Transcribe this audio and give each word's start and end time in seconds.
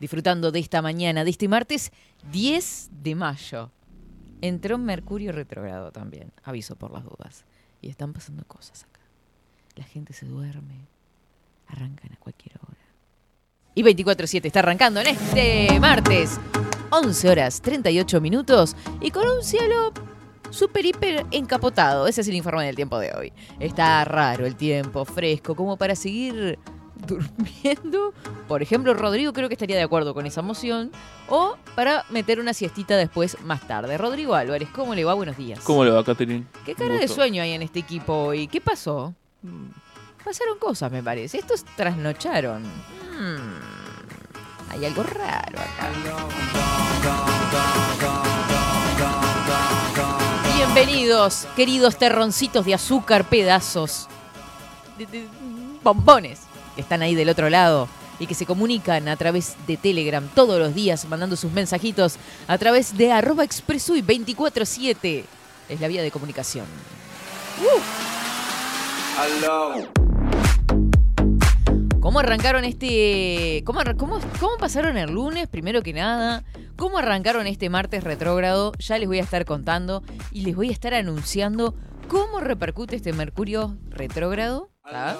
Disfrutando 0.00 0.50
de 0.50 0.58
esta 0.58 0.80
mañana, 0.80 1.24
de 1.24 1.30
este 1.30 1.46
martes 1.46 1.92
10 2.32 2.90
de 3.02 3.14
mayo. 3.14 3.70
Entró 4.40 4.78
Mercurio 4.78 5.30
retrogrado 5.30 5.92
también, 5.92 6.32
aviso 6.42 6.74
por 6.74 6.90
las 6.90 7.04
dudas. 7.04 7.44
Y 7.82 7.90
están 7.90 8.14
pasando 8.14 8.42
cosas 8.46 8.84
acá. 8.84 9.00
La 9.76 9.84
gente 9.84 10.14
se 10.14 10.24
duerme, 10.24 10.88
arrancan 11.66 12.12
a 12.12 12.16
cualquier 12.16 12.56
hora. 12.66 12.80
Y 13.74 13.82
24-7 13.82 14.46
está 14.46 14.60
arrancando 14.60 15.00
en 15.00 15.08
este 15.08 15.78
martes, 15.78 16.40
11 16.90 17.28
horas 17.28 17.60
38 17.60 18.20
minutos 18.20 18.74
y 19.00 19.10
con 19.10 19.28
un 19.28 19.42
cielo 19.44 19.92
súper 20.50 20.86
hiper 20.86 21.26
encapotado. 21.30 22.06
Ese 22.06 22.22
es 22.22 22.28
el 22.28 22.34
informe 22.34 22.66
del 22.66 22.74
tiempo 22.74 22.98
de 22.98 23.12
hoy. 23.12 23.32
Está 23.58 24.04
raro 24.04 24.46
el 24.46 24.56
tiempo, 24.56 25.04
fresco, 25.04 25.54
como 25.54 25.76
para 25.76 25.94
seguir 25.94 26.58
durmiendo. 27.06 28.12
Por 28.48 28.62
ejemplo, 28.62 28.94
Rodrigo 28.94 29.32
creo 29.32 29.48
que 29.48 29.54
estaría 29.54 29.76
de 29.76 29.82
acuerdo 29.82 30.14
con 30.14 30.26
esa 30.26 30.42
moción. 30.42 30.90
O 31.28 31.56
para 31.74 32.04
meter 32.10 32.40
una 32.40 32.52
siestita 32.54 32.96
después 32.96 33.36
más 33.44 33.66
tarde. 33.66 33.96
Rodrigo 33.98 34.34
Álvarez, 34.34 34.68
¿cómo 34.74 34.94
le 34.94 35.04
va? 35.04 35.14
Buenos 35.14 35.36
días. 35.36 35.60
¿Cómo 35.60 35.84
le 35.84 35.90
va, 35.90 36.02
Catherine? 36.04 36.46
¿Qué 36.64 36.74
cara 36.74 36.94
de 36.96 37.08
sueño 37.08 37.42
hay 37.42 37.52
en 37.52 37.62
este 37.62 37.78
equipo 37.80 38.12
hoy? 38.14 38.46
¿Qué 38.48 38.60
pasó? 38.60 39.14
Pasaron 40.24 40.58
cosas, 40.58 40.90
me 40.92 41.02
parece. 41.02 41.38
Estos 41.38 41.64
trasnocharon. 41.76 42.62
Hmm, 42.64 43.60
Hay 44.70 44.84
algo 44.84 45.02
raro 45.02 45.58
acá. 45.58 45.90
Bienvenidos, 50.56 51.46
queridos 51.56 51.96
terroncitos 51.96 52.64
de 52.66 52.74
azúcar, 52.74 53.24
pedazos, 53.24 54.08
de- 54.98 55.06
de- 55.06 55.28
bombones, 55.82 56.42
que 56.74 56.80
están 56.80 57.02
ahí 57.02 57.14
del 57.14 57.28
otro 57.28 57.50
lado 57.50 57.88
y 58.18 58.26
que 58.26 58.34
se 58.34 58.46
comunican 58.46 59.08
a 59.08 59.16
través 59.16 59.56
de 59.66 59.76
Telegram 59.76 60.28
todos 60.34 60.58
los 60.58 60.74
días, 60.74 61.06
mandando 61.06 61.36
sus 61.36 61.50
mensajitos 61.52 62.16
a 62.46 62.58
través 62.58 62.96
de 62.96 63.12
arroba 63.12 63.44
expresui 63.44 64.02
24-7. 64.02 65.24
Es 65.68 65.80
la 65.80 65.88
vía 65.88 66.02
de 66.02 66.10
comunicación. 66.10 66.66
¿Cómo 72.00 72.18
arrancaron 72.18 72.64
este. 72.64 73.62
Cómo, 73.64 73.80
cómo, 73.96 74.18
cómo 74.38 74.56
pasaron 74.58 74.96
el 74.96 75.10
lunes, 75.10 75.48
primero 75.48 75.82
que 75.82 75.92
nada? 75.92 76.44
¿Cómo 76.76 76.98
arrancaron 76.98 77.46
este 77.46 77.68
martes 77.68 78.04
retrógrado? 78.04 78.72
Ya 78.78 78.98
les 78.98 79.06
voy 79.06 79.18
a 79.18 79.22
estar 79.22 79.44
contando 79.44 80.02
y 80.32 80.42
les 80.42 80.56
voy 80.56 80.70
a 80.70 80.72
estar 80.72 80.94
anunciando 80.94 81.74
cómo 82.08 82.40
repercute 82.40 82.96
este 82.96 83.12
Mercurio 83.12 83.76
retrógrado. 83.90 84.70
¿tá? 84.82 85.16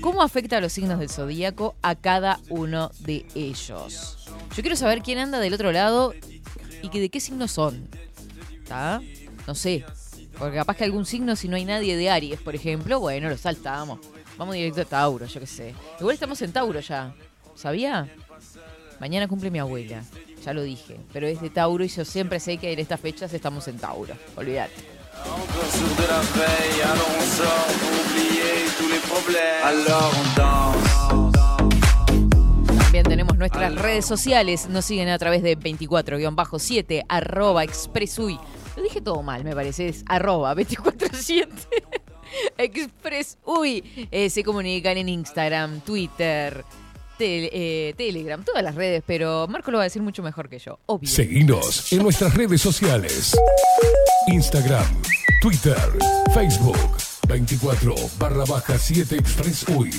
¿Cómo 0.00 0.22
afecta 0.22 0.58
a 0.58 0.60
los 0.60 0.72
signos 0.72 0.98
del 0.98 1.10
zodíaco 1.10 1.74
a 1.82 1.94
cada 1.94 2.38
uno 2.48 2.90
de 3.00 3.26
ellos? 3.34 4.28
Yo 4.56 4.62
quiero 4.62 4.76
saber 4.76 5.02
quién 5.02 5.18
anda 5.18 5.40
del 5.40 5.54
otro 5.54 5.72
lado 5.72 6.14
y 6.82 6.88
que 6.88 7.00
de 7.00 7.08
qué 7.10 7.20
signos 7.20 7.50
son. 7.52 7.88
¿tá? 8.68 9.00
No 9.46 9.54
sé. 9.54 9.84
Porque 10.38 10.56
capaz 10.56 10.76
que 10.76 10.84
algún 10.84 11.04
signo, 11.04 11.34
si 11.34 11.48
no 11.48 11.56
hay 11.56 11.64
nadie 11.64 11.96
de 11.96 12.10
Aries, 12.10 12.40
por 12.40 12.54
ejemplo, 12.54 13.00
bueno, 13.00 13.28
lo 13.28 13.36
saltamos. 13.36 13.98
Vamos 14.36 14.54
directo 14.54 14.82
a 14.82 14.84
Tauro, 14.84 15.26
yo 15.26 15.40
qué 15.40 15.46
sé. 15.46 15.74
Igual 15.98 16.14
estamos 16.14 16.40
en 16.42 16.52
Tauro 16.52 16.78
ya. 16.78 17.12
¿Sabía? 17.56 18.08
Mañana 19.00 19.26
cumple 19.26 19.50
mi 19.50 19.58
abuela. 19.58 20.04
Ya 20.44 20.52
lo 20.52 20.62
dije. 20.62 21.00
Pero 21.12 21.26
es 21.26 21.40
de 21.40 21.50
Tauro 21.50 21.84
y 21.84 21.88
yo 21.88 22.04
siempre 22.04 22.38
sé 22.38 22.58
que 22.58 22.72
en 22.72 22.78
estas 22.78 23.00
fechas 23.00 23.32
estamos 23.32 23.66
en 23.66 23.78
Tauro. 23.78 24.14
Olvídate. 24.36 24.97
También 32.78 33.04
tenemos 33.04 33.36
nuestras 33.36 33.74
redes 33.74 34.06
sociales. 34.06 34.68
Nos 34.68 34.84
siguen 34.84 35.08
a 35.08 35.18
través 35.18 35.42
de 35.42 35.58
24-7 35.58 37.04
arroba 37.08 37.64
expresui. 37.64 38.38
Lo 38.76 38.82
dije 38.82 39.00
todo 39.00 39.22
mal, 39.22 39.44
me 39.44 39.54
parece. 39.54 39.88
Es 39.88 40.04
arroba 40.06 40.54
24-7 40.54 41.48
expresui. 42.58 44.08
Eh, 44.10 44.30
se 44.30 44.42
comunican 44.44 44.96
en 44.96 45.08
Instagram, 45.08 45.80
Twitter, 45.80 46.64
eh, 47.20 47.94
Telegram, 47.96 48.42
todas 48.44 48.62
las 48.62 48.74
redes. 48.74 49.02
Pero 49.06 49.46
Marco 49.48 49.70
lo 49.70 49.78
va 49.78 49.84
a 49.84 49.86
decir 49.86 50.02
mucho 50.02 50.22
mejor 50.22 50.48
que 50.48 50.58
yo. 50.58 50.78
Obvio. 50.86 51.08
Seguinos 51.08 51.92
en 51.92 52.02
nuestras 52.02 52.34
redes 52.34 52.60
sociales. 52.60 53.36
Instagram, 54.28 54.86
Twitter, 55.40 55.76
Facebook, 56.34 56.76
24 57.28 57.94
barra 58.18 58.44
baja 58.46 58.78
7 58.78 59.16
Express 59.16 59.64
UI. 59.68 59.90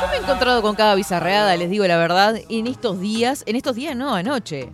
Yo 0.00 0.08
me 0.08 0.16
he 0.16 0.20
encontrado 0.20 0.62
con 0.62 0.74
cada 0.74 0.94
bizarreada, 0.94 1.56
les 1.56 1.70
digo 1.70 1.86
la 1.86 1.96
verdad, 1.96 2.36
en 2.48 2.66
estos 2.66 3.00
días, 3.00 3.42
en 3.46 3.56
estos 3.56 3.76
días 3.76 3.94
no, 3.96 4.14
anoche. 4.14 4.70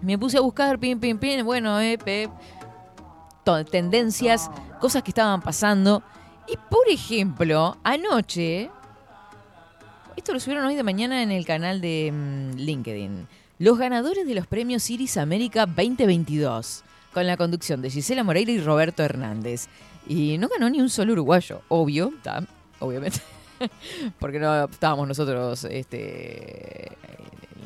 Me 0.00 0.16
puse 0.16 0.38
a 0.38 0.40
buscar, 0.40 0.78
pin, 0.78 1.00
pin, 1.00 1.18
pin, 1.18 1.44
bueno, 1.44 1.80
eh, 1.80 1.98
pe- 1.98 2.28
to- 2.28 2.57
tendencias, 3.70 4.50
cosas 4.80 5.02
que 5.02 5.10
estaban 5.10 5.40
pasando. 5.40 6.02
Y 6.46 6.56
por 6.70 6.88
ejemplo, 6.88 7.76
anoche, 7.82 8.70
esto 10.16 10.32
lo 10.32 10.40
subieron 10.40 10.66
hoy 10.66 10.76
de 10.76 10.82
mañana 10.82 11.22
en 11.22 11.30
el 11.30 11.44
canal 11.46 11.80
de 11.80 12.10
mm, 12.12 12.56
LinkedIn, 12.56 13.28
los 13.58 13.78
ganadores 13.78 14.26
de 14.26 14.34
los 14.34 14.46
premios 14.46 14.88
Iris 14.90 15.16
América 15.16 15.66
2022, 15.66 16.84
con 17.12 17.26
la 17.26 17.36
conducción 17.36 17.82
de 17.82 17.90
Gisela 17.90 18.24
Moreira 18.24 18.52
y 18.52 18.60
Roberto 18.60 19.02
Hernández. 19.02 19.68
Y 20.06 20.38
no 20.38 20.48
ganó 20.48 20.70
ni 20.70 20.80
un 20.80 20.88
solo 20.88 21.12
uruguayo, 21.12 21.62
obvio, 21.68 22.12
obviamente. 22.78 23.20
Porque 24.18 24.38
no 24.38 24.64
estábamos 24.64 25.08
nosotros 25.08 25.64
este, 25.64 26.88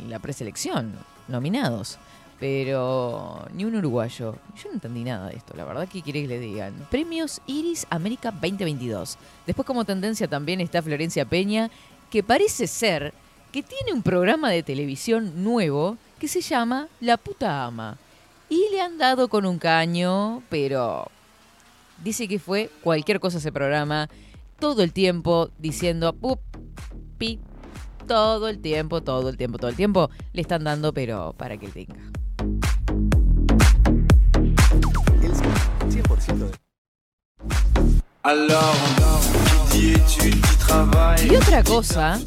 en 0.01 0.11
la 0.11 0.19
preselección, 0.19 0.93
nominados. 1.29 1.99
Pero 2.43 3.47
ni 3.55 3.65
un 3.65 3.77
uruguayo. 3.77 4.35
Yo 4.57 4.69
no 4.69 4.73
entendí 4.73 5.05
nada 5.05 5.29
de 5.29 5.37
esto, 5.37 5.55
la 5.57 5.63
verdad. 5.63 5.89
¿Qué 5.89 6.03
quiere 6.03 6.23
que 6.23 6.27
le 6.27 6.41
digan? 6.41 6.75
Premios 6.91 7.41
Iris 7.47 7.87
América 7.89 8.33
2022. 8.33 9.17
Después 9.47 9.65
como 9.65 9.85
tendencia 9.85 10.27
también 10.27 10.61
está 10.61 10.83
Florencia 10.83 11.25
Peña, 11.25 11.71
que 12.11 12.25
parece 12.25 12.67
ser 12.67 13.15
que 13.53 13.63
tiene 13.63 13.93
un 13.93 14.03
programa 14.03 14.51
de 14.51 14.65
televisión 14.65 15.45
nuevo 15.45 15.99
que 16.19 16.27
se 16.27 16.41
llama 16.41 16.89
La 16.99 17.17
puta 17.17 17.65
ama. 17.65 17.97
Y 18.49 18.71
le 18.73 18.81
han 18.81 18.99
dado 18.99 19.29
con 19.29 19.47
un 19.47 19.61
caño, 19.61 20.43
pero 20.49 21.07
dice 22.03 22.27
que 22.27 22.41
fue 22.41 22.71
cualquier 22.83 23.21
cosa 23.21 23.39
ese 23.39 23.53
programa, 23.53 24.09
todo 24.59 24.83
el 24.83 24.93
tiempo 24.93 25.51
diciendo 25.61 26.13
pup, 26.13 26.41
pi, 27.19 27.39
todo 28.09 28.49
el 28.49 28.59
tiempo, 28.59 29.01
todo 29.01 29.29
el 29.29 29.37
tiempo, 29.37 29.59
todo 29.59 29.71
el 29.71 29.77
tiempo, 29.77 30.11
le 30.33 30.43
están 30.43 30.65
dando, 30.65 30.93
pero 30.93 31.37
para 31.39 31.57
que 31.57 31.69
tenga. 31.69 32.13
100% 36.03 36.51
de... 36.51 36.63
Y 41.25 41.37
otra 41.37 41.65
cosa 41.65 42.21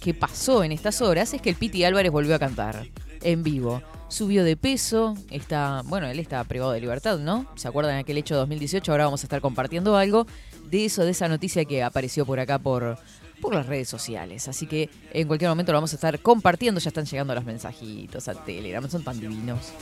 que 0.00 0.14
pasó 0.14 0.64
en 0.64 0.72
estas 0.72 1.00
horas 1.00 1.32
es 1.34 1.40
que 1.40 1.50
el 1.50 1.56
Piti 1.56 1.84
Álvarez 1.84 2.10
volvió 2.10 2.34
a 2.34 2.38
cantar 2.38 2.86
en 3.22 3.42
vivo. 3.42 3.82
Subió 4.08 4.42
de 4.42 4.56
peso, 4.56 5.14
está, 5.30 5.82
bueno, 5.84 6.06
él 6.06 6.18
está 6.18 6.42
privado 6.44 6.72
de 6.72 6.80
libertad, 6.80 7.18
¿no? 7.18 7.46
¿Se 7.56 7.68
acuerdan 7.68 7.94
de 7.94 8.00
aquel 8.00 8.16
hecho 8.18 8.34
de 8.34 8.40
2018? 8.40 8.90
Ahora 8.90 9.04
vamos 9.04 9.22
a 9.22 9.26
estar 9.26 9.40
compartiendo 9.40 9.96
algo 9.96 10.26
de 10.64 10.86
eso, 10.86 11.04
de 11.04 11.10
esa 11.10 11.28
noticia 11.28 11.64
que 11.66 11.82
apareció 11.82 12.24
por 12.24 12.40
acá 12.40 12.58
por, 12.58 12.98
por 13.40 13.54
las 13.54 13.66
redes 13.66 13.88
sociales. 13.88 14.48
Así 14.48 14.66
que 14.66 14.90
en 15.12 15.26
cualquier 15.26 15.50
momento 15.50 15.72
lo 15.72 15.78
vamos 15.78 15.92
a 15.92 15.96
estar 15.96 16.18
compartiendo. 16.20 16.80
Ya 16.80 16.88
están 16.88 17.06
llegando 17.06 17.34
los 17.34 17.44
mensajitos 17.44 18.28
a 18.28 18.34
Telegram, 18.34 18.88
son 18.88 19.02
tan 19.02 19.18
divinos. 19.18 19.72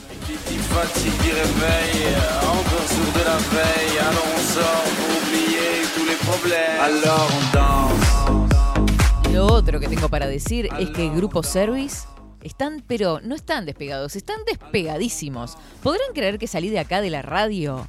Lo 9.32 9.47
otro 9.47 9.81
que 9.81 9.88
tengo 9.88 10.08
para 10.08 10.26
decir 10.26 10.69
es 10.79 10.91
que 10.91 11.11
Grupo 11.11 11.43
Service 11.43 12.06
están, 12.43 12.82
pero 12.87 13.20
no 13.23 13.35
están 13.35 13.67
despegados, 13.67 14.17
están 14.17 14.38
despegadísimos. 14.47 15.58
¿Podrán 15.82 16.12
creer 16.14 16.38
que 16.38 16.47
salí 16.47 16.70
de 16.70 16.79
acá 16.79 17.00
de 17.00 17.11
la 17.11 17.23
radio? 17.23 17.88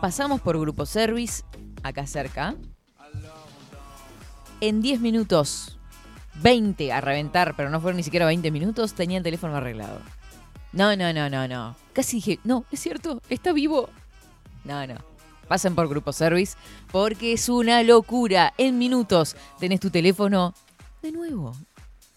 Pasamos 0.00 0.40
por 0.40 0.58
Grupo 0.58 0.86
Service, 0.86 1.44
acá 1.82 2.06
cerca. 2.06 2.56
En 4.66 4.80
10 4.80 5.00
minutos, 5.00 5.76
20 6.36 6.90
a 6.90 7.02
reventar, 7.02 7.54
pero 7.54 7.68
no 7.68 7.82
fueron 7.82 7.98
ni 7.98 8.02
siquiera 8.02 8.24
20 8.24 8.50
minutos, 8.50 8.94
tenía 8.94 9.18
el 9.18 9.22
teléfono 9.22 9.54
arreglado. 9.54 10.00
No, 10.72 10.96
no, 10.96 11.12
no, 11.12 11.28
no, 11.28 11.46
no. 11.46 11.76
Casi 11.92 12.16
dije, 12.16 12.38
no, 12.44 12.64
es 12.72 12.80
cierto, 12.80 13.20
está 13.28 13.52
vivo. 13.52 13.90
No, 14.64 14.86
no. 14.86 14.94
Pasen 15.48 15.74
por 15.74 15.86
Grupo 15.86 16.14
Service 16.14 16.56
porque 16.90 17.34
es 17.34 17.50
una 17.50 17.82
locura. 17.82 18.54
En 18.56 18.78
minutos 18.78 19.36
tenés 19.60 19.80
tu 19.80 19.90
teléfono 19.90 20.54
de 21.02 21.12
nuevo. 21.12 21.54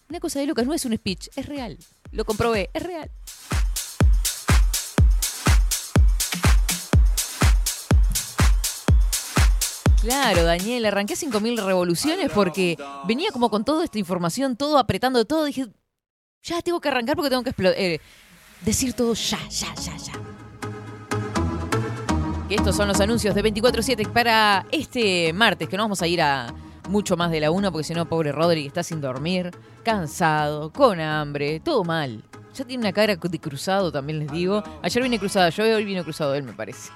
Una 0.08 0.18
cosa 0.18 0.40
de 0.40 0.46
locas, 0.46 0.66
no 0.66 0.72
es 0.72 0.86
un 0.86 0.96
speech, 0.96 1.28
es 1.36 1.44
real. 1.44 1.76
Lo 2.12 2.24
comprobé, 2.24 2.70
es 2.72 2.82
real. 2.82 3.10
Claro, 10.08 10.42
Daniel, 10.44 10.86
arranqué 10.86 11.12
5.000 11.12 11.66
revoluciones 11.66 12.30
porque 12.32 12.78
venía 13.06 13.30
como 13.30 13.50
con 13.50 13.62
toda 13.62 13.84
esta 13.84 13.98
información, 13.98 14.56
todo 14.56 14.78
apretando 14.78 15.26
todo. 15.26 15.44
Dije, 15.44 15.66
ya 16.42 16.62
tengo 16.62 16.80
que 16.80 16.88
arrancar 16.88 17.14
porque 17.14 17.28
tengo 17.28 17.42
que 17.42 17.52
eh, 17.76 18.00
decir 18.62 18.94
todo 18.94 19.12
ya, 19.12 19.38
ya, 19.50 19.74
ya, 19.74 19.94
ya. 19.98 20.12
Estos 22.48 22.74
son 22.74 22.88
los 22.88 22.98
anuncios 23.00 23.34
de 23.34 23.44
24-7 23.44 24.10
para 24.10 24.64
este 24.72 25.34
martes, 25.34 25.68
que 25.68 25.76
no 25.76 25.82
vamos 25.82 26.00
a 26.00 26.06
ir 26.06 26.22
a 26.22 26.54
mucho 26.88 27.18
más 27.18 27.30
de 27.30 27.40
la 27.40 27.50
1 27.50 27.70
porque 27.70 27.84
si 27.84 27.92
no, 27.92 28.08
pobre 28.08 28.32
Rodri 28.32 28.66
está 28.66 28.82
sin 28.82 29.02
dormir, 29.02 29.50
cansado, 29.82 30.72
con 30.72 31.00
hambre, 31.00 31.60
todo 31.60 31.84
mal. 31.84 32.24
Ya 32.54 32.64
tiene 32.64 32.80
una 32.80 32.94
cara 32.94 33.14
de 33.14 33.38
cruzado, 33.38 33.92
también 33.92 34.20
les 34.20 34.32
digo. 34.32 34.64
Ayer 34.80 35.02
vine 35.02 35.18
cruzada 35.18 35.50
yo, 35.50 35.64
hoy 35.64 35.84
vino 35.84 36.02
cruzado 36.02 36.34
él, 36.34 36.44
me 36.44 36.54
parece. 36.54 36.92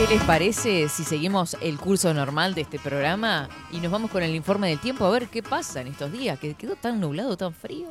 ¿Qué 0.00 0.06
les 0.06 0.22
parece 0.22 0.88
si 0.88 1.04
seguimos 1.04 1.58
el 1.60 1.76
curso 1.76 2.14
normal 2.14 2.54
de 2.54 2.62
este 2.62 2.78
programa 2.78 3.50
y 3.70 3.80
nos 3.80 3.92
vamos 3.92 4.10
con 4.10 4.22
el 4.22 4.34
informe 4.34 4.70
del 4.70 4.78
tiempo 4.78 5.04
a 5.04 5.10
ver 5.10 5.28
qué 5.28 5.42
pasa 5.42 5.82
en 5.82 5.88
estos 5.88 6.10
días? 6.10 6.38
Que 6.38 6.54
quedó 6.54 6.74
tan 6.74 6.98
nublado, 6.98 7.36
tan 7.36 7.52
frío. 7.52 7.88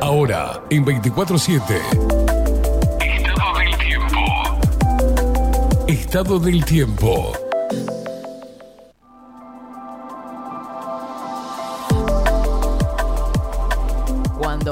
Ahora, 0.00 0.60
en 0.68 0.84
24-7. 0.84 1.62
Estado 3.00 3.58
del 3.60 3.78
tiempo. 3.78 4.18
Estado 5.86 6.40
del 6.40 6.64
tiempo. 6.64 7.43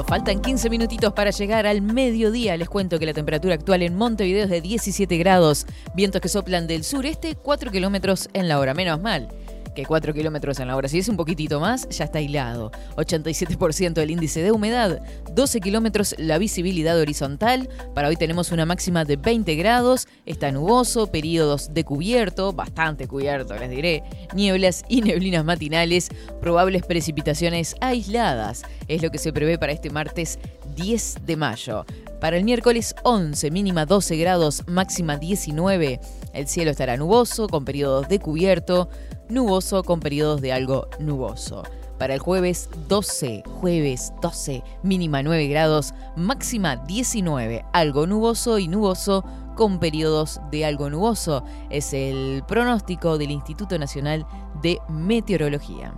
Faltan 0.01 0.41
15 0.41 0.71
minutitos 0.71 1.13
para 1.13 1.29
llegar 1.29 1.67
al 1.67 1.83
mediodía, 1.83 2.57
les 2.57 2.67
cuento 2.67 2.97
que 2.97 3.05
la 3.05 3.13
temperatura 3.13 3.53
actual 3.53 3.83
en 3.83 3.95
Montevideo 3.95 4.45
es 4.45 4.49
de 4.49 4.59
17 4.59 5.17
grados, 5.17 5.67
vientos 5.93 6.19
que 6.19 6.29
soplan 6.29 6.65
del 6.65 6.83
sureste 6.83 7.35
4 7.35 7.69
kilómetros 7.69 8.27
en 8.33 8.47
la 8.47 8.59
hora, 8.59 8.73
menos 8.73 8.99
mal 8.99 9.29
que 9.73 9.85
4 9.85 10.13
kilómetros 10.13 10.59
en 10.59 10.67
la 10.67 10.75
hora. 10.75 10.87
Si 10.87 10.99
es 10.99 11.09
un 11.09 11.17
poquitito 11.17 11.59
más, 11.59 11.87
ya 11.89 12.05
está 12.05 12.19
aislado. 12.19 12.71
87% 12.95 14.01
el 14.01 14.11
índice 14.11 14.41
de 14.41 14.51
humedad, 14.51 15.01
12 15.33 15.59
kilómetros 15.59 16.15
la 16.17 16.37
visibilidad 16.37 16.99
horizontal. 16.99 17.69
Para 17.93 18.07
hoy 18.07 18.15
tenemos 18.15 18.51
una 18.51 18.65
máxima 18.65 19.05
de 19.05 19.17
20 19.17 19.55
grados, 19.55 20.07
está 20.25 20.51
nuboso, 20.51 21.07
periodos 21.07 21.73
de 21.73 21.83
cubierto, 21.83 22.53
bastante 22.53 23.07
cubierto 23.07 23.23
les 23.57 23.69
diré, 23.69 24.03
nieblas 24.33 24.83
y 24.87 25.01
neblinas 25.01 25.45
matinales, 25.45 26.09
probables 26.41 26.83
precipitaciones 26.83 27.75
aisladas. 27.81 28.63
Es 28.87 29.01
lo 29.01 29.11
que 29.11 29.17
se 29.17 29.33
prevé 29.33 29.57
para 29.57 29.71
este 29.71 29.89
martes 29.89 30.39
10 30.75 31.17
de 31.25 31.35
mayo. 31.35 31.85
Para 32.19 32.37
el 32.37 32.43
miércoles 32.43 32.95
11, 33.03 33.51
mínima 33.51 33.85
12 33.85 34.15
grados, 34.17 34.63
máxima 34.67 35.17
19. 35.17 35.99
El 36.33 36.47
cielo 36.47 36.71
estará 36.71 36.97
nuboso, 36.97 37.47
con 37.47 37.65
periodos 37.65 38.07
de 38.07 38.19
cubierto, 38.19 38.89
nuboso 39.29 39.83
con 39.83 39.99
periodos 39.99 40.41
de 40.41 40.53
algo 40.53 40.87
nuboso. 40.99 41.63
Para 41.97 42.15
el 42.15 42.19
jueves 42.19 42.69
12, 42.87 43.43
jueves 43.61 44.13
12, 44.21 44.63
mínima 44.83 45.23
9 45.23 45.47
grados, 45.47 45.93
máxima 46.15 46.75
19, 46.75 47.65
algo 47.71 48.07
nuboso 48.07 48.59
y 48.59 48.67
nuboso 48.67 49.23
con 49.55 49.79
periodos 49.79 50.41
de 50.51 50.65
algo 50.65 50.89
nuboso. 50.89 51.43
Es 51.69 51.93
el 51.93 52.43
pronóstico 52.47 53.17
del 53.17 53.31
Instituto 53.31 53.77
Nacional 53.77 54.25
de 54.61 54.79
Meteorología. 54.89 55.93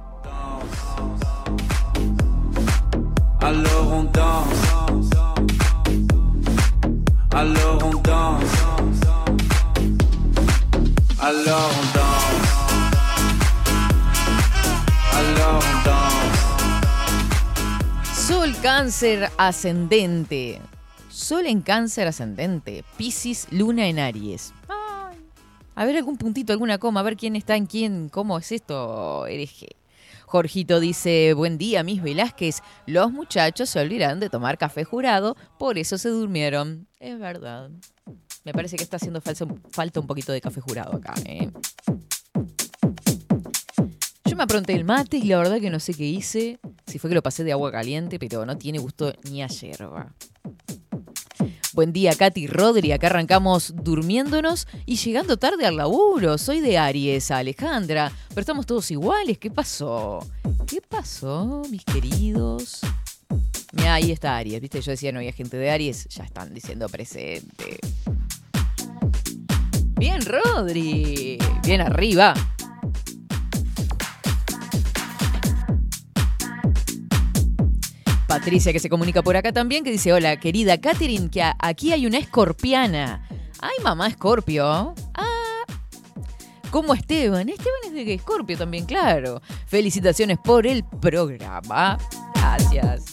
Alors 3.41 3.91
on 3.91 4.11
danse. 11.93 12.04
Sol 18.13 18.55
cáncer 18.61 19.29
ascendente. 19.37 20.59
Sol 21.09 21.45
en 21.45 21.61
cáncer 21.61 22.07
ascendente. 22.07 22.83
Piscis, 22.97 23.47
luna 23.51 23.87
en 23.87 23.99
Aries. 23.99 24.53
A 25.75 25.85
ver 25.85 25.97
algún 25.97 26.17
puntito, 26.17 26.53
alguna 26.53 26.77
coma, 26.77 27.01
a 27.01 27.03
ver 27.03 27.17
quién 27.17 27.35
está 27.35 27.55
en 27.57 27.65
quién, 27.65 28.09
cómo 28.09 28.37
es 28.37 28.51
esto, 28.51 29.27
hereje. 29.27 29.67
Jorgito 30.25 30.79
dice, 30.79 31.33
buen 31.33 31.57
día, 31.57 31.83
mis 31.83 32.01
Velázquez. 32.01 32.61
Los 32.87 33.11
muchachos 33.11 33.69
se 33.69 33.79
olvidaron 33.79 34.19
de 34.19 34.29
tomar 34.29 34.57
café 34.57 34.83
jurado, 34.83 35.35
por 35.59 35.77
eso 35.77 35.97
se 35.97 36.09
durmieron. 36.09 36.87
Es 36.99 37.19
verdad. 37.19 37.69
Me 38.43 38.53
parece 38.53 38.77
que 38.77 38.83
está 38.83 38.97
haciendo 38.97 39.21
falta 39.21 39.99
un 39.99 40.07
poquito 40.07 40.31
de 40.31 40.41
café 40.41 40.61
jurado 40.61 40.95
acá. 40.95 41.13
¿eh? 41.25 41.51
Yo 44.35 44.37
me 44.37 44.43
apronté 44.43 44.73
el 44.73 44.83
mate 44.83 45.15
y 45.15 45.23
la 45.23 45.37
verdad 45.37 45.61
que 45.61 45.69
no 45.69 45.79
sé 45.79 45.93
qué 45.93 46.03
hice. 46.03 46.59
Si 46.85 46.99
fue 46.99 47.09
que 47.09 47.13
lo 47.13 47.23
pasé 47.23 47.45
de 47.45 47.53
agua 47.53 47.71
caliente, 47.71 48.19
pero 48.19 48.45
no 48.45 48.57
tiene 48.57 48.79
gusto 48.79 49.13
ni 49.31 49.41
a 49.41 49.47
yerba. 49.47 50.13
Buen 51.71 51.93
día, 51.93 52.13
Katy 52.13 52.47
Rodri. 52.47 52.91
Acá 52.91 53.07
arrancamos 53.07 53.73
durmiéndonos 53.81 54.67
y 54.85 54.97
llegando 54.97 55.37
tarde 55.37 55.65
al 55.65 55.77
laburo. 55.77 56.37
Soy 56.37 56.59
de 56.59 56.77
Aries, 56.77 57.31
Alejandra. 57.31 58.11
Pero 58.27 58.41
estamos 58.41 58.65
todos 58.65 58.91
iguales. 58.91 59.37
¿Qué 59.37 59.51
pasó? 59.51 60.19
¿Qué 60.67 60.81
pasó, 60.81 61.61
mis 61.71 61.85
queridos? 61.85 62.81
Mira, 63.71 63.93
ahí 63.93 64.11
está 64.11 64.35
Aries. 64.35 64.59
¿Viste? 64.59 64.81
Yo 64.81 64.91
decía 64.91 65.13
no 65.13 65.19
había 65.19 65.31
gente 65.31 65.55
de 65.55 65.71
Aries. 65.71 66.09
Ya 66.09 66.25
están 66.25 66.53
diciendo 66.53 66.89
presente. 66.89 67.79
Bien, 69.97 70.19
Rodri. 70.25 71.37
Bien 71.63 71.79
arriba. 71.79 72.33
Patricia 78.35 78.73
que 78.73 78.79
se 78.79 78.89
comunica 78.89 79.23
por 79.23 79.37
acá 79.37 79.53
también, 79.53 79.81
que 79.85 79.91
dice, 79.91 80.11
hola 80.11 80.37
querida 80.37 80.77
Catherine, 80.77 81.29
que 81.29 81.41
aquí 81.57 81.93
hay 81.93 82.05
una 82.05 82.17
escorpiana. 82.17 83.25
Ay, 83.61 83.81
mamá 83.81 84.07
Escorpio. 84.07 84.93
Ah, 85.13 85.63
como 86.69 86.93
Esteban. 86.93 87.47
Esteban 87.47 87.79
es 87.85 87.93
de 87.93 88.13
Escorpio 88.13 88.57
también, 88.57 88.85
claro. 88.85 89.41
Felicitaciones 89.67 90.37
por 90.37 90.67
el 90.67 90.83
programa. 90.83 91.97
Gracias. 92.33 93.05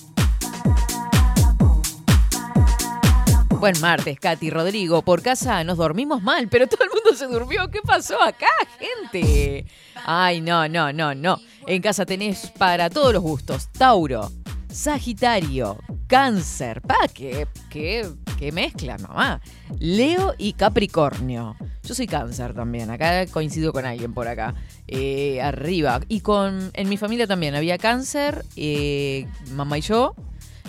Buen 3.61 3.81
martes, 3.81 4.19
Katy 4.19 4.51
Rodrigo. 4.51 5.03
Por 5.03 5.23
casa 5.23 5.63
nos 5.63 5.79
dormimos 5.79 6.21
mal, 6.21 6.49
pero 6.49 6.67
todo 6.67 6.83
el 6.83 6.91
mundo 6.91 7.15
se 7.17 7.29
durmió. 7.29 7.71
¿Qué 7.71 7.81
pasó 7.81 8.21
acá, 8.21 8.51
gente? 8.77 9.67
Ay, 10.05 10.41
no, 10.41 10.67
no, 10.67 10.93
no, 10.93 11.15
no. 11.15 11.39
En 11.69 11.81
casa 11.81 12.05
tenés 12.05 12.51
para 12.59 12.91
todos 12.91 13.13
los 13.13 13.23
gustos. 13.23 13.69
Tauro, 13.71 14.29
Sagitario, 14.73 15.79
Cáncer. 16.07 16.81
Pa, 16.83 16.97
qué, 17.13 17.47
qué, 17.71 18.09
qué 18.39 18.53
mezcla, 18.53 18.97
mamá. 18.99 19.41
Leo 19.79 20.35
y 20.39 20.55
Capricornio. 20.55 21.57
Yo 21.85 21.95
soy 21.95 22.07
Cáncer 22.07 22.55
también. 22.55 22.91
Acá 22.91 23.27
coincido 23.27 23.73
con 23.73 23.85
alguien 23.85 24.15
por 24.15 24.29
acá. 24.29 24.55
Eh, 24.89 25.41
arriba. 25.43 26.01
Y 26.09 26.21
con 26.21 26.71
en 26.75 26.89
mi 26.89 26.97
familia 26.97 27.27
también 27.27 27.55
había 27.55 27.77
Cáncer, 27.79 28.45
eh, 28.57 29.27
mamá 29.53 29.79
y 29.79 29.83
yo, 29.83 30.15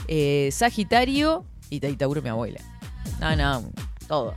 eh, 0.07 0.50
Sagitario 0.51 1.45
y 1.69 1.79
Ta- 1.79 1.89
y 1.89 1.95
Tauro 1.95 2.22
mi 2.22 2.29
abuela. 2.29 2.60
No, 3.19 3.36
no, 3.36 3.72
todo. 4.07 4.33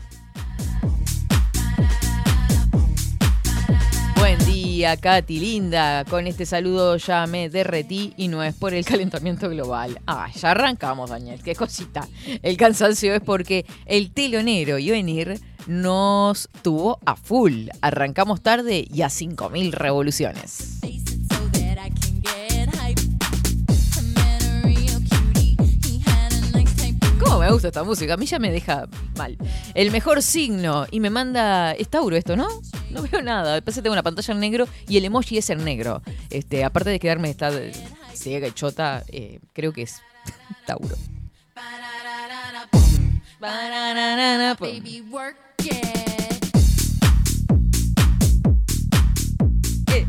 Día, 4.77 4.95
Katy, 4.99 5.41
linda. 5.41 6.05
Con 6.05 6.27
este 6.27 6.45
saludo 6.45 6.99
ya 6.99 7.27
me 7.27 7.49
derretí 7.49 8.13
y 8.19 8.29
no 8.29 8.43
es 8.43 8.55
por 8.55 8.75
el 8.75 8.85
calentamiento 8.85 9.49
global. 9.49 9.99
Ah, 10.07 10.29
ya 10.35 10.51
arrancamos, 10.51 11.09
Daniel. 11.09 11.41
Qué 11.43 11.55
cosita. 11.55 12.07
El 12.43 12.59
cansancio 12.59 13.15
es 13.15 13.23
porque 13.23 13.65
el 13.87 14.11
telonero 14.11 14.79
Yoenir 14.79 15.41
nos 15.67 16.51
tuvo 16.61 16.99
a 17.07 17.17
full. 17.17 17.69
Arrancamos 17.81 18.43
tarde 18.43 18.87
y 18.93 19.01
a 19.01 19.07
5.000 19.07 19.73
revoluciones. 19.73 20.79
¿Cómo 27.27 27.41
me 27.41 27.51
gusta 27.51 27.69
esta 27.69 27.83
música? 27.83 28.15
A 28.15 28.17
mí 28.17 28.25
ya 28.25 28.39
me 28.39 28.53
deja 28.53 28.87
mal. 29.17 29.37
El 29.75 29.91
mejor 29.91 30.23
signo. 30.23 30.87
Y 30.93 31.01
me 31.01 31.11
manda. 31.11 31.73
Es 31.73 31.89
Tauro 31.89 32.15
esto, 32.17 32.37
¿no? 32.37 32.47
No 32.91 33.03
veo 33.03 33.21
nada. 33.21 33.55
Después 33.55 33.75
tengo 33.75 33.93
una 33.93 34.05
pantalla 34.05 34.33
en 34.33 34.39
negro 34.39 34.69
y 34.87 34.97
el 34.97 35.05
emoji 35.05 35.39
es 35.39 35.51
en 35.51 35.65
negro. 35.65 36.03
Este, 36.31 36.63
aparte 36.63 36.91
de 36.91 37.01
quedarme 37.01 37.29
esta 37.31 37.51
ciega 38.15 38.47
y 38.47 38.53
chota, 38.53 39.03
eh, 39.09 39.41
creo 39.53 39.73
que 39.73 39.83
es 39.83 39.97
Tauro. 40.67 40.95
Eh, 49.93 50.07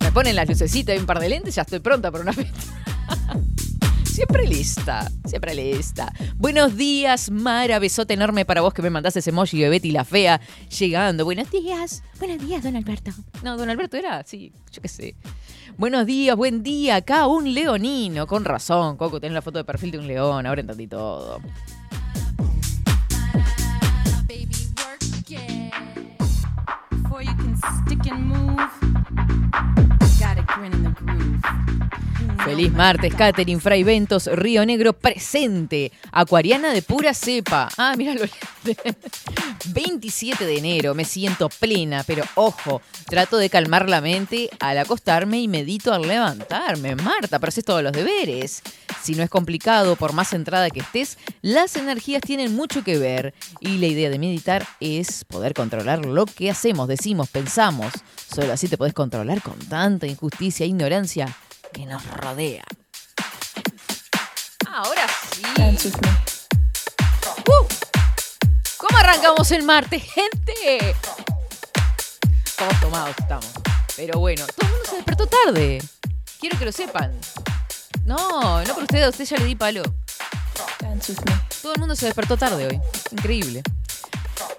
me 0.00 0.12
ponen 0.12 0.36
las 0.36 0.46
lucecitas 0.46 0.94
y 0.94 0.98
un 0.98 1.06
par 1.06 1.20
de 1.20 1.30
lentes, 1.30 1.54
ya 1.54 1.62
estoy 1.62 1.80
pronta 1.80 2.10
para 2.10 2.22
una 2.22 2.34
fiesta. 2.34 2.60
Siempre 4.14 4.46
lista, 4.46 5.10
siempre 5.24 5.56
lista. 5.56 6.12
Buenos 6.36 6.76
días, 6.76 7.32
Mara. 7.32 7.80
Besote 7.80 8.14
enorme 8.14 8.44
para 8.44 8.60
vos 8.60 8.72
que 8.72 8.80
me 8.80 8.88
mandaste 8.88 9.18
ese 9.18 9.30
emoji 9.30 9.60
de 9.60 9.68
Betty 9.68 9.90
la 9.90 10.04
Fea 10.04 10.40
llegando. 10.78 11.24
Buenos 11.24 11.50
días. 11.50 12.04
Buenos 12.20 12.38
días, 12.38 12.62
don 12.62 12.76
Alberto. 12.76 13.10
No, 13.42 13.56
don 13.56 13.70
Alberto 13.70 13.96
era, 13.96 14.22
sí, 14.24 14.52
yo 14.70 14.80
qué 14.80 14.86
sé. 14.86 15.16
Buenos 15.78 16.06
días, 16.06 16.36
buen 16.36 16.62
día. 16.62 16.94
Acá 16.94 17.26
un 17.26 17.52
leonino. 17.52 18.28
Con 18.28 18.44
razón, 18.44 18.96
Coco, 18.96 19.18
tenés 19.18 19.34
la 19.34 19.42
foto 19.42 19.58
de 19.58 19.64
perfil 19.64 19.90
de 19.90 19.98
un 19.98 20.06
león. 20.06 20.46
Ahora 20.46 20.60
entendí 20.60 20.86
todo. 20.86 21.40
Feliz 32.44 32.72
martes, 32.72 33.14
Catherine 33.14 33.60
Fray 33.60 33.82
Ventos, 33.84 34.26
Río 34.26 34.66
Negro 34.66 34.92
presente. 34.92 35.92
Acuariana 36.12 36.72
de 36.72 36.82
pura 36.82 37.14
cepa. 37.14 37.68
Ah, 37.78 37.94
mira 37.96 38.14
lo 38.14 38.26
27 39.66 40.44
de 40.46 40.58
enero, 40.58 40.94
me 40.94 41.04
siento 41.04 41.48
plena, 41.48 42.04
pero 42.06 42.22
ojo, 42.34 42.82
trato 43.06 43.38
de 43.38 43.48
calmar 43.48 43.88
la 43.88 44.00
mente 44.00 44.50
al 44.60 44.78
acostarme 44.78 45.40
y 45.40 45.48
medito 45.48 45.94
al 45.94 46.02
levantarme. 46.02 46.96
Marta, 46.96 47.38
pero 47.38 47.48
haces 47.48 47.64
todos 47.64 47.82
los 47.82 47.92
deberes. 47.92 48.62
Si 49.02 49.14
no 49.14 49.22
es 49.22 49.30
complicado, 49.30 49.96
por 49.96 50.12
más 50.12 50.28
centrada 50.28 50.70
que 50.70 50.80
estés, 50.80 51.18
las 51.40 51.76
energías 51.76 52.22
tienen 52.22 52.54
mucho 52.54 52.84
que 52.84 52.98
ver. 52.98 53.34
Y 53.60 53.78
la 53.78 53.86
idea 53.86 54.10
de 54.10 54.18
meditar 54.18 54.66
es 54.80 55.24
poder 55.24 55.54
controlar 55.54 56.04
lo 56.04 56.26
que 56.26 56.50
hacemos, 56.50 56.88
decimos, 56.88 57.30
pensamos. 57.30 57.43
Solo 57.48 58.52
así 58.52 58.68
te 58.68 58.76
podés 58.76 58.94
controlar 58.94 59.42
con 59.42 59.58
tanta 59.58 60.06
injusticia 60.06 60.64
e 60.64 60.68
ignorancia 60.68 61.34
que 61.72 61.86
nos 61.86 62.04
rodea. 62.06 62.64
Ahora 64.66 65.06
sí. 65.32 65.42
Uh, 67.46 67.66
¿Cómo 68.76 68.98
arrancamos 68.98 69.50
el 69.52 69.62
martes, 69.62 70.02
gente? 70.02 70.96
Todos 72.56 72.80
tomados 72.80 73.14
estamos. 73.18 73.50
Pero 73.96 74.18
bueno, 74.18 74.44
todo 74.46 74.66
el 74.66 74.72
mundo 74.72 74.88
se 74.90 74.96
despertó 74.96 75.26
tarde. 75.26 75.82
Quiero 76.40 76.58
que 76.58 76.64
lo 76.64 76.72
sepan. 76.72 77.12
No, 78.04 78.62
no 78.62 78.74
por 78.74 78.82
ustedes, 78.82 79.06
a 79.06 79.10
usted 79.10 79.24
ya 79.24 79.36
le 79.38 79.44
di 79.44 79.54
palo. 79.54 79.82
Todo 81.62 81.72
el 81.74 81.80
mundo 81.80 81.96
se 81.96 82.06
despertó 82.06 82.36
tarde 82.36 82.66
hoy. 82.66 82.80
Increíble. 83.10 83.62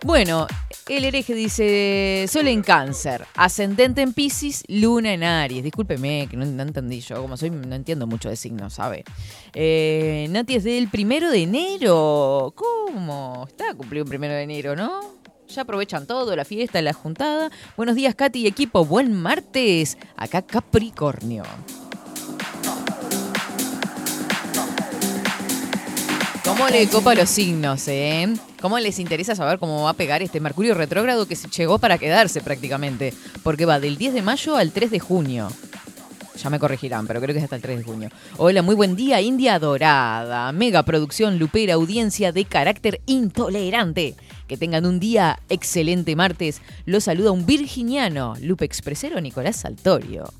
Bueno, 0.03 0.47
el 0.87 1.03
hereje 1.03 1.33
dice, 1.33 2.25
Sol 2.29 2.47
en 2.47 2.61
cáncer, 2.61 3.25
ascendente 3.35 4.01
en 4.01 4.13
Pisces, 4.13 4.63
luna 4.67 5.13
en 5.13 5.23
Aries. 5.23 5.63
Discúlpeme, 5.63 6.27
que 6.29 6.37
no, 6.37 6.43
entendí 6.61 7.01
yo, 7.01 7.21
como 7.21 7.37
soy, 7.37 7.49
no 7.49 7.75
entiendo 7.75 8.05
mucho 8.05 8.29
de 8.29 8.35
signos, 8.35 8.73
¿sabe? 8.73 9.03
Eh, 9.53 10.27
Nati 10.29 10.55
es 10.55 10.63
del 10.63 10.89
primero 10.89 11.31
de 11.31 11.43
enero. 11.43 12.53
¿Cómo? 12.55 13.45
Está 13.47 13.73
cumplido 13.73 14.03
un 14.03 14.09
primero 14.09 14.33
de 14.33 14.43
enero, 14.43 14.75
¿no? 14.75 15.15
Ya 15.47 15.63
aprovechan 15.63 16.07
todo, 16.07 16.35
la 16.35 16.45
fiesta, 16.45 16.81
la 16.81 16.93
juntada. 16.93 17.49
Buenos 17.77 17.95
días, 17.95 18.15
Katy 18.15 18.41
y 18.41 18.47
equipo. 18.47 18.85
Buen 18.85 19.13
martes. 19.13 19.97
Acá 20.15 20.41
Capricornio. 20.41 21.43
¿Cómo 26.45 26.67
le 26.67 26.87
copa 26.87 27.15
los 27.15 27.27
signos, 27.31 27.87
eh? 27.87 28.31
¿Cómo 28.61 28.77
les 28.77 28.99
interesa 28.99 29.35
saber 29.35 29.57
cómo 29.57 29.85
va 29.85 29.89
a 29.89 29.93
pegar 29.93 30.21
este 30.21 30.39
Mercurio 30.39 30.75
retrógrado 30.75 31.27
que 31.27 31.35
llegó 31.35 31.79
para 31.79 31.97
quedarse 31.97 32.39
prácticamente? 32.39 33.15
Porque 33.41 33.65
va 33.65 33.79
del 33.79 33.97
10 33.97 34.13
de 34.13 34.21
mayo 34.21 34.55
al 34.55 34.71
3 34.71 34.91
de 34.91 34.99
junio. 34.99 35.49
Ya 36.41 36.51
me 36.51 36.59
corregirán, 36.59 37.07
pero 37.07 37.19
creo 37.19 37.33
que 37.33 37.39
es 37.39 37.45
hasta 37.45 37.55
el 37.55 37.63
3 37.63 37.79
de 37.79 37.83
junio. 37.83 38.09
Hola, 38.37 38.61
muy 38.61 38.75
buen 38.75 38.95
día, 38.95 39.21
India 39.21 39.57
Dorada. 39.57 40.51
Mega 40.51 40.83
producción, 40.83 41.39
lupera, 41.39 41.73
audiencia 41.73 42.31
de 42.31 42.45
carácter 42.45 43.01
intolerante. 43.07 44.13
Que 44.47 44.55
tengan 44.55 44.85
un 44.85 44.99
día 44.99 45.39
excelente 45.49 46.15
martes. 46.15 46.61
Los 46.85 47.05
saluda 47.05 47.31
un 47.31 47.47
virginiano, 47.47 48.35
Lupe 48.39 48.65
Expresero 48.65 49.19
Nicolás 49.19 49.55
Saltorio. 49.55 50.31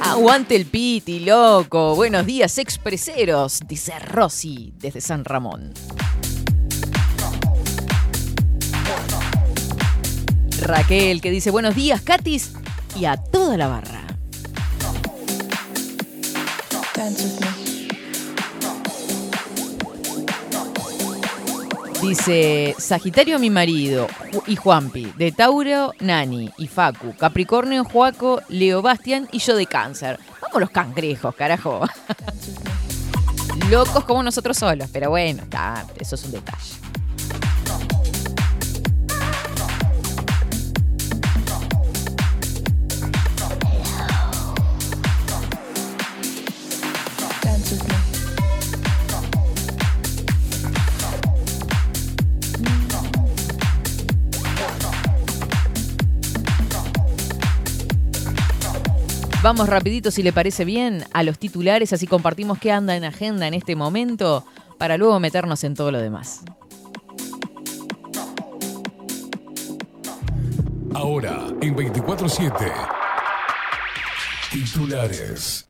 Aguante 0.00 0.56
el 0.56 0.66
piti, 0.66 1.20
loco. 1.20 1.94
Buenos 1.94 2.26
días, 2.26 2.58
expreseros, 2.58 3.60
dice 3.66 3.98
Rosy 3.98 4.72
desde 4.78 5.00
San 5.00 5.24
Ramón. 5.24 5.72
Raquel 10.62 11.20
que 11.20 11.30
dice 11.30 11.50
buenos 11.50 11.74
días, 11.74 12.00
Katis, 12.02 12.52
y 12.96 13.04
a 13.04 13.16
toda 13.16 13.56
la 13.56 13.68
barra. 13.68 14.06
Dice 22.02 22.74
Sagitario 22.78 23.38
mi 23.38 23.50
marido 23.50 24.06
y 24.46 24.56
Juanpi, 24.56 25.12
de 25.18 25.32
Tauro 25.32 25.92
Nani 26.00 26.50
y 26.56 26.66
Facu, 26.66 27.14
Capricornio 27.14 27.84
Juaco, 27.84 28.40
Leo 28.48 28.80
Bastian 28.80 29.28
y 29.32 29.38
yo 29.38 29.54
de 29.54 29.66
Cáncer. 29.66 30.18
Vamos 30.40 30.60
los 30.60 30.70
cangrejos, 30.70 31.34
carajo. 31.34 31.80
Locos 33.70 34.04
como 34.04 34.22
nosotros 34.22 34.56
solos, 34.56 34.88
pero 34.90 35.10
bueno, 35.10 35.42
eso 35.98 36.14
es 36.14 36.24
un 36.24 36.32
detalle. 36.32 36.99
Vamos 59.42 59.70
rapidito, 59.70 60.10
si 60.10 60.22
le 60.22 60.34
parece 60.34 60.66
bien, 60.66 61.02
a 61.14 61.22
los 61.22 61.38
titulares, 61.38 61.94
así 61.94 62.06
compartimos 62.06 62.58
qué 62.58 62.72
anda 62.72 62.94
en 62.94 63.04
agenda 63.04 63.46
en 63.46 63.54
este 63.54 63.74
momento, 63.74 64.44
para 64.76 64.98
luego 64.98 65.18
meternos 65.18 65.64
en 65.64 65.74
todo 65.74 65.90
lo 65.90 65.98
demás. 65.98 66.42
Ahora, 70.92 71.46
en 71.62 71.74
24-7. 71.74 72.70
Titulares. 74.52 75.66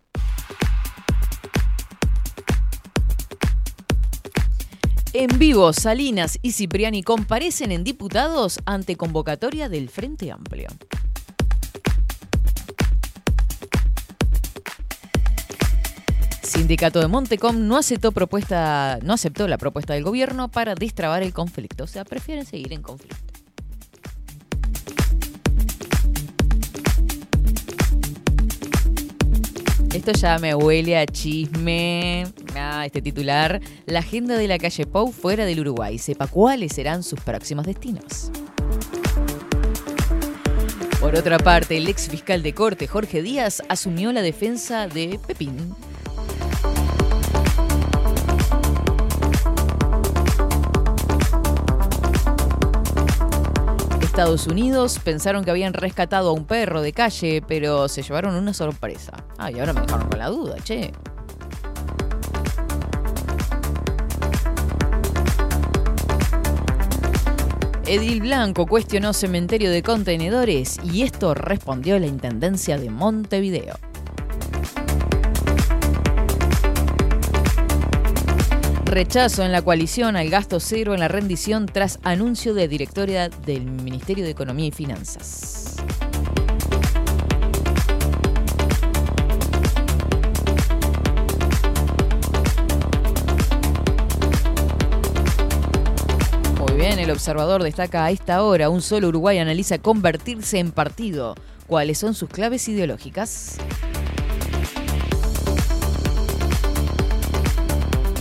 En 5.13 5.39
vivo, 5.39 5.73
Salinas 5.73 6.41
y 6.43 6.53
Cipriani 6.53 7.05
comparecen 7.05 7.71
en 7.71 7.85
diputados 7.85 8.59
ante 8.67 8.97
convocatoria 8.97 9.69
del 9.69 9.91
Frente 9.91 10.33
Amplio. 10.33 10.71
Sindicato 16.71 17.01
de 17.01 17.09
Montecom 17.09 17.67
no 17.67 17.77
aceptó, 17.77 18.13
propuesta, 18.13 19.01
no 19.03 19.15
aceptó 19.15 19.49
la 19.49 19.59
propuesta 19.59 19.95
del 19.95 20.05
gobierno 20.05 20.53
para 20.53 20.77
destrabar 20.77 21.21
el 21.25 21.33
conflicto. 21.33 21.83
O 21.83 21.87
sea, 21.89 22.05
prefieren 22.05 22.47
seguir 22.47 22.73
en 22.73 22.81
conflicto. 22.81 23.17
Esto 29.93 30.13
ya 30.13 30.39
me 30.39 30.55
huele 30.55 30.97
a 30.97 31.07
chisme. 31.07 32.29
Ah, 32.55 32.87
este 32.87 33.03
titular. 33.03 33.61
La 33.87 33.99
agenda 33.99 34.39
de 34.39 34.47
la 34.47 34.59
calle 34.59 34.87
Pou 34.87 35.11
fuera 35.11 35.47
del 35.47 35.59
Uruguay. 35.59 35.99
Sepa 35.99 36.29
cuáles 36.29 36.73
serán 36.73 37.03
sus 37.03 37.19
próximos 37.19 37.67
destinos. 37.67 38.31
Por 41.01 41.17
otra 41.17 41.37
parte, 41.41 41.79
el 41.79 41.89
ex 41.89 42.09
fiscal 42.09 42.45
de 42.45 42.55
corte, 42.55 42.87
Jorge 42.87 43.23
Díaz, 43.23 43.61
asumió 43.69 44.13
la 44.13 44.23
defensa 44.23 44.87
de 44.87 45.19
Pepín. 45.27 45.75
Estados 54.11 54.49
Unidos 54.49 54.99
pensaron 55.05 55.45
que 55.45 55.53
habían 55.53 55.73
rescatado 55.73 56.31
a 56.31 56.33
un 56.33 56.45
perro 56.45 56.83
de 56.83 56.93
calle, 56.93 57.45
pero 57.47 57.87
se 57.87 58.03
llevaron 58.03 58.35
una 58.35 58.53
sorpresa. 58.53 59.13
Ay, 59.39 59.61
ahora 59.61 59.73
me 59.73 59.83
dejaron 59.83 60.09
con 60.09 60.19
la 60.19 60.27
duda, 60.27 60.57
che. 60.65 60.91
Edil 67.87 68.21
Blanco 68.21 68.67
cuestionó 68.67 69.13
cementerio 69.13 69.71
de 69.71 69.85
contenedores 69.85 70.81
y 70.83 71.03
esto 71.03 71.35
respondió 71.35 71.97
la 72.01 72.07
Intendencia 72.07 72.79
de 72.79 72.91
Montevideo. 72.91 73.90
Rechazo 78.91 79.45
en 79.45 79.53
la 79.53 79.63
coalición 79.63 80.17
al 80.17 80.29
gasto 80.31 80.59
cero 80.59 80.95
en 80.95 80.99
la 80.99 81.07
rendición 81.07 81.67
tras 81.67 82.01
anuncio 82.03 82.55
de 82.55 82.67
directoria 82.67 83.29
del 83.29 83.65
Ministerio 83.65 84.25
de 84.25 84.31
Economía 84.31 84.67
y 84.67 84.73
Finanzas. 84.73 85.77
Muy 96.59 96.73
bien, 96.75 96.99
el 96.99 97.13
observador 97.13 97.63
destaca 97.63 98.07
a 98.07 98.11
esta 98.11 98.43
hora, 98.43 98.71
un 98.71 98.83
solo 98.83 99.07
Uruguay 99.07 99.39
analiza 99.39 99.79
convertirse 99.79 100.59
en 100.59 100.73
partido. 100.73 101.37
¿Cuáles 101.69 101.99
son 101.99 102.15
sus 102.15 102.29
claves 102.29 102.69
ideológicas? 102.69 103.59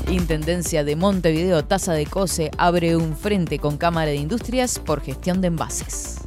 Intendencia 0.10 0.84
de 0.84 0.96
Montevideo, 0.96 1.63
Taza 1.63 1.94
de 1.94 2.08
Cose, 2.08 2.50
abre 2.58 2.96
un 2.96 3.16
frente 3.16 3.60
con 3.60 3.78
Cámara 3.78 4.10
de 4.10 4.16
Industrias 4.16 4.80
por 4.80 5.01
gestión 5.01 5.39
de 5.39 5.48
envases. 5.48 6.18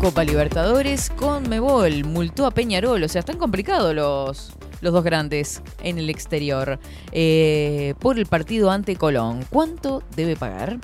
Copa 0.00 0.22
Libertadores 0.22 1.10
con 1.10 1.48
Mebol, 1.48 2.04
multó 2.04 2.46
a 2.46 2.52
Peñarol, 2.52 3.02
o 3.02 3.08
sea, 3.08 3.20
están 3.20 3.38
complicados 3.38 3.94
los, 3.94 4.52
los 4.80 4.92
dos 4.92 5.04
grandes 5.04 5.62
en 5.82 5.98
el 5.98 6.08
exterior 6.08 6.78
eh, 7.12 7.94
por 7.98 8.18
el 8.18 8.26
partido 8.26 8.70
ante 8.70 8.94
Colón. 8.94 9.44
¿Cuánto 9.50 10.02
debe 10.14 10.36
pagar? 10.36 10.78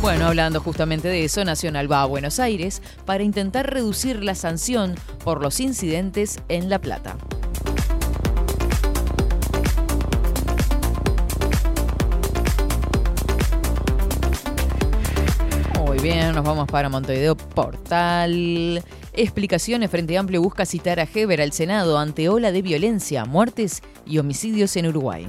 Bueno, 0.00 0.24
hablando 0.26 0.60
justamente 0.60 1.08
de 1.08 1.24
eso, 1.24 1.44
Nacional 1.44 1.92
va 1.92 2.00
a 2.00 2.06
Buenos 2.06 2.40
Aires 2.40 2.80
para 3.04 3.22
intentar 3.22 3.70
reducir 3.70 4.24
la 4.24 4.34
sanción 4.34 4.94
por 5.24 5.42
los 5.42 5.60
incidentes 5.60 6.38
en 6.48 6.70
La 6.70 6.78
Plata. 6.78 7.18
Muy 15.78 15.98
bien, 15.98 16.32
nos 16.32 16.44
vamos 16.44 16.66
para 16.66 16.88
Montevideo 16.88 17.36
Portal. 17.36 18.82
Explicaciones 19.12 19.90
Frente 19.90 20.16
Amplio 20.16 20.40
busca 20.40 20.64
citar 20.64 20.98
a 20.98 21.06
Heber 21.12 21.42
al 21.42 21.52
Senado 21.52 21.98
ante 21.98 22.30
ola 22.30 22.52
de 22.52 22.62
violencia, 22.62 23.26
muertes 23.26 23.82
y 24.06 24.16
homicidios 24.16 24.74
en 24.76 24.86
Uruguay. 24.86 25.28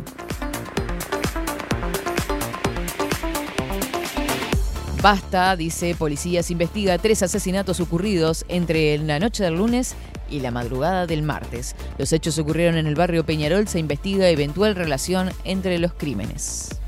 Basta, 5.01 5.55
dice, 5.55 5.96
policías 5.96 6.51
investiga 6.51 7.00
tres 7.00 7.24
asesinatos 7.24 7.79
ocurridos 7.79 8.46
entre 8.50 9.00
la 9.00 9.18
noche 9.18 9.44
del 9.44 9.55
lunes 9.55 9.96
y 10.29 10.42
la 10.42 10.51
madrugada 10.51 11.07
del 11.07 11.24
martes. 11.24 11.75
Los 11.98 12.14
hechos 12.14 12.37
ocurrieron 12.37 12.77
en 12.77 12.85
el 12.85 12.94
barrio 12.94 13.25
Peñarol, 13.25 13.68
se 13.68 13.79
investiga 13.79 14.29
eventual 14.29 14.75
relación 14.75 15.31
entre 15.44 15.79
los 15.79 15.94
crímenes. 15.94 16.79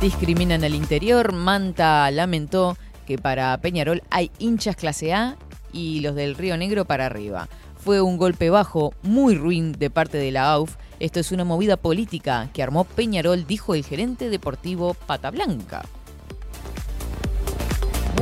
Discriminan 0.00 0.64
al 0.64 0.74
interior, 0.74 1.34
Manta 1.34 2.10
lamentó 2.10 2.78
que 3.06 3.18
para 3.18 3.54
Peñarol 3.58 4.02
hay 4.08 4.30
hinchas 4.38 4.76
clase 4.76 5.12
A 5.12 5.36
y 5.74 6.00
los 6.00 6.14
del 6.14 6.36
Río 6.36 6.56
Negro 6.56 6.86
para 6.86 7.04
arriba. 7.04 7.50
Fue 7.76 8.00
un 8.00 8.16
golpe 8.16 8.48
bajo 8.48 8.94
muy 9.02 9.34
ruin 9.34 9.72
de 9.72 9.90
parte 9.90 10.16
de 10.16 10.30
la 10.32 10.50
AUF 10.52 10.76
esto 11.00 11.20
es 11.20 11.32
una 11.32 11.44
movida 11.44 11.76
política 11.76 12.50
que 12.52 12.62
armó 12.62 12.84
Peñarol, 12.84 13.46
dijo 13.46 13.74
el 13.74 13.84
gerente 13.84 14.30
deportivo 14.30 14.94
Pata 14.94 15.30
Blanca. 15.30 15.84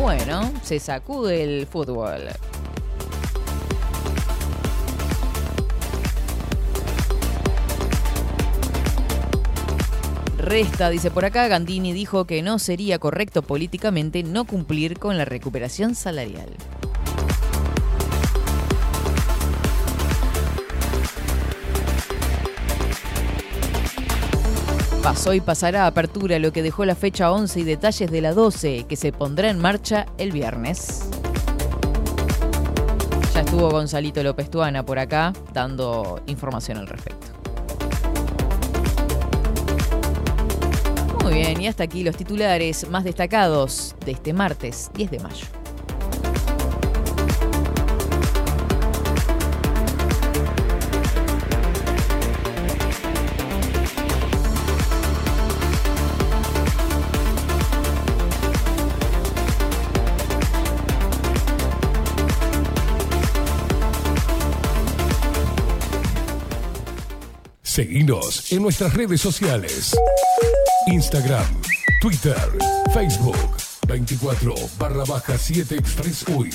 Bueno, 0.01 0.51
se 0.63 0.81
sacude 0.81 1.45
el 1.45 1.67
fútbol. 1.67 2.29
Resta, 10.39 10.91
dice 10.91 11.11
por 11.11 11.25
acá, 11.25 11.47
Gandini 11.47 11.93
dijo 11.93 12.25
que 12.25 12.43
no 12.43 12.59
sería 12.59 12.99
correcto 12.99 13.43
políticamente 13.43 14.25
no 14.25 14.45
cumplir 14.45 14.99
con 14.99 15.17
la 15.17 15.25
recuperación 15.25 15.95
salarial. 15.95 16.49
Pasó 25.03 25.35
y 25.35 25.41
pasará 25.41 25.83
a 25.83 25.87
apertura 25.88 26.38
lo 26.38 26.53
que 26.53 26.62
dejó 26.62 26.85
la 26.85 26.95
fecha 26.95 27.33
11 27.33 27.59
y 27.59 27.65
detalles 27.65 28.09
de 28.09 28.21
la 28.21 28.33
12, 28.33 28.85
que 28.88 28.95
se 28.95 29.11
pondrá 29.11 29.51
en 29.51 29.59
marcha 29.59 30.07
el 30.17 30.31
viernes. 30.31 31.09
Ya 33.35 33.41
estuvo 33.41 33.69
Gonzalito 33.69 34.23
López 34.23 34.49
Tuana 34.49 34.87
por 34.87 35.01
acá 35.01 35.33
dando 35.53 36.23
información 36.27 36.79
al 36.79 36.87
respecto. 36.87 37.27
Muy 41.25 41.35
bien, 41.35 41.61
y 41.61 41.67
hasta 41.67 41.83
aquí 41.83 42.05
los 42.05 42.17
titulares 42.17 42.88
más 42.88 43.03
destacados 43.03 43.97
de 44.07 44.12
este 44.12 44.33
martes 44.33 44.88
10 44.95 45.11
de 45.11 45.19
mayo. 45.19 45.62
Seguinos 67.73 68.53
en 68.53 68.61
nuestras 68.61 68.93
redes 68.93 69.23
sociales. 69.23 69.97
Instagram, 70.89 71.47
Twitter, 72.03 72.37
Facebook, 72.93 73.57
24 73.89 74.55
barra 74.79 75.05
baja 75.09 75.39
7 75.39 75.77
Express 75.77 76.29
UI. 76.29 76.51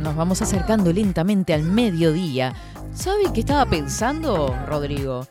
Nos 0.00 0.14
vamos 0.14 0.40
acercando 0.42 0.92
lentamente 0.92 1.52
al 1.52 1.64
mediodía. 1.64 2.54
¿Sabe 2.94 3.24
qué 3.34 3.40
estaba 3.40 3.66
pensando, 3.66 4.56
Rodrigo? 4.68 5.26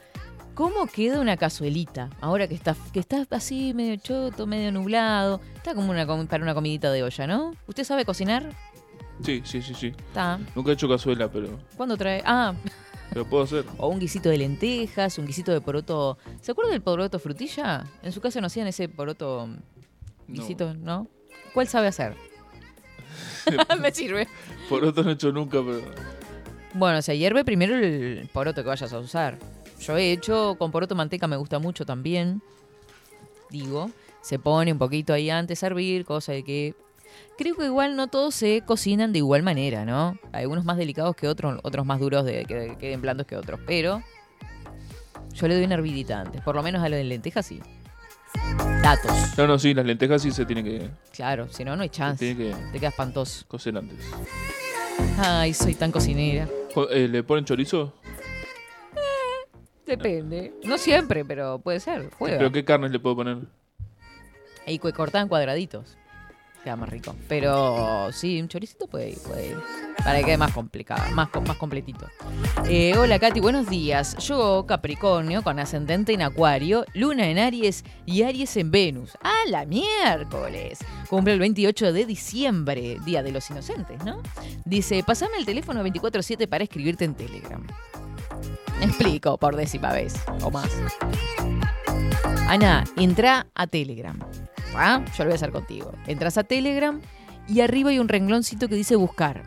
¿Cómo 0.56 0.88
queda 0.88 1.20
una 1.20 1.36
cazuelita? 1.36 2.10
Ahora 2.22 2.48
que 2.48 2.56
está, 2.56 2.78
que 2.94 3.02
está 3.02 3.28
así 3.32 3.74
medio 3.74 3.98
choto, 3.98 4.48
medio 4.48 4.72
nublado. 4.72 5.42
Está 5.54 5.76
como 5.76 5.92
una, 5.92 6.08
para 6.28 6.44
una 6.44 6.54
comidita 6.54 6.94
de 6.94 7.04
olla, 7.04 7.28
¿no? 7.28 7.54
¿Usted 7.68 7.84
sabe 7.84 8.06
cocinar? 8.06 8.50
Sí, 9.22 9.42
sí, 9.44 9.62
sí, 9.62 9.74
sí. 9.74 9.88
Está. 9.88 10.40
Nunca 10.56 10.72
he 10.72 10.74
hecho 10.74 10.88
cazuela, 10.88 11.30
pero, 11.30 11.60
¿Cuándo 11.76 11.98
trae? 11.98 12.22
Ah, 12.26 12.54
pero 13.10 13.26
puedo 13.26 13.44
hacer. 13.44 13.66
o 13.78 13.90
un 13.90 14.00
guisito 14.00 14.30
de 14.30 14.38
lentejas, 14.38 15.18
un 15.18 15.26
guisito 15.26 15.52
de 15.52 15.60
poroto. 15.60 16.18
¿Se 16.40 16.54
acuerda 16.54 16.72
del 16.72 16.82
poroto 16.82 17.20
frutilla? 17.20 17.84
En 18.02 18.14
su 18.14 18.22
casa 18.22 18.40
no 18.40 18.48
hacían 18.48 18.68
ese 18.68 18.88
poroto 18.88 19.48
No. 19.48 19.58
guisito, 20.28 20.74
¿no? 20.74 21.10
¿Cuál 21.54 21.68
sabe 21.68 21.88
hacer? 21.88 22.16
Me 23.82 23.92
sirve. 23.92 24.30
Por 24.70 24.86
otro 24.86 25.04
no 25.04 25.10
he 25.10 25.14
hecho 25.14 25.34
nunca, 25.34 25.58
pero. 25.58 25.82
Bueno, 26.74 27.02
se 27.02 27.18
hierve 27.18 27.44
primero 27.44 27.76
el 27.76 28.30
poroto 28.32 28.64
que 28.64 28.70
vayas 28.70 28.94
a 28.94 29.00
usar. 29.00 29.38
Yo 29.86 29.98
he 29.98 30.12
hecho 30.12 30.56
con 30.58 30.72
poroto 30.72 30.96
manteca, 30.96 31.28
me 31.28 31.38
gusta 31.38 31.60
mucho 31.60 31.86
también. 31.86 32.42
Digo, 33.50 33.92
se 34.22 34.40
pone 34.40 34.72
un 34.72 34.80
poquito 34.80 35.14
ahí 35.14 35.30
antes 35.30 35.64
a 35.64 35.68
hervir, 35.68 36.06
cosa 36.06 36.32
de 36.32 36.44
que 36.44 36.74
Creo 37.38 37.56
que 37.56 37.66
igual 37.66 37.96
no 37.96 38.08
todos 38.08 38.36
se 38.36 38.62
cocinan 38.66 39.14
de 39.14 39.20
igual 39.20 39.42
manera, 39.44 39.86
¿no? 39.86 40.18
Hay 40.34 40.46
unos 40.46 40.66
más 40.66 40.76
delicados 40.78 41.16
que 41.16 41.28
otros, 41.30 41.60
otros 41.64 41.86
más 41.86 42.00
duros 42.00 42.26
de 42.26 42.46
que 42.46 42.76
queden 42.78 43.02
blandos 43.02 43.26
que 43.28 43.38
otros. 43.38 43.60
Pero 43.66 44.02
yo 45.34 45.48
le 45.48 45.56
doy 45.56 45.64
una 45.66 45.76
hervidita 45.76 46.20
antes. 46.22 46.42
Por 46.42 46.56
lo 46.56 46.64
menos 46.64 46.84
a 46.84 46.90
lo 46.90 46.96
de 46.98 47.04
lentejas 47.06 47.46
sí. 47.46 47.62
Datos. 48.82 49.12
No, 49.38 49.48
no, 49.48 49.58
sí, 49.60 49.74
las 49.74 49.86
lentejas 49.86 50.22
sí 50.22 50.32
se 50.32 50.46
tienen 50.46 50.66
que, 50.66 50.90
Claro, 51.14 51.48
si 51.50 51.64
no, 51.64 51.76
no 51.76 51.84
hay 51.84 51.90
se 51.90 51.96
chance. 51.96 52.34
tiene 52.36 52.52
que 52.52 52.72
Te 52.72 52.80
queda 52.80 52.90
espantoso. 52.90 53.46
cocer 53.48 53.78
antes. 53.78 53.98
Ay, 55.18 55.54
soy 55.54 55.74
tan 55.76 55.92
cocinera. 55.92 56.48
Eh, 56.92 57.08
¿Le 57.08 57.24
ponen 57.24 57.46
chorizo? 57.46 57.94
Depende. 59.86 60.54
No 60.64 60.78
siempre, 60.78 61.24
pero 61.24 61.60
puede 61.60 61.80
ser. 61.80 62.10
Juega. 62.18 62.38
¿Pero 62.38 62.52
qué 62.52 62.66
carnes 62.66 62.92
le 62.92 63.00
puedo 63.00 63.18
poner? 63.18 63.38
Y 64.66 64.80
que 64.80 64.94
cortan 64.94 65.28
cuadraditos. 65.28 65.98
Queda 66.64 66.76
más 66.76 66.90
rico. 66.90 67.16
Pero 67.30 68.12
sí, 68.12 68.42
un 68.42 68.48
choricito 68.48 68.88
puede 68.88 69.12
ir, 69.12 69.20
puede 69.20 69.50
ir. 69.50 69.58
Para 70.04 70.18
que 70.18 70.26
quede 70.26 70.38
más 70.38 70.52
complicado, 70.52 71.14
más, 71.14 71.30
más 71.46 71.58
completito. 71.58 72.10
Eh, 72.68 72.98
hola 72.98 73.20
Katy, 73.20 73.40
buenos 73.40 73.70
días. 73.70 74.18
Yo, 74.18 74.66
Capricornio, 74.68 75.44
con 75.44 75.60
ascendente 75.60 76.14
en 76.14 76.24
Acuario, 76.24 76.84
Luna 76.96 77.30
en 77.30 77.38
Aries 77.38 77.86
y 78.08 78.24
Aries 78.24 78.58
en 78.58 78.72
Venus. 78.72 79.12
¡Ah, 79.22 79.44
la 79.48 79.66
miércoles! 79.66 80.80
Cumple 81.08 81.34
el 81.34 81.40
28 81.40 81.94
de 81.94 82.06
diciembre, 82.08 82.98
Día 83.06 83.22
de 83.22 83.32
los 83.32 83.48
Inocentes, 83.52 84.04
¿no? 84.04 84.24
Dice, 84.66 85.04
pasame 85.06 85.38
el 85.38 85.46
teléfono 85.46 85.86
24-7 85.86 86.48
para 86.48 86.64
escribirte 86.64 87.06
en 87.06 87.14
Telegram. 87.14 87.64
Me 88.80 88.86
explico 88.86 89.38
por 89.38 89.56
décima 89.56 89.94
vez 89.94 90.16
o 90.42 90.52
más. 90.52 90.70
Ana, 92.48 92.84
entra 92.98 93.48
a 93.56 93.68
Telegram. 93.68 94.20
¿Ah? 94.76 95.04
Yo 95.18 95.24
lo 95.24 95.30
voy 95.30 95.34
a 95.34 95.36
hacer 95.36 95.52
contigo. 95.52 95.94
Entras 96.08 96.38
a 96.38 96.44
Telegram 96.44 97.02
y 97.48 97.62
arriba 97.62 97.92
hay 97.92 98.00
un 98.00 98.10
rengloncito 98.10 98.68
que 98.68 98.76
dice 98.76 98.96
buscar. 98.96 99.44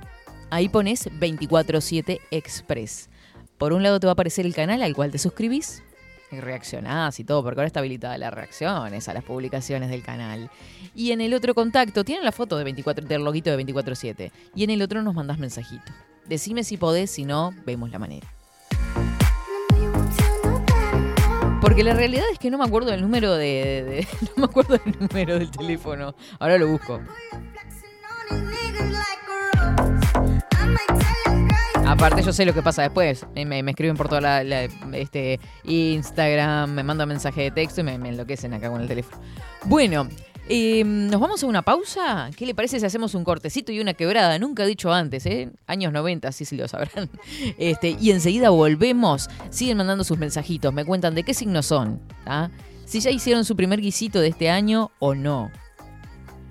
Ahí 0.50 0.68
pones 0.68 1.10
24-7 1.12 2.20
Express. 2.30 3.10
Por 3.58 3.72
un 3.72 3.82
lado 3.82 4.00
te 4.00 4.06
va 4.06 4.12
a 4.12 4.14
aparecer 4.14 4.46
el 4.46 4.54
canal 4.54 4.82
al 4.82 4.94
cual 4.94 5.10
te 5.10 5.18
suscribís 5.18 5.82
y 6.30 6.40
reaccionás 6.40 7.18
y 7.20 7.24
todo, 7.24 7.42
porque 7.42 7.60
ahora 7.60 7.66
está 7.66 7.80
habilitada 7.80 8.18
las 8.18 8.32
reacciones 8.32 9.08
a 9.08 9.14
las 9.14 9.24
publicaciones 9.24 9.90
del 9.90 10.02
canal. 10.02 10.50
Y 10.94 11.12
en 11.12 11.20
el 11.20 11.34
otro 11.34 11.54
contacto, 11.54 12.04
tienen 12.04 12.24
la 12.24 12.32
foto 12.32 12.56
de 12.56 12.64
24, 12.64 13.06
del 13.06 13.24
loguito 13.24 13.54
de 13.54 13.64
24-7. 13.64 14.30
Y 14.54 14.64
en 14.64 14.70
el 14.70 14.82
otro 14.82 15.02
nos 15.02 15.14
mandás 15.14 15.38
mensajito. 15.38 15.92
Decime 16.26 16.64
si 16.64 16.76
podés, 16.76 17.10
si 17.10 17.24
no, 17.24 17.54
vemos 17.64 17.90
la 17.90 17.98
manera. 17.98 18.37
Porque 21.78 21.90
la 21.90 21.94
realidad 21.94 22.24
es 22.32 22.40
que 22.40 22.50
no 22.50 22.58
me 22.58 22.64
acuerdo 22.64 22.90
del 22.90 23.02
número 23.02 23.36
de, 23.36 24.04
no 24.36 24.40
me 24.40 24.44
acuerdo 24.46 24.78
del 24.84 24.98
número 24.98 25.38
del 25.38 25.48
teléfono. 25.48 26.12
Ahora 26.40 26.58
lo 26.58 26.66
busco. 26.66 27.00
Aparte 31.86 32.24
yo 32.24 32.32
sé 32.32 32.44
lo 32.44 32.52
que 32.52 32.62
pasa 32.62 32.82
después. 32.82 33.24
Me, 33.36 33.60
escriben 33.60 33.96
por 33.96 34.08
toda 34.08 34.20
la, 34.20 34.42
la- 34.42 34.64
este 34.94 35.38
Instagram, 35.62 36.72
me 36.72 36.82
mandan 36.82 37.06
mensaje 37.10 37.42
de 37.42 37.50
texto 37.52 37.82
y 37.82 37.84
me, 37.84 37.96
me 37.96 38.08
enloquecen 38.08 38.52
acá 38.54 38.70
con 38.70 38.80
el 38.80 38.88
teléfono. 38.88 39.22
Bueno, 39.66 40.08
eh, 40.48 40.84
nos 40.84 41.20
vamos 41.20 41.42
a 41.42 41.46
una 41.46 41.62
pausa. 41.62 42.30
¿Qué 42.36 42.46
le 42.46 42.54
parece 42.54 42.80
si 42.80 42.86
hacemos 42.86 43.14
un 43.14 43.24
cortecito 43.24 43.72
y 43.72 43.80
una 43.80 43.94
quebrada? 43.94 44.38
Nunca 44.38 44.64
he 44.64 44.66
dicho 44.66 44.92
antes, 44.92 45.26
¿eh? 45.26 45.50
Años 45.66 45.92
90, 45.92 46.32
sí, 46.32 46.44
sí 46.44 46.56
lo 46.56 46.68
sabrán. 46.68 47.10
Este, 47.58 47.96
y 48.00 48.10
enseguida 48.10 48.50
volvemos. 48.50 49.28
Siguen 49.50 49.76
mandando 49.76 50.04
sus 50.04 50.18
mensajitos. 50.18 50.72
Me 50.72 50.84
cuentan 50.84 51.14
de 51.14 51.22
qué 51.22 51.34
signos 51.34 51.66
son. 51.66 52.00
Si 52.84 53.00
ya 53.00 53.10
hicieron 53.10 53.44
su 53.44 53.56
primer 53.56 53.80
guisito 53.80 54.20
de 54.20 54.28
este 54.28 54.50
año 54.50 54.90
o 54.98 55.14
no. 55.14 55.50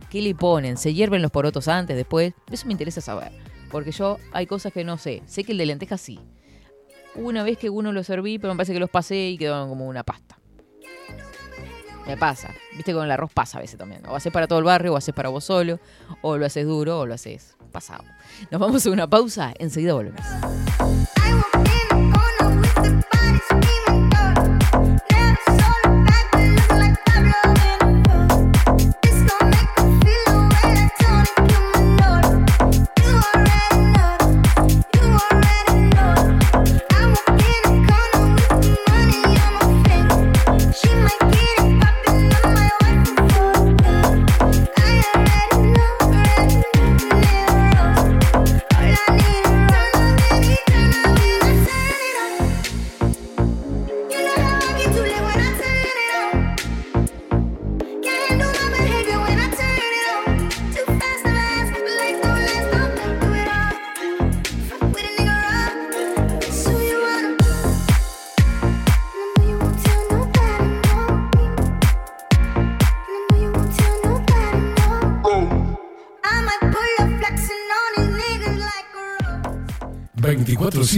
¿Qué 0.10 0.22
le 0.22 0.36
ponen? 0.36 0.78
¿Se 0.78 0.94
hierven 0.94 1.22
los 1.22 1.32
porotos 1.32 1.68
antes, 1.68 1.96
después? 1.96 2.34
Eso 2.52 2.66
me 2.68 2.74
interesa 2.74 3.02
saber. 3.02 3.32
Porque 3.72 3.92
yo 3.92 4.18
hay 4.32 4.46
cosas 4.46 4.72
que 4.72 4.84
no 4.84 4.98
sé. 4.98 5.24
Sé 5.26 5.44
que 5.44 5.52
el 5.52 5.58
de 5.58 5.66
lentejas 5.66 6.00
sí. 6.00 6.20
Una 7.16 7.44
vez 7.44 7.58
que 7.58 7.70
uno 7.70 7.92
lo 7.92 8.04
serví, 8.04 8.38
pero 8.38 8.54
me 8.54 8.58
parece 8.58 8.74
que 8.74 8.80
los 8.80 8.90
pasé 8.90 9.30
y 9.30 9.38
quedaron 9.38 9.70
como 9.70 9.88
una 9.88 10.04
pasta. 10.04 10.37
Me 12.08 12.16
pasa. 12.16 12.54
Viste, 12.76 12.94
con 12.94 13.04
el 13.04 13.12
arroz 13.12 13.32
pasa 13.34 13.58
a 13.58 13.62
veces 13.62 13.78
también. 13.78 14.02
O 14.08 14.16
haces 14.16 14.32
para 14.32 14.48
todo 14.48 14.60
el 14.60 14.66
barrio, 14.66 14.94
o 14.94 14.98
haces 14.98 15.14
para 15.14 15.30
vos 15.30 15.44
solo, 15.44 15.80
o 16.22 16.38
lo 16.38 16.46
haces 16.46 16.66
duro, 16.66 17.00
o 17.00 17.06
lo 17.06 17.14
haces 17.14 17.58
pasado. 17.72 18.06
Nos 18.50 18.62
vamos 18.62 18.86
a 18.86 18.92
una 18.92 19.10
pausa, 19.10 19.54
enseguida 19.60 19.94
volvemos. 19.94 20.22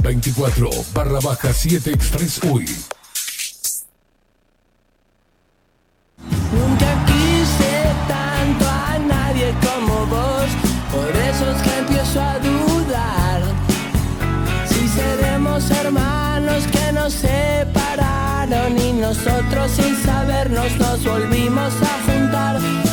24 0.00 0.70
barra 0.94 1.20
baja 1.20 1.52
7 1.52 1.90
Express 1.90 2.40
UI. 2.44 2.66
Nunca 6.52 7.04
quise 7.06 7.72
tanto 8.08 8.64
a 8.68 8.98
nadie 8.98 9.54
como 9.60 10.06
vos, 10.06 10.48
por 10.92 11.16
eso 11.16 11.50
es 11.50 11.62
que 11.62 11.78
empiezo 11.78 12.20
a 12.20 12.38
dudar. 12.38 13.42
Si 14.68 14.88
seremos 14.88 15.70
hermanos 15.70 16.64
que 16.66 16.92
nos 16.92 17.12
separaron 17.12 18.78
y 18.78 18.92
nosotros 18.92 19.70
sin 19.72 19.96
sabernos 20.02 20.76
nos 20.78 21.04
volvimos 21.04 21.72
a 21.82 22.12
juntar. 22.12 22.89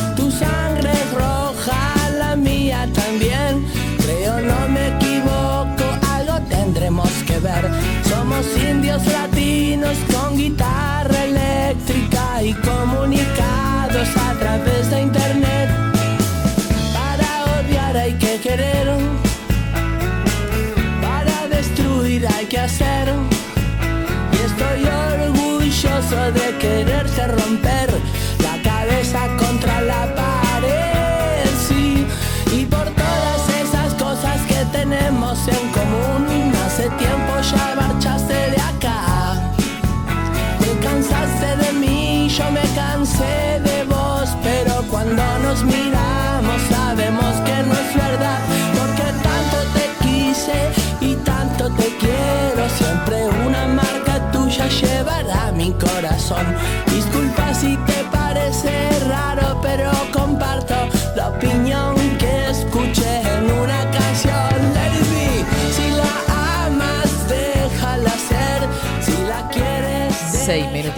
De 26.32 26.58
quererte 26.58 27.26
romper 27.26 27.87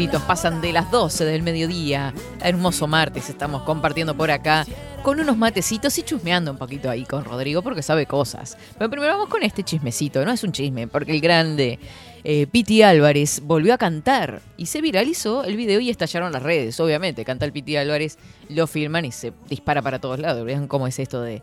pasan 0.09 0.63
de 0.63 0.73
las 0.73 0.91
12 0.91 1.27
del 1.27 1.43
mediodía. 1.43 2.15
Hermoso 2.41 2.87
martes, 2.87 3.29
estamos 3.29 3.63
compartiendo 3.63 4.17
por 4.17 4.31
acá 4.31 4.65
con 5.03 5.21
unos 5.21 5.37
matecitos 5.37 5.99
y 5.99 6.03
chusmeando 6.03 6.53
un 6.53 6.57
poquito 6.57 6.89
ahí 6.89 7.05
con 7.05 7.25
Rodrigo 7.25 7.61
porque 7.61 7.83
sabe 7.83 8.07
cosas. 8.07 8.57
Pero 8.79 8.89
primero 8.89 9.13
vamos 9.13 9.29
con 9.29 9.43
este 9.43 9.63
chismecito, 9.63 10.25
no 10.25 10.33
es 10.33 10.43
un 10.43 10.53
chisme, 10.53 10.89
porque 10.89 11.13
el 11.13 11.21
grande 11.21 11.79
eh, 12.25 12.47
Piti 12.47 12.83
Álvarez 12.83 13.43
volvió 13.45 13.75
a 13.75 13.79
cantar 13.79 14.41
y 14.57 14.67
se 14.67 14.81
viralizó 14.81 15.45
el 15.45 15.57
video 15.57 15.81
y 15.81 15.91
estallaron 15.91 16.33
las 16.33 16.43
redes, 16.43 16.81
obviamente. 16.81 17.25
Canta 17.27 17.45
el 17.45 17.53
Piti 17.53 17.77
Álvarez, 17.77 18.19
lo 18.49 18.67
filman 18.67 19.05
y 19.05 19.13
se 19.13 19.35
dispara 19.51 19.83
para 19.83 19.99
todos 19.99 20.19
lados. 20.19 20.47
Vean 20.47 20.67
cómo 20.67 20.87
es 20.87 20.99
esto 20.99 21.21
de 21.21 21.43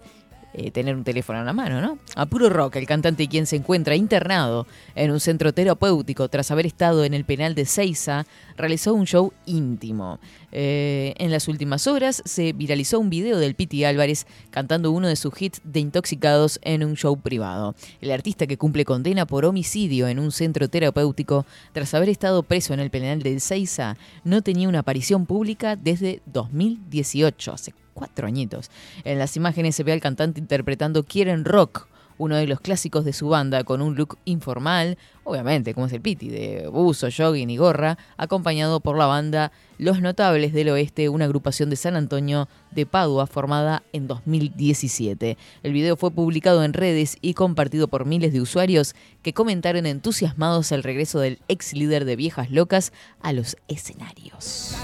eh, 0.58 0.72
tener 0.72 0.96
un 0.96 1.04
teléfono 1.04 1.38
en 1.38 1.46
la 1.46 1.54
mano, 1.54 1.82
¿no? 1.82 2.00
A 2.16 2.26
puro 2.26 2.50
rock, 2.50 2.78
el 2.78 2.88
cantante 2.88 3.28
quien 3.28 3.46
se 3.46 3.58
encuentra 3.58 3.96
internado 3.96 4.66
en 4.96 5.12
un 5.12 5.20
centro 5.20 5.54
terapéutico 5.54 6.30
tras 6.30 6.50
haber 6.50 6.66
estado 6.66 7.04
en 7.04 7.14
el 7.14 7.26
penal 7.26 7.54
de 7.54 7.66
Seiza, 7.66 8.26
realizó 8.58 8.96
un 8.96 9.06
show 9.06 9.34
íntimo. 9.46 10.20
Eh, 10.52 11.14
en 11.20 11.30
las 11.30 11.48
últimas 11.48 11.86
horas 11.86 12.24
se 12.26 12.54
viralizó 12.54 13.00
un 13.00 13.12
video 13.12 13.38
del 13.38 13.54
Piti 13.54 13.84
Álvarez 13.84 14.26
cantando 14.50 14.92
uno 14.92 15.08
de 15.08 15.16
sus 15.16 15.40
hits 15.40 15.62
de 15.64 15.80
intoxicados 15.80 16.60
en 16.64 16.84
un 16.84 16.96
show 16.96 17.16
privado. 17.20 17.76
El 18.02 18.12
artista 18.12 18.48
que 18.48 18.58
cumple 18.58 18.84
condena 18.84 19.28
por 19.28 19.46
homicidio 19.46 20.08
en 20.08 20.18
un 20.18 20.32
centro 20.32 20.70
terapéutico 20.70 21.46
tras 21.72 21.94
haber 21.94 22.10
estado 22.10 22.42
preso 22.42 22.74
en 22.74 22.80
el 22.80 22.90
penal 22.90 23.22
de 23.22 23.40
Seiza 23.40 23.96
no 24.24 24.42
tenía 24.42 24.68
una 24.68 24.80
aparición 24.80 25.28
pública 25.28 25.76
desde 25.76 26.22
2018, 26.26 27.54
hace 27.54 27.74
cuatro 27.98 28.28
añitos. 28.28 28.70
En 29.04 29.18
las 29.18 29.36
imágenes 29.36 29.76
se 29.76 29.84
ve 29.84 29.92
al 29.92 30.02
cantante 30.02 30.40
interpretando 30.40 31.04
Quieren 31.04 31.46
Rock, 31.46 31.88
uno 32.20 32.36
de 32.36 32.48
los 32.48 32.60
clásicos 32.60 33.06
de 33.06 33.14
su 33.14 33.30
banda, 33.30 33.64
con 33.64 33.82
un 33.82 33.96
look 33.96 34.18
informal, 34.26 34.98
obviamente, 35.24 35.74
como 35.74 35.88
es 35.88 35.94
el 35.94 36.02
Piti, 36.02 36.30
de 36.30 36.68
buzo, 36.68 37.08
jogging 37.16 37.50
y 37.50 37.58
gorra, 37.58 37.98
acompañado 38.18 38.80
por 38.80 38.98
la 38.98 39.08
banda 39.08 39.52
Los 39.80 40.02
Notables 40.02 40.54
del 40.54 40.70
Oeste, 40.70 41.10
una 41.10 41.26
agrupación 41.26 41.70
de 41.70 41.76
San 41.76 41.96
Antonio 41.96 42.48
de 42.72 42.86
Padua 42.86 43.26
formada 43.28 43.84
en 43.94 44.08
2017. 44.08 45.38
El 45.64 45.74
video 45.74 45.96
fue 45.96 46.12
publicado 46.12 46.64
en 46.64 46.74
redes 46.74 47.18
y 47.22 47.34
compartido 47.34 47.88
por 47.88 48.06
miles 48.06 48.32
de 48.32 48.42
usuarios 48.42 48.96
que 49.24 49.34
comentaron 49.34 49.86
entusiasmados 49.86 50.72
el 50.72 50.84
regreso 50.84 51.20
del 51.20 51.40
ex 51.48 51.74
líder 51.74 52.06
de 52.06 52.16
Viejas 52.16 52.52
Locas 52.52 52.94
a 53.22 53.34
los 53.34 53.58
escenarios. 53.68 54.76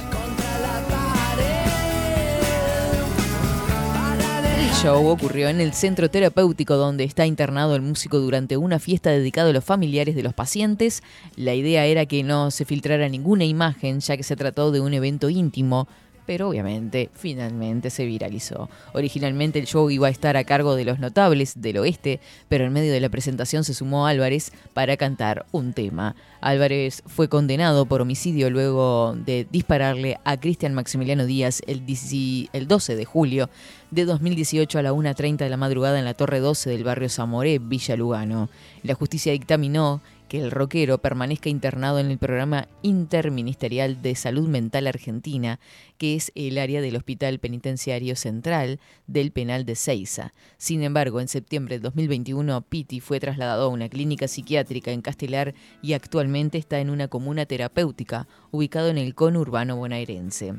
Show 4.83 5.07
ocurrió 5.07 5.47
en 5.47 5.61
el 5.61 5.71
centro 5.71 6.09
terapéutico 6.09 6.75
donde 6.75 7.05
está 7.05 7.25
internado 7.25 7.73
el 7.73 7.81
músico 7.81 8.19
durante 8.19 8.57
una 8.57 8.79
fiesta 8.79 9.11
dedicada 9.11 9.51
a 9.51 9.53
los 9.53 9.63
familiares 9.63 10.13
de 10.13 10.23
los 10.23 10.33
pacientes. 10.33 11.03
La 11.37 11.53
idea 11.53 11.85
era 11.85 12.05
que 12.05 12.21
no 12.21 12.51
se 12.51 12.65
filtrara 12.65 13.07
ninguna 13.07 13.45
imagen 13.45 14.01
ya 14.01 14.17
que 14.17 14.23
se 14.23 14.35
trató 14.35 14.73
de 14.73 14.81
un 14.81 14.93
evento 14.93 15.29
íntimo, 15.29 15.87
pero 16.25 16.49
obviamente 16.49 17.09
finalmente 17.13 17.89
se 17.89 18.05
viralizó. 18.05 18.69
Originalmente 18.93 19.57
el 19.57 19.67
show 19.67 19.89
iba 19.89 20.07
a 20.07 20.11
estar 20.11 20.35
a 20.35 20.43
cargo 20.43 20.75
de 20.75 20.83
los 20.83 20.99
notables 20.99 21.61
del 21.61 21.77
oeste, 21.77 22.19
pero 22.49 22.65
en 22.65 22.73
medio 22.73 22.91
de 22.91 22.99
la 22.99 23.07
presentación 23.07 23.63
se 23.63 23.73
sumó 23.73 24.05
Álvarez 24.05 24.51
para 24.73 24.97
cantar 24.97 25.45
un 25.53 25.71
tema. 25.71 26.15
Álvarez 26.41 27.03
fue 27.05 27.29
condenado 27.29 27.85
por 27.85 28.01
homicidio 28.01 28.49
luego 28.49 29.15
de 29.15 29.47
dispararle 29.49 30.17
a 30.25 30.37
Cristian 30.37 30.73
Maximiliano 30.73 31.25
Díaz 31.25 31.61
el, 31.67 31.85
10 31.85 32.49
el 32.51 32.67
12 32.67 32.97
de 32.97 33.05
julio 33.05 33.49
de 33.93 34.05
2018 34.05 34.79
a 34.79 34.81
la 34.81 34.91
1.30 34.91 35.37
de 35.37 35.49
la 35.49 35.57
madrugada 35.57 35.99
en 35.99 36.05
la 36.05 36.15
Torre 36.15 36.39
12 36.39 36.69
del 36.69 36.83
barrio 36.83 37.09
Zamoré, 37.09 37.59
Villa 37.59 37.95
Lugano. 37.95 38.49
La 38.81 38.95
justicia 38.95 39.31
dictaminó 39.31 40.01
que 40.27 40.41
el 40.41 40.49
rockero 40.49 40.97
permanezca 40.97 41.49
internado 41.49 41.99
en 41.99 42.09
el 42.09 42.17
programa 42.17 42.67
interministerial 42.81 44.01
de 44.01 44.15
salud 44.15 44.47
mental 44.47 44.87
argentina, 44.87 45.59
que 45.99 46.15
es 46.15 46.31
el 46.33 46.57
área 46.57 46.81
del 46.81 46.95
Hospital 46.95 47.37
Penitenciario 47.37 48.15
Central 48.15 48.79
del 49.05 49.31
Penal 49.31 49.63
de 49.63 49.75
Ceiza. 49.75 50.33
Sin 50.57 50.81
embargo, 50.81 51.21
en 51.21 51.27
septiembre 51.27 51.77
de 51.77 51.83
2021, 51.83 52.61
Pitti 52.63 52.99
fue 52.99 53.19
trasladado 53.19 53.65
a 53.65 53.67
una 53.67 53.89
clínica 53.89 54.27
psiquiátrica 54.27 54.91
en 54.91 55.03
Castelar 55.03 55.53
y 55.83 55.93
actualmente 55.93 56.57
está 56.57 56.79
en 56.79 56.89
una 56.89 57.09
comuna 57.09 57.45
terapéutica 57.45 58.27
ubicado 58.53 58.87
en 58.87 58.99
el 58.99 59.15
conurbano 59.15 59.75
bonaerense. 59.75 60.53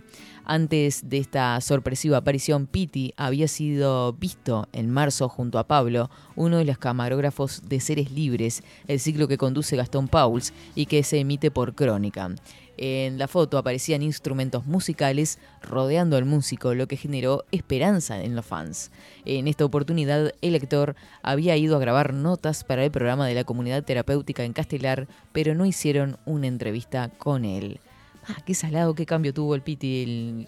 Antes 0.45 1.09
de 1.09 1.19
esta 1.19 1.59
sorpresiva 1.61 2.19
aparición, 2.19 2.67
Pitti 2.67 3.15
había 3.17 3.49
sido 3.49 4.13
visto 4.13 4.69
en 4.73 4.91
marzo 4.91 5.29
junto 5.29 5.59
a 5.59 5.67
Pablo, 5.67 6.11
uno 6.35 6.59
de 6.59 6.65
los 6.65 6.77
camarógrafos 6.77 7.63
de 7.67 7.81
Seres 7.81 8.11
Libres, 8.11 8.63
el 8.89 9.01
ciclo 9.01 9.29
que 9.29 9.39
conduce 9.39 9.77
Gastón 9.77 10.09
Pauls 10.09 10.53
y 10.75 10.87
que 10.87 11.03
se 11.05 11.21
emite 11.21 11.51
por 11.51 11.75
Crónica. 11.75 12.31
En 12.77 13.19
la 13.19 13.29
foto 13.29 13.59
aparecían 13.59 14.03
instrumentos 14.03 14.67
musicales 14.67 15.39
rodeando 15.63 16.17
al 16.17 16.25
músico, 16.25 16.75
lo 16.75 16.89
que 16.89 16.97
generó 16.97 17.45
esperanza 17.53 18.23
en 18.23 18.35
los 18.35 18.45
fans. 18.45 18.91
En 19.25 19.49
esta 19.49 19.65
oportunidad, 19.65 20.33
el 20.43 20.55
actor 20.55 20.97
había 21.23 21.57
ido 21.57 21.77
a 21.77 21.81
grabar 21.81 22.15
notas 22.15 22.65
para 22.65 22.85
el 22.85 22.91
programa 22.91 23.27
de 23.27 23.35
la 23.35 23.45
comunidad 23.45 23.85
terapéutica 23.85 24.45
en 24.45 24.53
Castelar, 24.53 25.07
pero 25.33 25.55
no 25.55 25.67
hicieron 25.67 26.17
una 26.27 26.47
entrevista 26.47 27.11
con 27.11 27.45
él. 27.45 27.81
Ah, 28.27 28.39
qué 28.45 28.55
salado, 28.55 28.95
qué 28.95 29.05
cambio 29.05 29.35
tuvo 29.35 29.55
el 29.55 29.63
Piti. 29.63 30.47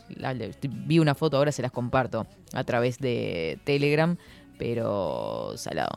vi 0.61 0.99
una 0.99 1.15
foto, 1.15 1.37
ahora 1.37 1.53
se 1.53 1.63
las 1.63 1.73
comparto 1.73 2.27
a 2.53 2.65
través 2.65 2.99
de 2.99 3.59
Telegram, 3.65 4.17
pero 4.59 5.53
salado. 5.57 5.95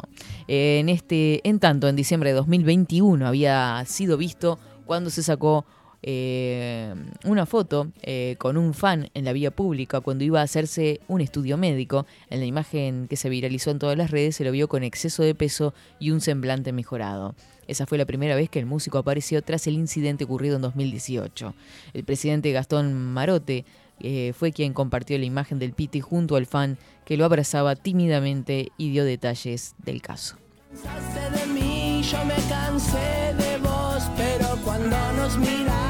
En 0.47 0.89
este, 0.89 1.47
en 1.47 1.59
tanto, 1.59 1.87
en 1.87 1.95
diciembre 1.95 2.31
de 2.31 2.35
2021 2.35 3.25
había 3.25 3.83
sido 3.87 4.17
visto 4.17 4.59
cuando 4.85 5.09
se 5.09 5.23
sacó 5.23 5.65
eh, 6.01 6.93
una 7.25 7.45
foto 7.45 7.91
eh, 8.01 8.35
con 8.37 8.57
un 8.57 8.73
fan 8.73 9.09
en 9.13 9.25
la 9.25 9.33
vía 9.33 9.51
pública 9.51 9.99
cuando 9.99 10.23
iba 10.23 10.39
a 10.39 10.43
hacerse 10.43 11.01
un 11.07 11.21
estudio 11.21 11.57
médico. 11.57 12.05
En 12.29 12.39
la 12.39 12.45
imagen 12.45 13.07
que 13.07 13.17
se 13.17 13.29
viralizó 13.29 13.71
en 13.71 13.79
todas 13.79 13.97
las 13.97 14.11
redes 14.11 14.35
se 14.35 14.43
lo 14.43 14.51
vio 14.51 14.67
con 14.67 14.83
exceso 14.83 15.23
de 15.23 15.35
peso 15.35 15.73
y 15.99 16.11
un 16.11 16.21
semblante 16.21 16.71
mejorado. 16.71 17.35
Esa 17.67 17.85
fue 17.85 17.97
la 17.97 18.05
primera 18.05 18.35
vez 18.35 18.49
que 18.49 18.59
el 18.59 18.65
músico 18.65 18.97
apareció 18.97 19.41
tras 19.43 19.67
el 19.67 19.75
incidente 19.75 20.23
ocurrido 20.23 20.55
en 20.55 20.63
2018. 20.63 21.53
El 21.93 22.03
presidente 22.03 22.51
Gastón 22.51 22.95
Marote 22.95 23.65
eh, 23.99 24.33
fue 24.35 24.51
quien 24.51 24.73
compartió 24.73 25.17
la 25.17 25.25
imagen 25.25 25.59
del 25.59 25.73
Piti 25.73 25.99
junto 25.99 26.35
al 26.35 26.45
fan 26.45 26.77
que 27.05 27.17
lo 27.17 27.25
abrazaba 27.25 27.75
tímidamente 27.75 28.71
y 28.77 28.89
dio 28.91 29.03
detalles 29.03 29.75
del 29.77 30.01
caso. 30.01 30.37
Cansaste 30.71 31.39
de 31.39 31.53
mí, 31.53 32.01
yo 32.03 32.23
me 32.25 32.35
cansé 32.47 33.33
de 33.37 33.57
vos, 33.57 34.03
pero 34.15 34.57
cuando 34.63 34.97
nos 35.13 35.37
miramos 35.37 35.88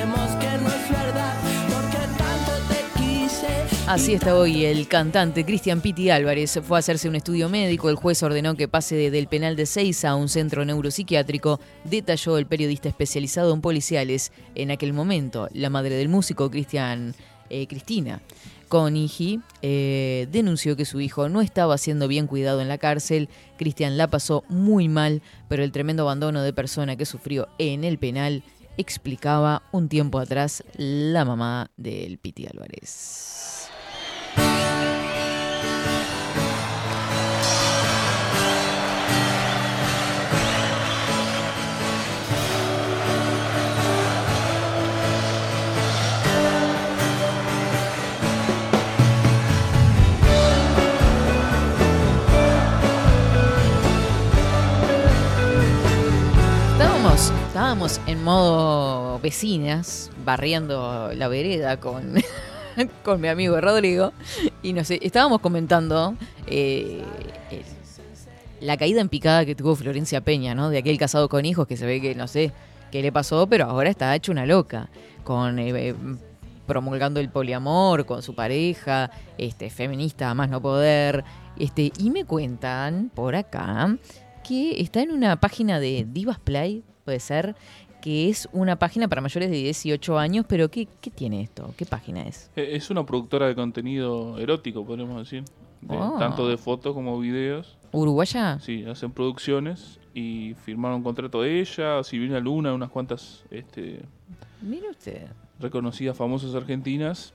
sabemos 0.00 0.30
que 0.36 0.46
no 0.62 0.68
es 0.68 0.90
verdad, 0.90 1.34
porque 1.68 1.98
tanto 2.16 2.52
te 2.68 3.00
quise. 3.00 3.46
Así 3.86 4.14
está 4.14 4.34
hoy 4.36 4.64
el 4.64 4.88
cantante 4.88 5.44
Cristian 5.44 5.80
Pitti 5.80 6.10
Álvarez. 6.10 6.58
Fue 6.62 6.78
a 6.78 6.80
hacerse 6.80 7.08
un 7.08 7.16
estudio 7.16 7.48
médico. 7.48 7.90
El 7.90 7.96
juez 7.96 8.22
ordenó 8.22 8.54
que 8.56 8.68
pase 8.68 8.94
de- 8.96 9.10
del 9.10 9.26
penal 9.26 9.56
de 9.56 9.66
Seiza 9.66 10.10
a 10.10 10.14
un 10.16 10.28
centro 10.28 10.64
neuropsiquiátrico. 10.64 11.60
Detalló 11.84 12.38
el 12.38 12.46
periodista 12.46 12.88
especializado 12.88 13.52
en 13.52 13.60
policiales. 13.60 14.32
En 14.54 14.70
aquel 14.70 14.92
momento, 14.92 15.48
la 15.52 15.70
madre 15.70 15.96
del 15.96 16.08
músico, 16.08 16.50
Cristian, 16.50 17.14
eh, 17.50 17.66
Cristina 17.66 18.22
Conigi, 18.68 19.40
eh, 19.62 20.28
denunció 20.30 20.76
que 20.76 20.84
su 20.84 21.00
hijo 21.00 21.28
no 21.28 21.40
estaba 21.40 21.76
siendo 21.76 22.06
bien 22.06 22.28
cuidado 22.28 22.60
en 22.60 22.68
la 22.68 22.78
cárcel. 22.78 23.28
Cristian 23.58 23.96
la 23.98 24.06
pasó 24.08 24.44
muy 24.48 24.88
mal, 24.88 25.20
pero 25.48 25.64
el 25.64 25.72
tremendo 25.72 26.04
abandono 26.04 26.42
de 26.42 26.52
persona 26.52 26.94
que 26.96 27.04
sufrió 27.04 27.48
en 27.58 27.82
el 27.82 27.98
penal 27.98 28.44
explicaba 28.80 29.62
un 29.72 29.88
tiempo 29.88 30.18
atrás 30.18 30.64
la 30.76 31.24
mamá 31.24 31.70
del 31.76 32.18
Piti 32.18 32.46
Álvarez. 32.46 33.40
Estábamos, 57.60 58.00
en 58.06 58.24
modo 58.24 59.18
vecinas, 59.18 60.10
barriendo 60.24 61.12
la 61.14 61.28
vereda 61.28 61.78
con, 61.78 62.14
con 63.04 63.20
mi 63.20 63.28
amigo 63.28 63.60
Rodrigo, 63.60 64.14
y 64.62 64.72
no 64.72 64.82
sé, 64.82 64.98
estábamos 65.02 65.40
comentando 65.40 66.14
eh, 66.46 67.04
la 68.62 68.78
caída 68.78 69.02
en 69.02 69.10
picada 69.10 69.44
que 69.44 69.54
tuvo 69.54 69.76
Florencia 69.76 70.22
Peña, 70.22 70.54
¿no? 70.54 70.70
De 70.70 70.78
aquel 70.78 70.96
casado 70.96 71.28
con 71.28 71.44
hijos 71.44 71.66
que 71.66 71.76
se 71.76 71.84
ve 71.84 72.00
que 72.00 72.14
no 72.14 72.28
sé 72.28 72.50
qué 72.90 73.02
le 73.02 73.12
pasó, 73.12 73.46
pero 73.46 73.66
ahora 73.66 73.90
está 73.90 74.16
hecho 74.16 74.32
una 74.32 74.46
loca, 74.46 74.88
con 75.22 75.58
eh, 75.58 75.90
eh, 75.90 75.94
promulgando 76.66 77.20
el 77.20 77.28
poliamor 77.28 78.06
con 78.06 78.22
su 78.22 78.34
pareja, 78.34 79.10
este, 79.36 79.68
feminista 79.68 80.32
más 80.32 80.48
no 80.48 80.62
poder, 80.62 81.24
este, 81.58 81.92
y 81.98 82.08
me 82.08 82.24
cuentan 82.24 83.10
por 83.14 83.36
acá 83.36 83.98
que 84.48 84.80
está 84.80 85.02
en 85.02 85.10
una 85.10 85.38
página 85.38 85.78
de 85.78 86.06
Divas 86.10 86.38
Play, 86.38 86.84
puede 87.10 87.18
ser, 87.20 87.56
que 88.00 88.28
es 88.30 88.48
una 88.52 88.76
página 88.76 89.08
para 89.08 89.20
mayores 89.20 89.50
de 89.50 89.56
18 89.56 90.16
años, 90.16 90.46
pero 90.48 90.70
¿qué, 90.70 90.86
qué 91.00 91.10
tiene 91.10 91.42
esto? 91.42 91.74
¿Qué 91.76 91.84
página 91.84 92.22
es? 92.22 92.48
Eh, 92.54 92.70
Es 92.76 92.88
una 92.88 93.04
productora 93.04 93.48
de 93.48 93.56
contenido 93.56 94.38
erótico, 94.38 94.84
podríamos 94.86 95.18
decir. 95.18 95.42
De- 95.80 95.96
Oh. 95.96 96.16
Tanto 96.18 96.46
de 96.46 96.56
fotos 96.56 96.94
como 96.94 97.18
videos. 97.18 97.76
¿Uruguaya? 97.90 98.60
Sí, 98.60 98.84
hacen 98.84 99.10
producciones 99.10 99.98
y 100.14 100.54
firmaron 100.64 100.98
un 100.98 101.02
contrato 101.02 101.42
de 101.42 101.58
ella, 101.60 102.04
Silvina 102.04 102.38
Luna, 102.38 102.72
unas 102.74 102.90
cuantas 102.90 103.44
este, 103.50 104.02
Mire 104.62 104.90
usted. 104.90 105.26
reconocidas 105.58 106.16
famosas 106.16 106.54
argentinas 106.54 107.32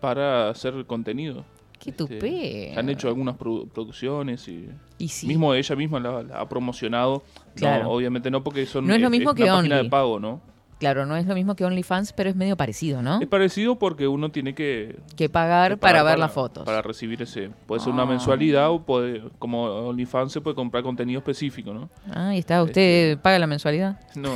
para 0.00 0.48
hacer 0.50 0.84
contenido. 0.86 1.44
Qué 1.86 1.92
tupé. 1.92 2.74
han 2.76 2.88
hecho 2.88 3.08
algunas 3.08 3.36
produ- 3.38 3.68
producciones 3.68 4.46
y, 4.48 4.68
Y 4.98 5.08
sí. 5.08 5.26
mismo 5.26 5.54
ella 5.54 5.76
misma 5.76 6.00
la, 6.00 6.22
la 6.22 6.40
ha 6.40 6.48
promocionado. 6.48 7.22
Claro. 7.54 7.84
No, 7.84 7.90
obviamente 7.90 8.30
no 8.30 8.42
porque 8.44 8.66
son 8.66 8.86
No 8.86 8.94
es 8.94 9.00
lo 9.00 9.10
mismo 9.10 9.30
es 9.30 9.36
que 9.36 9.42
una 9.44 9.54
página 9.56 9.76
de 9.82 9.88
pago, 9.88 10.18
¿no? 10.20 10.40
Claro, 10.78 11.06
no 11.06 11.16
es 11.16 11.26
lo 11.26 11.34
mismo 11.34 11.56
que 11.56 11.64
OnlyFans, 11.64 12.12
pero 12.12 12.28
es 12.28 12.36
medio 12.36 12.54
parecido, 12.56 13.00
¿no? 13.00 13.18
Es 13.20 13.26
parecido 13.28 13.78
porque 13.78 14.06
uno 14.06 14.30
tiene 14.30 14.54
que 14.54 14.96
Que 15.16 15.30
pagar 15.30 15.72
que 15.72 15.76
para 15.78 16.02
ver 16.02 16.18
las 16.18 16.30
fotos. 16.32 16.64
Para 16.66 16.82
recibir 16.82 17.22
ese. 17.22 17.50
Puede 17.66 17.80
ser 17.80 17.94
una 17.94 18.02
Ah. 18.02 18.06
mensualidad 18.06 18.70
o 18.70 18.82
puede, 18.82 19.22
como 19.38 19.62
OnlyFans 19.64 20.32
se 20.32 20.40
puede 20.42 20.54
comprar 20.54 20.82
contenido 20.82 21.18
específico, 21.18 21.72
¿no? 21.72 21.88
Ahí 22.12 22.38
está, 22.40 22.62
¿usted 22.62 23.16
paga 23.18 23.38
la 23.38 23.46
mensualidad? 23.46 23.98
No, 24.16 24.34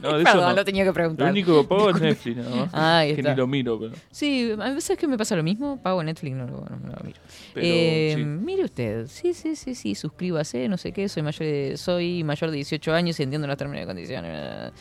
no, 0.00 0.12
de 0.16 0.22
eso 0.22 0.32
Perdón, 0.32 0.50
no. 0.50 0.54
lo 0.54 0.64
tenía 0.64 0.84
que 0.84 0.92
preguntar. 0.92 1.26
Lo 1.26 1.32
único 1.32 1.60
que 1.62 1.68
pago 1.68 1.90
es. 1.90 2.00
Netflix, 2.00 2.36
nada 2.36 2.50
más. 2.56 2.74
Ahí 2.74 3.14
que 3.14 3.20
está. 3.22 3.30
ni 3.32 3.36
lo 3.36 3.46
miro, 3.48 3.78
pero. 3.80 3.92
Sí, 4.12 4.52
a 4.56 4.70
veces 4.70 4.96
que 4.96 5.08
me 5.08 5.18
pasa 5.18 5.34
lo 5.34 5.42
mismo, 5.42 5.80
pago 5.82 6.04
Netflix, 6.04 6.36
no, 6.36 6.46
lo- 6.46 6.60
no 6.60 6.92
lo 6.96 7.04
miro. 7.04 7.18
Pero, 7.52 7.66
Eh, 7.66 8.12
sí. 8.16 8.24
Mire 8.24 8.64
usted, 8.64 9.06
sí, 9.08 9.34
sí, 9.34 9.56
sí, 9.56 9.74
sí, 9.74 9.96
suscríbase, 9.96 10.68
no 10.68 10.76
sé 10.76 10.92
qué, 10.92 11.08
soy 11.08 11.22
mayor 11.24 11.40
de, 11.40 11.76
soy 11.76 12.22
mayor 12.22 12.50
de 12.50 12.56
18 12.56 12.92
años 12.94 13.18
y 13.18 13.24
entiendo 13.24 13.48
los 13.48 13.56
términos 13.56 13.82
y 13.82 13.86
condiciones. 13.86 14.72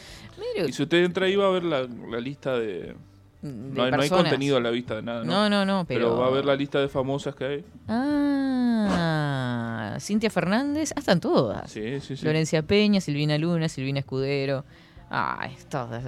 Mire 0.56 0.70
Y 0.70 0.74
si 0.74 0.84
usted 0.84 1.04
entra 1.04 1.26
ahí 1.26 1.36
va 1.36 1.48
a 1.48 1.52
ver 1.52 1.64
la, 1.64 1.82
la 1.82 2.20
lista 2.20 2.58
de. 2.58 2.68
de 2.68 2.96
No 3.42 3.84
hay, 3.84 3.92
no 3.92 3.98
hay 3.98 4.10
personas. 4.10 4.24
contenido 4.26 4.58
a 4.58 4.60
la 4.60 4.70
vista 4.70 4.96
de 4.96 5.02
nada, 5.04 5.24
¿no? 5.24 5.32
No, 5.32 5.50
no, 5.50 5.66
no, 5.66 5.86
pero... 5.86 6.18
va 6.18 6.28
a 6.28 6.32
ver 6.32 6.46
la 6.46 6.56
lista 6.56 6.80
de 6.80 6.88
famosas 6.90 7.36
que 7.36 7.46
hay. 7.46 7.66
Ah, 8.86 9.98
Cintia 10.00 10.30
Fernández, 10.30 10.92
ah, 10.96 11.00
están 11.00 11.20
todas. 11.20 11.70
Sí, 11.72 12.00
sí, 12.00 12.16
sí. 12.16 12.22
Florencia 12.22 12.62
Peña, 12.64 13.02
Silvina 13.02 13.38
Luna, 13.38 13.70
Silvina 13.70 14.00
Escudero. 14.00 14.66
Ah, 15.10 15.48
todas. 15.70 16.04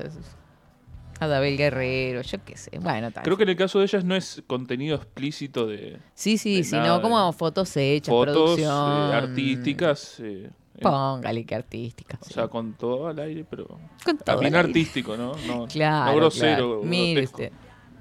Adabel 1.20 1.56
Guerrero, 1.58 2.22
yo 2.22 2.38
qué 2.44 2.58
sé. 2.58 2.78
Bueno, 2.80 3.10
tal. 3.12 3.24
Creo 3.24 3.38
que 3.38 3.44
en 3.44 3.50
el 3.50 3.56
caso 3.56 3.80
de 3.80 3.86
ellas 3.86 4.04
no 4.04 4.16
es 4.16 4.44
contenido 4.48 4.98
explícito 4.98 5.66
de 5.66 5.98
Sí, 6.14 6.38
sí, 6.38 6.58
de 6.58 6.64
sino 6.66 6.82
nada, 6.84 7.02
como 7.02 7.32
fotos 7.32 7.76
hechas, 7.78 8.10
fotos 8.14 8.60
eh, 8.60 8.66
artísticas. 8.66 10.20
eh, 10.20 10.50
Póngale 10.82 11.46
que 11.46 11.56
artística. 11.56 12.18
o 12.22 12.26
sea, 12.26 12.48
con 12.48 12.74
todo 12.74 13.08
al 13.08 13.20
aire, 13.20 13.46
pero 13.50 13.66
Con 14.04 14.18
todo 14.18 14.24
también 14.26 14.54
al 14.56 14.66
aire. 14.66 14.70
artístico, 14.70 15.16
¿no? 15.18 15.34
No, 15.48 15.68
Claro. 15.68 16.12
no 16.12 16.18
grosero. 16.18 16.56
claro. 16.68 16.82
Mire 16.84 17.24
usted. 17.24 17.52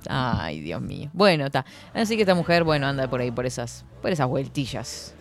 Ay, 0.09 0.61
Dios 0.61 0.83
mío. 0.83 1.09
Bueno, 1.13 1.47
está. 1.47 1.65
Así 1.95 2.17
que 2.17 2.23
esta 2.23 2.35
mujer, 2.35 2.65
bueno, 2.65 2.87
anda 2.87 3.09
por 3.09 3.21
ahí, 3.21 3.31
por 3.31 3.47
esas, 3.47 3.85
por 4.03 4.11
esas 4.11 4.29
vueltillas. 4.29 5.15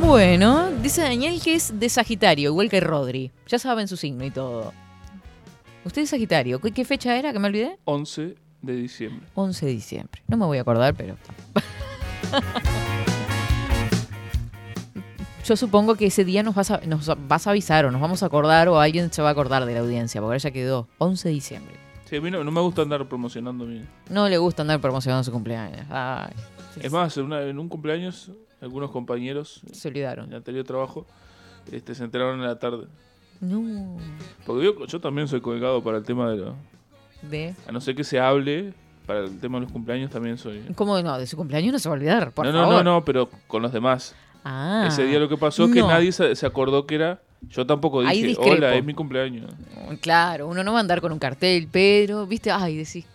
Bueno, 0.00 0.70
dice 0.82 1.02
Daniel 1.02 1.40
que 1.42 1.54
es 1.54 1.78
de 1.78 1.88
Sagitario, 1.88 2.50
igual 2.50 2.70
que 2.70 2.80
Rodri. 2.80 3.30
Ya 3.46 3.58
saben 3.58 3.88
su 3.88 3.96
signo 3.96 4.24
y 4.24 4.30
todo. 4.30 4.72
¿Usted 5.88 6.02
es 6.02 6.10
Sagitario? 6.10 6.60
¿Qué, 6.60 6.70
qué 6.70 6.84
fecha 6.84 7.16
era 7.18 7.32
que 7.32 7.38
me 7.38 7.48
olvidé? 7.48 7.78
11 7.86 8.34
de 8.60 8.76
diciembre. 8.76 9.26
11 9.34 9.64
de 9.64 9.72
diciembre. 9.72 10.20
No 10.28 10.36
me 10.36 10.44
voy 10.44 10.58
a 10.58 10.60
acordar, 10.60 10.94
pero. 10.94 11.16
Yo 15.46 15.56
supongo 15.56 15.94
que 15.94 16.04
ese 16.06 16.26
día 16.26 16.42
nos 16.42 16.54
vas, 16.54 16.70
a, 16.70 16.82
nos 16.86 17.10
vas 17.26 17.46
a 17.46 17.50
avisar 17.50 17.86
o 17.86 17.90
nos 17.90 18.02
vamos 18.02 18.22
a 18.22 18.26
acordar 18.26 18.68
o 18.68 18.78
alguien 18.78 19.10
se 19.10 19.22
va 19.22 19.28
a 19.28 19.32
acordar 19.32 19.64
de 19.64 19.72
la 19.72 19.80
audiencia, 19.80 20.20
porque 20.20 20.26
ahora 20.32 20.36
ya 20.38 20.50
quedó 20.50 20.88
11 20.98 21.28
de 21.28 21.34
diciembre. 21.34 21.74
Sí, 22.04 22.16
a 22.16 22.20
mí 22.20 22.30
no, 22.30 22.44
no 22.44 22.50
me 22.50 22.60
gusta 22.60 22.82
andar 22.82 23.08
promocionando 23.08 23.64
mi. 23.64 23.82
No 24.10 24.28
le 24.28 24.36
gusta 24.36 24.60
andar 24.60 24.82
promocionando 24.82 25.24
su 25.24 25.32
cumpleaños. 25.32 25.86
Ay, 25.88 26.34
Es 26.82 26.92
más, 26.92 27.16
en, 27.16 27.24
una- 27.24 27.40
en 27.44 27.58
un 27.58 27.70
cumpleaños, 27.70 28.30
algunos 28.60 28.90
compañeros 28.90 29.62
se 29.72 29.88
olvidaron. 29.88 30.26
en 30.26 30.32
el 30.32 30.36
anterior 30.36 30.64
trabajo 30.66 31.06
este, 31.72 31.94
se 31.94 32.04
enteraron 32.04 32.40
en 32.40 32.46
la 32.46 32.58
tarde. 32.58 32.86
No. 33.40 33.96
Porque 34.46 34.64
yo, 34.64 34.86
yo 34.86 35.00
también 35.00 35.28
soy 35.28 35.40
colgado 35.40 35.82
para 35.82 35.98
el 35.98 36.04
tema 36.04 36.30
de 36.30 36.36
lo. 36.38 36.54
De. 37.22 37.54
A 37.66 37.72
no 37.72 37.80
ser 37.80 37.94
que 37.94 38.04
se 38.04 38.18
hable, 38.20 38.72
para 39.06 39.20
el 39.20 39.38
tema 39.40 39.58
de 39.58 39.64
los 39.64 39.72
cumpleaños 39.72 40.10
también 40.10 40.38
soy. 40.38 40.60
¿Cómo 40.74 41.00
no? 41.00 41.18
De 41.18 41.26
su 41.26 41.36
cumpleaños 41.36 41.72
no 41.72 41.78
se 41.78 41.88
va 41.88 41.94
a 41.94 41.98
olvidar, 41.98 42.32
por 42.32 42.46
no, 42.46 42.52
no, 42.52 42.58
favor. 42.60 42.84
no, 42.84 42.94
no, 42.94 43.04
pero 43.04 43.28
con 43.46 43.62
los 43.62 43.72
demás. 43.72 44.14
Ah. 44.44 44.84
Ese 44.88 45.04
día 45.04 45.18
lo 45.18 45.28
que 45.28 45.36
pasó 45.36 45.64
es 45.64 45.72
que 45.72 45.80
No. 45.80 45.88
nadie 45.88 46.12
se, 46.12 46.34
se 46.36 46.46
acordó 46.46 46.86
que 46.86 46.94
era. 46.96 47.20
Yo 47.50 47.64
tampoco 47.66 48.02
dije, 48.02 48.34
hola, 48.38 48.74
es 48.74 48.84
mi 48.84 48.94
cumpleaños. 48.94 49.50
Claro, 50.00 50.48
uno 50.48 50.64
no 50.64 50.72
va 50.72 50.78
a 50.78 50.80
andar 50.80 51.00
con 51.00 51.12
un 51.12 51.20
cartel, 51.20 51.68
pero, 51.70 52.26
viste, 52.26 52.50
ay, 52.50 52.76
decís, 52.78 53.06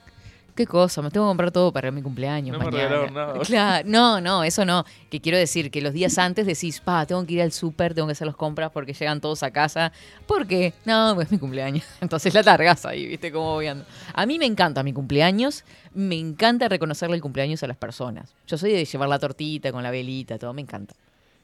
qué 0.55 0.65
cosa, 0.67 1.01
me 1.01 1.09
tengo 1.11 1.25
que 1.25 1.29
comprar 1.29 1.51
todo 1.51 1.71
para 1.73 1.91
mi 1.91 2.01
cumpleaños. 2.01 2.53
No 2.57 2.59
me 2.63 2.71
mañana. 2.71 2.89
regalaron 2.89 3.13
nada. 3.13 3.39
Claro, 3.45 3.87
no, 3.89 4.21
no, 4.21 4.43
eso 4.43 4.65
no. 4.65 4.85
Que 5.09 5.19
quiero 5.19 5.37
decir 5.37 5.71
que 5.71 5.81
los 5.81 5.93
días 5.93 6.17
antes 6.17 6.45
decís, 6.45 6.79
pa, 6.79 7.05
tengo 7.05 7.25
que 7.25 7.33
ir 7.33 7.41
al 7.41 7.51
súper, 7.51 7.93
tengo 7.93 8.07
que 8.07 8.11
hacer 8.13 8.27
las 8.27 8.35
compras 8.35 8.71
porque 8.71 8.93
llegan 8.93 9.19
todos 9.21 9.43
a 9.43 9.51
casa. 9.51 9.91
¿Por 10.27 10.45
qué? 10.47 10.73
No, 10.85 11.13
pues 11.15 11.27
es 11.27 11.31
mi 11.31 11.37
cumpleaños. 11.39 11.83
Entonces 12.01 12.33
la 12.33 12.43
targas 12.43 12.85
ahí, 12.85 13.05
viste 13.07 13.31
cómo 13.31 13.53
voy 13.53 13.67
andando. 13.67 13.89
A 14.13 14.25
mí 14.25 14.37
me 14.39 14.45
encanta 14.45 14.83
mi 14.83 14.93
cumpleaños, 14.93 15.63
me 15.93 16.19
encanta 16.19 16.67
reconocerle 16.69 17.15
el 17.15 17.21
cumpleaños 17.21 17.63
a 17.63 17.67
las 17.67 17.77
personas. 17.77 18.33
Yo 18.47 18.57
soy 18.57 18.71
de 18.71 18.85
llevar 18.85 19.09
la 19.09 19.19
tortita 19.19 19.71
con 19.71 19.83
la 19.83 19.91
velita, 19.91 20.37
todo, 20.37 20.53
me 20.53 20.61
encanta. 20.61 20.93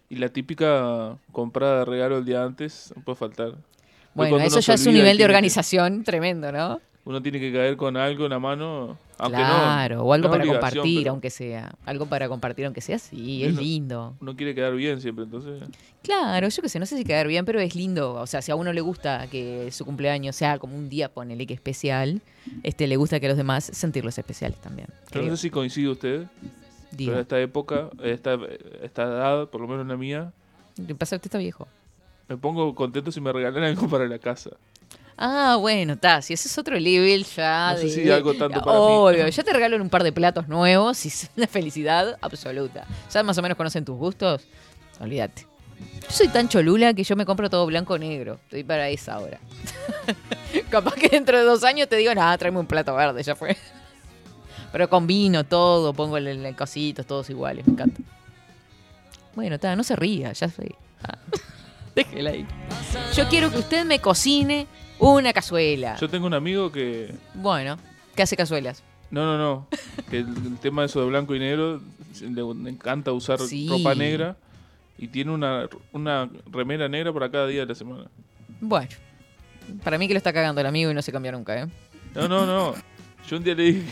Y 0.09 0.15
la 0.15 0.29
típica 0.29 1.17
comprada 1.31 1.79
de 1.79 1.85
regalo 1.85 2.17
el 2.17 2.25
día 2.25 2.43
antes, 2.43 2.91
no 2.95 3.03
puede 3.03 3.15
faltar. 3.15 3.53
Bueno, 4.15 4.39
eso 4.39 4.59
ya 4.59 4.73
es 4.73 4.85
un 4.87 4.93
nivel 4.95 5.17
de 5.17 5.21
que- 5.21 5.25
organización 5.25 6.03
tremendo, 6.03 6.51
¿no? 6.51 6.81
Uno 7.09 7.23
tiene 7.23 7.39
que 7.39 7.51
caer 7.51 7.75
con 7.75 7.97
algo 7.97 8.25
en 8.25 8.29
la 8.29 8.37
mano, 8.37 8.95
aunque 9.17 9.39
no. 9.39 9.43
claro, 9.47 10.03
o 10.03 10.13
algo 10.13 10.27
no 10.27 10.31
para 10.31 10.45
compartir, 10.45 10.99
pero 10.99 11.09
aunque 11.09 11.31
sea. 11.31 11.73
Algo 11.87 12.05
para 12.05 12.29
compartir, 12.29 12.65
aunque 12.67 12.81
sea, 12.81 12.99
sí, 12.99 13.43
es 13.43 13.53
Uno- 13.53 13.61
lindo. 13.61 14.15
Uno 14.21 14.35
quiere 14.35 14.53
quedar 14.53 14.75
bien 14.75 15.01
siempre, 15.01 15.23
entonces. 15.23 15.59
Claro, 16.03 16.47
yo 16.47 16.61
qué 16.61 16.69
sé, 16.69 16.77
no 16.77 16.85
sé 16.85 16.97
si 16.97 17.03
quedar 17.03 17.25
bien, 17.25 17.45
pero 17.45 17.59
es 17.59 17.73
lindo. 17.73 18.13
O 18.13 18.27
sea, 18.27 18.43
si 18.43 18.51
a 18.51 18.55
uno 18.55 18.73
le 18.73 18.81
gusta 18.81 19.25
que 19.25 19.71
su 19.71 19.85
cumpleaños 19.85 20.35
sea 20.35 20.59
como 20.59 20.77
un 20.77 20.87
día, 20.87 21.11
ponele 21.11 21.47
que 21.47 21.55
especial, 21.55 22.21
este 22.61 22.85
le 22.85 22.95
gusta 22.95 23.19
que 23.19 23.25
a 23.25 23.29
los 23.29 23.37
demás 23.39 23.63
sentirlos 23.63 24.15
especiales 24.15 24.59
también. 24.61 24.87
Yo 25.11 25.23
no 25.23 25.29
sé 25.35 25.37
si 25.37 25.49
coincide 25.49 25.89
usted, 25.89 26.27
Diga. 26.91 27.13
pero 27.13 27.21
esta 27.21 27.39
época, 27.41 27.89
esta, 28.03 28.37
esta 28.83 29.01
edad, 29.01 29.49
por 29.49 29.61
lo 29.61 29.67
menos 29.67 29.87
la 29.87 29.97
mía, 29.97 30.31
pasa 30.99 31.15
usted 31.15 31.25
está 31.25 31.39
viejo. 31.39 31.67
me 32.27 32.37
pongo 32.37 32.75
contento 32.75 33.11
si 33.11 33.19
me 33.19 33.33
regalan 33.33 33.63
algo 33.63 33.89
para 33.89 34.07
la 34.07 34.19
casa. 34.19 34.51
Ah, 35.21 35.57
bueno, 35.59 35.93
está. 35.93 36.21
Si 36.21 36.33
ese 36.33 36.47
es 36.47 36.57
otro 36.57 36.79
level 36.79 37.25
ya. 37.25 37.73
No 37.73 37.77
sé 37.79 37.83
de- 37.85 37.91
si 37.91 38.09
algo 38.09 38.33
tanto 38.35 38.61
para 38.61 38.77
mí. 38.79 38.85
Obvio, 38.87 39.27
ya 39.27 39.43
te 39.43 39.51
regalo 39.51 39.75
un 39.75 39.89
par 39.89 40.03
de 40.03 40.13
platos 40.13 40.47
nuevos 40.47 41.05
y 41.05 41.07
es 41.09 41.29
una 41.35 41.45
felicidad 41.47 42.17
absoluta. 42.21 42.87
¿Ya 43.13 43.21
más 43.23 43.37
o 43.37 43.41
menos 43.41 43.57
conocen 43.57 43.83
tus 43.83 43.97
gustos? 43.97 44.43
Olvídate. 45.01 45.45
Yo 46.03 46.07
soy 46.09 46.27
tan 46.29 46.47
cholula 46.47 46.93
que 46.93 47.03
yo 47.03 47.15
me 47.17 47.25
compro 47.25 47.49
todo 47.49 47.65
blanco 47.65 47.95
o 47.95 47.97
negro. 47.97 48.39
Estoy 48.45 48.63
para 48.63 48.87
esa 48.89 49.15
ahora. 49.15 49.39
Capaz 50.69 50.93
que 50.95 51.09
dentro 51.09 51.37
de 51.37 51.43
dos 51.43 51.63
años 51.65 51.89
te 51.89 51.97
digo, 51.97 52.13
nada, 52.15 52.37
tráeme 52.37 52.59
un 52.59 52.65
plato 52.65 52.95
verde, 52.95 53.21
ya 53.21 53.35
fue. 53.35 53.57
Pero 54.71 54.89
combino 54.89 55.43
todo, 55.43 55.93
pongo 55.93 56.15
el, 56.17 56.27
el 56.27 56.55
cositos, 56.55 57.05
todos 57.05 57.29
iguales, 57.29 57.67
me 57.67 57.73
encanta. 57.73 58.01
Bueno, 59.35 59.55
está, 59.55 59.75
no 59.75 59.83
se 59.83 59.95
ría, 59.95 60.31
ya 60.31 60.47
sé. 60.47 60.75
Ah. 61.03 61.17
Déjela 61.95 62.31
ahí. 62.31 62.45
Yo 63.15 63.27
quiero 63.27 63.51
que 63.51 63.57
usted 63.59 63.83
me 63.85 63.99
cocine 63.99 64.67
una 64.99 65.33
cazuela. 65.33 65.95
Yo 65.97 66.09
tengo 66.09 66.27
un 66.27 66.33
amigo 66.33 66.71
que. 66.71 67.13
Bueno, 67.33 67.77
¿qué 68.15 68.23
hace 68.23 68.35
cazuelas? 68.37 68.83
No, 69.11 69.25
no, 69.25 69.37
no. 69.37 69.67
Que 70.09 70.17
el, 70.19 70.27
el 70.27 70.57
tema 70.59 70.81
de 70.83 70.87
eso 70.87 71.01
de 71.01 71.07
blanco 71.07 71.35
y 71.35 71.39
negro, 71.39 71.81
le, 72.21 72.29
le 72.63 72.69
encanta 72.69 73.11
usar 73.11 73.39
Sí. 73.39 73.67
ropa 73.69 73.95
negra 73.95 74.35
y 74.97 75.07
tiene 75.07 75.31
una, 75.31 75.67
una 75.93 76.29
remera 76.51 76.87
negra 76.89 77.13
para 77.13 77.29
cada 77.31 77.47
día 77.47 77.61
de 77.61 77.67
la 77.67 77.75
semana. 77.75 78.05
Bueno, 78.59 78.89
para 79.83 79.97
mí 79.97 80.07
que 80.07 80.13
lo 80.13 80.17
está 80.17 80.33
cagando 80.33 80.59
el 80.61 80.67
amigo 80.67 80.91
y 80.91 80.93
no 80.93 81.01
se 81.01 81.11
cambia 81.11 81.31
nunca, 81.31 81.61
¿eh? 81.61 81.67
No, 82.15 82.27
no, 82.27 82.45
no. 82.45 82.73
Yo 83.27 83.37
un 83.37 83.43
día 83.43 83.55
le 83.55 83.63
dije, 83.63 83.83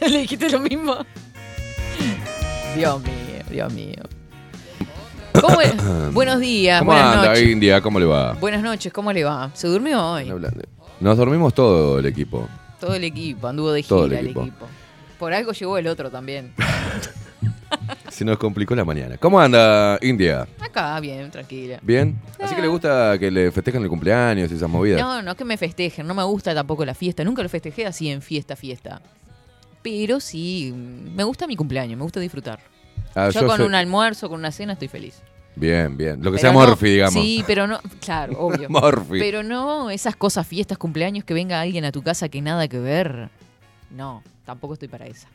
¿Le 0.08 0.18
dijiste 0.18 0.50
lo 0.50 0.60
mismo? 0.60 0.96
Dios 2.76 3.02
mío, 3.02 3.42
Dios 3.50 3.72
mío. 3.72 4.02
¿Cómo 5.42 5.60
es? 5.60 5.74
Buenos 6.14 6.40
días, 6.40 6.78
¿Cómo 6.78 6.92
buenas 6.92 7.16
anda, 7.16 7.28
noches. 7.30 7.48
India? 7.48 7.80
¿Cómo 7.82 7.98
le 8.00 8.06
va? 8.06 8.32
Buenas 8.34 8.62
noches, 8.62 8.92
¿cómo 8.92 9.12
le 9.12 9.24
va? 9.24 9.50
¿Se 9.54 9.66
durmió 9.68 10.00
hoy? 10.12 10.32
Nos 11.00 11.16
dormimos 11.18 11.52
todo 11.52 11.98
el 11.98 12.06
equipo. 12.06 12.48
Todo 12.80 12.94
el 12.94 13.04
equipo, 13.04 13.46
anduvo 13.48 13.72
de 13.72 13.82
gira 13.82 13.88
Todo 13.88 14.06
el 14.06 14.12
el 14.12 14.24
equipo. 14.26 14.42
equipo. 14.42 14.66
Por 15.18 15.32
algo 15.34 15.52
llegó 15.52 15.76
el 15.78 15.86
otro 15.88 16.10
también. 16.10 16.52
Se 18.10 18.24
nos 18.24 18.38
complicó 18.38 18.74
la 18.74 18.84
mañana. 18.84 19.16
¿Cómo 19.16 19.40
anda, 19.40 19.98
India? 20.02 20.46
Acá, 20.60 21.00
bien, 21.00 21.30
tranquila. 21.30 21.78
¿Bien? 21.82 22.20
Así 22.40 22.54
que 22.54 22.60
le 22.62 22.68
gusta 22.68 23.18
que 23.18 23.30
le 23.30 23.50
festejen 23.50 23.82
el 23.82 23.88
cumpleaños 23.88 24.50
y 24.52 24.54
esas 24.54 24.68
movidas. 24.68 25.00
No, 25.00 25.22
no 25.22 25.34
que 25.34 25.44
me 25.44 25.56
festejen, 25.56 26.06
no 26.06 26.14
me 26.14 26.22
gusta 26.22 26.54
tampoco 26.54 26.84
la 26.84 26.94
fiesta. 26.94 27.24
Nunca 27.24 27.42
lo 27.42 27.48
festejé 27.48 27.86
así 27.86 28.10
en 28.10 28.20
fiesta, 28.20 28.54
fiesta. 28.56 29.00
Pero 29.82 30.20
sí, 30.20 30.72
me 30.76 31.24
gusta 31.24 31.46
mi 31.46 31.56
cumpleaños, 31.56 31.96
me 31.96 32.02
gusta 32.04 32.20
disfrutar. 32.20 32.60
Ah, 33.14 33.30
yo, 33.30 33.40
yo 33.40 33.46
con 33.46 33.56
soy- 33.56 33.66
un 33.66 33.74
almuerzo, 33.74 34.28
con 34.28 34.38
una 34.38 34.52
cena, 34.52 34.74
estoy 34.74 34.88
feliz. 34.88 35.22
Bien, 35.54 35.96
bien. 35.96 36.16
Lo 36.22 36.30
que 36.30 36.38
Pero 36.38 36.40
sea 36.40 36.52
no- 36.52 36.58
Morphy, 36.60 36.90
digamos. 36.90 37.14
Sí, 37.14 37.44
pero 37.46 37.66
no, 37.66 37.78
claro, 38.00 38.32
obvio. 38.38 38.68
Morphy. 38.70 39.18
Pero 39.18 39.42
no 39.42 39.90
esas 39.90 40.16
cosas, 40.16 40.46
fiestas, 40.46 40.78
cumpleaños, 40.78 41.24
que 41.24 41.34
venga 41.34 41.60
alguien 41.60 41.84
a 41.84 41.92
tu 41.92 42.02
casa 42.02 42.28
que 42.28 42.40
nada 42.40 42.68
que 42.68 42.78
ver. 42.78 43.28
No, 43.90 44.22
tampoco 44.46 44.74
estoy 44.74 44.88
para 44.88 45.06
esa. 45.06 45.28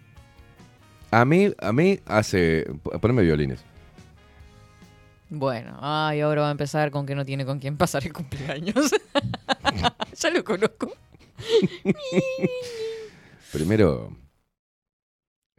A 1.12 1.24
mí, 1.24 1.54
a 1.60 1.72
mí 1.72 2.00
hace... 2.06 2.66
Poneme 3.00 3.22
violines. 3.22 3.60
Bueno, 5.30 5.78
ay, 5.82 6.22
ahora 6.22 6.44
va 6.44 6.48
a 6.48 6.52
empezar 6.52 6.90
con 6.90 7.06
que 7.06 7.14
no 7.16 7.24
tiene 7.26 7.46
con 7.46 7.60
quién 7.60 7.78
pasar 7.78 8.04
el 8.06 8.14
cumpleaños. 8.14 8.92
ya 10.20 10.30
lo 10.32 10.44
conozco. 10.44 10.92
Primero, 13.52 14.16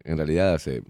en 0.05 0.17
realidad 0.17 0.55
hace... 0.55 0.83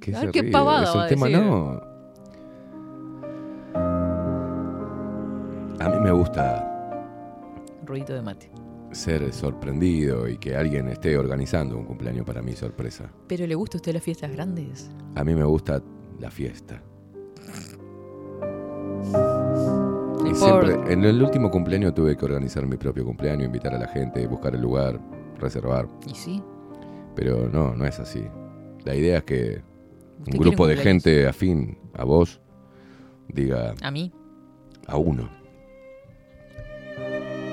¿Qué 0.00 0.14
A 0.16 0.20
ver 0.20 0.32
se 0.32 0.32
qué 0.32 0.50
pavada 0.50 0.92
va 0.94 1.04
a 1.04 1.08
tema, 1.08 1.26
decir. 1.26 1.42
no. 1.44 1.90
A 5.78 5.88
mí 5.88 6.00
me 6.02 6.10
gusta 6.12 6.66
Ruidito 7.86 8.12
de 8.14 8.22
mate. 8.22 8.50
ser 8.92 9.32
sorprendido 9.32 10.28
y 10.28 10.36
que 10.36 10.56
alguien 10.56 10.88
esté 10.88 11.16
organizando 11.16 11.76
un 11.76 11.84
cumpleaños 11.84 12.24
para 12.26 12.42
mí 12.42 12.52
sorpresa. 12.52 13.10
¿Pero 13.26 13.46
le 13.46 13.54
gusta 13.54 13.76
a 13.76 13.78
usted 13.78 13.94
las 13.94 14.02
fiestas 14.02 14.30
grandes? 14.32 14.90
A 15.14 15.24
mí 15.24 15.34
me 15.34 15.44
gusta 15.44 15.82
la 16.18 16.30
fiesta. 16.30 16.82
Y 20.30 20.34
siempre, 20.34 20.92
en 20.92 21.04
el 21.04 21.22
último 21.22 21.50
cumpleaños 21.50 21.94
tuve 21.94 22.16
que 22.16 22.24
organizar 22.24 22.66
mi 22.66 22.76
propio 22.76 23.04
cumpleaños, 23.04 23.46
invitar 23.46 23.74
a 23.74 23.78
la 23.78 23.88
gente, 23.88 24.26
buscar 24.26 24.54
el 24.54 24.60
lugar, 24.60 25.00
reservar. 25.38 25.88
¿Y 26.06 26.14
sí? 26.14 26.42
Pero 27.16 27.48
no, 27.48 27.74
no 27.74 27.84
es 27.86 27.98
así. 27.98 28.24
La 28.84 28.94
idea 28.94 29.18
es 29.18 29.24
que 29.24 29.62
¿Usted 29.62 29.69
un 30.26 30.38
grupo 30.38 30.66
de 30.66 30.76
gente 30.76 31.26
afín 31.26 31.78
a 31.94 32.04
vos 32.04 32.40
diga 33.28 33.74
¿A 33.82 33.90
mí? 33.90 34.12
a 34.86 34.96
uno. 34.96 35.30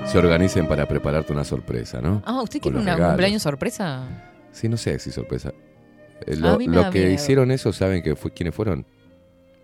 Se 0.06 0.18
organicen 0.18 0.66
para 0.66 0.86
prepararte 0.88 1.32
una 1.32 1.44
sorpresa, 1.44 2.00
¿no? 2.00 2.22
Ah, 2.24 2.40
¿usted 2.42 2.60
quiere 2.60 2.78
una- 2.78 2.96
un 2.96 3.02
cumpleaños 3.08 3.42
sorpresa? 3.42 4.08
Sí, 4.52 4.68
no 4.68 4.76
sé 4.76 4.98
si 4.98 5.10
sorpresa. 5.10 5.52
Eh, 6.26 6.36
Lo, 6.36 6.52
lo 6.52 6.58
que 6.90 7.00
miedo. 7.00 7.10
hicieron 7.12 7.50
eso, 7.50 7.72
¿saben 7.72 8.02
que 8.02 8.16
fue, 8.16 8.32
quiénes 8.32 8.54
fueron? 8.54 8.86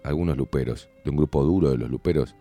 Algunos 0.02 0.36
luperos, 0.36 0.90
de 1.02 1.10
un 1.10 1.16
grupo 1.16 1.42
duro 1.42 1.70
de 1.70 1.78
los 1.78 1.88
luperos. 1.90 2.36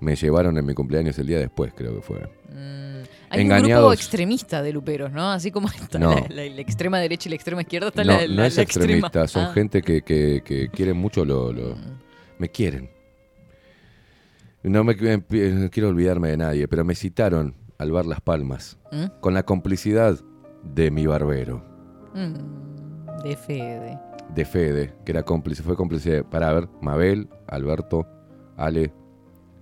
Me 0.00 0.16
llevaron 0.16 0.58
en 0.58 0.66
mi 0.66 0.74
cumpleaños 0.74 1.16
el 1.20 1.28
día 1.28 1.38
después, 1.38 1.72
creo 1.74 1.94
que 1.94 2.02
fue. 2.02 2.18
Mm, 2.52 3.04
Hay 3.34 3.42
un 3.42 3.48
grupo 3.48 3.58
Engañados. 3.66 3.94
extremista 3.94 4.62
de 4.62 4.72
luperos, 4.72 5.12
¿no? 5.12 5.30
Así 5.32 5.50
como 5.50 5.68
está 5.68 5.98
No. 5.98 6.10
la, 6.14 6.20
la- 6.28 6.44
la 6.54 6.60
extrema 6.60 6.98
derecha 6.98 7.28
y 7.28 7.30
la 7.30 7.36
extrema 7.36 7.62
izquierda, 7.62 7.88
está 7.88 8.04
No, 8.04 8.12
la, 8.12 8.26
no 8.26 8.34
la- 8.34 8.46
es 8.46 8.56
la 8.56 8.62
extremista, 8.62 9.06
extrema. 9.06 9.28
son 9.28 9.44
Ah. 9.44 9.52
gente 9.52 9.82
que, 9.82 10.02
que, 10.02 10.42
que 10.44 10.68
quieren 10.70 10.96
mucho 10.96 11.24
lo, 11.24 11.52
lo- 11.52 11.76
Me 12.38 12.48
quieren. 12.48 12.90
No 14.62 14.82
me 14.82 14.96
quiero 14.96 15.88
olvidarme 15.88 16.30
de 16.30 16.36
nadie, 16.38 16.68
pero 16.68 16.84
me 16.84 16.94
citaron 16.94 17.54
al 17.78 17.92
bar 17.92 18.06
Las 18.06 18.20
Palmas 18.20 18.78
¿Mm? 18.92 19.20
con 19.20 19.34
la 19.34 19.42
complicidad 19.44 20.18
de 20.62 20.90
mi 20.90 21.06
barbero, 21.06 21.62
Mm, 22.14 23.22
de 23.22 23.36
Fede. 23.36 23.98
de 24.34 24.44
Fede, 24.44 24.94
que 25.04 25.12
era 25.12 25.22
cómplice, 25.22 25.62
fue 25.62 25.76
cómplice 25.76 26.10
de- 26.10 26.24
para 26.24 26.52
ver, 26.52 26.68
Mabel, 26.80 27.28
Alberto, 27.46 28.06
Ale, 28.56 28.92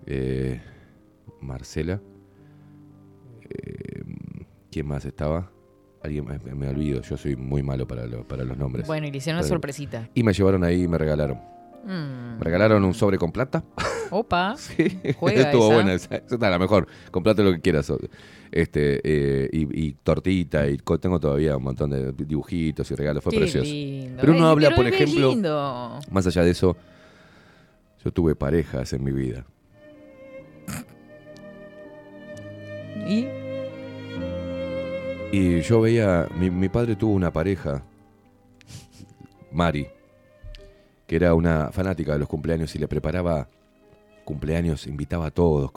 eh, 0.06 0.60
Marcela, 1.40 2.00
¿quién 4.70 4.86
más 4.86 5.04
estaba? 5.04 5.50
Alguien 6.02 6.24
me, 6.26 6.38
me 6.54 6.68
olvido, 6.68 7.00
yo 7.02 7.16
soy 7.16 7.36
muy 7.36 7.62
malo 7.62 7.86
para, 7.86 8.06
lo- 8.06 8.26
para 8.26 8.44
los 8.44 8.56
nombres. 8.56 8.86
Bueno, 8.86 9.06
y 9.06 9.10
le 9.12 9.18
hicieron 9.18 9.38
una 9.40 9.48
sorpresita. 9.48 10.08
Y 10.14 10.22
me 10.22 10.32
llevaron 10.32 10.64
ahí 10.64 10.82
y 10.84 10.88
me 10.88 10.98
regalaron. 10.98 11.38
Mm. 11.84 12.38
Me 12.38 12.44
regalaron 12.44 12.84
un 12.84 12.94
sobre 12.94 13.18
con 13.18 13.30
plata. 13.32 13.64
Opa. 14.10 14.56
Sí, 14.56 14.98
Juega 15.16 15.42
estuvo 15.46 15.66
esa. 15.66 15.74
buena 15.74 15.92
esa. 15.94 16.14
Esa 16.16 16.34
está 16.34 16.50
la 16.50 16.58
mejor. 16.58 16.86
Comprate 17.10 17.42
lo 17.42 17.52
que 17.52 17.60
quieras. 17.60 17.92
Este, 18.50 19.00
eh, 19.04 19.48
y, 19.52 19.86
y 19.86 19.92
tortita, 19.94 20.68
y 20.68 20.76
tengo 21.00 21.18
todavía 21.20 21.56
un 21.56 21.62
montón 21.64 21.90
de 21.90 22.12
dibujitos 22.12 22.90
y 22.90 22.94
regalos. 22.94 23.22
Fue 23.24 23.30
Qué 23.32 23.38
precioso. 23.38 23.64
lindo. 23.70 24.18
Pero 24.20 24.32
uno 24.34 24.46
Ay, 24.46 24.50
habla, 24.52 24.68
pero 24.70 24.76
por 24.76 24.86
ejemplo, 24.88 25.28
lindo. 25.30 25.98
más 26.10 26.26
allá 26.26 26.42
de 26.42 26.50
eso, 26.50 26.76
yo 28.04 28.10
tuve 28.12 28.34
parejas 28.36 28.92
en 28.92 29.02
mi 29.04 29.12
vida. 29.12 29.44
¿Y? 33.08 33.26
Y 35.32 35.60
yo 35.62 35.80
veía, 35.80 36.28
mi, 36.38 36.50
mi 36.50 36.68
padre 36.68 36.94
tuvo 36.96 37.14
una 37.14 37.32
pareja, 37.32 37.82
Mari, 39.50 39.86
que 41.06 41.16
era 41.16 41.34
una 41.34 41.70
fanática 41.72 42.12
de 42.12 42.18
los 42.18 42.28
cumpleaños 42.28 42.74
y 42.74 42.78
le 42.78 42.86
preparaba 42.88 43.48
cumpleaños, 44.24 44.86
invitaba 44.86 45.26
a 45.26 45.30
todos, 45.30 45.70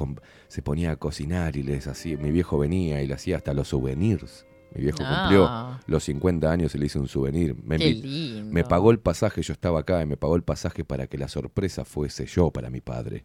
se 0.50 0.62
ponía 0.62 0.92
a 0.92 0.96
cocinar 0.98 1.56
y 1.56 1.64
les 1.64 1.88
hacía, 1.88 2.18
mi 2.18 2.32
viejo 2.32 2.58
venía 2.58 3.02
y 3.02 3.08
le 3.08 3.14
hacía 3.14 3.38
hasta 3.38 3.54
los 3.54 3.70
souvenirs. 3.70 4.46
Mi 4.74 4.82
viejo 4.82 4.98
Ah. 5.02 5.22
cumplió 5.22 5.94
los 5.94 6.04
50 6.04 6.52
años 6.52 6.76
y 6.76 6.78
le 6.78 6.88
hice 6.88 7.00
un 7.00 7.08
souvenir. 7.08 7.56
Me, 7.64 7.78
Qué 7.78 7.94
lindo. 7.94 8.52
me 8.52 8.66
pagó 8.66 8.92
el 8.92 9.00
pasaje, 9.00 9.42
yo 9.42 9.54
estaba 9.54 9.80
acá 9.80 10.02
y 10.02 10.06
me 10.06 10.18
pagó 10.18 10.36
el 10.36 10.44
pasaje 10.44 10.84
para 10.84 11.08
que 11.08 11.18
la 11.18 11.30
sorpresa 11.30 11.86
fuese 11.86 12.26
yo 12.26 12.52
para 12.52 12.70
mi 12.70 12.82
padre. 12.82 13.24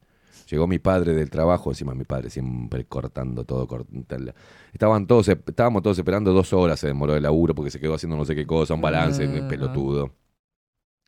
Llegó 0.49 0.66
mi 0.66 0.78
padre 0.78 1.12
del 1.14 1.30
trabajo, 1.30 1.70
encima 1.70 1.95
mi 1.95 2.05
padre 2.05 2.30
siempre 2.30 2.84
cortando 2.84 3.45
todo. 3.45 3.66
cort- 3.68 4.07
tal- 4.07 4.34
Estaban 4.72 5.07
todos, 5.07 5.28
estábamos 5.28 5.82
todos 5.82 5.99
esperando 5.99 6.32
dos 6.32 6.53
horas, 6.53 6.78
se 6.80 6.86
demoró 6.86 7.14
el 7.16 7.22
laburo 7.22 7.55
porque 7.55 7.70
se 7.70 7.80
quedó 7.80 7.95
haciendo 7.95 8.16
no 8.16 8.24
sé 8.24 8.34
qué 8.34 8.47
cosa, 8.47 8.74
un 8.74 8.80
balance, 8.80 9.26
Mm. 9.26 9.49
pelotudo. 9.49 10.11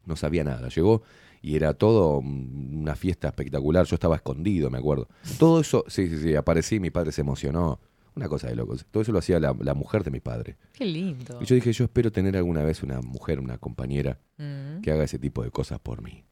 No 0.05 0.16
sabía 0.16 0.43
nada. 0.45 0.68
Llegó 0.68 1.03
y 1.41 1.57
era 1.57 1.74
todo 1.74 2.18
una 2.18 2.95
fiesta 2.97 3.28
espectacular. 3.28 3.87
Yo 3.87 3.95
estaba 3.95 4.16
escondido, 4.16 4.70
me 4.70 4.78
acuerdo. 4.78 5.09
Todo 5.39 5.61
eso, 5.61 5.85
sí, 5.89 6.09
sí, 6.09 6.18
sí, 6.18 6.35
aparecí, 6.35 6.80
mi 6.80 6.91
padre 6.91 7.12
se 7.12 7.20
emocionó. 7.20 7.80
Una 8.14 8.28
cosa 8.28 8.47
de 8.49 8.55
locos. 8.57 8.85
Todo 8.91 9.03
eso 9.03 9.11
lo 9.11 9.20
hacía 9.20 9.41
la, 9.41 9.57
la 9.59 9.72
mujer 9.72 10.05
de 10.05 10.11
mi 10.11 10.20
padre. 10.20 10.59
Qué 10.74 10.85
lindo. 10.85 11.39
Y 11.41 11.47
yo 11.47 11.55
dije, 11.55 11.72
yo 11.72 11.85
espero 11.85 12.12
tener 12.12 12.37
alguna 12.37 12.62
vez 12.62 12.83
una 12.83 13.01
mujer, 13.01 13.41
una 13.41 13.57
compañera 13.57 14.18
Mm. 14.37 14.83
que 14.83 14.91
haga 14.93 15.05
ese 15.05 15.18
tipo 15.18 15.43
de 15.43 15.51
cosas 15.51 15.78
por 15.78 16.03
mí. 16.03 16.22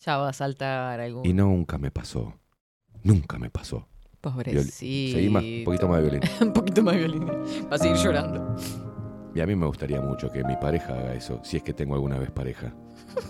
Ya 0.00 0.16
va 0.16 0.28
a 0.28 0.32
saltar 0.32 1.00
algún. 1.00 1.26
Y 1.26 1.32
nunca 1.32 1.78
me 1.78 1.90
pasó. 1.90 2.34
Nunca 3.02 3.38
me 3.38 3.50
pasó. 3.50 3.86
Pobrecito. 4.20 5.16
Seguí 5.16 5.28
más, 5.28 5.42
un 5.44 5.64
poquito 5.64 5.88
más 5.88 6.02
de 6.02 6.10
violín. 6.10 6.20
un 6.40 6.52
poquito 6.52 6.82
más 6.82 6.94
de 6.94 6.98
violín. 7.00 7.26
Va 7.70 7.76
a 7.76 7.78
seguir 7.78 7.96
llorando. 7.96 8.56
Y 9.34 9.40
a 9.40 9.46
mí 9.46 9.54
me 9.54 9.66
gustaría 9.66 10.00
mucho 10.00 10.30
que 10.30 10.42
mi 10.44 10.56
pareja 10.56 10.94
haga 10.94 11.14
eso, 11.14 11.40
si 11.44 11.58
es 11.58 11.62
que 11.62 11.72
tengo 11.72 11.94
alguna 11.94 12.18
vez 12.18 12.30
pareja. 12.30 12.72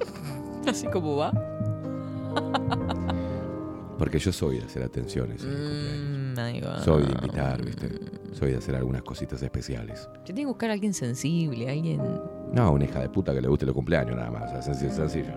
Así 0.67 0.87
como 0.87 1.17
va. 1.17 1.33
Porque 3.99 4.19
yo 4.19 4.33
soy 4.33 4.59
de 4.61 4.65
hacer 4.65 4.83
atenciones. 4.85 5.43
en 5.43 6.35
Mm, 6.35 6.39
ahí 6.39 6.61
va. 6.61 6.77
cumpleaños. 6.77 6.85
Soy 6.85 7.03
de 7.03 7.13
invitar, 7.13 7.65
¿viste? 7.65 7.89
Soy 8.33 8.53
de 8.53 8.59
hacer 8.59 8.77
algunas 8.77 9.03
cositas 9.03 9.43
especiales. 9.43 10.09
Yo 10.25 10.35
tengo 10.35 10.37
que 10.37 10.47
buscar 10.47 10.71
a 10.71 10.75
alguien 10.75 10.95
sensible, 10.95 11.69
alguien. 11.69 12.01
No, 12.53 12.73
una 12.73 12.85
hija 12.85 13.01
de 13.01 13.09
puta 13.09 13.35
que 13.35 13.41
le 13.43 13.49
guste 13.49 13.67
los 13.67 13.75
cumpleaños, 13.75 14.17
nada 14.17 14.31
más. 14.31 14.45
O 14.45 14.49
sea, 14.51 14.63
sencillo. 14.63 14.93
sencillo. 14.93 15.35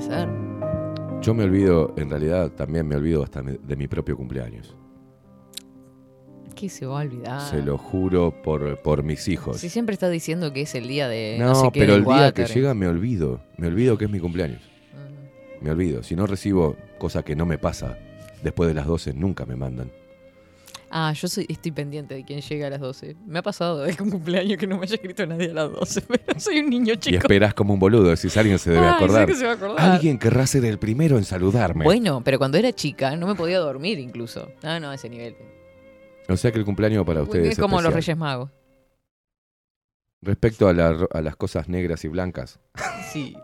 Ser. 0.00 0.28
Yo 1.20 1.34
me 1.34 1.44
olvido, 1.44 1.92
en 1.96 2.10
realidad 2.10 2.52
también 2.52 2.86
me 2.86 2.94
olvido 2.94 3.22
hasta 3.24 3.42
de 3.42 3.76
mi 3.76 3.88
propio 3.88 4.16
cumpleaños. 4.16 4.76
¿Qué 6.54 6.68
se 6.68 6.86
va 6.86 7.00
a 7.00 7.04
olvidar? 7.04 7.40
Se 7.40 7.62
lo 7.62 7.78
juro 7.78 8.42
por, 8.42 8.80
por 8.82 9.02
mis 9.02 9.28
hijos. 9.28 9.58
Si 9.58 9.68
siempre 9.68 9.94
está 9.94 10.08
diciendo 10.08 10.52
que 10.52 10.62
es 10.62 10.74
el 10.74 10.88
día 10.88 11.08
de. 11.08 11.36
No, 11.38 11.48
No, 11.48 11.54
sé 11.54 11.70
qué 11.72 11.80
pero 11.80 11.94
el 11.94 12.04
día 12.04 12.32
que 12.32 12.46
llega 12.46 12.74
me 12.74 12.86
olvido. 12.88 13.40
Me 13.56 13.68
olvido 13.68 13.96
que 13.98 14.04
es 14.06 14.10
mi 14.10 14.20
cumpleaños. 14.20 14.62
Me 15.60 15.70
olvido. 15.70 16.02
Si 16.02 16.14
no 16.14 16.26
recibo, 16.26 16.76
cosa 16.98 17.24
que 17.24 17.34
no 17.34 17.46
me 17.46 17.58
pasa, 17.58 17.98
después 18.42 18.68
de 18.68 18.74
las 18.74 18.86
12 18.86 19.14
nunca 19.14 19.46
me 19.46 19.56
mandan. 19.56 19.90
Ah, 20.90 21.12
yo 21.12 21.28
soy, 21.28 21.44
estoy 21.48 21.70
pendiente 21.72 22.14
de 22.14 22.24
quién 22.24 22.40
llega 22.40 22.66
a 22.66 22.70
las 22.70 22.80
12. 22.80 23.16
Me 23.26 23.40
ha 23.40 23.42
pasado 23.42 23.82
de 23.82 23.94
un 24.00 24.10
cumpleaños 24.10 24.56
que 24.58 24.66
no 24.66 24.78
me 24.78 24.84
haya 24.84 24.94
escrito 24.94 25.26
nadie 25.26 25.50
a 25.50 25.54
las 25.54 25.72
12, 25.72 26.00
pero 26.08 26.40
soy 26.40 26.60
un 26.60 26.70
niño 26.70 26.94
chico. 26.94 27.14
Y 27.14 27.16
esperás 27.16 27.52
como 27.54 27.74
un 27.74 27.80
boludo, 27.80 28.08
decís, 28.08 28.36
alguien 28.36 28.58
se 28.58 28.70
debe 28.70 28.86
acordar. 28.86 29.26
que 29.26 29.34
se 29.34 29.44
va 29.44 29.52
a 29.52 29.54
acordar. 29.54 29.90
Alguien 29.92 30.18
querrá 30.18 30.46
ser 30.46 30.64
el 30.64 30.78
primero 30.78 31.18
en 31.18 31.24
saludarme. 31.24 31.84
Bueno, 31.84 32.22
pero 32.24 32.38
cuando 32.38 32.56
era 32.58 32.72
chica 32.72 33.14
no 33.16 33.26
me 33.26 33.34
podía 33.34 33.58
dormir 33.58 33.98
incluso. 33.98 34.50
Ah, 34.62 34.80
no, 34.80 34.90
a 34.90 34.94
ese 34.94 35.08
nivel. 35.10 35.36
O 36.28 36.36
sea 36.36 36.52
que 36.52 36.58
el 36.58 36.64
cumpleaños 36.64 37.04
para 37.06 37.22
ustedes 37.22 37.50
es 37.52 37.58
como 37.58 37.80
los. 37.82 37.92
Reyes 37.92 38.16
Magos. 38.16 38.50
Respecto 40.20 40.68
a, 40.68 40.72
la 40.72 41.06
a 41.12 41.20
las 41.22 41.36
cosas 41.36 41.68
negras 41.68 42.04
y 42.04 42.08
blancas, 42.08 42.58
Sí. 43.12 43.36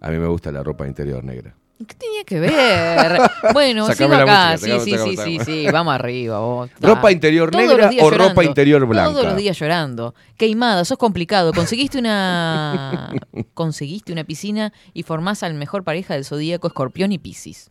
a 0.00 0.10
mí 0.10 0.18
me 0.18 0.28
gusta 0.28 0.52
la 0.52 0.62
ropa 0.62 0.86
interior 0.86 1.24
negra. 1.24 1.56
¿Qué 1.86 1.94
tenía 1.94 2.24
que 2.24 2.40
ver? 2.40 3.20
bueno, 3.52 3.92
sigo 3.92 4.12
acá. 4.14 4.52
música, 4.52 4.58
sí, 4.58 4.66
sacame, 4.66 4.84
sí, 4.84 4.90
sacame, 4.92 5.10
sí, 5.10 5.16
sí, 5.16 5.38
sacame. 5.38 5.44
sí. 5.44 5.66
Vamos 5.72 5.94
arriba, 5.94 6.38
vos. 6.40 6.70
¿Ropa 6.80 7.12
interior 7.12 7.50
Todos 7.50 7.66
negra 7.66 7.90
los 7.92 8.02
o 8.02 8.10
ropa 8.10 8.44
interior 8.44 8.84
blanca? 8.86 9.10
Todos 9.12 9.24
los 9.26 9.36
días 9.36 9.58
llorando. 9.58 10.14
Queimada, 10.36 10.84
sos 10.84 10.98
complicado. 10.98 11.52
Conseguiste 11.52 11.98
una 11.98 13.12
conseguiste 13.54 14.12
una 14.12 14.24
piscina 14.24 14.72
y 14.94 15.02
formás 15.02 15.42
al 15.42 15.54
mejor 15.54 15.84
pareja 15.84 16.14
del 16.14 16.24
zodíaco, 16.24 16.66
Escorpión 16.68 17.12
y 17.12 17.18
Piscis. 17.18 17.70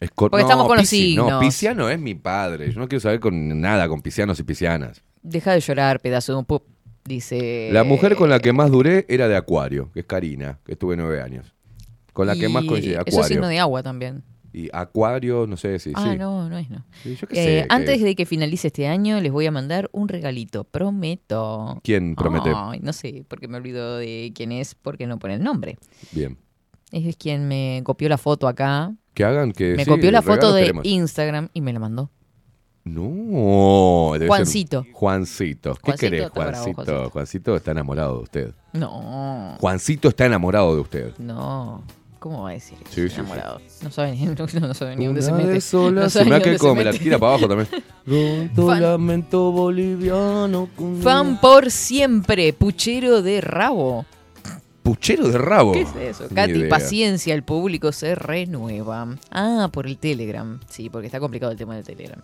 Escor- 0.00 0.30
Porque 0.30 0.42
estamos 0.42 0.66
con 0.66 0.76
los 0.76 0.82
Piscis, 0.88 1.16
No, 1.16 1.24
signos. 1.26 1.40
Pisciano 1.40 1.88
es 1.88 1.98
mi 1.98 2.14
padre. 2.14 2.72
Yo 2.72 2.80
no 2.80 2.88
quiero 2.88 3.00
saber 3.00 3.20
con 3.20 3.60
nada 3.60 3.88
con 3.88 4.02
piscianos 4.02 4.38
y 4.40 4.42
piscianas. 4.42 5.02
Deja 5.22 5.52
de 5.52 5.60
llorar, 5.60 6.00
pedazo 6.00 6.32
de 6.32 6.38
un 6.38 6.44
pup. 6.44 6.64
Dice. 7.04 7.68
La 7.72 7.82
mujer 7.84 8.14
con 8.16 8.30
la 8.30 8.38
que 8.38 8.52
más 8.52 8.70
duré 8.70 9.06
era 9.08 9.26
de 9.26 9.36
Acuario, 9.36 9.90
que 9.92 10.00
es 10.00 10.06
Karina, 10.06 10.60
que 10.64 10.72
estuve 10.72 10.96
nueve 10.96 11.20
años. 11.20 11.52
Con 12.12 12.26
la 12.26 12.34
que 12.36 12.48
más 12.48 12.64
Y 12.64 12.66
coincidí, 12.66 12.92
Eso 12.92 13.02
es 13.06 13.08
Acuario. 13.14 13.28
signo 13.28 13.48
de 13.48 13.58
agua 13.58 13.82
también. 13.82 14.22
Y 14.54 14.68
Acuario, 14.72 15.46
no 15.46 15.56
sé 15.56 15.78
si 15.78 15.92
ah, 15.94 16.10
sí. 16.12 16.18
no, 16.18 16.50
no 16.50 16.58
es 16.58 16.68
no. 16.68 16.84
Sí, 17.02 17.16
yo 17.16 17.26
qué 17.26 17.34
Eh, 17.40 17.44
sé, 17.62 17.66
que- 17.68 17.74
antes 17.74 18.02
de 18.02 18.14
que 18.14 18.26
finalice 18.26 18.66
este 18.66 18.86
año, 18.86 19.18
les 19.20 19.32
voy 19.32 19.46
a 19.46 19.50
mandar 19.50 19.88
un 19.92 20.08
regalito. 20.08 20.64
Prometo. 20.64 21.80
¿Quién 21.82 22.14
promete? 22.14 22.52
Ay, 22.54 22.80
no 22.80 22.92
sé, 22.92 23.24
porque 23.28 23.48
me 23.48 23.56
olvido 23.56 23.96
de 23.96 24.30
quién 24.34 24.52
es, 24.52 24.74
porque 24.74 25.06
no 25.06 25.18
pone 25.18 25.34
el 25.34 25.42
nombre. 25.42 25.78
Bien. 26.12 26.36
Es 26.90 27.16
quien 27.16 27.48
me 27.48 27.80
copió 27.82 28.10
la 28.10 28.18
foto 28.18 28.46
acá. 28.46 28.94
Que 29.14 29.24
hagan 29.24 29.52
que. 29.52 29.74
Me 29.74 29.84
sí, 29.86 29.90
copió 29.90 30.10
la 30.10 30.20
foto 30.20 30.52
de 30.52 30.60
queremos. 30.64 30.84
Instagram 30.84 31.48
y 31.54 31.62
me 31.62 31.72
la 31.72 31.78
mandó. 31.78 32.10
No, 32.84 34.10
debe 34.14 34.24
ser- 34.24 34.28
Juancito. 34.28 34.86
Juancito. 34.92 35.74
¿Qué 35.76 35.80
Juancito 35.82 36.10
querés? 36.10 36.28
Juancito. 36.30 37.10
Juancito 37.10 37.56
está 37.56 37.70
enamorado 37.70 38.16
de 38.18 38.22
usted. 38.24 38.54
No. 38.74 39.56
Juancito 39.60 40.08
está 40.08 40.26
enamorado 40.26 40.74
de 40.74 40.80
usted. 40.80 41.16
No. 41.18 41.84
¿Cómo 42.22 42.44
va 42.44 42.50
a 42.50 42.52
decir? 42.52 42.78
Sí, 42.88 43.02
sí, 43.02 43.08
sí. 43.08 43.14
enamorado. 43.16 43.60
No 43.82 43.90
sabe 43.90 44.12
ni, 44.12 44.24
no, 44.26 44.34
no 44.36 44.74
sabe 44.74 44.94
ni 44.94 45.06
dónde 45.06 45.22
se 45.22 45.32
mete. 45.32 45.48
de 45.48 45.60
sola, 45.60 46.02
No 46.02 46.08
se 46.10 46.20
me 46.20 46.26
que 46.26 46.30
dónde 46.30 46.52
se 46.52 46.58
como 46.58 46.74
me 46.76 46.84
la 46.84 46.92
tira 46.92 47.18
para 47.18 47.32
abajo 47.34 47.48
también. 47.48 47.68
Roto 48.54 48.66
Fan. 48.68 48.80
lamento 48.82 49.50
boliviano. 49.50 50.68
con- 50.76 51.02
Fan 51.02 51.40
por 51.40 51.68
siempre, 51.72 52.52
puchero 52.52 53.22
de 53.22 53.40
rabo. 53.40 54.06
Puchero 54.84 55.28
de 55.28 55.38
rabo. 55.38 55.72
¿Qué 55.72 55.80
es 55.82 55.96
eso? 55.96 56.24
Ni 56.30 56.34
Katy, 56.36 56.52
idea. 56.52 56.68
paciencia, 56.68 57.34
el 57.34 57.42
público 57.42 57.90
se 57.90 58.14
renueva. 58.14 59.16
Ah, 59.32 59.68
por 59.72 59.88
el 59.88 59.98
Telegram. 59.98 60.60
Sí, 60.68 60.90
porque 60.90 61.06
está 61.06 61.18
complicado 61.18 61.50
el 61.50 61.58
tema 61.58 61.74
del 61.74 61.84
Telegram. 61.84 62.20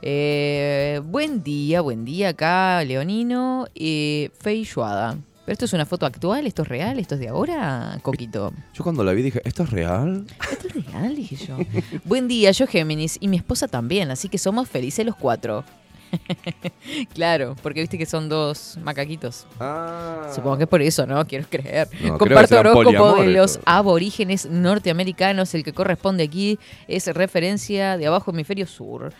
Eh, 0.00 1.00
buen 1.04 1.42
día, 1.42 1.80
buen 1.82 2.04
día 2.06 2.30
acá, 2.30 2.82
Leonino. 2.84 3.66
Eh, 3.74 4.30
Feijoada. 4.40 5.18
¿Pero 5.44 5.54
esto 5.54 5.64
es 5.64 5.72
una 5.72 5.86
foto 5.86 6.06
actual? 6.06 6.46
¿Esto 6.46 6.62
es 6.62 6.68
real? 6.68 7.00
¿Esto 7.00 7.16
es 7.16 7.20
de 7.20 7.28
ahora, 7.28 7.98
Coquito? 8.02 8.52
Yo 8.74 8.84
cuando 8.84 9.02
la 9.02 9.12
vi 9.12 9.22
dije, 9.22 9.42
¿esto 9.44 9.64
es 9.64 9.70
real? 9.70 10.24
¿Esto 10.52 10.68
es 10.68 10.86
real? 10.86 11.16
Dije 11.16 11.34
yo. 11.34 11.56
buen 12.04 12.28
día, 12.28 12.52
yo 12.52 12.68
Géminis 12.68 13.18
y 13.20 13.26
mi 13.26 13.38
esposa 13.38 13.66
también, 13.66 14.12
así 14.12 14.28
que 14.28 14.38
somos 14.38 14.68
felices 14.68 15.04
los 15.04 15.16
cuatro. 15.16 15.64
Claro, 17.14 17.56
porque 17.62 17.80
viste 17.80 17.96
que 17.98 18.06
son 18.06 18.28
dos 18.28 18.78
macaquitos. 18.82 19.46
Ah. 19.60 20.30
Supongo 20.34 20.56
que 20.58 20.64
es 20.64 20.68
por 20.68 20.82
eso, 20.82 21.06
¿no? 21.06 21.24
Quiero 21.26 21.46
creer. 21.48 21.88
No, 22.02 22.18
Comparto 22.18 22.58
horóscopo 22.60 23.22
de 23.22 23.28
los 23.28 23.60
aborígenes 23.64 24.46
norteamericanos. 24.46 25.54
El 25.54 25.64
que 25.64 25.72
corresponde 25.72 26.24
aquí 26.24 26.58
es 26.88 27.06
referencia 27.08 27.96
de 27.96 28.06
abajo 28.06 28.30
hemisferio 28.30 28.66
sur. 28.66 29.12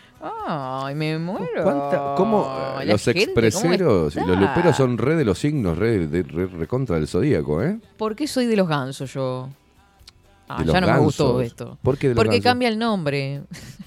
Ay, 0.46 0.94
me 0.94 1.18
muero. 1.18 1.62
¿Cuánta- 1.62 2.14
¿Cómo 2.16 2.74
La 2.76 2.82
eh, 2.82 2.86
los 2.86 3.02
gente, 3.04 3.22
¿cómo 3.32 3.46
expreseros 3.46 4.16
y 4.16 4.20
los 4.20 4.38
luperos 4.38 4.76
son 4.76 4.98
re 4.98 5.16
de 5.16 5.24
los 5.24 5.38
signos, 5.38 5.78
re, 5.78 6.06
de, 6.06 6.22
re- 6.22 6.46
recontra 6.46 6.96
del 6.96 7.08
zodíaco, 7.08 7.62
¿eh? 7.62 7.78
¿Por 7.96 8.14
qué 8.14 8.26
soy 8.26 8.46
de 8.46 8.56
los 8.56 8.68
gansos 8.68 9.12
yo? 9.14 9.48
Ah, 10.48 10.62
ya 10.64 10.80
no 10.80 10.86
me 10.86 10.98
gustó 10.98 11.40
esto. 11.40 11.78
¿Por 11.82 11.96
qué 11.96 12.08
de 12.08 12.14
los 12.14 12.22
Porque 12.22 12.36
gansos? 12.36 12.44
cambia 12.44 12.68
el 12.68 12.78
nombre. 12.78 13.42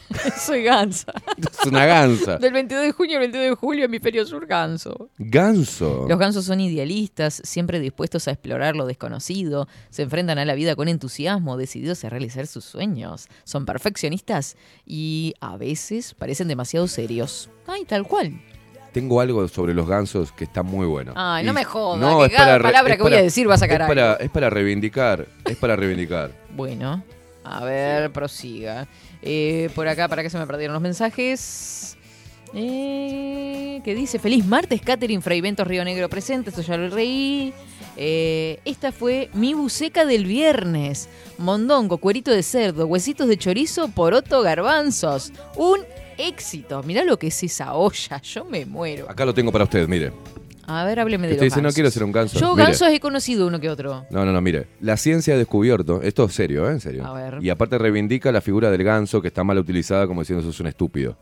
soy 0.45 0.63
gansa. 0.63 1.13
Es 1.37 1.67
una 1.67 1.85
gansa. 1.85 2.37
Del 2.37 2.53
22 2.53 2.83
de 2.83 2.91
junio 2.91 3.17
al 3.17 3.21
22 3.21 3.49
de 3.49 3.55
julio, 3.55 3.85
hemisferio 3.85 4.25
sur, 4.25 4.45
ganso. 4.47 5.09
Ganso. 5.17 6.05
Los 6.07 6.17
gansos 6.17 6.45
son 6.45 6.59
idealistas, 6.59 7.41
siempre 7.43 7.79
dispuestos 7.79 8.27
a 8.27 8.31
explorar 8.31 8.75
lo 8.75 8.85
desconocido, 8.85 9.67
se 9.89 10.03
enfrentan 10.03 10.37
a 10.39 10.45
la 10.45 10.55
vida 10.55 10.75
con 10.75 10.87
entusiasmo, 10.87 11.57
decididos 11.57 12.03
a 12.03 12.09
realizar 12.09 12.47
sus 12.47 12.65
sueños. 12.65 13.27
Son 13.43 13.65
perfeccionistas 13.65 14.55
y 14.85 15.33
a 15.41 15.57
veces 15.57 16.13
parecen 16.13 16.47
demasiado 16.47 16.87
serios. 16.87 17.49
Ay, 17.67 17.85
tal 17.85 18.07
cual. 18.07 18.41
Tengo 18.95 19.19
algo 19.19 19.45
sobre 19.49 19.73
los 19.73 19.85
gansos 19.89 20.31
que 20.31 20.45
está 20.45 20.63
muy 20.63 20.87
bueno. 20.87 21.11
Ay, 21.17 21.43
no 21.43 21.51
me 21.51 21.65
jodas, 21.65 21.99
No, 21.99 22.19
que 22.19 22.27
es 22.27 22.31
cada 22.31 22.53
para 22.53 22.63
palabra 22.63 22.93
es 22.93 22.97
que 22.97 23.03
voy 23.03 23.13
a 23.13 23.21
decir 23.21 23.49
va 23.49 23.55
a 23.55 23.57
sacar 23.57 23.81
es 23.81 23.87
para, 23.89 24.11
algo. 24.11 24.23
es 24.23 24.29
para 24.29 24.49
reivindicar, 24.49 25.27
es 25.43 25.57
para 25.57 25.75
reivindicar. 25.75 26.31
Bueno, 26.55 27.03
a 27.43 27.65
ver, 27.65 28.09
prosiga. 28.13 28.87
Eh, 29.21 29.69
por 29.75 29.85
acá, 29.89 30.07
para 30.07 30.23
que 30.23 30.29
se 30.29 30.37
me 30.37 30.47
perdieron 30.47 30.75
los 30.75 30.81
mensajes. 30.81 31.97
Eh, 32.53 33.81
que 33.83 33.93
dice, 33.95 34.17
feliz 34.17 34.45
martes, 34.45 34.79
Catherine 34.79 35.21
Fraiventos 35.21 35.67
Río 35.67 35.83
Negro 35.83 36.07
presente, 36.07 36.51
esto 36.51 36.61
ya 36.61 36.77
lo 36.77 36.89
reí. 36.89 37.53
Eh, 37.97 38.61
esta 38.63 38.93
fue 38.93 39.29
mi 39.33 39.53
buceca 39.53 40.05
del 40.05 40.25
viernes. 40.25 41.09
Mondongo, 41.37 41.97
cuerito 41.97 42.31
de 42.31 42.43
cerdo, 42.43 42.85
huesitos 42.85 43.27
de 43.27 43.37
chorizo, 43.37 43.89
poroto, 43.89 44.41
garbanzos. 44.41 45.33
Un 45.57 45.79
éxito. 46.17 46.83
Mirá 46.83 47.03
lo 47.03 47.17
que 47.17 47.27
es 47.27 47.43
esa 47.43 47.73
olla, 47.73 48.21
yo 48.21 48.45
me 48.45 48.65
muero. 48.65 49.09
Acá 49.09 49.25
lo 49.25 49.33
tengo 49.33 49.51
para 49.51 49.63
usted, 49.63 49.87
mire. 49.87 50.11
A 50.67 50.83
ver, 50.83 50.99
hábleme 50.99 51.27
de 51.27 51.33
Usted 51.33 51.45
los 51.45 51.53
dice, 51.53 51.61
no 51.61 51.69
quiero 51.71 51.91
ser 51.91 52.03
un 52.03 52.11
ganso. 52.11 52.39
Yo 52.39 52.55
Mire. 52.55 52.67
gansos 52.67 52.87
he 52.89 52.99
conocido 52.99 53.45
uno 53.45 53.59
que 53.59 53.69
otro. 53.69 54.05
No, 54.09 54.25
no, 54.25 54.31
no, 54.31 54.41
mire. 54.41 54.67
La 54.81 54.97
ciencia 54.97 55.35
ha 55.35 55.37
descubierto, 55.37 56.01
esto 56.01 56.25
es 56.25 56.33
serio, 56.33 56.67
¿eh? 56.67 56.71
En 56.71 56.79
serio. 56.79 57.05
A 57.05 57.13
ver. 57.13 57.37
Y 57.41 57.49
aparte 57.49 57.77
reivindica 57.77 58.31
la 58.31 58.41
figura 58.41 58.71
del 58.71 58.83
ganso 58.83 59.21
que 59.21 59.27
está 59.27 59.43
mal 59.43 59.59
utilizada 59.59 60.07
como 60.07 60.21
diciendo 60.21 60.43
sos 60.43 60.59
un 60.59 60.67
estúpido. 60.67 61.17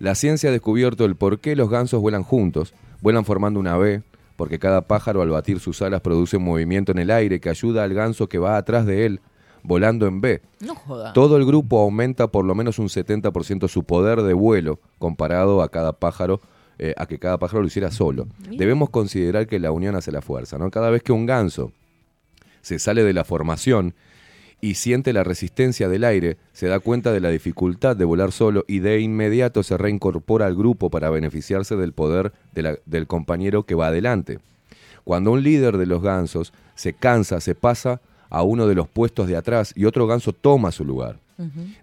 La 0.00 0.14
ciencia 0.14 0.48
ha 0.50 0.52
descubierto 0.52 1.04
el 1.04 1.14
por 1.14 1.38
qué 1.38 1.54
los 1.54 1.70
gansos 1.70 2.00
vuelan 2.00 2.24
juntos, 2.24 2.74
vuelan 3.00 3.24
formando 3.24 3.60
una 3.60 3.78
V, 3.78 4.02
porque 4.36 4.58
cada 4.58 4.82
pájaro 4.82 5.22
al 5.22 5.30
batir 5.30 5.60
sus 5.60 5.80
alas 5.82 6.00
produce 6.00 6.36
un 6.36 6.44
movimiento 6.44 6.92
en 6.92 6.98
el 6.98 7.10
aire 7.10 7.40
que 7.40 7.50
ayuda 7.50 7.84
al 7.84 7.94
ganso 7.94 8.28
que 8.28 8.38
va 8.38 8.56
atrás 8.56 8.86
de 8.86 9.06
él, 9.06 9.20
volando 9.68 10.06
en 10.06 10.20
B. 10.20 10.40
No 10.60 10.74
joda. 10.74 11.12
Todo 11.12 11.36
el 11.36 11.44
grupo 11.46 11.78
aumenta 11.80 12.26
por 12.28 12.44
lo 12.44 12.54
menos 12.54 12.78
un 12.78 12.88
70% 12.88 13.68
su 13.68 13.84
poder 13.84 14.22
de 14.22 14.32
vuelo 14.32 14.80
comparado 14.98 15.62
a 15.62 15.68
cada 15.68 15.92
pájaro, 15.92 16.40
eh, 16.78 16.94
a 16.96 17.06
que 17.06 17.18
cada 17.18 17.38
pájaro 17.38 17.60
lo 17.60 17.66
hiciera 17.68 17.90
solo. 17.90 18.26
Debemos 18.50 18.90
considerar 18.90 19.46
que 19.46 19.58
la 19.58 19.70
unión 19.70 19.94
hace 19.94 20.10
la 20.10 20.22
fuerza, 20.22 20.58
¿no? 20.58 20.70
Cada 20.70 20.90
vez 20.90 21.02
que 21.02 21.12
un 21.12 21.26
ganso 21.26 21.70
se 22.62 22.78
sale 22.78 23.04
de 23.04 23.12
la 23.12 23.24
formación 23.24 23.94
y 24.60 24.74
siente 24.74 25.12
la 25.12 25.22
resistencia 25.22 25.88
del 25.88 26.02
aire, 26.02 26.36
se 26.52 26.66
da 26.66 26.80
cuenta 26.80 27.12
de 27.12 27.20
la 27.20 27.28
dificultad 27.28 27.94
de 27.94 28.04
volar 28.04 28.32
solo 28.32 28.64
y 28.66 28.80
de 28.80 29.00
inmediato 29.00 29.62
se 29.62 29.76
reincorpora 29.76 30.46
al 30.46 30.56
grupo 30.56 30.90
para 30.90 31.10
beneficiarse 31.10 31.76
del 31.76 31.92
poder 31.92 32.32
de 32.54 32.62
la- 32.62 32.78
del 32.86 33.06
compañero 33.06 33.62
que 33.64 33.76
va 33.76 33.86
adelante. 33.88 34.40
Cuando 35.04 35.30
un 35.30 35.42
líder 35.44 35.76
de 35.78 35.86
los 35.86 36.02
gansos 36.02 36.52
se 36.74 36.92
cansa, 36.92 37.40
se 37.40 37.54
pasa 37.54 38.00
a 38.30 38.42
uno 38.42 38.66
de 38.66 38.74
los 38.74 38.88
puestos 38.88 39.28
de 39.28 39.36
atrás 39.36 39.72
y 39.76 39.84
otro 39.84 40.06
ganso 40.06 40.32
toma 40.32 40.72
su 40.72 40.84
lugar. 40.84 41.18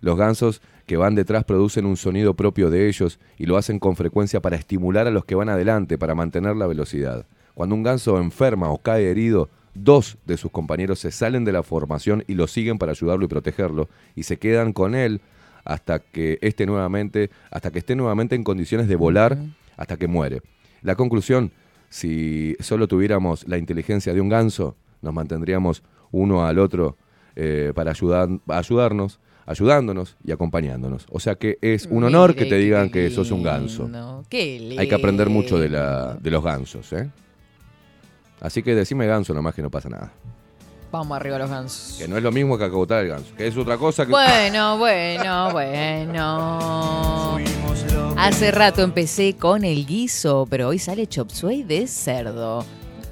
Los 0.01 0.17
gansos 0.17 0.61
que 0.85 0.97
van 0.97 1.15
detrás 1.15 1.45
producen 1.45 1.85
un 1.85 1.97
sonido 1.97 2.33
propio 2.33 2.69
de 2.69 2.87
ellos 2.87 3.19
y 3.37 3.45
lo 3.45 3.57
hacen 3.57 3.79
con 3.79 3.95
frecuencia 3.95 4.41
para 4.41 4.57
estimular 4.57 5.07
a 5.07 5.11
los 5.11 5.25
que 5.25 5.35
van 5.35 5.49
adelante, 5.49 5.97
para 5.97 6.13
mantener 6.13 6.55
la 6.55 6.67
velocidad. 6.67 7.25
Cuando 7.53 7.75
un 7.75 7.83
ganso 7.83 8.19
enferma 8.19 8.69
o 8.69 8.77
cae 8.77 9.09
herido, 9.09 9.49
dos 9.73 10.17
de 10.25 10.37
sus 10.37 10.51
compañeros 10.51 10.99
se 10.99 11.11
salen 11.11 11.45
de 11.45 11.53
la 11.53 11.63
formación 11.63 12.23
y 12.27 12.33
lo 12.33 12.47
siguen 12.47 12.77
para 12.77 12.91
ayudarlo 12.91 13.25
y 13.25 13.29
protegerlo 13.29 13.89
y 14.15 14.23
se 14.23 14.37
quedan 14.37 14.73
con 14.73 14.93
él 14.93 15.21
hasta 15.63 15.99
que 15.99 16.37
esté 16.41 16.65
nuevamente, 16.65 17.31
hasta 17.49 17.71
que 17.71 17.79
esté 17.79 17.95
nuevamente 17.95 18.35
en 18.35 18.43
condiciones 18.43 18.87
de 18.87 18.95
volar 18.95 19.37
hasta 19.77 19.97
que 19.97 20.07
muere. 20.07 20.41
La 20.81 20.95
conclusión, 20.95 21.51
si 21.89 22.55
solo 22.59 22.87
tuviéramos 22.87 23.47
la 23.47 23.57
inteligencia 23.57 24.13
de 24.13 24.21
un 24.21 24.29
ganso, 24.29 24.75
nos 25.01 25.13
mantendríamos 25.13 25.81
uno 26.15 26.45
al 26.45 26.59
otro 26.59 26.97
eh, 27.35 27.73
para 27.75 27.91
ayudar, 27.91 28.29
ayudarnos, 28.47 29.19
ayudándonos 29.45 30.15
y 30.23 30.31
acompañándonos. 30.31 31.05
O 31.11 31.19
sea 31.19 31.35
que 31.35 31.57
es 31.61 31.85
un 31.87 32.05
honor 32.05 32.31
Mire, 32.31 32.43
que 32.43 32.49
te 32.49 32.57
digan 32.57 32.89
que 32.89 33.09
sos 33.09 33.31
un 33.31 33.43
ganso. 33.43 33.83
lindo, 33.83 34.23
Qué 34.29 34.75
Hay 34.77 34.87
que 34.87 34.95
aprender 34.95 35.29
mucho 35.29 35.59
de, 35.59 35.69
la, 35.69 36.15
de 36.15 36.31
los 36.31 36.43
gansos, 36.43 36.91
¿eh? 36.93 37.09
Así 38.39 38.63
que 38.63 38.73
decime 38.75 39.05
ganso 39.07 39.33
nomás 39.33 39.53
que 39.53 39.61
no 39.61 39.69
pasa 39.69 39.89
nada. 39.89 40.13
Vamos 40.91 41.17
arriba 41.17 41.37
los 41.39 41.49
gansos. 41.49 41.97
Que 41.97 42.07
no 42.07 42.15
es 42.15 42.23
lo 42.23 42.31
mismo 42.31 42.57
que 42.57 42.63
acogotar 42.63 43.03
el 43.03 43.09
ganso, 43.09 43.35
que 43.35 43.47
es 43.47 43.57
otra 43.57 43.77
cosa 43.77 44.05
que... 44.05 44.11
Bueno, 44.11 44.77
bueno, 44.77 45.51
bueno. 45.51 47.37
Hace 48.17 48.51
rato 48.51 48.81
empecé 48.81 49.35
con 49.35 49.65
el 49.65 49.85
guiso, 49.85 50.47
pero 50.49 50.69
hoy 50.69 50.79
sale 50.79 51.07
chop 51.07 51.29
suey 51.31 51.63
de 51.63 51.87
cerdo. 51.87 52.63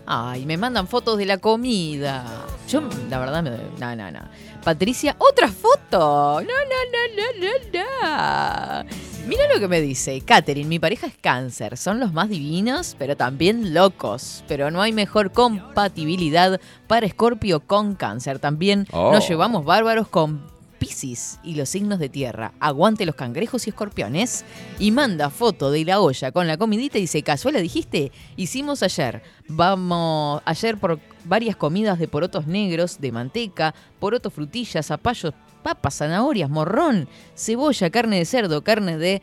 Ay, 0.06 0.46
me 0.46 0.58
mandan 0.58 0.88
fotos 0.88 1.18
de 1.18 1.26
la 1.26 1.38
comida. 1.38 2.26
Yo, 2.68 2.82
la 3.10 3.20
verdad, 3.20 3.42
me... 3.44 3.52
No, 3.80 3.96
no, 3.96 4.12
no. 4.12 4.20
Patricia, 4.64 5.16
otra 5.18 5.48
foto. 5.50 6.42
No, 6.42 6.48
no, 6.48 6.80
no, 6.92 7.24
no, 7.40 7.50
no, 7.74 8.84
no. 8.84 8.90
Mira 9.28 9.44
lo 9.54 9.60
que 9.60 9.68
me 9.70 9.80
dice. 9.82 10.20
Katherine, 10.22 10.68
mi 10.68 10.80
pareja 10.80 11.08
es 11.08 11.16
cáncer. 11.22 11.78
Son 11.78 12.00
los 12.00 12.12
más 12.12 12.28
divinos, 12.30 12.96
pero 13.00 13.16
también 13.16 13.74
locos. 13.74 14.44
Pero 14.48 14.72
no 14.72 14.82
hay 14.82 14.92
mejor 14.92 15.32
compatibilidad 15.32 16.60
para 16.88 17.06
Escorpio 17.06 17.62
con 17.62 17.96
cáncer. 17.96 18.40
También 18.40 18.86
Oh. 18.92 19.12
nos 19.14 19.28
llevamos 19.28 19.64
bárbaros 19.66 20.08
con 20.10 20.42
Piscis 20.84 21.40
y 21.46 21.56
los 21.56 21.70
signos 21.70 21.98
de 21.98 22.10
tierra. 22.10 22.52
Aguante 22.60 23.06
los 23.06 23.16
cangrejos 23.16 23.68
y 23.68 23.70
escorpiones. 23.70 24.44
Y 24.80 24.92
manda 24.92 25.30
foto 25.30 25.72
de 25.72 25.86
la 25.86 26.02
olla 26.02 26.34
con 26.34 26.46
la 26.46 26.58
comidita 26.58 26.98
y 26.98 27.02
dice, 27.02 27.24
casuela 27.24 27.60
dijiste, 27.62 28.12
hicimos 28.36 28.84
ayer. 28.84 29.24
Vamos 29.48 30.42
ayer 30.44 30.78
por 30.78 31.00
varias 31.24 31.56
comidas 31.56 32.00
de 32.00 32.10
porotos 32.10 32.48
negros, 32.48 33.00
de 33.00 33.14
manteca, 33.14 33.74
porotos 33.98 34.34
frutillas, 34.34 34.88
zapallos, 34.88 35.34
papas, 35.64 35.96
zanahorias, 35.96 36.50
morrón, 36.50 37.08
cebolla, 37.34 37.90
carne 37.90 38.18
de 38.18 38.26
cerdo, 38.26 38.62
carne 38.62 38.98
de 38.98 39.22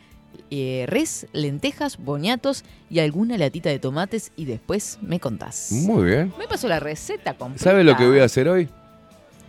eh, 0.50 0.86
res, 0.88 1.26
lentejas, 1.34 1.98
boñatos 1.98 2.64
y 2.88 3.00
alguna 3.00 3.36
latita 3.36 3.68
de 3.68 3.78
tomates 3.78 4.32
y 4.34 4.46
después 4.46 4.98
me 5.02 5.20
contás. 5.20 5.72
Muy 5.72 6.06
bien. 6.06 6.32
Me 6.38 6.48
pasó 6.48 6.68
la 6.68 6.80
receta 6.80 7.34
completa. 7.34 7.64
¿Sabe 7.64 7.84
lo 7.84 7.98
que 7.98 8.06
voy 8.06 8.20
a 8.20 8.24
hacer 8.24 8.48
hoy? 8.48 8.70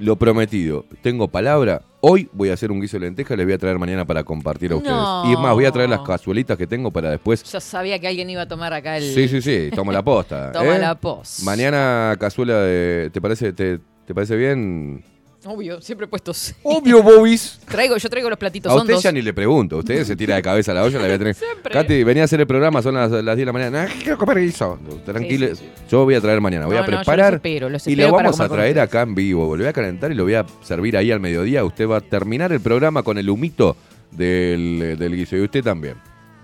Lo 0.01 0.15
prometido. 0.15 0.85
Tengo 1.03 1.27
palabra. 1.27 1.83
Hoy 1.99 2.27
voy 2.33 2.49
a 2.49 2.53
hacer 2.53 2.71
un 2.71 2.81
guiso 2.81 2.97
de 2.97 3.05
lentejas 3.05 3.35
y 3.35 3.37
les 3.37 3.45
voy 3.45 3.53
a 3.53 3.57
traer 3.59 3.77
mañana 3.77 4.03
para 4.03 4.23
compartir 4.23 4.71
a 4.71 4.77
ustedes. 4.77 4.95
No. 4.95 5.29
Y 5.29 5.33
es 5.33 5.39
más, 5.39 5.53
voy 5.53 5.65
a 5.65 5.71
traer 5.71 5.89
las 5.89 6.01
cazuelitas 6.01 6.57
que 6.57 6.65
tengo 6.65 6.89
para 6.89 7.11
después. 7.11 7.43
Yo 7.43 7.59
sabía 7.59 7.99
que 7.99 8.07
alguien 8.07 8.27
iba 8.27 8.41
a 8.41 8.47
tomar 8.47 8.73
acá 8.73 8.97
el... 8.97 9.03
Sí, 9.03 9.27
sí, 9.27 9.43
sí. 9.43 9.69
Toma 9.75 9.93
la 9.93 10.03
posta. 10.03 10.51
Toma 10.53 10.75
¿eh? 10.75 10.79
la 10.79 10.95
pos. 10.95 11.43
Mañana 11.43 12.15
cazuela 12.19 12.61
de... 12.61 13.11
¿Te 13.13 13.21
parece, 13.21 13.53
te, 13.53 13.79
te 14.05 14.15
parece 14.15 14.35
bien? 14.35 15.03
Obvio, 15.43 15.81
siempre 15.81 16.05
he 16.05 16.07
puesto 16.07 16.33
sí. 16.35 16.53
Obvio, 16.61 17.01
Bobis. 17.01 17.59
Traigo, 17.67 17.97
yo 17.97 18.09
traigo 18.09 18.29
los 18.29 18.37
platitos 18.37 18.71
A 18.71 18.75
usted 18.75 18.89
hondos. 18.93 19.03
ya 19.03 19.11
ni 19.11 19.23
le 19.23 19.33
pregunto. 19.33 19.77
Usted 19.77 20.03
se 20.03 20.15
tira 20.15 20.35
de 20.35 20.41
cabeza 20.43 20.71
a 20.71 20.75
la 20.75 20.83
olla, 20.83 20.99
la 20.99 21.05
voy 21.05 21.13
a 21.13 21.17
tener. 21.17 21.33
Siempre. 21.35 21.73
Katy, 21.73 22.03
venía 22.03 22.23
a 22.23 22.25
hacer 22.25 22.39
el 22.41 22.45
programa, 22.47 22.81
son 22.83 22.93
las, 22.93 23.09
las 23.09 23.23
10 23.35 23.37
de 23.37 23.45
la 23.45 23.51
mañana. 23.53 23.87
Ah, 23.89 23.93
quiero 24.01 24.17
comer 24.19 24.39
guiso. 24.39 24.77
Tranquilo. 25.03 25.47
Sí, 25.47 25.55
sí, 25.55 25.63
sí. 25.75 25.83
Yo 25.89 26.03
voy 26.03 26.13
a 26.15 26.21
traer 26.21 26.41
mañana. 26.41 26.67
Voy 26.67 26.75
No, 26.75 26.83
a 26.83 26.87
no, 26.87 26.97
preparar. 26.97 27.33
los 27.33 27.37
espero, 27.37 27.69
los 27.69 27.87
y 27.87 27.95
lo 27.95 28.11
vamos 28.11 28.39
a 28.39 28.47
traer 28.49 28.79
acá 28.79 29.01
en 29.01 29.15
vivo. 29.15 29.55
Lo 29.55 29.63
voy 29.63 29.69
a 29.69 29.73
calentar 29.73 30.11
y 30.11 30.15
lo 30.15 30.23
voy 30.25 30.35
a 30.35 30.45
servir 30.61 30.95
ahí 30.95 31.11
al 31.11 31.19
mediodía. 31.19 31.63
Usted 31.65 31.87
va 31.89 31.97
a 31.97 32.01
terminar 32.01 32.51
el 32.51 32.59
programa 32.61 33.01
con 33.01 33.17
el 33.17 33.27
humito 33.29 33.75
del, 34.11 34.95
del 34.99 35.15
guiso. 35.15 35.35
Y 35.37 35.41
usted 35.41 35.63
también. 35.63 35.95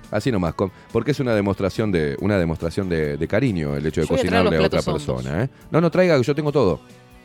Así 0.10 0.32
nomás, 0.32 0.54
con- 0.54 0.72
porque 0.94 1.12
es 1.12 1.20
una 1.20 1.36
demostración 1.36 1.92
de 1.92 2.16
una 2.22 2.40
demostración 2.40 2.88
de, 2.88 3.18
de 3.18 3.28
cariño 3.28 3.76
el 3.76 3.86
hecho 3.86 4.00
de 4.02 4.08
Yo 4.08 4.14
a 4.14 4.18
cocinarle 4.18 4.56
a 4.56 4.60
los 4.60 4.66
otra 4.68 4.82
persona. 4.82 5.44
¿eh? 5.44 5.50
No, 5.70 5.82
no 5.82 5.92
traiga, 5.92 6.20
yo 6.22 6.34
tengo 6.34 6.52
todo. 6.52 6.80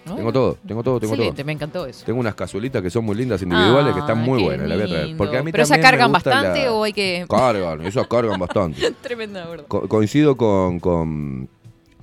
Tengo 0.05 0.32
todo, 0.32 0.59
tengo 0.66 0.82
todo, 0.82 0.98
tengo 1.00 1.12
todo. 1.14 1.22
Excelente, 1.22 1.44
me 1.44 1.53
encantó 1.53 1.86
eso. 1.86 2.05
Tengo 2.05 2.18
unas 2.20 2.34
cazuelitas 2.34 2.82
que 2.82 2.90
son 2.90 3.05
muy 3.05 3.14
lindas 3.16 3.40
individuales, 3.42 3.92
que 3.94 4.00
están 4.00 4.18
muy 4.18 4.38
qué 4.38 4.44
buenas, 4.44 4.68
las 4.68 4.78
voy 4.78 4.84
a 4.86 4.88
traer. 4.88 5.16
Porque 5.16 5.36
a 5.38 5.42
mí. 5.42 5.53
¿Pero 5.53 5.62
esas 5.64 5.78
cargan 5.78 6.12
bastante 6.12 6.64
la- 6.64 6.72
o 6.72 6.82
hay 6.84 6.92
que...? 6.92 7.24
Cargan, 7.28 7.82
esas 7.82 8.07
cargan 8.09 8.38
bastante. 8.40 8.90
Tremenda, 9.03 9.46
¿verdad? 9.48 9.66
Co- 9.68 9.88
coincido 9.88 10.36
con, 10.36 10.80
con, 10.80 11.48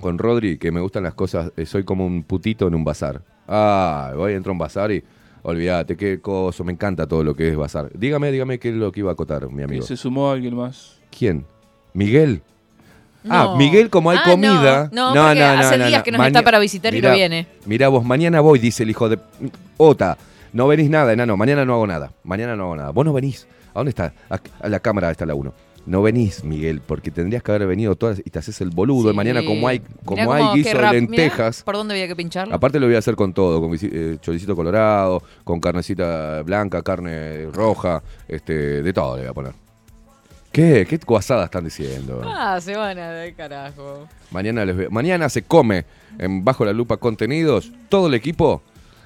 con 0.00 0.18
Rodri, 0.18 0.56
que 0.58 0.72
me 0.72 0.80
gustan 0.80 1.02
las 1.02 1.14
cosas, 1.14 1.52
eh, 1.56 1.66
soy 1.66 1.84
como 1.84 2.06
un 2.06 2.22
putito 2.22 2.66
en 2.68 2.74
un 2.74 2.84
bazar. 2.84 3.22
Ah, 3.46 4.12
voy, 4.16 4.32
entro 4.32 4.50
a 4.50 4.54
un 4.54 4.58
bazar 4.58 4.90
y 4.92 5.02
olvídate, 5.42 5.96
qué 5.96 6.20
cosa, 6.20 6.64
me 6.64 6.72
encanta 6.72 7.06
todo 7.06 7.22
lo 7.24 7.34
que 7.34 7.48
es 7.48 7.56
bazar. 7.56 7.90
Dígame, 7.98 8.30
dígame 8.32 8.58
qué 8.58 8.70
es 8.70 8.74
lo 8.76 8.92
que 8.92 9.00
iba 9.00 9.10
a 9.10 9.12
acotar, 9.12 9.50
mi 9.50 9.62
amigo. 9.62 9.82
se 9.84 9.96
sumó 9.96 10.30
alguien 10.30 10.54
más. 10.56 10.98
¿Quién? 11.16 11.44
Miguel. 11.92 12.42
Ah, 13.28 13.44
No. 13.50 13.56
Miguel, 13.56 13.90
como 13.90 14.10
hay 14.10 14.18
Ah, 14.18 14.30
comida. 14.30 14.88
no, 14.92 15.14
no, 15.14 15.26
porque 15.26 15.42
hace 15.42 15.78
días 15.78 16.02
que 16.02 16.10
nos 16.12 16.26
está 16.26 16.42
para 16.42 16.58
visitar 16.58 16.94
y 16.94 17.00
no 17.02 17.12
viene. 17.12 17.46
Mirá 17.66 17.88
vos, 17.88 18.04
mañana 18.04 18.40
voy, 18.40 18.58
dice 18.58 18.82
el 18.82 18.90
hijo 18.90 19.08
de. 19.08 19.18
Ota, 19.76 20.16
no 20.52 20.66
venís 20.66 20.88
nada, 20.90 21.12
enano. 21.12 21.36
Mañana 21.36 21.64
no 21.64 21.74
hago 21.74 21.86
nada. 21.86 22.12
Mañana 22.24 22.56
no 22.56 22.64
hago 22.64 22.76
nada. 22.76 22.90
Vos 22.90 23.04
no 23.04 23.12
venís. 23.12 23.46
¿A 23.70 23.78
dónde 23.80 23.90
está? 23.90 24.12
A, 24.28 24.68
la 24.68 24.80
cámara 24.80 25.10
está 25.10 25.24
la 25.26 25.34
1. 25.34 25.52
No 25.86 26.02
venís, 26.02 26.44
Miguel, 26.44 26.82
porque 26.84 27.10
tendrías 27.10 27.42
que 27.42 27.52
haber 27.52 27.66
venido 27.66 27.96
todas 27.96 28.18
y 28.18 28.28
te 28.30 28.38
haces 28.38 28.60
el 28.60 28.70
boludo. 28.70 29.10
Y 29.10 29.14
mañana, 29.14 29.42
como 29.44 29.66
hay, 29.66 29.80
como 30.04 30.22
Mirá 30.22 30.34
hay 30.52 30.56
guiso 30.62 30.76
de 30.78 30.90
lentejas. 30.92 31.56
mirá 31.58 31.64
por 31.64 31.74
dónde 31.76 31.94
había 31.94 32.06
que 32.06 32.16
pincharlo. 32.16 32.54
Aparte 32.54 32.78
lo 32.78 32.86
voy 32.86 32.96
a 32.96 32.98
hacer 32.98 33.16
con 33.16 33.32
todo, 33.32 33.60
con 33.60 33.76
eh, 33.80 34.18
choricito 34.20 34.54
colorado, 34.54 35.22
con 35.42 35.58
carnecita 35.58 36.42
blanca, 36.42 36.82
carne 36.82 37.46
roja, 37.52 38.02
este, 38.28 38.82
de 38.82 38.92
todo 38.92 39.16
le 39.16 39.22
voy 39.22 39.30
a 39.30 39.34
poner. 39.34 39.52
¿Qué? 40.52 40.84
¿Qué 40.88 40.98
guasadas 41.06 41.44
están 41.44 41.64
diciendo? 41.64 42.22
Ah, 42.24 42.58
se 42.60 42.76
van 42.76 42.98
a 42.98 43.10
de 43.12 43.32
carajo. 43.34 44.08
Mañana 44.32 44.64
les 44.64 44.76
veo- 44.76 44.90
Mañana 44.90 45.28
se 45.28 45.42
come 45.42 45.84
en 46.18 46.44
Bajo 46.44 46.64
la 46.64 46.72
Lupa 46.72 46.96
Contenidos, 46.96 47.70
todo 47.88 48.08
el 48.08 48.14
equipo. 48.14 48.62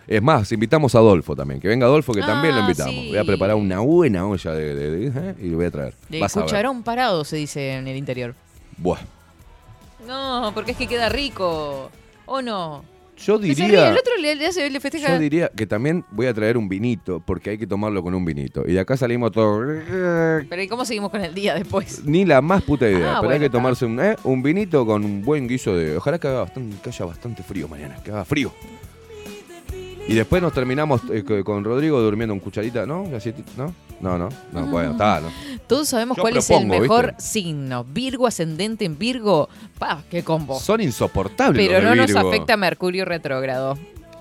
Es 0.06 0.22
más, 0.22 0.52
invitamos 0.52 0.94
a 0.94 0.98
Adolfo 0.98 1.34
también, 1.34 1.60
que 1.60 1.68
venga 1.68 1.86
Adolfo, 1.86 2.12
que 2.12 2.20
también 2.20 2.54
lo 2.54 2.60
Ah, 2.60 2.64
invitamos. 2.64 2.94
sí. 2.94 3.08
Voy 3.08 3.18
a 3.18 3.24
preparar 3.24 3.56
una 3.56 3.80
buena 3.80 4.26
olla 4.26 4.52
de, 4.52 4.74
de- 4.74 4.90
de- 5.10 5.30
¿eh? 5.30 5.34
y 5.40 5.48
lo 5.48 5.56
voy 5.56 5.66
a 5.66 5.70
traer. 5.70 5.94
De 6.08 6.20
Vas 6.20 6.32
cucharón 6.34 6.82
parado 6.82 7.24
se 7.24 7.36
dice 7.36 7.72
en 7.74 7.88
el 7.88 7.96
interior. 7.96 8.34
Buah. 8.78 8.98
No, 10.06 10.50
porque 10.54 10.72
es 10.72 10.76
que 10.76 10.86
queda 10.86 11.08
rico. 11.08 11.90
¿O 12.26 12.42
no? 12.42 12.84
Yo 13.16 13.38
ríe, 13.38 13.54
diría, 13.54 13.90
el 13.90 13.96
otro 13.98 14.12
le, 14.20 14.34
le 14.34 14.46
hace, 14.46 14.68
le 14.68 14.80
festeja. 14.80 15.08
yo 15.14 15.18
diría 15.18 15.48
que 15.56 15.66
también 15.66 16.04
voy 16.10 16.26
a 16.26 16.34
traer 16.34 16.56
un 16.56 16.68
vinito, 16.68 17.20
porque 17.24 17.50
hay 17.50 17.58
que 17.58 17.66
tomarlo 17.66 18.02
con 18.02 18.14
un 18.14 18.24
vinito. 18.24 18.64
Y 18.66 18.72
de 18.72 18.80
acá 18.80 18.96
salimos 18.96 19.30
todos. 19.32 19.64
Pero 20.48 20.62
¿y 20.62 20.66
cómo 20.68 20.84
seguimos 20.84 21.10
con 21.10 21.20
el 21.20 21.32
día 21.32 21.54
después? 21.54 22.04
Ni 22.04 22.24
la 22.24 22.40
más 22.42 22.62
puta 22.64 22.88
idea. 22.90 23.16
Ah, 23.16 23.20
pero 23.20 23.32
hay 23.34 23.40
que 23.40 23.50
tomarse 23.50 23.84
un, 23.86 24.00
¿eh? 24.00 24.16
un 24.24 24.42
vinito 24.42 24.84
con 24.84 25.04
un 25.04 25.22
buen 25.22 25.46
guiso 25.46 25.76
de. 25.76 25.96
Ojalá 25.96 26.18
que, 26.18 26.26
haga 26.28 26.40
bastante, 26.40 26.76
que 26.82 26.88
haya 26.90 27.04
bastante 27.04 27.42
frío 27.42 27.68
mañana, 27.68 27.96
que 28.02 28.10
haga 28.10 28.24
frío. 28.24 28.52
Y 30.06 30.14
después 30.14 30.42
nos 30.42 30.52
terminamos 30.52 31.00
eh, 31.10 31.22
co- 31.24 31.42
con 31.44 31.64
Rodrigo 31.64 31.98
durmiendo 32.00 32.34
en 32.34 32.40
cucharita, 32.40 32.84
¿no? 32.84 33.04
¿No? 33.56 33.74
No, 34.04 34.18
no. 34.18 34.28
No, 34.52 34.66
bueno, 34.66 34.92
está, 34.92 35.20
¿no? 35.20 35.28
Todos 35.66 35.88
sabemos 35.88 36.16
Yo 36.16 36.20
cuál 36.22 36.36
es 36.36 36.50
el 36.50 36.66
mejor 36.66 37.14
¿viste? 37.16 37.22
signo. 37.22 37.84
Virgo 37.84 38.26
ascendente 38.26 38.84
en 38.84 38.98
Virgo. 38.98 39.48
Pa, 39.78 40.02
qué 40.10 40.22
combo. 40.22 40.60
Son 40.60 40.80
insoportables. 40.82 41.66
Pero 41.66 41.78
los 41.80 41.84
no 41.84 41.90
de 41.90 41.96
nos 41.96 42.06
Virgo. 42.08 42.28
afecta 42.28 42.56
Mercurio 42.58 43.06
retrógrado. 43.06 43.78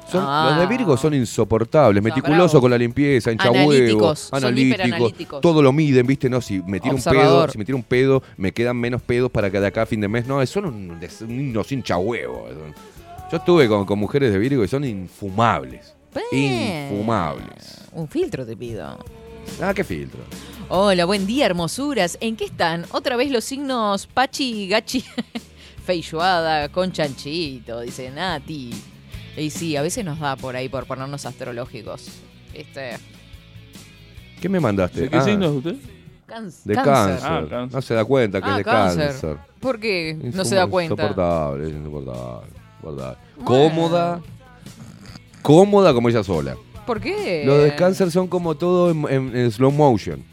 Son- 0.09 0.23
Ah. 0.25 0.47
Los 0.51 0.59
de 0.59 0.67
Virgo 0.77 0.95
son 0.97 1.13
insoportables, 1.13 2.01
Ah, 2.01 2.03
meticulosos 2.03 2.61
con 2.61 2.69
la 2.71 2.77
limpieza, 2.77 3.31
hincha 3.31 3.49
Analíticos, 3.49 4.01
huevos, 4.01 4.19
son 4.19 4.37
analíticos, 4.37 4.77
hiperanalíticos. 4.85 5.41
todo 5.41 5.61
lo 5.61 5.71
miden, 5.73 6.05
¿viste? 6.07 6.29
No, 6.29 6.39
si 6.41 6.61
me 6.61 6.79
tiro 6.79 6.95
un 6.95 7.01
pedo, 7.03 7.47
si 7.49 7.57
me 7.57 7.65
tiro 7.65 7.77
un 7.77 7.83
pedo, 7.83 8.21
me 8.37 8.51
quedan 8.53 8.77
menos 8.77 9.01
pedos 9.01 9.31
para 9.31 9.49
que 9.49 9.59
de 9.59 9.67
acá 9.67 9.81
a 9.83 9.85
fin 9.85 9.99
de 10.01 10.07
mes. 10.07 10.27
No, 10.27 10.45
son 10.45 10.65
un- 10.65 10.99
des- 10.99 11.21
unos 11.21 11.71
hincha 11.71 11.97
huevos. 11.97 12.51
Yo 13.31 13.37
estuve 13.37 13.67
con, 13.67 13.85
con 13.85 13.97
mujeres 13.99 14.31
de 14.31 14.39
Virgo 14.39 14.63
y 14.63 14.67
son 14.67 14.83
infumables. 14.85 15.93
Infumables. 16.31 17.81
Un 17.93 18.07
filtro 18.07 18.45
te 18.45 18.55
pido. 18.55 18.97
Ah, 19.61 19.73
qué 19.73 19.83
filtro. 19.83 20.19
Hola, 20.69 21.05
buen 21.05 21.25
día, 21.27 21.45
hermosuras. 21.45 22.17
¿En 22.21 22.35
qué 22.35 22.45
están? 22.45 22.85
Otra 22.91 23.15
vez 23.15 23.31
los 23.31 23.43
signos 23.43 24.07
Pachi, 24.07 24.67
Gachi, 24.67 25.03
Feijoada, 25.85 26.69
con 26.69 26.91
chanchito, 26.91 27.81
dice 27.81 28.09
Nati. 28.11 28.71
Y 29.37 29.49
sí, 29.49 29.75
a 29.75 29.81
veces 29.81 30.05
nos 30.05 30.19
da 30.19 30.35
por 30.35 30.55
ahí 30.55 30.69
por 30.69 30.85
ponernos 30.85 31.25
astrológicos. 31.25 32.07
Este, 32.53 32.97
¿Qué 34.41 34.49
me 34.49 34.59
mandaste? 34.59 35.01
¿De 35.01 35.09
qué 35.09 35.17
Ah, 35.17 35.21
signo 35.21 35.45
es 35.45 35.51
usted? 35.51 35.75
cáncer. 36.25 36.63
De 36.65 36.75
cáncer. 36.81 37.19
Ah, 37.23 37.45
cáncer. 37.49 37.75
No 37.75 37.81
se 37.81 37.93
da 37.93 38.05
cuenta 38.05 38.41
que 38.41 38.47
Ah, 38.47 38.51
es 38.51 38.57
de 38.57 38.63
cáncer. 38.63 39.07
cáncer. 39.07 39.37
¿Por 39.59 39.79
qué 39.79 40.17
no 40.33 40.45
se 40.45 40.55
da 40.55 40.67
cuenta? 40.67 40.93
Insoportable, 40.93 41.67
es 41.67 41.73
insoportable. 41.73 42.47
insoportable. 42.81 43.17
Bueno. 43.37 43.45
Cómoda. 43.45 44.21
Cómoda 45.41 45.93
como 45.93 46.09
ella 46.09 46.23
sola. 46.23 46.55
¿Por 46.85 46.99
qué? 46.99 47.43
Los 47.45 47.63
de 47.63 47.75
cáncer 47.75 48.11
son 48.11 48.27
como 48.27 48.55
todo 48.55 48.91
en, 48.91 49.05
en- 49.09 49.35
en 49.35 49.51
slow 49.51 49.71
motion. 49.71 50.23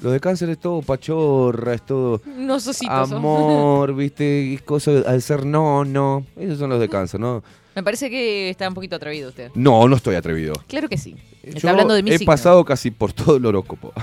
Los 0.00 0.12
de 0.12 0.20
cáncer 0.20 0.50
es 0.50 0.58
todo 0.58 0.82
pachorra, 0.82 1.74
es 1.74 1.82
todo 1.86 2.20
No 2.36 2.58
son. 2.60 3.18
amor, 3.18 3.94
viste, 3.94 4.52
es 4.54 4.62
cosa 4.62 4.90
al 5.06 5.22
ser 5.22 5.46
no, 5.46 5.84
no. 5.84 6.26
Esos 6.36 6.58
son 6.58 6.68
los 6.70 6.80
de 6.80 6.88
cáncer, 6.88 7.20
¿no? 7.20 7.42
Me 7.74 7.82
parece 7.82 8.10
que 8.10 8.50
está 8.50 8.68
un 8.68 8.74
poquito 8.74 8.96
atrevido 8.96 9.30
usted. 9.30 9.50
No, 9.54 9.88
no 9.88 9.96
estoy 9.96 10.14
atrevido. 10.14 10.52
Claro 10.68 10.88
que 10.88 10.98
sí. 10.98 11.16
Está 11.42 11.58
Yo 11.58 11.70
hablando 11.70 11.94
de 11.94 12.02
mi 12.02 12.10
he 12.10 12.18
signo. 12.18 12.30
pasado 12.32 12.64
casi 12.64 12.90
por 12.90 13.12
todo 13.12 13.36
el 13.36 13.46
horóscopo. 13.46 13.92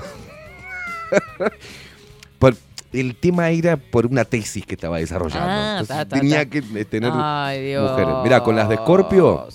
Por- 2.38 2.56
el 2.92 3.16
tema 3.16 3.48
era 3.48 3.78
por 3.78 4.04
una 4.04 4.24
tesis 4.26 4.66
que 4.66 4.74
estaba 4.74 4.98
desarrollando. 4.98 5.46
Ah, 5.48 5.78
Entonces 5.80 5.96
ta, 5.96 6.04
ta, 6.08 6.16
tenía 6.20 6.38
ta. 6.44 6.50
que 6.50 6.58
eh, 6.58 6.84
tener 6.84 7.10
Ay, 7.14 7.62
Dios. 7.68 7.90
mujeres. 7.90 8.14
Mira, 8.22 8.42
con 8.42 8.54
las 8.54 8.68
de 8.68 8.74
Escorpio, 8.74 9.46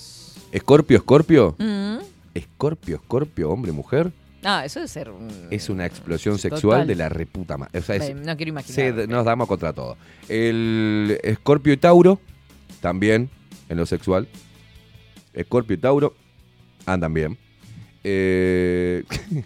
Escorpio, 0.51 0.97
Escorpio, 0.97 1.55
Mm. 1.59 1.76
Escorpio, 2.37 2.95
Escorpio, 2.97 3.49
hombre, 3.49 3.71
mujer, 3.71 4.11
Ah, 4.43 4.63
eso 4.65 4.79
debe 4.79 4.87
ser. 4.87 5.09
un- 5.09 5.47
es 5.49 5.69
una 5.69 5.85
explosión 5.85 6.35
Total. 6.37 6.51
sexual 6.51 6.87
de 6.87 6.95
la 6.95 7.09
reputa 7.09 7.57
madre. 7.57 7.79
O 7.79 7.81
sea, 7.81 7.95
es- 7.95 8.15
No 8.15 8.37
quiero 8.37 8.59
se- 8.61 8.87
imaginar. 8.87 9.09
nos 9.09 9.25
damos 9.25 9.47
contra 9.47 9.73
todo. 9.73 9.97
El 10.29 11.19
Escorpio 11.23 11.73
y 11.73 11.77
Tauro, 11.77 12.19
también 12.81 13.29
en 13.69 13.77
lo 13.77 13.85
sexual. 13.85 14.27
Escorpio 15.33 15.75
y 15.75 15.77
Tauro 15.79 16.15
andan 16.85 17.13
bien. 17.13 17.37
Eh, 18.03 19.03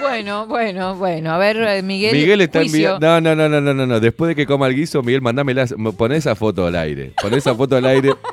Bueno, 0.00 0.46
bueno, 0.46 0.94
bueno. 0.94 1.32
A 1.32 1.38
ver, 1.38 1.56
eh, 1.56 1.82
Miguel. 1.82 2.14
Miguel 2.16 2.40
está 2.40 2.62
enviando. 2.62 3.00
No, 3.04 3.20
no, 3.20 3.34
no, 3.34 3.48
no, 3.60 3.74
no, 3.74 3.84
no. 3.86 3.98
Después 4.00 4.28
de 4.28 4.36
que 4.36 4.46
coma 4.46 4.68
el 4.68 4.76
guiso, 4.76 5.02
Miguel, 5.02 5.20
mandame 5.20 5.52
la. 5.54 5.66
Pon 5.66 6.12
esa 6.12 6.36
foto 6.36 6.64
al 6.66 6.76
aire. 6.76 7.12
Pon 7.20 7.34
esa 7.34 7.54
foto 7.54 7.76
al 7.76 7.84
aire. 7.84 8.12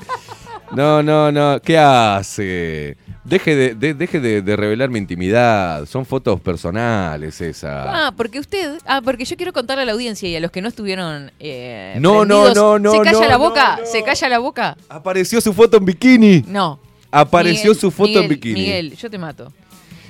No, 0.76 1.02
no, 1.04 1.32
no. 1.32 1.60
¿Qué 1.62 1.78
hace? 1.78 2.98
Deje 3.26 3.56
de, 3.56 3.74
de- 3.76 3.94
deje 3.96 4.20
de, 4.20 4.42
de 4.44 4.56
revelar 4.56 4.90
mi 4.90 5.00
intimidad. 5.00 5.86
Son 5.88 6.06
fotos 6.06 6.40
personales 6.40 7.42
esas. 7.42 7.88
Ah, 7.90 8.14
porque 8.16 8.40
usted. 8.40 8.78
Ah, 8.86 9.02
porque 9.04 9.26
yo 9.26 9.36
quiero 9.36 9.52
contarle 9.52 9.82
a 9.82 9.86
la 9.86 9.94
audiencia 9.94 10.30
y 10.30 10.36
a 10.36 10.40
los 10.40 10.52
que 10.52 10.62
no 10.62 10.68
estuvieron. 10.68 11.32
eh, 11.40 11.96
No, 12.00 12.24
no, 12.24 12.54
no, 12.54 12.78
no, 12.78 12.92
¿Se 12.92 12.98
calla 13.02 13.20
no, 13.22 13.28
la 13.28 13.38
boca? 13.38 13.78
no. 13.80 13.86
¿Se 13.88 14.04
calla 14.04 14.30
la 14.30 14.40
boca? 14.40 14.78
Apareció 14.90 15.42
su 15.42 15.54
foto 15.54 15.78
en 15.78 15.86
bikini. 15.86 16.44
No. 16.48 16.80
Apareció 17.12 17.70
Miguel, 17.72 17.76
su 17.82 17.92
foto 17.92 18.20
en 18.22 18.30
bikini. 18.30 18.54
Miguel, 18.60 18.96
yo 18.96 19.10
te 19.10 19.18
mato. 19.18 19.52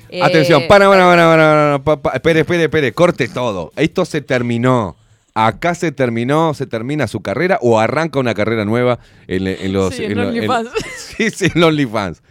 Eh, 0.09 0.21
Atención, 0.21 0.63
para, 0.67 0.87
para, 0.89 1.05
para, 1.05 1.25
para, 1.27 1.37
para, 1.37 1.83
pa, 1.83 2.01
pa, 2.01 2.11
espere, 2.15 2.41
espere, 2.41 2.63
espere, 2.65 2.91
corte 2.93 3.27
todo. 3.27 3.71
Esto 3.77 4.03
se 4.05 4.21
terminó. 4.21 4.97
Acá 5.33 5.73
se 5.75 5.91
terminó, 5.91 6.53
se 6.53 6.65
termina 6.65 7.07
su 7.07 7.21
carrera 7.21 7.59
o 7.61 7.79
arranca 7.79 8.19
una 8.19 8.33
carrera 8.33 8.65
nueva 8.65 8.99
en, 9.27 9.47
en 9.47 9.71
los. 9.73 9.93
Sí, 9.95 10.03
en 10.05 10.15
lo- 10.15 10.27
OnlyFans. 10.27 10.69
sí, 11.17 11.29
sí, 11.31 11.47
en 11.53 11.63
OnlyFans. 11.63 12.21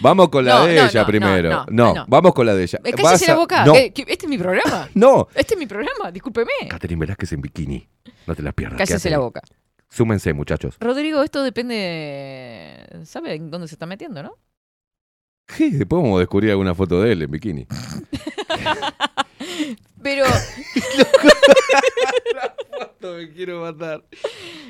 Vamos 0.00 0.28
con 0.28 0.44
la 0.44 0.58
No, 0.60 0.66
de 0.66 0.74
no, 0.76 0.82
ella 0.86 1.00
no, 1.00 1.06
primero. 1.06 1.66
no, 1.70 2.04
vamos 2.08 2.34
con 2.34 2.46
la 2.46 2.54
de 2.54 2.64
ella. 2.64 2.78
Cállese 2.96 3.26
la 3.28 3.34
boca. 3.36 3.64
No, 3.64 3.74
Eh, 3.74 3.92
este 3.94 4.12
es 4.24 4.28
mi 4.28 4.38
programa. 4.38 4.88
no. 4.94 5.28
Este 5.34 5.54
es 5.54 5.58
mi 5.60 5.66
programa, 5.66 6.10
discúlpeme. 6.12 6.50
Catherine 6.68 7.00
Velázquez 7.00 7.32
en 7.32 7.40
bikini. 7.40 7.88
No 8.26 8.34
te 8.34 8.42
la 8.42 8.52
pierdas. 8.52 8.78
Cállese 8.78 9.10
la 9.10 9.18
boca. 9.18 9.40
Súmense, 9.88 10.32
muchachos. 10.32 10.76
Rodrigo, 10.80 11.22
esto 11.22 11.42
depende. 11.42 12.84
¿Sabe 13.04 13.34
en 13.34 13.50
dónde 13.50 13.68
se 13.68 13.74
está 13.76 13.86
metiendo, 13.86 14.22
no? 14.22 14.36
Sí, 15.48 15.70
después 15.70 16.02
vamos 16.02 16.16
a 16.16 16.20
descubrir 16.20 16.50
alguna 16.50 16.74
foto 16.74 17.00
de 17.02 17.12
él 17.12 17.22
en 17.22 17.30
bikini. 17.30 17.66
Pero 20.02 20.24
me 23.16 23.30
quiero 23.32 23.60
matar. 23.62 24.02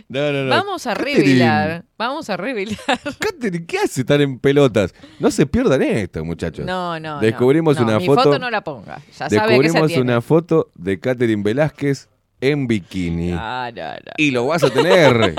No, 0.09 0.33
no, 0.33 0.45
no. 0.45 0.51
vamos 0.51 0.87
a 0.87 0.95
Catherine, 0.95 1.20
revelar. 1.25 1.85
Vamos 1.97 2.29
a 2.31 2.37
revelar. 2.37 2.77
Catherine, 3.18 3.64
¿qué 3.66 3.79
hace 3.79 4.01
estar 4.03 4.20
en 4.20 4.39
pelotas? 4.39 4.95
No 5.18 5.31
se 5.31 5.47
pierdan 5.47 5.83
esto, 5.83 6.25
muchachos. 6.25 6.64
No, 6.66 6.99
no. 7.01 7.16
no. 7.16 7.20
Descubrimos 7.20 7.77
No, 7.79 7.85
una 7.85 7.99
mi 7.99 8.07
foto. 8.07 8.22
foto 8.25 8.39
no 8.39 8.51
la 8.51 8.62
ponga. 8.62 8.99
Ya 9.18 9.29
sabe 9.29 9.31
que 9.31 9.35
se 9.37 9.47
Descubrimos 9.47 9.87
tiene. 9.89 10.03
una 10.03 10.20
foto 10.20 10.70
de 10.75 10.99
Catherine 11.01 11.43
Velázquez 11.43 12.09
en 12.41 12.66
bikini. 12.66 13.33
Ah, 13.33 13.70
no, 13.75 13.83
no. 13.83 14.12
Y 14.18 14.31
lo 14.31 14.47
vas 14.47 14.62
a 14.64 14.70
tener. 14.70 15.35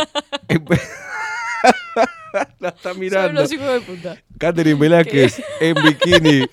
la 2.60 2.70
está 2.70 2.90
Son 2.90 3.00
mirando. 3.00 3.40
unos 3.42 3.52
hijos 3.52 3.68
de 3.74 3.82
puta. 3.82 4.18
Catherine 4.40 4.80
Velázquez 4.80 5.42
en 5.60 5.76
bikini. 5.84 6.50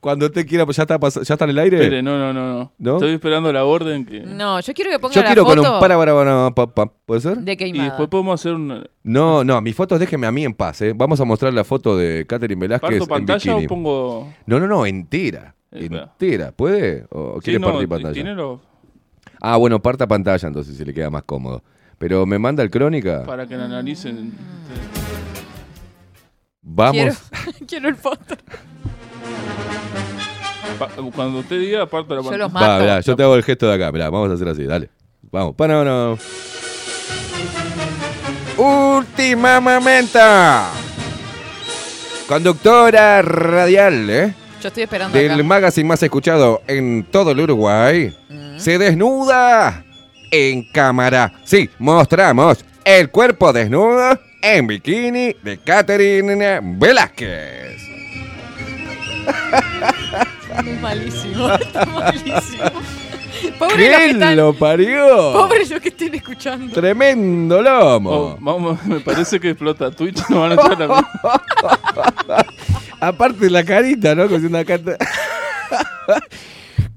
Cuando 0.00 0.24
usted 0.26 0.46
quiera, 0.46 0.64
¿ya 0.66 0.82
está, 0.82 0.98
pas- 0.98 1.22
ya 1.22 1.34
está 1.34 1.44
en 1.44 1.50
el 1.50 1.58
aire? 1.58 1.76
Espere, 1.76 2.02
no, 2.02 2.18
no, 2.18 2.32
no, 2.32 2.54
no. 2.58 2.72
¿No? 2.78 2.94
Estoy 2.94 3.12
esperando 3.12 3.52
la 3.52 3.66
orden 3.66 4.06
que. 4.06 4.20
No, 4.20 4.58
yo 4.60 4.72
quiero 4.72 4.90
que 4.90 4.98
ponga 4.98 5.14
Yo 5.14 5.20
la 5.20 5.26
quiero 5.26 5.44
foto 5.44 5.62
con 5.62 5.74
un 5.74 5.80
para, 5.80 5.96
para, 5.98 6.14
para, 6.14 6.50
pa, 6.54 6.66
pa, 6.74 6.86
¿Puede 7.04 7.20
ser? 7.20 7.36
de 7.38 7.52
Y 7.52 7.56
queimada. 7.58 7.84
después 7.90 8.08
podemos 8.08 8.40
hacer 8.40 8.54
una. 8.54 8.82
No, 9.02 9.44
no, 9.44 9.60
mis 9.60 9.76
fotos 9.76 10.00
déjenme 10.00 10.26
a 10.26 10.32
mí 10.32 10.44
en 10.44 10.54
paz, 10.54 10.80
¿eh? 10.80 10.94
Vamos 10.96 11.20
a 11.20 11.24
mostrar 11.26 11.52
la 11.52 11.64
foto 11.64 11.98
de 11.98 12.24
Catherine 12.26 12.58
Velázquez 12.58 12.88
¿Parto 12.98 13.04
en 13.04 13.08
pantalla 13.08 13.52
bikini. 13.54 13.66
o 13.66 13.68
pongo.? 13.68 14.32
No, 14.46 14.58
no, 14.58 14.66
no, 14.66 14.86
entera. 14.86 15.54
Eh, 15.70 15.80
espera. 15.84 16.02
entera. 16.18 16.52
¿Puede? 16.52 17.04
¿O 17.10 17.34
Sí, 17.36 17.44
quiere 17.44 17.58
no, 17.58 17.66
partir 17.66 17.82
ti- 17.82 17.86
pantalla? 17.88 18.14
¿Tiene 18.14 18.34
los.? 18.34 18.58
Ah, 19.42 19.56
bueno, 19.58 19.80
parta 19.82 20.06
pantalla 20.08 20.48
entonces 20.48 20.76
si 20.78 20.84
le 20.84 20.94
queda 20.94 21.10
más 21.10 21.24
cómodo. 21.24 21.62
Pero 21.98 22.24
me 22.24 22.38
manda 22.38 22.62
el 22.62 22.70
crónica. 22.70 23.24
Para 23.26 23.46
que 23.46 23.54
la 23.54 23.66
analicen. 23.66 24.32
Vamos. 26.62 26.92
Quiero, 26.94 27.14
quiero 27.68 27.88
el 27.90 27.96
foto. 27.96 28.34
Cuando 31.14 31.40
usted 31.40 31.58
diga, 31.60 31.82
aparto 31.82 32.14
la 32.14 32.22
Yo 32.22 32.28
pantalla. 32.30 32.44
los 32.44 32.54
Va, 32.56 32.60
mato. 32.60 32.80
mirá, 32.82 33.00
yo 33.00 33.16
te 33.16 33.22
hago 33.22 33.34
el 33.36 33.42
gesto 33.44 33.66
de 33.68 33.74
acá. 33.74 33.92
Mirá, 33.92 34.10
vamos 34.10 34.30
a 34.30 34.34
hacer 34.34 34.48
así, 34.48 34.64
dale. 34.64 34.88
Vamos, 35.30 35.54
para 35.54 35.84
no. 35.84 36.18
Última 38.56 39.60
momenta. 39.60 40.70
Conductora 42.26 43.22
radial, 43.22 44.08
¿eh? 44.10 44.34
Yo 44.62 44.68
estoy 44.68 44.82
esperando 44.84 45.16
Del 45.18 45.32
acá. 45.32 45.42
magazine 45.42 45.88
más 45.88 46.02
escuchado 46.02 46.60
en 46.66 47.06
todo 47.10 47.30
el 47.32 47.40
Uruguay. 47.40 48.14
Se 48.58 48.78
desnuda 48.78 49.84
en 50.30 50.70
cámara. 50.70 51.32
Sí, 51.44 51.70
mostramos 51.78 52.64
el 52.84 53.10
cuerpo 53.10 53.52
desnudo 53.52 54.18
en 54.42 54.66
bikini 54.66 55.34
de 55.42 55.58
Catherine 55.64 56.60
Velázquez. 56.62 57.80
Es 60.58 60.80
malísimo, 60.80 61.52
está 61.60 61.86
malísimo. 61.86 62.64
Pobre 63.58 63.76
los 63.76 63.76
que 63.76 64.04
¿Quién 64.04 64.10
están, 64.16 64.36
lo 64.36 64.52
parió? 64.54 65.32
pobre 65.32 65.66
los 65.66 65.80
que 65.80 65.88
estén 65.88 66.14
escuchando. 66.14 66.72
Tremendo 66.74 67.62
lomo. 67.62 68.10
Oh, 68.10 68.36
vamos, 68.40 68.84
me 68.84 69.00
parece 69.00 69.38
que 69.40 69.50
explota 69.50 69.90
Twitch, 69.90 70.18
no 70.28 70.40
van 70.42 70.52
a 70.52 70.54
echar 70.54 70.82
a 70.82 70.88
mí. 70.88 70.94
Aparte 73.00 73.48
la 73.48 73.64
carita, 73.64 74.14
¿no? 74.14 74.28
Con 74.28 74.44
una 74.44 74.64
carta. 74.64 74.96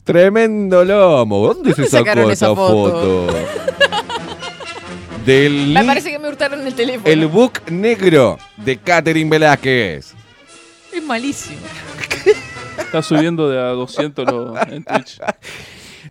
Tremendo 0.04 0.84
lomo. 0.84 1.48
¿Dónde, 1.54 1.74
se 1.74 1.84
¿Dónde 1.84 1.90
sacó 1.92 2.06
sacaron 2.06 2.32
esa 2.32 2.46
esa 2.48 2.56
foto? 2.56 3.28
foto? 3.28 3.38
Del 5.26 5.68
Me 5.74 5.86
parece 5.86 6.12
que 6.12 6.20
me 6.20 6.28
hurtaron 6.28 6.68
el 6.68 6.74
teléfono. 6.74 7.08
el 7.10 7.28
book 7.28 7.62
negro 7.72 8.38
de 8.58 8.76
Catherine 8.78 9.30
Velázquez. 9.30 10.14
Es 10.92 11.04
malísimo. 11.04 11.62
Está 12.94 13.02
subiendo 13.02 13.50
de 13.50 13.58
a 13.60 13.70
200 13.70 14.24
lo- 14.32 14.54
en 14.68 14.84
Twitch. 14.84 15.20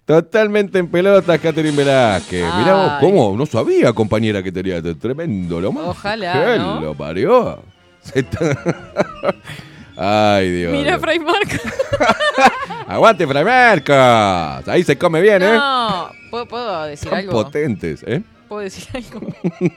Totalmente 0.05 0.81
en 0.81 0.89
pelotas, 0.89 1.39
Catherine 1.39 1.77
Velázquez. 1.77 2.43
Mirá 2.57 2.75
vos, 2.75 2.91
Ay. 2.95 2.99
¿cómo? 3.01 3.37
No 3.37 3.47
sabía, 3.47 3.93
compañera, 3.93 4.43
que 4.43 4.51
tenía 4.51 4.79
este 4.79 4.97
tremendo 4.97 5.61
lomo. 5.61 5.81
Ojalá, 5.81 6.33
¿Qué 6.33 6.59
¿no? 6.59 6.81
lo 6.81 6.95
parió? 6.95 7.63
Se 8.03 8.19
está- 8.19 8.59
Ay, 9.97 10.51
Dios. 10.51 10.73
Mira. 10.73 10.99
Fray 10.99 11.21
Marco. 11.21 11.55
Aguante, 12.89 13.29
Fray 13.29 13.45
Marcos. 13.45 14.69
Ahí 14.69 14.83
se 14.83 14.99
come 14.99 15.21
bien, 15.21 15.41
¿eh? 15.41 15.53
No, 15.53 16.11
¿puedo, 16.33 16.47
puedo 16.49 16.83
decir 16.83 17.09
Son 17.11 17.19
algo? 17.19 17.31
potentes, 17.45 18.03
¿eh? 18.09 18.23
¿Puedo 18.53 18.65
decir 18.65 18.85
algo? 18.95 19.27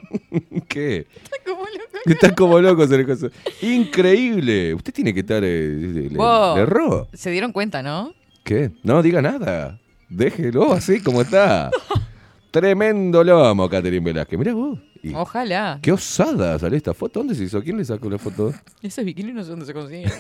¿Qué? 0.67 1.07
Como 1.45 1.61
loco. 1.61 2.03
Están 2.05 2.36
como 2.36 3.05
coso. 3.07 3.30
Increíble. 3.61 4.73
Usted 4.73 4.93
tiene 4.93 5.13
que 5.13 5.21
estar. 5.21 5.41
eh, 5.45 6.09
le, 6.11 6.17
Vos. 6.17 6.57
le 6.57 6.63
erró. 6.63 7.07
Se 7.13 7.32
dieron 7.32 7.53
cuenta, 7.53 7.82
¿no? 7.82 8.13
¿Qué? 8.43 8.71
No 8.84 9.01
diga 9.01 9.21
nada. 9.21 9.80
Déjelo 10.09 10.73
así 10.73 10.99
como 11.01 11.21
está. 11.21 11.71
Tremendo 12.51 13.23
lomo, 13.23 13.69
Catherine 13.69 14.03
Velázquez. 14.03 14.38
Mirá 14.38 14.53
vos. 14.53 14.78
Y 15.01 15.13
Ojalá. 15.13 15.80
Qué 15.82 15.93
osada 15.93 16.59
sale 16.59 16.76
esta 16.76 16.93
foto. 16.93 17.21
¿Dónde 17.21 17.34
se 17.34 17.45
hizo? 17.45 17.63
¿Quién 17.63 17.78
le 17.78 17.86
sacó 17.86 18.09
la 18.09 18.17
foto? 18.17 18.53
Esos 18.82 19.05
bikinis 19.05 19.34
no 19.34 19.43
sé 19.43 19.51
dónde 19.51 19.65
se 19.65 19.73
consiguen. 19.73 20.11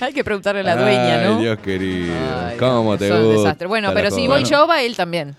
Hay 0.00 0.12
que 0.12 0.24
preguntarle 0.24 0.60
a 0.60 0.64
la 0.64 0.76
dueña, 0.76 1.24
¿no? 1.24 1.36
Ay, 1.36 1.42
Dios 1.42 1.58
querido. 1.60 2.14
Ay, 2.46 2.56
¿Cómo 2.58 2.96
Dios, 2.96 2.98
te 2.98 3.08
son 3.08 3.18
un 3.20 3.24
gusta? 3.28 3.40
desastre. 3.42 3.66
Bueno, 3.66 3.88
la 3.88 3.94
pero 3.94 4.10
si 4.10 4.28
voy 4.28 4.44
yo, 4.44 4.66
va 4.66 4.82
él 4.82 4.94
también. 4.94 5.36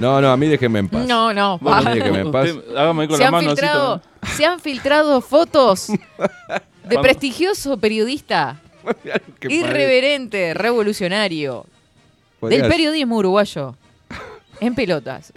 No, 0.00 0.20
no, 0.20 0.32
a 0.32 0.36
mí 0.36 0.48
déjenme 0.48 0.80
en 0.80 0.88
paz. 0.88 1.06
No, 1.06 1.32
no. 1.32 1.58
Bueno, 1.58 1.84
va. 1.84 1.94
déjeme 1.94 2.20
en 2.20 2.32
paz. 2.32 2.50
Usted, 2.50 2.76
hágame 2.76 3.06
con 3.06 3.16
Se 3.16 3.22
la 3.22 3.28
han, 3.28 3.32
mano 3.32 3.48
filtrado, 3.48 4.02
se 4.36 4.44
han 4.44 4.60
filtrado 4.60 5.20
fotos 5.20 5.88
de 6.84 6.98
prestigioso 6.98 7.76
periodista, 7.76 8.60
irreverente, 9.42 10.54
revolucionario, 10.54 11.66
del 12.40 12.66
periodismo 12.66 13.18
uruguayo, 13.18 13.76
en 14.60 14.74
pelotas. 14.74 15.32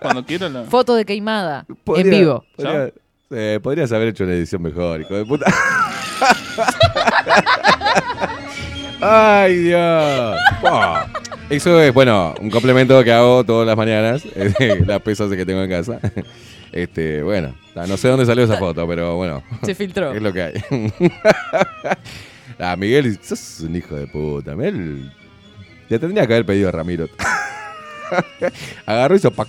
Cuando 0.00 0.24
quiera 0.24 0.48
la... 0.48 0.64
Foto 0.64 0.94
de 0.94 1.04
queimada, 1.04 1.66
en 1.96 2.10
vivo. 2.10 2.44
Podría, 2.56 3.60
podrías 3.60 3.92
haber 3.92 4.08
hecho 4.08 4.24
una 4.24 4.34
edición 4.34 4.62
mejor, 4.62 5.00
hijo 5.00 5.14
de 5.14 5.24
puta. 5.24 5.46
Ay, 9.00 9.56
Dios. 9.56 10.36
Eso 11.52 11.78
es, 11.82 11.92
bueno, 11.92 12.34
un 12.40 12.48
complemento 12.48 13.04
que 13.04 13.12
hago 13.12 13.44
todas 13.44 13.66
las 13.66 13.76
mañanas, 13.76 14.24
eh, 14.34 14.82
las 14.86 15.02
pesas 15.02 15.30
que 15.30 15.44
tengo 15.44 15.62
en 15.62 15.70
casa. 15.70 16.00
Este, 16.72 17.22
bueno, 17.22 17.54
no 17.74 17.98
sé 17.98 18.08
dónde 18.08 18.24
salió 18.24 18.44
esa 18.44 18.56
foto, 18.56 18.88
pero 18.88 19.14
bueno. 19.16 19.42
Se 19.62 19.74
filtró. 19.74 20.10
Es 20.14 20.22
lo 20.22 20.32
que 20.32 20.40
hay. 20.40 20.54
ah, 22.58 22.76
Miguel, 22.76 23.18
sos 23.22 23.60
un 23.60 23.76
hijo 23.76 23.94
de 23.94 24.06
puta. 24.06 24.56
Miguel, 24.56 25.12
le 25.90 25.98
tendría 25.98 26.26
que 26.26 26.32
haber 26.32 26.46
pedido 26.46 26.70
a 26.70 26.72
Ramiro. 26.72 27.10
Agarró 28.86 29.14
y 29.14 29.18
hizo 29.18 29.30
pac. 29.30 29.48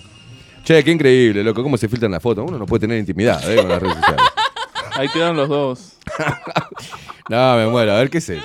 Che, 0.65 0.83
qué 0.83 0.91
increíble, 0.91 1.45
loco, 1.45 1.63
cómo 1.63 1.77
se 1.77 1.87
filtran 1.87 2.11
las 2.11 2.21
fotos. 2.21 2.43
Uno 2.45 2.59
no 2.59 2.65
puede 2.65 2.81
tener 2.81 2.97
intimidad 2.97 3.41
eh, 3.49 3.55
con 3.55 3.69
las 3.69 3.81
redes 3.81 3.95
sociales. 3.95 4.25
Ahí 4.97 5.07
quedan 5.07 5.37
los 5.37 5.47
dos. 5.47 5.93
No, 7.29 7.55
me 7.55 7.67
muero. 7.67 7.93
A 7.93 7.99
ver, 7.99 8.09
¿qué 8.09 8.17
es 8.17 8.29
eso? 8.29 8.43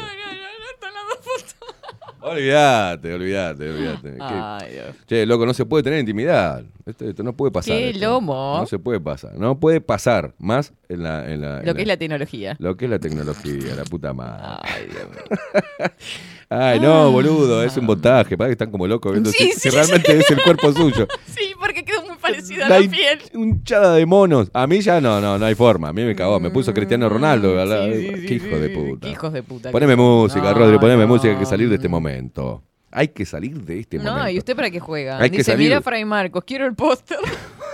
Olvídate, 2.31 3.15
olvídate, 3.15 3.71
olvídate. 3.71 4.17
Ay, 4.21 4.73
Dios. 4.73 4.97
Che, 5.07 5.27
loco, 5.27 5.47
no 5.47 5.55
se 5.55 5.65
puede 5.67 5.83
tener 5.83 5.99
intimidad. 6.01 6.63
Esto, 6.87 7.05
esto 7.09 7.23
no 7.23 7.33
puede 7.35 7.53
pasar. 7.53 7.77
Qué 7.77 7.91
esto. 7.91 8.07
lomo. 8.07 8.59
No 8.61 8.67
se 8.67 8.79
puede 8.79 9.01
pasar. 9.01 9.35
No 9.37 9.59
puede 9.59 9.81
pasar 9.81 10.35
más 10.39 10.73
en 10.89 11.03
la. 11.03 11.31
en 11.31 11.41
la- 11.41 11.61
en 11.61 11.67
Lo 11.67 11.75
que 11.75 11.83
es 11.83 11.89
la 11.89 11.97
tecnología. 11.97 12.57
Lo 12.59 12.77
que 12.77 12.85
es 12.87 12.91
la 12.91 12.99
tecnología, 12.99 13.75
la 13.77 13.85
puta 13.85 14.13
madre. 14.13 14.59
Ay, 14.63 14.87
Dios 14.87 15.09
mío. 15.11 15.91
Ay, 16.51 16.81
no, 16.81 17.11
boludo, 17.13 17.63
es 17.63 17.77
un 17.77 17.85
montaje. 17.85 18.37
Para 18.39 18.49
que 18.49 18.53
están 18.53 18.71
como 18.71 18.87
locos 18.87 19.13
viendo 19.13 19.29
Ah. 19.31 19.33
Sí, 19.37 19.45
si, 19.49 19.53
sí, 19.53 19.61
si 19.61 19.71
sí. 19.71 19.77
realmente 19.77 20.17
es 20.19 20.31
el 20.31 20.43
cuerpo 20.43 20.73
suyo. 20.73 21.07
Sí, 21.27 21.53
porque 21.61 21.85
quedó 21.85 22.03
muy 22.07 22.17
parecida 22.17 22.67
a 22.67 22.69
La 22.69 22.79
piel. 22.79 23.19
hinchada 23.35 23.95
de 23.95 24.07
monos. 24.07 24.51
A 24.55 24.67
mí 24.67 24.81
ya 24.81 25.01
no, 25.01 25.21
no, 25.21 25.39
no 25.39 25.45
hay 25.47 25.55
forma. 25.55 25.89
A 25.89 25.93
mí 25.93 26.03
me 26.03 26.17
cagó. 26.17 26.41
Me 26.41 26.51
puso 26.51 26.73
Cristiano 26.75 27.09
Ronaldo. 27.09 27.55
¿verdad? 27.55 27.87
Mm, 27.89 27.93
sí, 27.93 28.27
Qué 28.27 28.35
hijo 28.35 28.59
de 28.59 28.71
puta. 28.71 29.07
Qué 29.07 29.13
hijos 29.13 29.33
de 29.33 29.43
puta. 29.43 29.71
Poneme 29.71 29.93
que 29.93 29.97
música, 30.03 30.43
No, 30.43 30.55
Rodri, 30.55 30.79
poneme 30.79 31.03
no. 31.03 31.09
música. 31.09 31.33
Hay 31.35 31.39
que 31.39 31.47
salir 31.47 31.69
de 31.69 31.75
este 31.77 31.89
momento. 31.89 32.63
Hay 32.91 33.09
que 33.09 33.27
salir 33.27 33.61
de 33.63 33.81
este 33.81 33.99
No, 33.99 34.05
momento. 34.13 34.31
¿y 34.31 34.39
usted 34.39 34.57
para 34.57 34.71
qué 34.71 34.81
juega? 34.81 35.19
Hay 35.21 35.31
que 35.31 35.39
Dice, 35.39 35.53
salir. 35.53 35.69
mira 35.69 35.83
Fray 35.83 36.05
Marcos, 36.07 36.43
quiero 36.47 36.65
el 36.67 36.75
póster. 36.75 37.19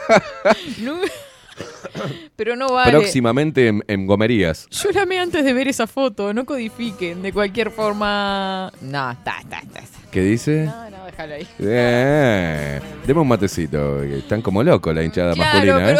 Pero 2.36 2.56
no 2.56 2.68
vale. 2.68 2.90
Próximamente 2.90 3.68
en, 3.68 3.84
en 3.86 4.06
gomerías. 4.06 4.66
Yo 4.70 4.90
llamé 4.90 5.18
antes 5.20 5.44
de 5.44 5.52
ver 5.52 5.68
esa 5.68 5.86
foto, 5.86 6.32
no 6.34 6.44
codifiquen 6.44 7.22
de 7.22 7.32
cualquier 7.32 7.70
forma. 7.70 8.72
No, 8.80 9.10
está, 9.12 9.38
está, 9.40 9.58
está. 9.60 9.80
¿Qué 10.10 10.20
dice? 10.22 10.64
No, 10.64 10.90
no, 10.90 11.04
déjalo 11.06 11.34
ahí. 11.34 11.46
Eh, 11.58 12.80
deme 13.06 13.20
un 13.20 13.28
matecito. 13.28 14.00
que 14.02 14.18
Están 14.18 14.42
como 14.42 14.62
locos 14.62 14.94
la 14.94 15.02
hinchada 15.02 15.34
Claro, 15.34 15.72
masculina, 15.74 15.90
¿eh? 15.92 15.96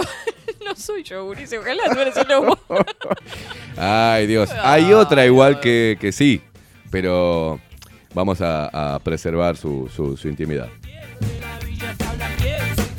pero 0.47 0.65
no 0.65 0.77
soy 0.77 1.03
yo. 1.03 1.27
Ojalá 1.27 1.83
eres. 2.01 2.15
Ay, 3.77 4.27
Dios. 4.27 4.51
Hay 4.63 4.93
otra 4.93 5.25
igual 5.27 5.61
que, 5.61 5.97
que 6.01 6.13
sí, 6.13 6.41
pero 6.91 7.61
vamos 8.15 8.41
a, 8.41 8.95
a 8.95 8.99
preservar 9.01 9.57
su, 9.57 9.89
su- 9.95 10.17
su 10.17 10.29
intimidad. 10.29 10.69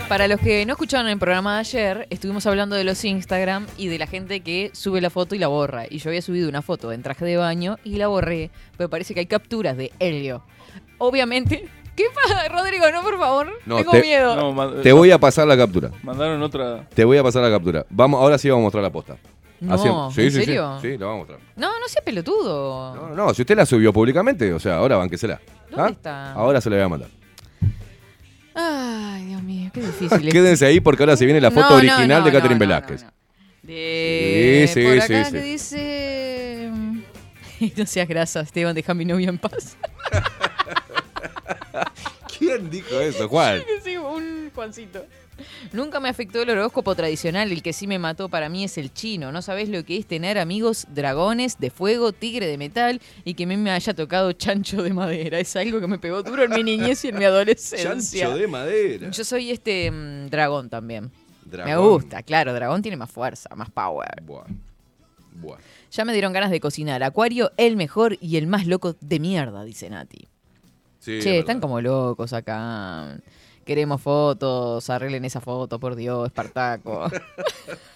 Para 0.10 0.28
los 0.28 0.40
que 0.40 0.66
no 0.68 0.74
escucharon 0.74 1.08
el 1.08 1.18
programa 1.18 1.56
de 1.56 1.60
ayer, 1.62 2.08
estuvimos 2.12 2.46
hablando 2.46 2.76
de 2.76 2.84
los 2.84 3.04
Instagram 3.04 3.66
y 3.76 3.88
de 3.88 3.98
la 3.98 4.06
gente 4.06 4.42
que 4.42 4.70
sube 4.74 5.02
la 5.02 5.10
foto 5.10 5.34
y 5.34 5.40
la 5.40 5.48
borra. 5.48 5.86
Y 5.90 5.98
yo 5.98 6.10
había 6.10 6.22
subido 6.22 6.48
una 6.48 6.62
foto 6.62 6.92
en 6.92 7.02
traje 7.02 7.26
de 7.26 7.38
baño 7.38 7.78
y 7.84 7.98
la 7.98 8.08
borré, 8.08 8.52
pero 8.78 8.88
parece 8.90 9.14
que 9.16 9.22
hay 9.22 9.26
capturas 9.26 9.76
de 9.78 9.92
Helio. 10.00 10.44
Obviamente. 11.00 11.68
¿Qué 11.96 12.04
pasa, 12.14 12.48
Rodrigo? 12.50 12.86
No, 12.92 13.02
por 13.02 13.18
favor. 13.18 13.48
No, 13.66 13.78
Tengo 13.78 13.92
te- 13.92 14.02
miedo. 14.02 14.36
No, 14.54 14.70
Te 14.82 14.92
voy 14.92 15.12
a 15.12 15.18
pasar 15.18 15.48
la 15.48 15.56
captura. 15.58 15.90
Mandaron 16.04 16.42
otra. 16.44 16.88
Te 16.94 17.04
voy 17.06 17.18
a 17.18 17.24
pasar 17.24 17.42
la 17.42 17.50
captura. 17.50 17.86
Vamos, 17.90 18.22
ahora 18.22 18.38
sí 18.38 18.50
vamos 18.50 18.64
a 18.64 18.66
mostrar 18.66 18.84
la 18.84 18.92
posta. 18.92 19.16
No, 19.62 20.12
sí, 20.12 20.22
¿en 20.22 20.32
sí, 20.32 20.38
sí. 20.40 20.46
serio? 20.46 20.78
Sí, 20.82 20.98
la 20.98 21.06
vamos 21.08 21.16
a 21.16 21.18
mostrar. 21.34 21.40
No, 21.56 21.80
no 21.80 21.88
sea 21.88 22.02
pelotudo. 22.04 22.96
No, 22.96 23.16
no, 23.16 23.34
si 23.34 23.42
usted 23.44 23.56
la 23.56 23.66
subió 23.66 23.94
públicamente, 23.94 24.52
o 24.54 24.60
sea, 24.60 24.76
ahora 24.76 24.98
bánquesela. 24.98 25.40
¿Dónde 25.72 25.84
¿Ah? 25.84 25.90
está? 25.90 26.34
Ahora 26.34 26.60
se 26.60 26.70
la 26.70 26.76
voy 26.76 26.86
a 26.86 26.90
mandar. 26.90 27.10
Ay, 28.56 29.26
Dios 29.26 29.44
mío, 29.44 29.70
qué 29.74 29.82
difícil. 29.82 30.28
es. 30.28 30.34
Quédense 30.34 30.66
ahí 30.66 30.80
porque 30.80 31.04
ahora 31.04 31.18
se 31.18 31.26
viene 31.26 31.42
la 31.42 31.52
foto 31.52 31.70
No, 31.72 31.76
original 31.76 32.08
no, 32.08 32.16
de 32.26 32.32
no, 32.32 32.38
Catherine 32.38 32.50
no, 32.50 32.56
no, 32.56 32.60
Velázquez. 32.60 33.04
no. 33.04 33.12
De... 33.64 34.66
Sí, 34.68 34.74
sí, 34.82 34.88
por 34.88 35.00
acá 35.02 35.26
sí, 35.26 35.32
que 35.34 35.42
dice... 35.42 36.72
No 37.78 37.86
seas 37.86 38.08
grasa, 38.08 38.42
Esteban, 38.42 38.76
deja 38.76 38.92
a 38.92 38.96
mi 38.96 39.06
novia 39.06 39.30
en 39.30 39.38
paz. 39.38 39.78
¿Quién 42.38 42.70
dijo 42.70 43.00
eso, 43.00 43.28
Juan? 43.30 43.62
Sí, 43.84 43.98
un 43.98 44.52
Juancito. 44.54 45.06
Nunca 45.74 46.00
me 46.00 46.10
afectó 46.10 46.42
el 46.42 46.50
horóscopo 46.50 46.96
tradicional, 46.96 47.52
el 47.52 47.62
que 47.62 47.74
sí 47.74 47.88
me 47.88 48.00
mató 48.00 48.30
para 48.30 48.50
mí 48.50 48.64
es 48.64 48.78
el 48.78 48.94
chino. 48.94 49.32
No 49.32 49.42
sabés 49.42 49.70
lo 49.70 49.84
que 49.84 49.98
es 49.98 50.06
tener 50.06 50.38
amigos 50.38 50.88
dragones 50.94 51.60
de 51.60 51.70
fuego, 51.70 52.12
tigre 52.14 52.48
de 52.48 52.58
metal 52.58 53.02
y 53.24 53.34
que 53.34 53.44
a 53.44 53.48
mí 53.48 53.58
me 53.58 53.72
haya 53.72 53.94
tocado 53.94 54.32
chancho 54.34 54.82
de 54.84 54.94
madera. 54.94 55.40
Es 55.40 55.56
algo 55.56 55.80
que 55.80 55.88
me 55.88 56.00
pegó 56.00 56.24
duro 56.24 56.44
en 56.44 56.52
mi 56.52 56.64
niñez 56.64 57.04
y 57.06 57.10
en 57.10 57.18
mi 57.18 57.26
adolescencia. 57.26 57.92
Chancho 58.26 58.38
de 58.38 58.48
madera. 58.48 59.10
Yo 59.12 59.24
soy 59.24 59.52
este 59.52 59.92
mm, 59.92 60.28
dragón 60.30 60.70
también. 60.70 61.12
Me 61.46 61.52
Dragón. 61.52 61.90
gusta, 61.90 62.24
claro, 62.24 62.54
dragón 62.54 62.82
tiene 62.82 62.98
más 62.98 63.12
fuerza, 63.12 63.50
más 63.56 63.70
power. 63.70 64.22
Buah. 64.24 64.46
Buah. 65.34 65.58
Ya 65.92 66.06
me 66.06 66.12
dieron 66.14 66.34
ganas 66.34 66.50
de 66.50 66.60
cocinar. 66.60 67.04
Acuario, 67.04 67.52
el 67.58 67.76
mejor 67.76 68.18
y 68.20 68.38
el 68.38 68.48
más 68.48 68.66
loco 68.68 68.96
de 69.00 69.20
mierda, 69.20 69.64
dice 69.64 69.90
Nati. 69.90 70.28
Sí, 71.00 71.20
che, 71.22 71.36
es 71.36 71.40
están 71.42 71.60
como 71.62 71.82
locos 71.82 72.34
acá. 72.34 73.18
Queremos 73.66 74.00
fotos, 74.02 74.90
arreglen 74.90 75.26
esa 75.26 75.42
foto, 75.42 75.80
por 75.80 75.96
Dios, 75.96 76.28
Espartaco. 76.28 77.10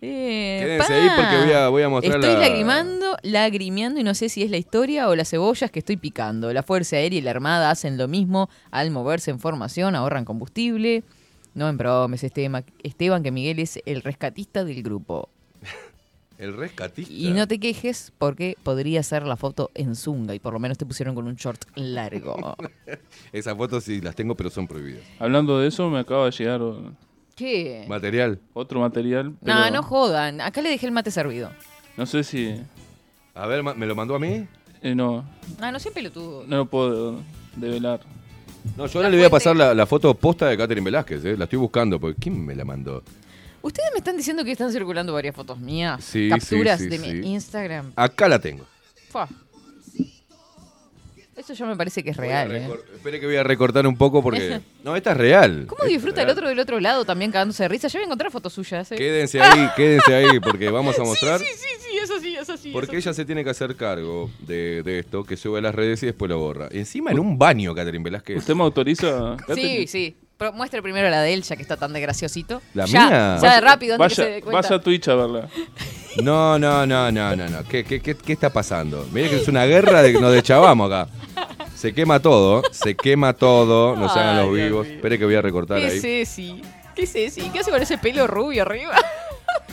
Eh, 0.00 0.58
Quédense 0.60 0.92
ahí 0.92 1.08
porque 1.16 1.36
voy 1.44 1.52
a- 1.52 1.68
voy 1.68 1.82
a 1.82 1.88
mostrar 1.88 2.16
Estoy 2.20 2.34
la- 2.34 2.40
lagrimando, 2.48 3.16
lagrimeando 3.22 4.00
y 4.00 4.04
no 4.04 4.14
sé 4.14 4.28
si 4.28 4.42
es 4.42 4.50
la 4.50 4.56
historia 4.56 5.08
o 5.08 5.14
las 5.14 5.30
cebollas 5.30 5.70
que 5.70 5.78
estoy 5.78 5.96
picando. 5.96 6.52
La 6.52 6.62
Fuerza 6.62 6.96
Aérea 6.96 7.18
y 7.18 7.22
la 7.22 7.30
Armada 7.30 7.70
hacen 7.70 7.96
lo 7.96 8.08
mismo 8.08 8.48
al 8.70 8.90
moverse 8.90 9.30
en 9.30 9.38
formación, 9.40 9.94
ahorran 9.94 10.24
combustible. 10.24 11.04
No 11.54 11.72
bromes, 11.74 12.24
Esteban, 12.24 12.64
Esteban, 12.82 13.22
que 13.22 13.30
Miguel 13.30 13.58
es 13.60 13.78
el 13.86 14.02
rescatista 14.02 14.64
del 14.64 14.82
grupo. 14.82 15.28
El 16.42 16.56
rescatista. 16.56 17.12
Y 17.12 17.30
no 17.30 17.46
te 17.46 17.60
quejes 17.60 18.12
porque 18.18 18.56
podría 18.64 19.02
ser 19.04 19.22
la 19.24 19.36
foto 19.36 19.70
en 19.74 19.94
zunga 19.94 20.34
y 20.34 20.40
por 20.40 20.52
lo 20.52 20.58
menos 20.58 20.76
te 20.76 20.84
pusieron 20.84 21.14
con 21.14 21.26
un 21.28 21.36
short 21.36 21.64
largo. 21.76 22.56
Esas 23.32 23.56
fotos 23.56 23.84
sí 23.84 24.00
las 24.00 24.16
tengo, 24.16 24.34
pero 24.34 24.50
son 24.50 24.66
prohibidas. 24.66 25.02
Hablando 25.20 25.58
de 25.60 25.68
eso, 25.68 25.88
me 25.88 26.00
acaba 26.00 26.24
de 26.26 26.32
llegar 26.32 26.60
¿Qué? 27.36 27.84
Material. 27.88 28.40
otro 28.54 28.80
material. 28.80 29.34
pero 29.42 29.54
No, 29.56 29.70
no 29.70 29.82
jodan. 29.84 30.40
Acá 30.40 30.60
le 30.62 30.68
dejé 30.70 30.86
el 30.86 30.92
mate 30.92 31.10
servido. 31.12 31.50
No 31.96 32.06
sé 32.06 32.24
si. 32.24 32.56
A 33.34 33.46
ver, 33.46 33.62
ma- 33.62 33.74
¿me 33.74 33.86
lo 33.86 33.94
mandó 33.94 34.14
a 34.14 34.18
mí? 34.18 34.46
eh, 34.82 34.94
no, 34.96 35.24
Ah, 35.60 35.70
no 35.70 35.78
sea 35.78 35.92
pelotudo. 35.92 36.44
no 36.46 36.56
lo 36.56 36.66
puedo 36.66 37.20
develar. 37.56 38.00
No, 38.76 38.86
yo 38.86 38.98
ahora 38.98 39.08
le 39.10 39.16
voy 39.16 39.26
a 39.26 39.30
pasar 39.30 39.54
la, 39.56 39.74
la 39.74 39.86
foto 39.86 40.12
posta 40.14 40.48
de 40.48 40.56
Catherine 40.56 40.84
Velázquez, 40.84 41.24
¿eh? 41.24 41.36
La 41.36 41.44
estoy 41.44 41.58
buscando, 41.60 42.00
porque 42.00 42.20
¿quién 42.20 42.44
me 42.44 42.54
la 42.56 42.64
mandó? 42.64 43.02
Ustedes 43.62 43.90
me 43.92 43.98
están 43.98 44.16
diciendo 44.16 44.44
que 44.44 44.52
están 44.52 44.72
circulando 44.72 45.12
varias 45.12 45.34
fotos 45.34 45.58
mías. 45.58 46.04
Sí, 46.04 46.28
capturas 46.28 46.78
sí, 46.78 46.84
sí, 46.84 46.90
de 46.90 46.98
sí. 46.98 47.12
mi 47.14 47.32
Instagram. 47.34 47.92
Acá 47.96 48.28
la 48.28 48.40
tengo. 48.40 48.66
Fua. 49.08 49.28
Eso 51.34 51.54
ya 51.54 51.64
me 51.64 51.74
parece 51.76 52.04
que 52.04 52.10
es 52.10 52.16
real, 52.16 52.54
¿eh? 52.54 52.68
Espere 52.94 53.18
que 53.18 53.26
voy 53.26 53.36
a 53.36 53.42
recortar 53.42 53.86
un 53.86 53.96
poco 53.96 54.22
porque... 54.22 54.60
No, 54.84 54.94
esta 54.96 55.12
es 55.12 55.16
real. 55.16 55.64
¿Cómo 55.66 55.78
Esta 55.78 55.86
es 55.86 55.92
disfruta 55.92 56.20
el 56.20 56.26
real. 56.26 56.36
otro 56.36 56.48
del 56.48 56.58
otro 56.58 56.80
lado 56.80 57.04
también 57.04 57.30
cagándose 57.32 57.62
de 57.62 57.68
risa? 57.68 57.88
Ya 57.88 57.98
voy 57.98 58.02
a 58.02 58.06
encontrar 58.06 58.30
fotos 58.30 58.52
suyas, 58.52 58.92
¿eh? 58.92 58.96
Quédense 58.96 59.40
ahí, 59.40 59.68
quédense 59.76 60.14
ahí, 60.14 60.40
porque 60.40 60.68
vamos 60.68 60.98
a 60.98 61.02
mostrar... 61.04 61.40
Sí, 61.40 61.46
sí, 61.56 61.68
sí, 61.80 61.98
eso 61.98 62.20
sí, 62.20 62.36
eso 62.36 62.56
sí. 62.56 62.70
Porque 62.70 62.98
eso 62.98 63.08
ella 63.10 63.14
se 63.14 63.24
tiene 63.24 63.44
que 63.44 63.50
hacer 63.50 63.74
cargo 63.76 64.30
de, 64.40 64.82
de 64.82 64.98
esto, 64.98 65.24
que 65.24 65.36
sube 65.36 65.58
a 65.58 65.62
las 65.62 65.74
redes 65.74 66.02
y 66.02 66.06
después 66.06 66.28
lo 66.28 66.38
borra. 66.38 66.68
Encima 66.70 67.10
en 67.12 67.18
un 67.18 67.38
baño, 67.38 67.74
Catherine 67.74 68.04
Velázquez. 68.04 68.36
¿Usted 68.36 68.54
me 68.54 68.64
autoriza? 68.64 69.36
Sí, 69.54 69.86
sí. 69.86 70.16
Pero 70.42 70.52
muestre 70.54 70.82
primero 70.82 71.08
la 71.08 71.22
de 71.22 71.34
él, 71.34 71.44
ya 71.44 71.54
que 71.54 71.62
está 71.62 71.76
tan 71.76 71.92
de 71.92 72.00
graciosito. 72.00 72.60
La 72.74 72.84
ya, 72.84 73.06
mía. 73.06 73.38
Ya, 73.40 73.60
rápido, 73.60 73.94
antes 73.94 74.08
Vaya, 74.08 74.16
que 74.16 74.22
se 74.22 74.28
dé 74.34 74.42
cuenta. 74.42 74.60
vaya 74.60 74.74
a 74.74 74.80
Twitch 74.80 75.06
a 75.08 75.14
verla. 75.14 75.48
No, 76.22 76.58
no, 76.58 76.84
no, 76.84 77.10
no, 77.12 77.34
no, 77.36 77.48
no. 77.48 77.64
¿Qué, 77.64 77.84
qué, 77.84 78.02
qué, 78.02 78.14
qué 78.16 78.32
está 78.34 78.50
pasando? 78.50 79.06
Mire 79.12 79.30
que 79.30 79.36
es 79.36 79.48
una 79.48 79.64
guerra 79.64 80.02
de 80.02 80.12
que 80.12 80.20
nos 80.20 80.30
deschavamos 80.32 80.92
acá. 80.92 81.08
Se 81.74 81.94
quema 81.94 82.20
todo, 82.20 82.62
se 82.70 82.94
quema 82.96 83.32
todo, 83.32 83.96
no 83.96 84.12
se 84.12 84.18
hagan 84.18 84.44
los 84.44 84.52
vivos. 84.52 84.86
Espere 84.88 85.18
que 85.18 85.24
voy 85.24 85.36
a 85.36 85.40
recortar 85.42 85.78
¿Qué 85.78 85.86
ahí. 85.86 85.96
es 85.98 86.04
ese? 86.04 86.56
¿Qué 86.94 87.02
es 87.04 87.14
ese? 87.14 87.50
¿Qué 87.50 87.60
hace 87.60 87.70
con 87.70 87.80
ese 87.80 87.96
pelo 87.96 88.26
rubio 88.26 88.60
arriba? 88.62 88.94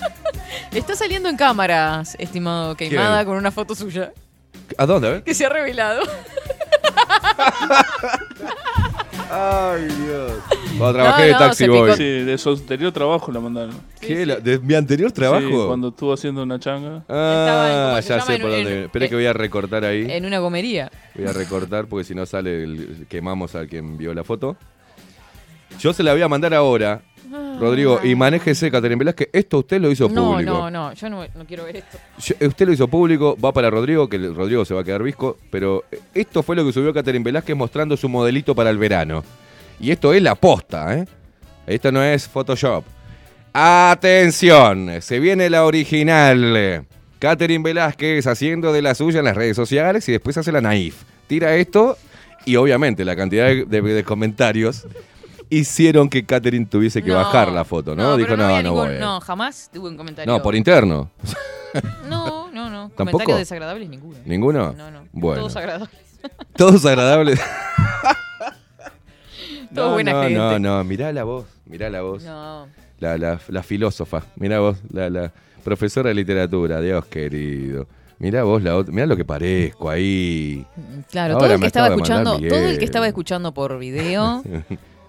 Está 0.71 0.95
saliendo 0.95 1.27
en 1.27 1.35
cámaras, 1.35 2.15
estimado 2.19 2.75
Queimada, 2.75 3.17
¿Quién? 3.17 3.25
con 3.27 3.35
una 3.37 3.51
foto 3.51 3.75
suya 3.75 4.13
¿A 4.77 4.85
dónde? 4.85 5.07
A 5.07 5.11
ver. 5.11 5.23
que 5.23 5.33
se 5.33 5.45
ha 5.45 5.49
revelado. 5.49 6.03
Ay, 9.31 9.83
Dios. 9.85 10.31
Cuando 10.77 10.93
trabajé 10.93 11.21
No, 11.21 11.27
de 11.27 11.33
taxi 11.45 11.63
se 11.65 11.69
boy. 11.69 11.81
picó. 11.83 11.95
Sí, 11.97 12.03
de 12.03 12.37
su 12.37 12.49
anterior 12.49 12.91
trabajo 12.91 13.31
la 13.31 13.39
mandaron. 13.39 13.75
¿Qué? 14.01 14.25
La- 14.25 14.37
¿De 14.37 14.57
mi 14.59 14.73
anterior 14.73 15.11
trabajo? 15.11 15.47
Sí, 15.47 15.67
cuando 15.67 15.89
estuvo 15.89 16.13
haciendo 16.13 16.41
una 16.43 16.59
changa. 16.59 16.97
Estaba 16.97 17.69
en- 17.69 17.75
Ah, 17.75 17.89
¿cómo 17.91 18.01
se 18.01 18.07
ya 18.09 18.15
llama? 18.15 18.25
sé 18.25 18.35
En 18.35 18.41
por 18.41 18.49
un- 18.49 18.55
dónde. 18.57 18.77
en- 18.77 18.83
Espere 18.85 19.09
que 19.09 19.15
voy 19.15 19.25
a 19.25 19.33
recortar 19.33 19.85
ahí. 19.85 20.07
En 20.09 20.25
una 20.25 20.39
gomería. 20.39 20.91
Voy 21.15 21.27
a 21.27 21.33
recortar 21.33 21.85
porque 21.87 22.03
si 22.05 22.15
no 22.15 22.25
sale, 22.25 22.63
el- 22.63 23.05
quemamos 23.07 23.53
al 23.55 23.67
quien 23.67 23.97
vio 23.97 24.13
la 24.13 24.23
foto. 24.23 24.57
Yo 25.79 25.93
se 25.93 26.01
la 26.01 26.13
voy 26.13 26.21
a 26.23 26.27
mandar 26.27 26.53
ahora, 26.55 27.01
Rodrigo, 27.59 27.99
y 28.03 28.15
manéjese, 28.15 28.71
Catherine 28.71 28.97
Velázquez. 28.99 29.29
Esto 29.33 29.59
usted 29.59 29.79
lo 29.81 29.91
hizo. 29.91 30.09
No, 30.09 30.31
público. 30.31 30.51
no, 30.51 30.71
no, 30.71 30.93
yo 30.93 31.09
no, 31.09 31.25
no 31.35 31.45
quiero 31.45 31.65
ver 31.65 31.77
esto. 31.77 31.97
Yo- 32.19 32.47
Usted 32.47 32.65
lo 32.67 32.73
hizo 32.73 32.87
público, 32.87 33.37
va 33.43 33.51
para 33.51 33.69
Rodrigo, 33.69 34.07
que 34.09 34.15
el- 34.17 34.33
Rodrigo 34.35 34.65
se 34.65 34.73
va 34.73 34.81
a 34.81 34.83
quedar 34.83 35.03
visco, 35.03 35.37
pero 35.51 35.83
esto 36.13 36.41
fue 36.43 36.55
lo 36.55 36.65
que 36.65 36.71
subió 36.73 36.93
Catherine 36.93 37.23
Velázquez 37.23 37.55
mostrando 37.55 37.95
su 37.97 38.09
modelito 38.09 38.55
para 38.55 38.69
el 38.69 38.77
verano. 38.77 39.23
Y 39.79 39.91
esto 39.91 40.13
es 40.13 40.21
la 40.21 40.35
posta, 40.35 40.97
¿eh? 40.97 41.05
Esto 41.67 41.91
no 41.91 42.01
es 42.03 42.27
Photoshop. 42.27 42.83
Atención, 43.53 44.89
se 45.01 45.19
viene 45.19 45.49
la 45.49 45.65
original. 45.65 46.85
Catherine 47.19 47.63
Velázquez 47.63 48.25
haciendo 48.27 48.71
de 48.71 48.81
la 48.81 48.95
suya 48.95 49.19
en 49.19 49.25
las 49.25 49.35
redes 49.35 49.55
sociales 49.55 50.07
y 50.09 50.11
después 50.13 50.37
hace 50.37 50.51
la 50.51 50.61
naif. 50.61 50.95
Tira 51.27 51.55
esto 51.55 51.97
y 52.45 52.55
obviamente 52.55 53.03
la 53.05 53.15
cantidad 53.15 53.45
de, 53.47 53.65
de- 53.65 53.81
de 53.81 54.03
comentarios 54.03 54.87
hicieron 55.49 56.09
que 56.09 56.25
Catherine 56.25 56.65
tuviese 56.65 57.01
que 57.01 57.09
No, 57.09 57.15
bajar 57.15 57.51
la 57.51 57.63
foto, 57.65 57.95
¿no? 57.95 58.15
Dijo, 58.17 58.35
no, 58.37 58.45
había 58.45 58.61
no 58.63 58.69
ningún- 58.71 58.87
voy. 58.89 58.99
No, 58.99 59.19
jamás 59.21 59.69
tuve 59.73 59.89
un 59.89 59.97
comentario. 59.97 60.31
No, 60.31 60.41
por 60.41 60.55
interno. 60.55 61.09
No, 62.09 62.49
no, 62.51 62.67
no. 62.67 62.89
¿Tampoco? 62.89 63.11
Comentarios 63.11 63.37
desagradables 63.39 63.87
ninguno. 63.89 64.17
¿Ninguno? 64.25 64.73
No, 64.73 64.89
no. 64.89 65.05
Bueno. 65.11 65.41
Todos 65.41 65.55
agradables. 65.55 66.19
Todos 66.57 66.83
agradables. 66.87 67.39
Todos 69.73 69.87
no, 69.89 69.93
buena 69.93 70.11
no, 70.13 70.21
gente. 70.23 70.35
no, 70.35 70.57
no, 70.59 70.83
mirá 70.83 71.11
la 71.13 71.23
voz, 71.23 71.45
mirá 71.67 71.89
la 71.91 72.01
voz. 72.01 72.23
No. 72.23 72.67
La, 72.99 73.17
la, 73.17 73.39
la 73.47 73.63
filósofa, 73.63 74.23
mirá 74.35 74.59
vos, 74.59 74.77
la, 74.91 75.09
la 75.11 75.31
profesora 75.63 76.09
de 76.09 76.15
literatura, 76.15 76.81
Dios 76.81 77.05
querido. 77.05 77.87
Mirá 78.17 78.43
vos, 78.43 78.61
la 78.63 78.75
otra, 78.75 78.91
mirá 78.91 79.05
lo 79.05 79.15
que 79.15 79.23
parezco 79.23 79.89
ahí. 79.89 80.65
Claro, 81.11 81.35
Ahora 81.35 81.45
todo 81.45 81.53
el 81.55 81.61
que 81.61 81.67
estaba 81.67 81.87
escuchando, 81.89 82.39
todo 82.39 82.67
el 82.67 82.79
que 82.79 82.85
estaba 82.85 83.07
escuchando 83.07 83.53
por 83.53 83.77
video, 83.77 84.43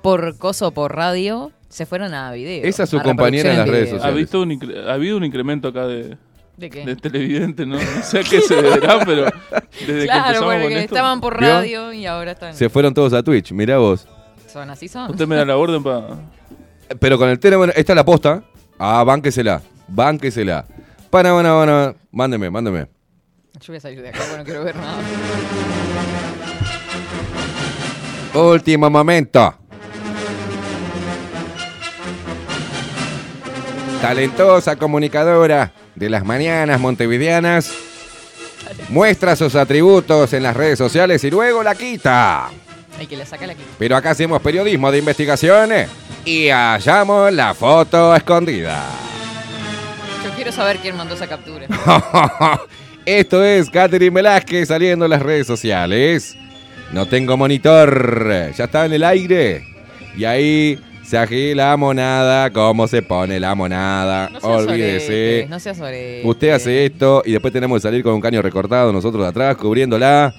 por 0.03 0.37
coso, 0.39 0.71
por 0.73 0.95
radio, 0.95 1.53
se 1.69 1.87
fueron 1.87 2.15
a 2.15 2.33
video. 2.33 2.65
Esa 2.65 2.85
es 2.85 2.91
su 2.91 3.01
compañera 3.01 3.53
en 3.53 3.59
las 3.59 3.69
redes 3.69 3.93
video. 3.93 4.05
Ha, 4.05 4.11
visto 4.11 4.41
un 4.43 4.75
ha 4.89 4.93
habido 4.95 5.17
un 5.17 5.25
incremento 5.25 5.69
acá 5.69 5.87
de, 5.87 6.17
¿De 6.57 6.71
qué? 6.71 6.85
de 6.85 6.97
televidentes, 6.97 7.67
¿no? 7.67 7.77
No 7.77 8.03
sé 8.03 8.21
a 8.21 8.23
qué 8.23 8.41
se 8.41 8.57
deberá, 8.57 9.05
pero 9.05 9.25
desde 9.87 10.01
que 10.01 10.05
Claro, 10.05 10.41
con 10.41 10.61
porque 10.61 10.81
esto. 10.81 10.95
estaban 10.95 11.21
por 11.21 11.39
¿Vio? 11.39 11.49
radio 11.49 11.93
y 11.93 12.07
ahora 12.07 12.33
están. 12.33 12.55
Se 12.55 12.69
fueron 12.69 12.95
todos 12.95 13.13
a 13.13 13.23
Twitch, 13.23 13.53
mirá 13.53 13.79
vos. 13.79 14.07
Son 14.47 14.69
así 14.69 14.89
son. 14.89 15.11
Usted 15.11 15.27
me 15.27 15.37
da 15.37 15.45
la 15.45 15.57
orden 15.57 15.83
para. 15.83 16.17
Pero 16.99 17.19
con 17.19 17.29
el 17.29 17.39
teléfono, 17.39 17.73
esta 17.77 17.93
es 17.93 17.97
la 17.97 18.05
posta. 18.05 18.43
Ah, 18.79 19.05
bánquesela, 19.05 19.63
bánquesela. 19.87 20.65
Para, 21.09 21.33
para, 21.35 21.55
para, 21.55 21.95
mándeme, 22.11 22.51
mándeme. 22.51 22.89
Yo 23.61 23.67
voy 23.69 23.77
a 23.77 23.81
salir 23.81 24.01
de 24.01 24.09
acá, 24.09 24.21
bueno, 24.21 24.39
no 24.39 24.45
quiero 24.45 24.65
ver 24.65 24.75
nada. 24.77 24.99
Último 28.35 28.89
momento. 28.91 29.55
Talentosa 34.01 34.77
comunicadora 34.77 35.73
de 35.95 36.09
las 36.09 36.25
mañanas 36.25 36.81
montevideanas. 36.81 37.71
Muestra 38.89 39.37
sus 39.37 39.55
atributos 39.55 40.33
en 40.33 40.43
las 40.43 40.57
redes 40.57 40.79
sociales 40.79 41.23
y 41.25 41.31
luego 41.31 41.63
la 41.63 41.75
quita. 41.75 42.49
Hay 42.99 43.07
que 43.07 43.17
la 43.17 43.27
saca 43.27 43.47
la 43.47 43.55
quita. 43.55 43.69
Pero 43.79 43.97
acá 43.97 44.11
hacemos 44.11 44.41
periodismo 44.41 44.91
de 44.91 44.99
investigaciones 44.99 45.91
y 46.25 46.49
hallamos 46.49 47.31
la 47.33 47.53
foto 47.53 48.17
escondida. 48.17 48.83
Yo 50.25 50.31
quiero 50.35 50.51
saber 50.51 50.79
quién 50.79 50.97
mandó 50.97 51.15
esa 51.15 51.27
captura. 51.27 51.67
Esto 53.05 53.45
es 53.45 53.69
Catherine 53.69 54.15
Velázquez 54.15 54.69
saliendo 54.69 55.05
en 55.05 55.11
las 55.11 55.23
redes 55.23 55.47
sociales. 55.47 56.37
No 56.93 57.07
tengo 57.07 57.37
monitor. 57.37 58.53
Ya 58.57 58.65
está 58.65 58.87
en 58.87 58.95
el 58.95 59.05
aire. 59.05 59.67
Y 60.17 60.25
ahí 60.25 60.79
se 61.11 61.19
agila 61.19 61.71
la 61.71 61.77
monada. 61.77 62.51
¿Cómo 62.51 62.87
se 62.87 63.03
pone 63.03 63.41
la 63.41 63.57
monada? 63.57 64.31
No 64.31 64.41
seas 64.41 64.53
Olvídese. 64.63 65.47
no 65.51 65.59
seas 65.59 65.77
sorete. 65.77 66.23
Usted 66.25 66.51
hace 66.51 66.87
esto 66.87 67.23
y 67.27 67.33
después 67.33 67.53
tenemos 67.53 67.79
que 67.79 67.83
salir 67.83 68.05
con 68.05 68.15
un 68.15 68.21
caño 68.21 68.41
recortado 68.41 68.93
nosotros 68.93 69.25
de 69.25 69.29
atrás 69.31 69.57
cubriéndola. 69.57 70.33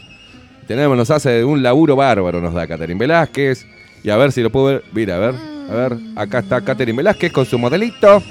Tenemos, 0.67 0.95
nos 0.95 1.11
hace 1.11 1.43
un 1.43 1.61
laburo 1.61 1.97
bárbaro, 1.97 2.39
nos 2.39 2.53
da 2.53 2.67
Catherine 2.67 2.97
Velázquez. 2.97 3.65
Y 4.01 4.09
a 4.09 4.15
ver 4.15 4.31
si 4.31 4.41
lo 4.41 4.49
puedo 4.49 4.67
ver. 4.67 4.83
Mira, 4.93 5.17
a 5.17 5.19
ver, 5.19 5.35
a 5.69 5.73
ver. 5.73 5.97
Acá 6.15 6.39
está 6.39 6.61
Catherine 6.61 6.95
Velázquez 6.95 7.33
con 7.33 7.45
su 7.45 7.59
modelito 7.59 8.23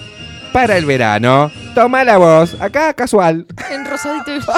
para 0.51 0.79
el 0.79 0.87
verano. 0.87 1.53
Toma 1.75 2.05
la 2.05 2.17
voz, 2.17 2.59
acá 2.59 2.95
casual. 2.95 3.45
En 3.71 3.85
rosadito. 3.85 4.33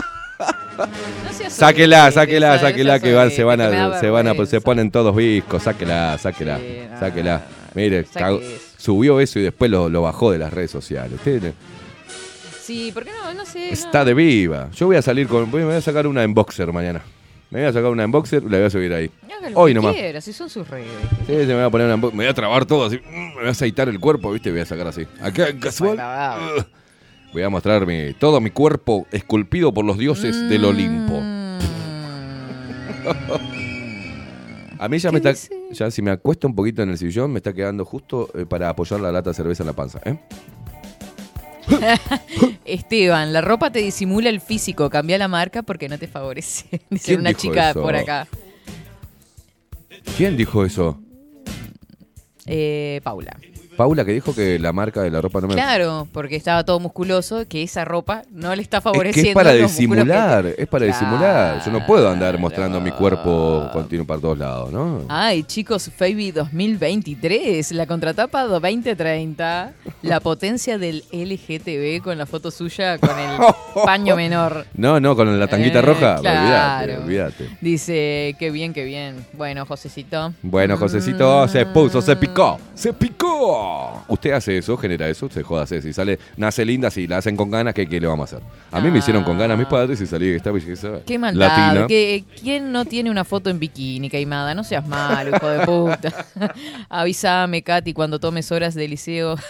No 0.74 1.32
seas 1.32 1.52
Sáquela, 1.52 2.10
sáquela, 2.10 2.58
sáquela 2.58 2.98
que 2.98 3.12
van, 3.12 3.30
se 3.30 3.44
van 3.44 3.60
a, 3.60 4.00
se 4.00 4.08
van 4.08 4.26
a, 4.26 4.46
se 4.46 4.60
ponen 4.60 4.90
todos 4.90 5.14
viscos, 5.14 5.62
sáquela, 5.62 6.16
sáquela, 6.18 6.58
Sí, 6.58 6.80
sáquela. 6.98 7.42
Mire, 7.74 8.04
cagó- 8.04 8.40
subió 8.76 9.20
eso 9.20 9.38
y 9.38 9.42
después 9.42 9.70
lo, 9.70 9.88
lo 9.88 10.02
bajó 10.02 10.30
de 10.30 10.38
las 10.38 10.52
redes 10.52 10.70
sociales. 10.70 11.12
Usted 11.14 11.52
Sí, 12.62 12.90
¿por 12.94 13.04
qué 13.04 13.10
no? 13.10 13.34
No 13.34 13.44
sé. 13.44 13.70
está 13.72 14.00
no. 14.00 14.04
de 14.06 14.14
viva. 14.14 14.70
Yo 14.74 14.86
voy 14.86 14.96
a 14.96 15.02
salir 15.02 15.26
con, 15.26 15.50
voy, 15.50 15.60
me 15.62 15.66
voy 15.66 15.74
a 15.76 15.80
sacar 15.80 16.06
una 16.06 16.22
en 16.22 16.32
boxer 16.32 16.72
mañana. 16.72 17.02
Me 17.50 17.58
voy 17.60 17.68
a 17.68 17.72
sacar 17.72 17.90
una 17.90 18.04
en 18.04 18.10
boxer 18.12 18.42
y 18.44 18.48
la 18.48 18.58
voy 18.58 18.66
a 18.66 18.70
subir 18.70 18.92
ahí. 18.94 19.10
Haga 19.36 19.50
lo 19.50 19.58
Hoy 19.58 19.74
nomás. 19.74 19.94
quiera, 19.94 20.20
si 20.20 20.32
son 20.32 20.48
sus 20.48 20.66
redes. 20.68 20.86
Sí, 21.26 21.32
se 21.34 21.46
me 21.46 21.54
va 21.54 21.66
a 21.66 21.70
poner 21.70 21.86
una 21.88 21.96
me 21.96 22.08
voy 22.10 22.26
a 22.26 22.32
trabar 22.34 22.64
todo 22.64 22.86
así, 22.86 22.98
mm, 22.98 23.10
me 23.30 23.34
voy 23.34 23.46
a 23.48 23.50
aceitar 23.50 23.88
el 23.88 23.98
cuerpo, 23.98 24.30
¿viste? 24.32 24.50
Voy 24.52 24.60
a 24.60 24.64
sacar 24.64 24.86
así. 24.86 25.06
Acá, 25.20 25.48
casual. 25.58 25.98
Voy 27.32 27.42
a 27.42 27.48
mostrar 27.48 27.84
mi- 27.86 28.12
todo 28.14 28.40
mi 28.40 28.50
cuerpo 28.50 29.06
esculpido 29.10 29.72
por 29.74 29.84
los 29.84 29.98
dioses 29.98 30.48
del 30.48 30.64
Olimpo. 30.64 31.20
A 34.82 34.88
mí 34.88 34.98
ya 34.98 35.12
me 35.12 35.18
está. 35.18 35.32
Ya 35.70 35.92
si 35.92 36.02
me 36.02 36.10
acuesto 36.10 36.48
un 36.48 36.56
poquito 36.56 36.82
en 36.82 36.90
el 36.90 36.98
sillón, 36.98 37.30
me 37.30 37.38
está 37.38 37.52
quedando 37.52 37.84
justo 37.84 38.28
eh, 38.34 38.46
para 38.46 38.68
apoyar 38.68 38.98
la 38.98 39.12
lata 39.12 39.30
de 39.30 39.34
cerveza 39.34 39.62
en 39.62 39.68
la 39.68 39.74
panza. 39.74 40.00
¿eh? 40.04 40.18
Esteban, 42.64 43.32
la 43.32 43.42
ropa 43.42 43.70
te 43.70 43.78
disimula 43.78 44.28
el 44.28 44.40
físico, 44.40 44.90
cambia 44.90 45.18
la 45.18 45.28
marca 45.28 45.62
porque 45.62 45.88
no 45.88 46.00
te 46.00 46.08
favorece. 46.08 46.80
Dice 46.90 47.04
¿Quién 47.04 47.20
una 47.20 47.32
chica 47.32 47.70
eso? 47.70 47.80
por 47.80 47.94
acá. 47.94 48.26
¿Quién 50.16 50.36
dijo 50.36 50.64
eso? 50.64 51.00
Eh, 52.46 53.00
Paula. 53.04 53.38
Paula 53.82 54.04
que 54.04 54.12
dijo 54.12 54.32
que 54.32 54.60
la 54.60 54.72
marca 54.72 55.02
de 55.02 55.10
la 55.10 55.20
ropa 55.20 55.40
no 55.40 55.48
me 55.48 55.54
Claro, 55.54 56.06
porque 56.12 56.36
estaba 56.36 56.62
todo 56.62 56.78
musculoso, 56.78 57.48
que 57.48 57.64
esa 57.64 57.84
ropa 57.84 58.22
no 58.30 58.54
le 58.54 58.62
está 58.62 58.76
Es 58.76 58.84
favoreciendo. 58.84 59.24
que 59.24 59.30
es 59.30 59.34
para 59.34 59.52
los 59.54 59.62
músculos 59.72 59.74
que 59.74 60.02
disimular, 60.04 60.46
es 60.56 60.68
para 60.68 60.86
disimular. 60.86 61.64
Yo 61.64 61.72
no 61.72 61.84
puedo 61.84 62.08
andar 62.08 62.38
mostrando 62.38 62.80
mi 62.80 62.92
cuerpo 62.92 63.68
continuo 63.72 64.06
para 64.06 64.20
todos 64.20 64.38
lados, 64.38 64.70
¿no? 64.70 65.00
Ay, 65.08 65.42
chicos, 65.42 65.90
Fabi 65.96 66.30
2023, 66.30 67.72
la 67.72 67.86
contratapa 67.86 68.44
2030, 68.44 69.72
la 70.02 70.20
potencia 70.20 70.78
del 70.78 71.02
LGTB 71.12 72.04
con 72.04 72.16
la 72.18 72.26
foto 72.26 72.52
suya 72.52 72.98
con 72.98 73.18
el 73.18 73.36
paño 73.84 74.14
menor. 74.14 74.64
No, 74.74 75.00
no, 75.00 75.16
con 75.16 75.40
la 75.40 75.48
tanguita 75.48 75.80
Eh, 75.80 75.82
roja, 75.82 76.16
claro. 76.20 77.02
olvídate, 77.02 77.02
olvídate. 77.04 77.58
Dice, 77.60 78.36
qué 78.38 78.52
bien, 78.52 78.72
qué 78.72 78.84
bien. 78.84 79.26
Bueno, 79.32 79.66
Josecito. 79.66 80.32
Bueno, 80.42 80.76
Josecito 80.76 81.48
se 81.48 81.66
puso, 81.66 82.00
se 82.00 82.14
picó, 82.14 82.60
se 82.74 82.92
picó. 82.92 83.71
Usted 84.08 84.32
hace 84.32 84.58
eso, 84.58 84.76
genera 84.76 85.08
eso, 85.08 85.28
se 85.30 85.42
joda, 85.42 85.62
hace. 85.62 85.80
Si 85.82 85.92
sale, 85.92 86.18
nace 86.36 86.64
linda, 86.64 86.90
si 86.90 87.06
la 87.06 87.18
hacen 87.18 87.36
con 87.36 87.50
ganas, 87.50 87.74
¿qué, 87.74 87.86
qué 87.86 88.00
le 88.00 88.06
vamos 88.06 88.32
a 88.32 88.36
hacer? 88.36 88.48
A 88.70 88.80
mí 88.80 88.90
me 88.90 88.98
hicieron 88.98 89.24
con 89.24 89.38
ganas 89.38 89.58
mis 89.58 89.66
padres 89.66 90.00
y 90.00 90.06
salí 90.06 90.28
de 90.30 90.36
esta 90.36 90.50
belleza 90.50 91.00
Qué 91.06 91.18
maldad. 91.18 91.48
latina. 91.72 91.86
que- 91.86 92.24
¿Quién 92.40 92.72
no 92.72 92.84
tiene 92.84 93.10
una 93.10 93.24
foto 93.24 93.50
en 93.50 93.58
bikini, 93.58 94.08
Caimada? 94.10 94.54
No 94.54 94.64
seas 94.64 94.86
malo, 94.86 95.36
hijo 95.36 95.48
de 95.48 95.66
puta. 95.66 96.26
Avísame, 96.88 97.62
Katy, 97.62 97.92
cuando 97.92 98.18
tomes 98.18 98.50
horas 98.52 98.74
de 98.74 98.88
liceo. 98.88 99.36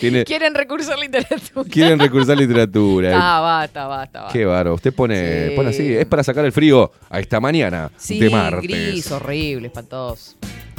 Tiene, 0.00 0.24
¿Quieren 0.24 0.54
recursar 0.54 0.98
literatura? 0.98 1.68
quieren 1.70 1.98
recursar 1.98 2.36
literatura. 2.36 3.12
Ah, 3.14 3.40
basta, 3.40 3.86
basta, 3.86 4.20
basta. 4.22 4.32
Qué 4.38 4.44
bárbaro. 4.44 4.74
Usted 4.74 4.92
pone, 4.92 5.48
Sí. 5.48 5.56
pone 5.56 5.68
así, 5.70 5.94
es 5.94 6.06
para 6.06 6.22
sacar 6.22 6.44
el 6.44 6.52
frío 6.52 6.90
a 7.08 7.18
esta 7.18 7.40
mañana 7.40 7.90
Sí, 7.96 8.18
de 8.20 8.28
martes. 8.30 8.62
gris, 8.62 9.10
horrible, 9.10 9.68
espantoso. 9.68 10.36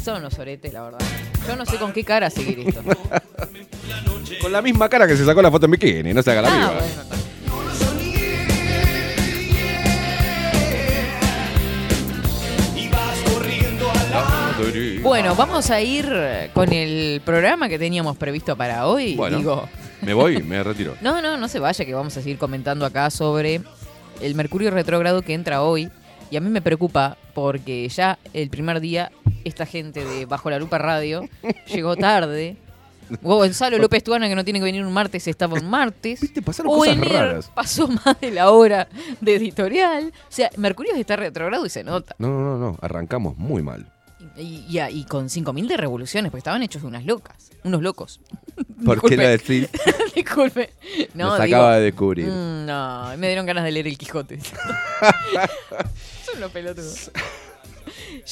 Son 0.07 0.19
unos 0.19 0.39
oretes, 0.39 0.71
la 0.71 0.83
verdad. 0.83 0.99
Yo 1.45 1.57
no 1.57 1.65
sé 1.65 1.75
con 1.75 1.91
qué 1.91 2.01
cara 2.05 2.29
seguir 2.29 2.61
esto. 2.61 2.81
Con 4.41 4.53
la 4.53 4.61
misma 4.61 4.87
cara 4.87 5.05
que 5.05 5.17
se 5.17 5.25
sacó 5.25 5.41
la 5.41 5.51
foto 5.51 5.65
en 5.65 5.71
bikini, 5.71 6.13
no 6.13 6.23
se 6.23 6.31
haga 6.31 6.43
la 6.43 6.47
Ah, 6.47 6.55
viva. 6.55 6.71
bueno, 6.71 6.87
Bueno, 15.03 15.35
vamos 15.35 15.69
a 15.71 15.81
ir 15.81 16.09
con 16.53 16.71
el 16.71 17.21
programa 17.25 17.67
que 17.67 17.77
teníamos 17.77 18.15
previsto 18.15 18.55
para 18.55 18.87
hoy. 18.87 19.15
Bueno, 19.15 19.37
Digo, 19.39 19.67
me 20.01 20.13
voy, 20.13 20.41
me 20.41 20.63
retiro. 20.63 20.95
no, 21.01 21.21
no, 21.21 21.35
no 21.37 21.47
se 21.49 21.59
vaya, 21.59 21.83
que 21.83 21.93
vamos 21.93 22.15
a 22.15 22.21
seguir 22.21 22.37
comentando 22.37 22.85
acá 22.85 23.09
sobre 23.09 23.59
el 24.21 24.35
Mercurio 24.35 24.71
retrógrado 24.71 25.21
que 25.21 25.33
entra 25.33 25.63
hoy. 25.63 25.89
Y 26.31 26.37
a 26.37 26.41
mí 26.41 26.49
me 26.49 26.61
preocupa 26.61 27.17
porque 27.37 27.87
ya 27.87 28.17
el 28.33 28.49
primer 28.49 28.79
día 28.79 29.11
esta 29.43 29.67
gente 29.67 30.03
de 30.03 30.25
Bajo 30.25 30.49
la 30.49 30.57
Lupa 30.57 30.79
Radio 30.79 31.29
llegó 31.71 31.95
tarde. 31.95 32.57
O 33.21 33.35
Gonzalo 33.35 33.77
López 33.77 34.03
Tuana, 34.03 34.27
que 34.27 34.33
no 34.33 34.43
tiene 34.43 34.57
que 34.57 34.65
venir 34.65 34.83
un 34.83 34.91
martes, 34.91 35.27
estaba 35.27 35.53
un 35.53 35.69
martes. 35.69 36.19
pasaron 36.43 36.73
o 36.73 36.77
cosas 36.79 36.97
raras. 36.97 37.51
pasó 37.53 37.87
más 37.89 38.19
de 38.19 38.31
la 38.31 38.49
hora 38.49 38.89
de 39.21 39.35
editorial. 39.35 40.11
O 40.23 40.31
sea, 40.31 40.49
Mercurio 40.57 40.95
está 40.95 41.15
retrógrado 41.15 41.63
y 41.63 41.69
se 41.69 41.83
nota. 41.83 42.15
No, 42.17 42.27
no, 42.27 42.41
no, 42.41 42.57
no, 42.57 42.77
arrancamos 42.81 43.37
muy 43.37 43.61
mal. 43.61 43.85
Y, 44.35 44.65
y, 44.67 44.79
y 44.79 45.03
con 45.03 45.27
5.000 45.27 45.67
de 45.67 45.77
revoluciones, 45.77 46.31
porque 46.31 46.39
estaban 46.39 46.63
hechos 46.63 46.81
de 46.81 46.87
unas 46.87 47.05
locas. 47.05 47.51
Unos 47.63 47.83
locos. 47.83 48.19
¿Por 48.83 48.99
qué 49.07 49.15
la 49.15 49.29
decís? 49.29 49.69
Disculpe. 50.37 50.69
No, 51.15 51.29
Nos 51.37 51.43
digo- 51.43 51.55
acaba 51.57 51.75
de 51.77 51.81
descubrir. 51.85 52.27
Mm, 52.27 52.65
no, 52.67 53.17
me 53.17 53.27
dieron 53.27 53.45
ganas 53.47 53.63
de 53.63 53.71
leer 53.71 53.87
El 53.87 53.97
Quijote. 53.97 54.39
Son 56.25 56.37
unos 56.37 56.51
pelotudos. 56.51 57.09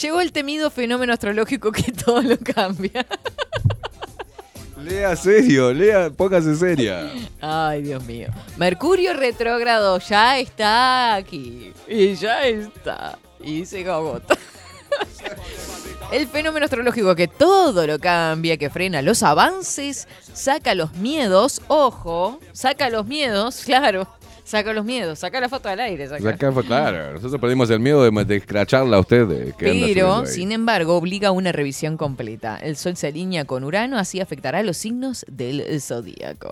Llegó 0.02 0.22
el 0.22 0.32
temido 0.32 0.70
fenómeno 0.70 1.14
astrológico 1.14 1.72
que 1.72 1.92
todo 1.92 2.22
lo 2.22 2.38
cambia. 2.38 3.06
Lea 4.84 5.16
serio, 5.16 5.74
lea, 5.74 6.12
póngase 6.12 6.56
seria. 6.56 7.10
Ay, 7.42 7.82
Dios 7.82 8.04
mío. 8.04 8.28
Mercurio 8.58 9.14
retrógrado 9.14 9.98
ya 10.00 10.38
está 10.38 11.16
aquí. 11.16 11.74
Y 11.88 12.14
ya 12.16 12.46
está. 12.46 13.18
Y 13.44 13.66
se 13.66 13.90
agota. 13.90 14.38
El 16.16 16.30
fenómeno 16.30 16.64
astrológico 16.64 17.14
que 17.14 17.28
todo 17.28 17.86
lo 17.86 18.00
cambia, 18.00 18.56
que 18.56 18.70
frena 18.70 19.02
los 19.02 19.22
avances, 19.22 20.08
saca 20.32 20.74
los 20.74 20.94
miedos, 20.94 21.62
ojo, 21.68 22.40
saca 22.54 22.90
los 22.90 23.06
miedos, 23.06 23.64
claro, 23.66 24.08
saca 24.46 24.72
los 24.72 24.86
miedos, 24.86 25.20
saca 25.20 25.42
la 25.42 25.50
foto 25.50 25.68
al 25.68 25.80
aire. 25.82 26.08
saca. 26.08 26.52
Fue 26.54 26.64
claro, 26.64 27.14
nosotros 27.14 27.42
perdimos 27.42 27.70
el 27.72 27.82
miedo 27.82 28.10
de, 28.10 28.24
de 28.26 28.36
escracharla 28.38 28.96
a 28.96 29.00
usted. 29.02 29.28
que 29.56 29.70
anda 29.72 29.88
subiendo 29.88 29.88
Pero, 29.88 30.26
sin 30.28 30.54
embargo, 30.54 30.96
obliga 30.96 31.30
a 31.30 31.32
una 31.32 31.52
revisión 31.52 31.98
completa. 31.98 32.58
El 32.58 32.78
Sol 32.78 32.96
se 32.96 33.08
alinea 33.08 33.44
con 33.46 33.64
Urano, 33.66 33.98
así 33.98 34.22
afectará 34.22 34.64
los 34.64 34.78
signos 34.78 35.26
del 35.28 35.82
zodíaco. 35.82 36.52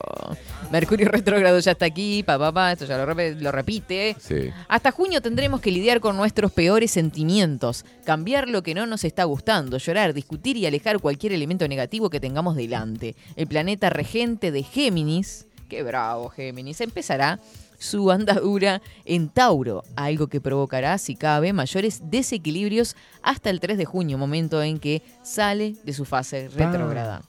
Mercurio 0.72 1.08
retrógrado 1.10 1.60
ya 1.60 1.72
está 1.72 1.86
aquí, 1.86 2.24
pa, 2.24 2.38
pa, 2.38 2.52
pa, 2.52 2.72
esto 2.74 2.86
ya 2.86 2.98
lo, 2.98 3.06
rep- 3.06 3.38
lo 3.40 3.52
repite. 3.52 4.16
Sí. 4.20 4.50
Hasta 4.68 4.92
junio 4.92 5.22
tendremos 5.22 5.62
que 5.62 5.72
lidiar 5.72 6.00
con 6.00 6.18
nuestros 6.18 6.52
peores 6.52 6.92
sentimientos, 6.92 7.86
cambiar 8.06 8.50
lo 8.50 8.64
que 8.64 8.74
no 8.74 8.88
nos 8.88 9.04
está 9.04 9.24
gustando, 9.26 9.78
llorar, 9.78 10.14
discutir 10.14 10.58
y 10.58 10.66
alejar 10.66 11.00
cualquier 11.00 11.34
elemento 11.34 11.68
negativo 11.68 12.10
que 12.10 12.20
tengamos 12.20 12.56
delante. 12.56 13.16
El 13.36 13.46
planeta 13.48 13.92
regente 13.92 14.52
de 14.52 14.64
Géminis, 14.64 15.46
qué 15.70 15.84
bravo 15.84 16.30
Géminis, 16.30 16.82
empezará 16.82 17.40
su 17.84 18.12
andadura 18.12 18.82
en 19.04 19.28
Tauro, 19.28 19.84
algo 19.98 20.28
que 20.28 20.40
provocará, 20.40 20.98
si 20.98 21.16
cabe, 21.16 21.52
mayores 21.52 22.02
desequilibrios 22.10 22.96
hasta 23.22 23.50
el 23.50 23.60
3 23.60 23.78
de 23.78 23.86
junio, 23.86 24.18
momento 24.18 24.64
en 24.64 24.80
que 24.80 25.02
sale 25.22 25.76
de 25.84 25.92
su 25.94 26.06
fase 26.06 26.48
retrógrada. 26.48 27.22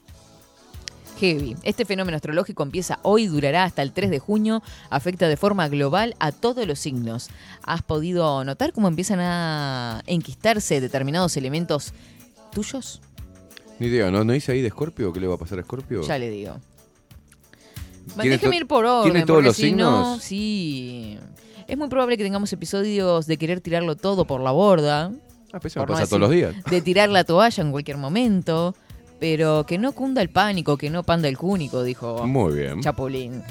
Heavy. 1.19 1.57
Este 1.63 1.85
fenómeno 1.85 2.17
astrológico 2.17 2.63
empieza 2.63 3.01
hoy, 3.03 3.27
durará 3.27 3.65
hasta 3.65 3.83
el 3.83 3.93
3 3.93 4.11
de 4.11 4.19
junio, 4.21 4.63
afecta 4.91 5.29
de 5.29 5.37
forma 5.37 5.69
global 5.69 6.15
a 6.21 6.31
todos 6.31 6.67
los 6.67 6.79
signos. 6.79 7.31
¿Has 7.65 7.83
podido 7.83 8.45
notar 8.45 8.73
cómo 8.73 8.87
empiezan 8.89 9.21
a 9.21 10.03
enquistarse 10.07 10.81
determinados 10.81 11.37
elementos 11.37 11.93
tuyos? 12.53 13.01
Ni 13.81 13.89
idea, 13.89 14.11
¿no, 14.11 14.23
¿no 14.23 14.33
dice 14.33 14.53
ahí 14.53 14.63
de 14.63 14.71
Scorpio? 14.71 15.13
¿Qué 15.13 15.21
le 15.21 15.27
va 15.27 15.35
a 15.35 15.39
pasar 15.39 15.59
a 15.59 15.63
Scorpio? 15.63 16.03
Ya 16.03 16.19
le 16.19 16.31
digo. 16.31 16.61
Bueno, 18.07 18.23
¿Tiene 18.23 18.37
déjeme 18.37 18.57
ir 18.57 18.67
por 18.67 18.85
orden. 18.85 19.13
¿tiene 19.13 19.27
todos 19.27 19.39
porque 19.39 19.49
los 19.49 19.57
si 19.57 19.73
no, 19.73 20.17
signos? 20.19 20.23
sí. 20.23 21.19
Es 21.67 21.79
muy 21.79 21.89
probable 21.89 22.17
que 22.19 22.25
tengamos 22.25 22.53
episodios 22.53 23.26
de 23.26 23.37
querer 23.39 23.61
tirarlo 23.61 23.97
todo 23.97 24.26
por 24.26 24.41
la 24.43 24.51
borda. 24.51 25.11
Ah, 25.53 25.61
pues 25.61 25.72
eso 25.72 25.81
me 25.81 25.87
por 25.87 25.91
no 25.91 26.01
pasa 26.01 26.07
todos 26.09 26.21
los 26.21 26.31
días. 26.31 26.55
De 26.71 26.81
tirar 26.83 27.09
la 27.09 27.25
toalla 27.25 27.63
en 27.63 27.71
cualquier 27.71 27.97
momento. 27.97 28.75
Pero 29.21 29.64
que 29.64 29.79
no 29.79 29.93
cunda 29.93 30.21
el 30.21 30.29
pánico, 30.29 30.76
que 30.76 30.91
no 30.91 31.03
panda 31.05 31.29
el 31.29 31.39
cúnico, 31.39 31.83
dijo 31.85 32.26
Muy 32.26 32.53
bien. 32.55 32.83
Chapulín. 32.83 33.43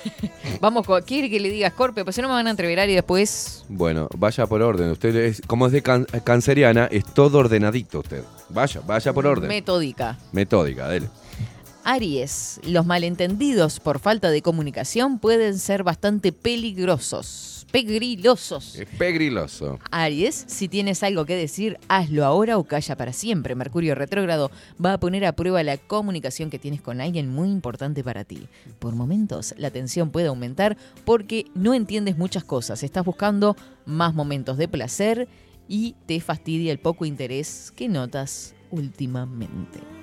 Vamos, 0.60 0.86
quiere 1.04 1.28
que 1.28 1.38
le 1.40 1.50
diga 1.50 1.68
Scorpio, 1.70 2.04
pues 2.04 2.16
si 2.16 2.22
no 2.22 2.28
me 2.28 2.34
van 2.34 2.46
a 2.46 2.50
entreverar 2.50 2.88
y 2.88 2.94
después. 2.94 3.64
Bueno, 3.68 4.08
vaya 4.16 4.46
por 4.46 4.62
orden. 4.62 4.90
Usted 4.92 5.14
es, 5.16 5.42
como 5.46 5.66
es 5.66 5.72
de 5.72 5.82
can- 5.82 6.06
canceriana, 6.24 6.86
es 6.90 7.04
todo 7.04 7.38
ordenadito 7.38 7.98
usted. 8.00 8.22
Vaya, 8.48 8.80
vaya 8.86 9.12
por 9.12 9.26
orden. 9.26 9.48
Metódica. 9.48 10.16
Metódica, 10.32 10.88
dele. 10.88 11.08
Aries, 11.90 12.60
los 12.64 12.84
malentendidos 12.84 13.80
por 13.80 13.98
falta 13.98 14.30
de 14.30 14.42
comunicación 14.42 15.18
pueden 15.18 15.58
ser 15.58 15.84
bastante 15.84 16.32
peligrosos. 16.32 17.66
Pegrilosos. 17.72 18.76
Es 18.76 18.86
pegriloso. 18.98 19.78
Aries, 19.90 20.44
si 20.48 20.68
tienes 20.68 21.02
algo 21.02 21.24
que 21.24 21.34
decir, 21.34 21.78
hazlo 21.88 22.26
ahora 22.26 22.58
o 22.58 22.64
calla 22.64 22.94
para 22.94 23.14
siempre. 23.14 23.54
Mercurio 23.54 23.94
retrógrado 23.94 24.50
va 24.84 24.92
a 24.92 25.00
poner 25.00 25.24
a 25.24 25.32
prueba 25.32 25.62
la 25.62 25.78
comunicación 25.78 26.50
que 26.50 26.58
tienes 26.58 26.82
con 26.82 27.00
alguien 27.00 27.30
muy 27.30 27.48
importante 27.48 28.04
para 28.04 28.22
ti. 28.22 28.48
Por 28.80 28.94
momentos, 28.94 29.54
la 29.56 29.70
tensión 29.70 30.10
puede 30.10 30.26
aumentar 30.26 30.76
porque 31.06 31.46
no 31.54 31.72
entiendes 31.72 32.18
muchas 32.18 32.44
cosas. 32.44 32.82
Estás 32.82 33.06
buscando 33.06 33.56
más 33.86 34.12
momentos 34.12 34.58
de 34.58 34.68
placer 34.68 35.26
y 35.68 35.94
te 36.04 36.20
fastidia 36.20 36.70
el 36.70 36.80
poco 36.80 37.06
interés 37.06 37.72
que 37.74 37.88
notas 37.88 38.54
últimamente. 38.70 39.97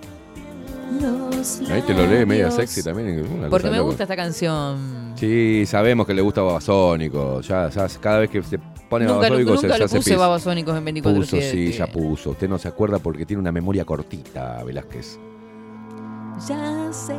Ahí 1.70 1.82
te 1.82 1.94
lo 1.94 2.06
lee 2.08 2.26
media 2.26 2.50
sexy 2.52 2.82
también. 2.84 3.26
una 3.32 3.50
Porque 3.50 3.70
me 3.70 3.78
loca. 3.78 3.88
gusta 3.88 4.04
esta 4.04 4.16
canción. 4.16 5.14
Sí, 5.16 5.66
sabemos 5.66 6.06
que 6.08 6.14
le 6.14 6.22
gusta 6.22 6.42
Babasónico. 6.42 7.42
Ya, 7.42 7.70
ya 7.70 7.88
cada 8.02 8.20
vez 8.20 8.30
que 8.30 8.42
se 8.44 8.58
pone 8.90 9.06
Nunca, 9.06 9.28
se, 9.28 9.44
nunca 9.44 9.68
ya 9.68 9.78
lo 9.78 9.88
se 9.88 9.98
puse 9.98 10.16
babasónicos 10.16 10.78
en 10.78 10.86
24 10.86 11.22
Puso, 11.22 11.38
sí, 11.42 11.72
ya 11.72 11.88
puso. 11.88 12.32
Usted 12.32 12.50
no 12.50 12.58
se 12.58 12.68
acuerda 12.68 13.00
porque 13.00 13.26
tiene 13.26 13.42
una 13.42 13.52
memoria 13.52 13.86
cortita, 13.86 14.64
Velázquez. 14.64 15.20
Ya 16.48 16.90
sé 16.92 17.16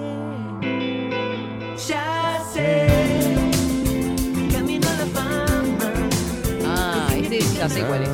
Ya 1.88 2.38
sé, 2.52 2.86
camino 4.52 4.86
a 4.88 4.92
la 4.96 5.06
fama. 5.06 5.92
Ah, 6.66 7.08
este 7.16 7.40
ya 7.40 7.68
sé 7.68 7.80
cuál 7.82 8.02
es. 8.02 8.10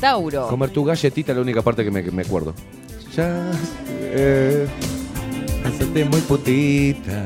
Tauro. 0.00 0.48
Comer 0.48 0.70
tu 0.70 0.84
galletita 0.84 1.32
es 1.32 1.36
la 1.36 1.42
única 1.42 1.62
parte 1.62 1.84
que 1.84 1.90
me, 1.90 2.02
que 2.02 2.10
me 2.10 2.22
acuerdo. 2.22 2.54
Ya 3.16 3.52
sé, 3.52 4.01
hacerte 5.64 6.04
muy 6.04 6.20
putita. 6.22 7.24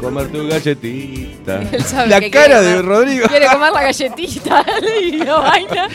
Comer 0.00 0.26
tu 0.32 0.48
galletita. 0.48 1.62
Él 1.72 1.82
sabe 1.84 2.08
La 2.08 2.20
que 2.20 2.30
cara 2.30 2.46
quiere 2.58 2.60
de 2.62 2.76
comer- 2.76 2.84
Rodrigo. 2.86 3.26
Quiere 3.28 3.46
comer 3.46 3.72
la 3.72 3.82
galletita 3.82 4.64
y 5.00 5.12
lo 5.18 5.40
baila. 5.42 5.88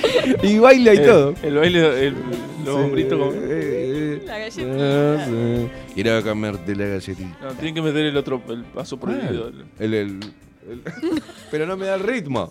Y 0.44 0.58
baila 0.60 0.94
y 0.94 0.98
todo. 1.04 1.34
El 1.44 1.56
baile, 1.58 2.08
el, 2.08 2.16
los 2.66 2.76
hombritos 2.76 3.20
como- 3.20 3.32
La 3.34 4.26
Ya 4.26 4.38
galletita. 4.40 5.26
sé, 5.26 5.68
Quiero 5.94 6.24
comerte 6.24 6.76
la 6.76 6.86
galletita. 6.86 7.38
No, 7.42 7.52
tienen 7.54 7.76
que 7.76 7.82
meter 7.82 8.06
el 8.06 8.16
otro, 8.18 8.42
el 8.50 8.64
paso 8.64 8.98
prohibido. 8.98 9.50
El, 9.80 9.94
el- 9.94 10.20
el- 10.70 10.82
pero 11.52 11.66
no 11.66 11.76
me 11.76 11.86
da 11.88 11.96
el 11.96 12.02
ritmo. 12.04 12.50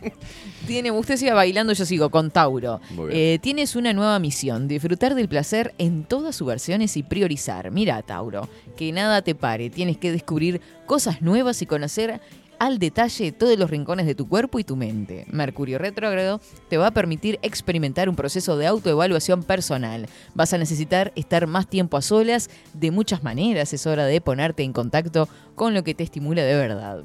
Tiene, 0.66 0.90
usted 0.90 1.16
siga 1.16 1.34
bailando, 1.34 1.72
yo 1.72 1.84
sigo 1.84 2.10
con 2.10 2.30
Tauro. 2.30 2.80
Eh, 3.10 3.38
tienes 3.40 3.76
una 3.76 3.92
nueva 3.92 4.18
misión, 4.18 4.68
disfrutar 4.68 5.14
del 5.14 5.28
placer 5.28 5.74
en 5.78 6.04
todas 6.04 6.36
sus 6.36 6.46
versiones 6.46 6.96
y 6.96 7.02
priorizar. 7.02 7.70
Mira, 7.70 8.02
Tauro, 8.02 8.48
que 8.76 8.92
nada 8.92 9.22
te 9.22 9.34
pare, 9.34 9.70
tienes 9.70 9.96
que 9.96 10.12
descubrir 10.12 10.60
cosas 10.86 11.22
nuevas 11.22 11.62
y 11.62 11.66
conocer 11.66 12.20
al 12.58 12.78
detalle 12.78 13.32
todos 13.32 13.58
los 13.58 13.70
rincones 13.70 14.06
de 14.06 14.14
tu 14.14 14.28
cuerpo 14.28 14.58
y 14.58 14.64
tu 14.64 14.76
mente. 14.76 15.24
Mercurio 15.28 15.78
retrógrado 15.78 16.40
te 16.68 16.76
va 16.76 16.88
a 16.88 16.90
permitir 16.90 17.38
experimentar 17.42 18.08
un 18.08 18.16
proceso 18.16 18.56
de 18.56 18.66
autoevaluación 18.66 19.42
personal. 19.42 20.08
Vas 20.34 20.52
a 20.52 20.58
necesitar 20.58 21.12
estar 21.14 21.46
más 21.46 21.68
tiempo 21.68 21.96
a 21.96 22.02
solas 22.02 22.50
de 22.74 22.90
muchas 22.90 23.22
maneras. 23.22 23.72
Es 23.72 23.86
hora 23.86 24.06
de 24.06 24.20
ponerte 24.20 24.62
en 24.62 24.72
contacto 24.72 25.28
con 25.54 25.74
lo 25.74 25.84
que 25.84 25.94
te 25.94 26.04
estimula 26.04 26.42
de 26.42 26.56
verdad. 26.56 27.04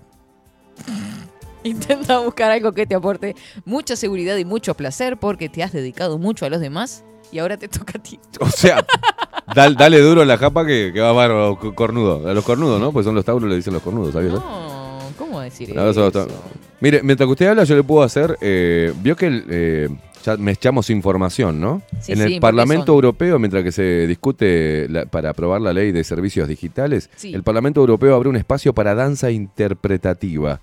Intenta 1.69 2.19
buscar 2.19 2.51
algo 2.51 2.71
que 2.73 2.85
te 2.85 2.95
aporte 2.95 3.35
mucha 3.65 3.95
seguridad 3.95 4.37
y 4.37 4.45
mucho 4.45 4.73
placer 4.75 5.17
porque 5.17 5.49
te 5.49 5.63
has 5.63 5.71
dedicado 5.71 6.17
mucho 6.17 6.45
a 6.45 6.49
los 6.49 6.59
demás 6.61 7.03
y 7.31 7.39
ahora 7.39 7.57
te 7.57 7.67
toca 7.67 7.93
a 7.97 8.01
ti. 8.03 8.19
O 8.39 8.49
sea, 8.49 8.85
dal- 9.55 9.75
dale 9.75 9.99
duro 9.99 10.21
a 10.21 10.25
la 10.25 10.37
japa 10.37 10.65
que, 10.65 10.91
que 10.93 10.99
va 10.99 11.09
a 11.09 11.13
bárbaro, 11.13 11.57
co- 11.59 11.73
cornudo. 11.73 12.27
A 12.27 12.33
los 12.33 12.43
cornudos, 12.43 12.79
¿no? 12.79 12.91
Pues 12.91 13.05
son 13.05 13.15
los 13.15 13.25
tauros, 13.25 13.49
le 13.49 13.55
dicen 13.55 13.73
los 13.73 13.81
cornudos, 13.81 14.13
¿sabías? 14.13 14.33
No, 14.33 14.99
¿cómo 15.17 15.39
decir 15.41 15.69
eso? 15.71 15.83
los 15.83 15.95
tauros. 16.13 16.27
Mire, 16.79 17.01
mientras 17.01 17.25
que 17.27 17.31
usted 17.31 17.47
habla, 17.47 17.63
yo 17.63 17.75
le 17.75 17.83
puedo 17.83 18.03
hacer. 18.03 18.37
eh, 18.41 18.93
Vio 19.01 19.15
que 19.15 19.27
el, 19.27 19.45
eh, 19.49 19.89
ya 20.23 20.37
me 20.37 20.51
echamos 20.51 20.89
información, 20.91 21.59
¿no? 21.59 21.81
Sí, 22.01 22.11
en 22.11 22.21
el 22.21 22.39
Parlamento 22.39 22.87
son- 22.87 22.95
Europeo, 22.95 23.39
mientras 23.39 23.63
que 23.63 23.71
se 23.71 24.05
discute 24.05 24.87
la- 24.89 25.05
para 25.05 25.31
aprobar 25.31 25.59
la 25.61 25.73
ley 25.73 25.91
de 25.91 26.03
servicios 26.03 26.47
digitales, 26.47 27.09
Sí. 27.15 27.33
el 27.33 27.41
Parlamento 27.41 27.79
Europeo 27.79 28.15
abre 28.15 28.29
un 28.29 28.35
espacio 28.35 28.73
para 28.73 28.93
danza 28.95 29.31
interpretativa. 29.31 30.59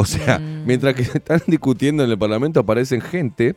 O 0.00 0.04
sea, 0.04 0.38
Mm. 0.38 0.64
mientras 0.66 0.94
que 0.94 1.02
están 1.18 1.42
discutiendo 1.46 2.04
en 2.04 2.10
el 2.10 2.18
Parlamento, 2.18 2.60
aparecen 2.60 3.00
gente. 3.00 3.54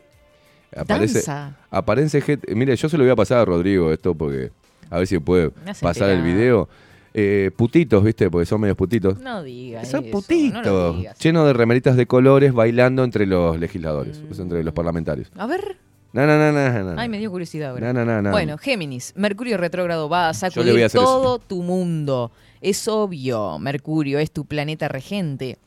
Aparece, 0.76 1.20
Danza. 1.20 1.56
aparece 1.70 2.22
gente. 2.22 2.54
Mire, 2.56 2.76
yo 2.76 2.90
se 2.90 2.98
lo 2.98 3.04
voy 3.04 3.12
a 3.12 3.16
pasar 3.16 3.40
a 3.40 3.46
Rodrigo 3.46 3.92
esto 3.92 4.16
porque 4.16 4.52
a 4.90 4.98
ver 4.98 5.08
si 5.08 5.20
puede 5.20 5.52
pasar 5.82 6.10
el 6.10 6.22
video. 6.22 6.68
Eh, 7.16 7.52
putitos, 7.56 8.04
¿viste? 8.04 8.28
Porque 8.32 8.48
son 8.48 8.60
medios 8.60 8.76
putitos. 8.76 9.20
No 9.20 9.44
digas 9.44 9.88
Son 9.88 10.04
eso, 10.04 10.12
putitos, 10.12 10.64
no 10.66 10.72
lo 10.72 10.94
digas. 10.94 11.20
llenos 11.20 11.46
de 11.46 11.54
remeritas 11.54 11.96
de 11.96 12.08
colores 12.08 12.54
bailando 12.54 13.04
entre 13.04 13.28
los 13.28 13.60
legisladores, 13.60 14.20
entre 14.40 14.64
los 14.64 14.74
parlamentarios. 14.74 15.32
A 15.38 15.46
ver. 15.46 15.78
No, 16.12 16.26
no, 16.26 16.38
no, 16.40 16.52
no, 16.52 16.94
no. 16.96 17.00
Ay, 17.00 17.10
me 17.10 17.20
dio 17.20 17.30
curiosidad 17.30 17.70
ahora. 17.72 17.94
No, 17.94 18.04
no, 18.04 18.06
no, 18.06 18.22
no. 18.24 18.32
Bueno, 18.32 18.58
Géminis, 18.58 19.14
Mercurio 19.16 19.58
retrógrado 19.58 20.10
va 20.10 20.30
a 20.30 20.34
sacudir 20.34 20.84
a 20.84 20.90
todo 20.90 21.38
tu 21.38 21.62
mundo. 21.62 22.32
Es 22.62 22.88
obvio, 22.88 23.60
Mercurio 23.60 24.18
es 24.18 24.32
tu 24.32 24.46
planeta 24.46 24.88
regente. 24.88 25.60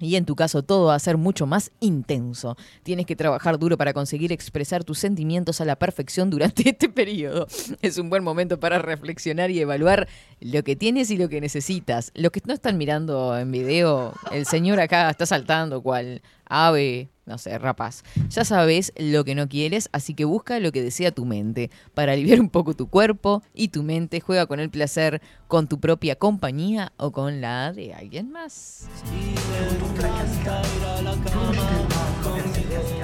Y 0.00 0.16
en 0.16 0.24
tu 0.24 0.34
caso 0.34 0.62
todo 0.62 0.86
va 0.86 0.94
a 0.94 0.98
ser 0.98 1.16
mucho 1.16 1.46
más 1.46 1.70
intenso. 1.80 2.56
Tienes 2.82 3.06
que 3.06 3.16
trabajar 3.16 3.58
duro 3.58 3.76
para 3.76 3.92
conseguir 3.92 4.32
expresar 4.32 4.82
tus 4.82 4.98
sentimientos 4.98 5.60
a 5.60 5.64
la 5.64 5.76
perfección 5.76 6.30
durante 6.30 6.68
este 6.70 6.88
periodo. 6.88 7.46
Es 7.82 7.98
un 7.98 8.10
buen 8.10 8.24
momento 8.24 8.58
para 8.58 8.78
reflexionar 8.78 9.50
y 9.50 9.60
evaluar 9.60 10.08
lo 10.40 10.64
que 10.64 10.74
tienes 10.74 11.10
y 11.10 11.18
lo 11.18 11.28
que 11.28 11.40
necesitas. 11.40 12.12
Los 12.14 12.32
que 12.32 12.40
no 12.46 12.54
están 12.54 12.78
mirando 12.78 13.38
en 13.38 13.52
video, 13.52 14.14
el 14.32 14.46
señor 14.46 14.80
acá 14.80 15.10
está 15.10 15.26
saltando 15.26 15.82
cual 15.82 16.22
ave, 16.50 17.08
no 17.24 17.38
sé, 17.38 17.56
rapaz. 17.58 18.02
Ya 18.28 18.44
sabes 18.44 18.92
lo 18.98 19.24
que 19.24 19.34
no 19.34 19.48
quieres, 19.48 19.88
así 19.92 20.14
que 20.14 20.24
busca 20.24 20.58
lo 20.58 20.72
que 20.72 20.82
desea 20.82 21.12
tu 21.12 21.24
mente. 21.24 21.70
Para 21.94 22.12
aliviar 22.12 22.40
un 22.40 22.50
poco 22.50 22.74
tu 22.74 22.88
cuerpo 22.88 23.42
y 23.54 23.68
tu 23.68 23.82
mente, 23.82 24.20
juega 24.20 24.46
con 24.46 24.60
el 24.60 24.68
placer, 24.68 25.22
con 25.48 25.68
tu 25.68 25.80
propia 25.80 26.16
compañía 26.16 26.92
o 26.96 27.12
con 27.12 27.40
la 27.40 27.72
de 27.72 27.94
alguien 27.94 28.30
más. 28.30 28.88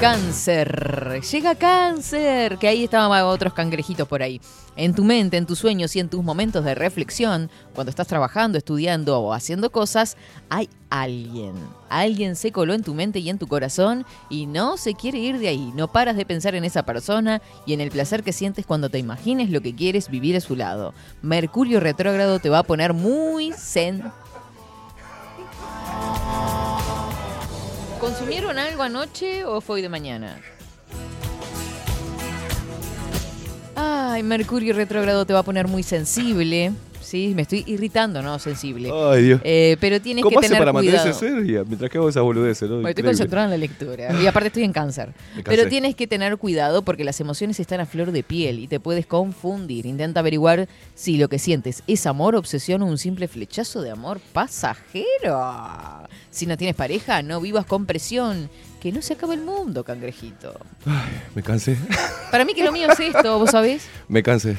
Cáncer. 0.01 1.23
Llega 1.23 1.55
cáncer. 1.55 2.59
Que 2.59 2.68
ahí 2.68 2.85
estaban 2.85 3.23
otros 3.24 3.55
cangrejitos 3.55 4.06
por 4.06 4.23
ahí. 4.23 4.40
En 4.77 4.94
tu 4.94 5.05
mente, 5.05 5.39
en 5.39 5.47
tus 5.47 5.59
sueños 5.59 5.97
y 5.97 6.01
en 6.01 6.10
tus 6.10 6.23
momentos 6.23 6.62
de 6.64 6.74
reflexión, 6.74 7.51
cuando 7.74 7.89
estás 7.89 8.06
trabajando, 8.06 8.59
estudiando 8.59 9.18
o 9.18 9.32
haciendo 9.32 9.73
cosas, 9.73 10.18
hay 10.51 10.68
alguien. 10.90 11.55
Alguien 11.89 12.36
se 12.36 12.52
coló 12.52 12.74
en 12.74 12.82
tu 12.82 12.93
mente 12.93 13.20
y 13.20 13.31
en 13.31 13.39
tu 13.39 13.47
corazón 13.47 14.05
y 14.28 14.44
no 14.44 14.77
se 14.77 14.93
quiere 14.93 15.18
ir 15.18 15.39
de 15.39 15.48
ahí. 15.48 15.73
No 15.74 15.90
paras 15.90 16.16
de 16.16 16.27
pensar 16.27 16.55
en 16.55 16.64
esa 16.64 16.85
persona 16.85 17.40
y 17.64 17.73
en 17.73 17.81
el 17.81 17.90
placer 17.90 18.23
que 18.23 18.35
sientes 18.35 18.66
cuando 18.66 18.90
te 18.90 18.98
imagines 18.98 19.48
lo 19.48 19.62
que 19.62 19.74
quieres 19.74 20.10
vivir 20.10 20.36
a 20.36 20.43
su 20.43 20.56
lado. 20.56 20.93
Mercurio 21.23 21.81
retrógrado 21.81 22.39
te 22.39 22.51
va 22.51 22.59
a 22.59 22.64
poner 22.64 22.93
muy 22.93 23.52
zen. 23.52 24.02
¿Consumieron 28.07 28.57
algo 28.57 28.85
anoche 28.85 29.45
o 29.45 29.61
fue 29.61 29.74
hoy 29.74 29.83
de 29.83 29.89
mañana? 29.89 30.39
Ay, 33.74 34.23
Mercurio 34.23 34.74
retrógrado 34.74 35.27
te 35.27 35.33
va 35.33 35.41
a 35.41 35.43
poner 35.43 35.66
muy 35.66 35.83
sensible. 35.83 36.70
Sí, 37.07 37.35
me 37.37 37.43
estoy 37.43 37.62
irritando, 37.69 38.20
¿no? 38.20 38.37
Sensible. 38.41 38.91
Ay, 38.93 39.23
Dios. 39.23 39.41
Eh, 39.45 39.77
pero 39.81 40.01
tienes 40.01 40.24
¿Cómo 40.24 40.41
que 40.41 40.47
hace 40.47 40.55
tener 40.55 40.66
para 40.66 40.73
cuidado. 40.73 41.12
seria 41.12 41.62
mientras 41.62 41.89
que 41.89 41.99
hago 41.99 42.09
esas 42.09 42.24
boludeces? 42.24 42.69
¿no? 42.69 42.77
Bueno, 42.77 42.89
estoy 42.89 43.05
concentrada 43.05 43.45
en 43.45 43.51
la 43.53 43.57
lectura. 43.59 44.20
Y 44.20 44.27
aparte 44.27 44.49
estoy 44.49 44.65
en 44.65 44.73
cáncer. 44.73 45.15
Pero 45.45 45.69
tienes 45.69 45.95
que 45.95 46.09
tener 46.09 46.37
cuidado 46.37 46.83
porque 46.83 47.05
las 47.05 47.20
emociones 47.20 47.61
están 47.61 47.78
a 47.78 47.87
flor 47.87 48.11
de 48.11 48.24
piel 48.24 48.59
y 48.59 48.66
te 48.66 48.81
puedes 48.81 49.07
confundir. 49.07 49.87
Intenta 49.87 50.19
averiguar 50.19 50.69
si 50.97 51.16
lo 51.16 51.28
que 51.28 51.39
sientes 51.39 51.85
es 51.87 52.07
amor, 52.07 52.35
obsesión 52.35 52.83
o 52.83 52.87
un 52.87 52.99
simple 52.99 53.28
flechazo 53.28 53.83
de 53.83 53.93
amor 53.93 54.19
pasajero. 54.33 56.09
Si 56.31 56.47
no 56.47 56.57
tienes 56.57 56.74
pareja, 56.74 57.23
no 57.23 57.41
vivas 57.41 57.66
con 57.66 57.87
presión. 57.87 58.51
Que 58.81 58.91
no 58.91 59.01
se 59.01 59.12
acabe 59.12 59.35
el 59.35 59.43
mundo, 59.43 59.85
cangrejito. 59.85 60.59
Me 61.37 61.43
cansé. 61.45 61.77
Para 62.33 62.45
mí 62.45 62.53
que 62.53 62.65
lo 62.65 62.73
mío 62.73 62.89
es 62.91 62.99
esto, 62.99 63.39
¿vos 63.39 63.53
sabés? 63.53 63.87
Me 64.09 64.24
cansé. 64.24 64.57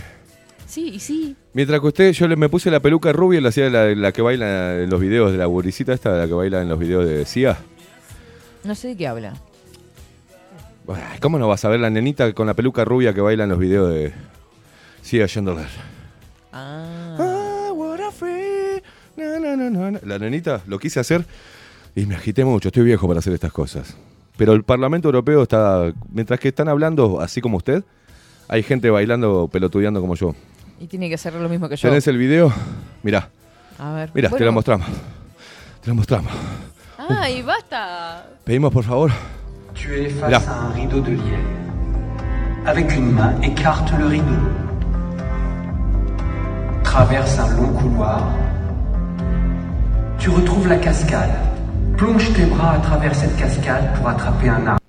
Sí, 0.65 0.91
y 0.93 0.99
sí. 0.99 1.35
Mientras 1.57 1.81
que 1.81 1.87
usted, 1.87 2.11
yo 2.11 2.27
le, 2.27 2.35
me 2.35 2.49
puse 2.49 2.69
la 2.69 2.79
peluca 2.79 3.11
rubia, 3.11 3.41
la 3.41 3.49
hacía 3.49 3.67
la, 3.71 3.87
la 3.95 4.11
que 4.11 4.21
baila 4.21 4.83
en 4.83 4.91
los 4.91 5.01
videos 5.01 5.31
de 5.31 5.39
la 5.39 5.47
buricita 5.47 5.91
esta, 5.91 6.11
la 6.15 6.27
que 6.27 6.33
baila 6.33 6.61
en 6.61 6.69
los 6.69 6.77
videos 6.77 7.03
de 7.07 7.25
CIA. 7.25 7.57
No 8.63 8.75
sé 8.75 8.89
de 8.89 8.95
qué 8.95 9.07
habla. 9.07 9.33
Ay, 10.87 11.17
¿Cómo 11.19 11.39
no 11.39 11.47
vas 11.47 11.65
a 11.65 11.69
ver 11.69 11.79
la 11.79 11.89
nenita 11.89 12.31
con 12.33 12.45
la 12.45 12.53
peluca 12.53 12.85
rubia 12.85 13.11
que 13.11 13.21
baila 13.21 13.45
en 13.45 13.49
los 13.49 13.57
videos 13.57 13.91
de 13.91 14.13
CIA 15.01 15.27
Chandler? 15.27 15.65
Ah. 16.53 17.73
Na, 19.15 19.39
na, 19.39 19.55
na, 19.55 19.91
na. 19.91 19.99
La 20.03 20.19
nenita 20.19 20.61
lo 20.67 20.77
quise 20.77 20.99
hacer 20.99 21.25
y 21.95 22.05
me 22.05 22.13
agité 22.13 22.45
mucho. 22.45 22.67
Estoy 22.67 22.83
viejo 22.83 23.07
para 23.07 23.17
hacer 23.17 23.33
estas 23.33 23.51
cosas. 23.51 23.97
Pero 24.37 24.53
el 24.53 24.61
Parlamento 24.61 25.07
Europeo 25.07 25.41
está. 25.41 25.91
Mientras 26.11 26.39
que 26.39 26.49
están 26.49 26.67
hablando 26.67 27.19
así 27.19 27.41
como 27.41 27.57
usted, 27.57 27.83
hay 28.47 28.61
gente 28.61 28.91
bailando, 28.91 29.49
pelotudeando 29.51 30.01
como 30.01 30.13
yo. 30.13 30.35
Y 30.79 30.87
tiene 30.87 31.09
que 31.09 31.15
hacer 31.15 31.33
lo 31.33 31.49
mismo 31.49 31.67
que 31.67 31.75
yo. 31.75 31.89
¿Tenés 31.89 32.07
el 32.07 32.17
video? 32.17 32.51
Mirá, 33.03 33.29
A 33.79 33.91
ver. 33.93 34.11
mirá, 34.13 34.29
te 34.29 34.33
Bueno. 34.35 34.45
lo 34.47 34.51
mostramos. 34.53 34.87
Te 35.81 35.87
lo 35.89 35.95
mostramos. 35.95 36.31
Ay, 37.09 37.41
basta. 37.41 38.25
Pedimos 38.43 38.71
por 38.73 38.83
favor. 38.83 39.11
Tu 39.73 39.89
es 39.93 40.13
face 40.13 40.31
Là. 40.31 40.37
à 40.47 40.67
un 40.67 40.73
rideau 40.73 41.01
de 41.01 41.11
lierre. 41.11 41.45
Avec 42.65 42.91
une 42.95 43.11
main, 43.13 43.39
écarte 43.41 43.91
le 43.97 44.05
rideau. 44.07 44.49
Traverse 46.83 47.39
un 47.39 47.49
long 47.57 47.73
couloir. 47.73 48.23
Tu 50.19 50.29
retrouves 50.29 50.67
la 50.67 50.77
cascade. 50.77 51.31
Plonge 51.97 52.31
tes 52.33 52.45
bras 52.45 52.73
à 52.73 52.79
travers 52.79 53.15
cette 53.15 53.35
cascade 53.37 53.93
pour 53.95 54.09
attraper 54.09 54.49
un 54.49 54.67
arbre. 54.67 54.81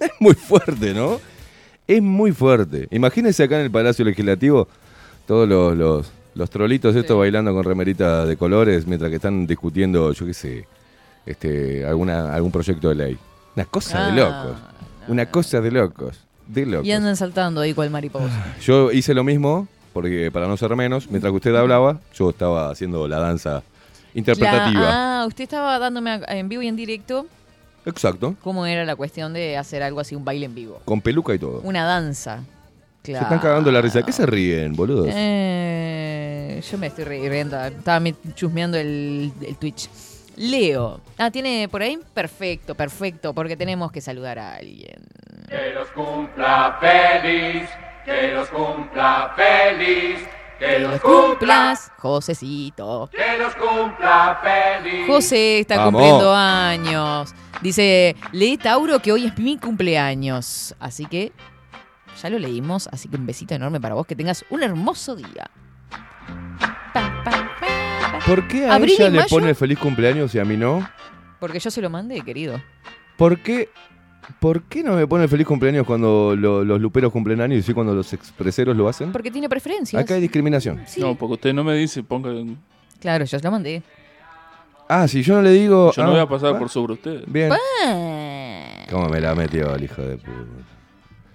Es 0.00 0.10
muy 0.20 0.34
fuerte, 0.34 0.92
¿no? 0.94 1.20
Es 1.86 2.02
muy 2.02 2.32
fuerte. 2.32 2.86
Imagínense 2.90 3.42
acá 3.42 3.56
en 3.58 3.62
el 3.66 3.70
Palacio 3.70 4.04
Legislativo 4.04 4.68
todos 5.26 5.48
los, 5.48 5.76
los, 5.76 6.10
los 6.34 6.50
trolitos 6.50 6.94
estos 6.96 7.18
bailando 7.18 7.52
con 7.52 7.64
remeritas 7.64 8.26
de 8.28 8.36
colores 8.36 8.86
mientras 8.86 9.10
que 9.10 9.16
están 9.16 9.46
discutiendo, 9.46 10.12
yo 10.12 10.26
qué 10.26 10.34
sé, 10.34 10.66
este, 11.26 11.84
alguna, 11.84 12.32
algún 12.34 12.50
proyecto 12.52 12.88
de 12.90 12.94
ley. 12.94 13.18
Una 13.56 13.64
cosa 13.64 14.06
de 14.06 14.22
Ah, 14.22 14.44
locos. 14.44 14.60
Una 15.08 15.26
cosa 15.26 15.60
de 15.60 15.70
locos. 15.70 16.20
De 16.46 16.66
locos. 16.66 16.86
Y 16.86 16.92
andan 16.92 17.16
saltando 17.16 17.60
ahí 17.60 17.74
cual 17.74 17.90
mariposa. 17.90 18.54
Yo 18.62 18.90
hice 18.92 19.12
lo 19.14 19.24
mismo 19.24 19.66
porque 19.92 20.30
para 20.32 20.46
no 20.46 20.56
ser 20.56 20.74
menos, 20.76 21.10
mientras 21.10 21.32
que 21.32 21.36
usted 21.36 21.54
hablaba, 21.56 22.00
yo 22.14 22.30
estaba 22.30 22.70
haciendo 22.70 23.08
la 23.08 23.18
danza 23.18 23.62
interpretativa. 24.14 24.80
La- 24.80 25.22
ah, 25.22 25.26
usted 25.26 25.44
estaba 25.44 25.78
dándome 25.80 26.20
en 26.28 26.48
vivo 26.48 26.62
y 26.62 26.68
en 26.68 26.76
directo 26.76 27.26
Exacto, 27.86 28.34
cómo 28.42 28.66
era 28.66 28.84
la 28.84 28.96
cuestión 28.96 29.32
de 29.32 29.56
hacer 29.56 29.82
algo 29.82 30.00
así, 30.00 30.14
un 30.14 30.24
baile 30.24 30.46
en 30.46 30.54
vivo. 30.54 30.80
con 30.84 31.00
peluca 31.00 31.34
y 31.34 31.38
todo. 31.38 31.60
Una 31.62 31.84
danza. 31.84 32.40
Se 33.02 33.12
están 33.12 33.38
cagando 33.38 33.72
la 33.72 33.80
risa. 33.80 34.02
¿Qué 34.02 34.12
se 34.12 34.26
ríen, 34.26 34.74
boludos? 34.74 35.08
Eh, 35.10 36.62
yo 36.70 36.76
me 36.78 36.88
estoy 36.88 37.04
riendo. 37.04 37.58
Estaba 37.64 38.04
chusmeando 38.34 38.76
el, 38.76 39.32
el 39.40 39.56
Twitch. 39.56 39.88
Leo. 40.36 41.00
Ah, 41.18 41.30
¿tiene 41.30 41.68
por 41.70 41.82
ahí? 41.82 41.98
Perfecto, 42.14 42.74
perfecto, 42.74 43.32
porque 43.34 43.56
tenemos 43.56 43.90
que 43.90 44.00
saludar 44.00 44.38
a 44.38 44.54
alguien. 44.56 44.98
Que 45.48 45.72
los 45.74 45.88
cumpla 45.90 46.78
feliz, 46.80 47.68
que 48.04 48.32
los 48.32 48.48
cumpla 48.48 49.32
feliz, 49.36 50.18
que 50.60 50.78
los 50.78 50.92
los 50.92 51.00
cumpla, 51.00 51.28
cumplas, 51.28 51.92
Josecito. 51.98 53.10
que 53.10 53.38
los 53.38 53.54
cumpla 53.56 54.40
feliz. 54.42 55.06
José 55.06 55.60
está 55.60 55.78
Vamos. 55.78 55.92
cumpliendo 56.00 56.34
años. 56.34 57.34
Dice, 57.62 58.14
lee 58.32 58.58
Tauro 58.58 59.00
que 59.00 59.10
hoy 59.10 59.26
es 59.26 59.38
mi 59.38 59.58
cumpleaños. 59.58 60.74
Así 60.78 61.06
que 61.06 61.32
ya 62.22 62.28
lo 62.30 62.38
leímos, 62.38 62.88
así 62.92 63.08
que 63.08 63.16
un 63.16 63.26
besito 63.26 63.54
enorme 63.54 63.80
para 63.80 63.94
vos, 63.94 64.06
que 64.06 64.14
tengas 64.14 64.44
un 64.50 64.62
hermoso 64.62 65.16
día. 65.16 65.50
Pa, 66.58 66.92
pa, 66.92 67.22
pa, 67.24 67.30
pa. 67.60 68.18
¿Por 68.26 68.46
qué 68.46 68.66
a 68.66 68.74
Abril 68.74 68.94
ella 68.94 69.08
y 69.08 69.10
le 69.12 69.18
mayo, 69.20 69.28
pone 69.30 69.54
feliz 69.54 69.78
cumpleaños 69.78 70.34
y 70.34 70.38
a 70.38 70.44
mí 70.44 70.56
no? 70.56 70.86
Porque 71.38 71.58
yo 71.58 71.70
se 71.70 71.80
lo 71.80 71.88
mandé, 71.88 72.20
querido. 72.20 72.60
¿Por 73.16 73.40
qué, 73.40 73.70
¿Por 74.38 74.62
qué 74.62 74.82
no 74.82 74.94
me 74.94 75.06
pone 75.06 75.26
feliz 75.28 75.46
cumpleaños 75.46 75.86
cuando 75.86 76.34
lo- 76.36 76.64
los 76.64 76.80
luperos 76.80 77.10
cumplen 77.12 77.40
años 77.40 77.58
y 77.58 77.62
sí 77.62 77.74
cuando 77.74 77.94
los 77.94 78.12
expreseros 78.12 78.76
lo 78.76 78.88
hacen? 78.88 79.12
Porque 79.12 79.30
tiene 79.30 79.48
preferencias. 79.48 80.02
Acá 80.02 80.14
hay 80.14 80.20
discriminación. 80.20 80.80
Sí. 80.86 81.00
No, 81.00 81.14
porque 81.14 81.34
usted 81.34 81.52
no 81.54 81.64
me 81.64 81.74
dice, 81.74 82.02
ponga. 82.02 82.30
Claro, 83.00 83.24
yo 83.24 83.38
se 83.38 83.44
lo 83.44 83.50
mandé. 83.50 83.82
Ah, 84.88 85.06
si 85.08 85.22
yo 85.22 85.34
no 85.36 85.42
le 85.42 85.50
digo. 85.52 85.92
Yo 85.92 86.02
no 86.02 86.08
ah, 86.08 86.12
voy 86.12 86.20
a 86.20 86.26
pasar 86.26 86.54
ah, 86.54 86.58
por 86.58 86.68
sobre 86.68 86.94
usted. 86.94 87.24
Bien. 87.26 87.50
Ah. 87.52 88.84
¿Cómo 88.90 89.08
me 89.08 89.20
la 89.20 89.34
metió 89.34 89.74
el 89.74 89.84
hijo 89.84 90.02
de 90.02 90.16
puta? 90.16 90.36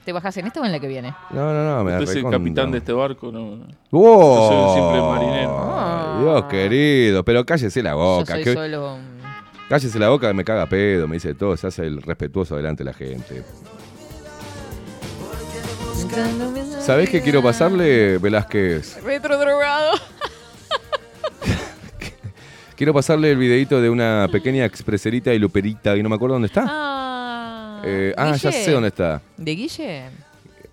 ¿Te 0.04 0.12
bajas 0.12 0.38
en 0.38 0.46
esta 0.46 0.62
o 0.62 0.66
en 0.66 0.72
la 0.72 0.80
que 0.80 0.88
viene? 0.88 1.16
No, 1.32 1.52
no, 1.54 1.64
no, 1.78 1.84
me 1.84 1.92
da 1.94 1.98
Usted 2.00 2.04
es 2.04 2.10
el 2.12 2.16
recontra. 2.18 2.40
capitán 2.40 2.72
de 2.72 2.78
este 2.78 2.94
barco, 2.94 3.32
no. 3.32 3.66
¡Wow! 3.90 4.36
Yo 4.36 4.48
soy 4.48 4.58
un 4.58 4.74
simple 4.76 5.02
marinero. 5.02 5.58
Ah. 5.58 6.16
Ay, 6.18 6.24
Dios 6.24 6.44
querido, 6.46 7.24
pero 7.26 7.44
cállese 7.46 7.82
la 7.82 7.92
Yo 7.92 7.98
boca. 7.98 8.34
soy 8.36 8.44
que- 8.44 8.54
solo... 8.54 8.98
Cállese 9.70 9.98
la 9.98 10.10
boca, 10.10 10.32
me 10.34 10.44
caga 10.44 10.68
pedo, 10.68 11.08
me 11.08 11.16
dice 11.16 11.34
todo, 11.34 11.58
se 11.58 11.68
hace 11.68 11.88
el 11.88 12.02
respetuoso 12.02 12.56
delante 12.56 12.84
de 12.84 12.92
la 12.92 12.94
gente. 12.94 13.44
¿Sabés 16.80 17.10
qué 17.10 17.22
quiero 17.22 17.42
pasarle, 17.42 18.18
Velázquez? 18.20 19.02
Retro 19.04 19.38
drogado. 19.38 19.94
Quiero 22.76 22.94
pasarle 22.94 23.32
el 23.32 23.38
videito 23.38 23.82
de 23.82 23.90
una 23.90 24.28
pequeña 24.32 24.66
expreserita 24.66 25.34
y 25.34 25.40
luperita 25.40 25.96
y 25.96 26.04
no 26.04 26.10
me 26.10 26.16
acuerdo 26.16 26.34
dónde 26.36 26.48
está. 26.48 26.66
Ah, 26.68 27.82
Eh, 27.86 28.14
ah, 28.18 28.36
ya 28.36 28.52
sé 28.52 28.72
dónde 28.72 28.90
está. 28.90 29.22
¿De 29.38 29.56
Guille? 29.56 30.04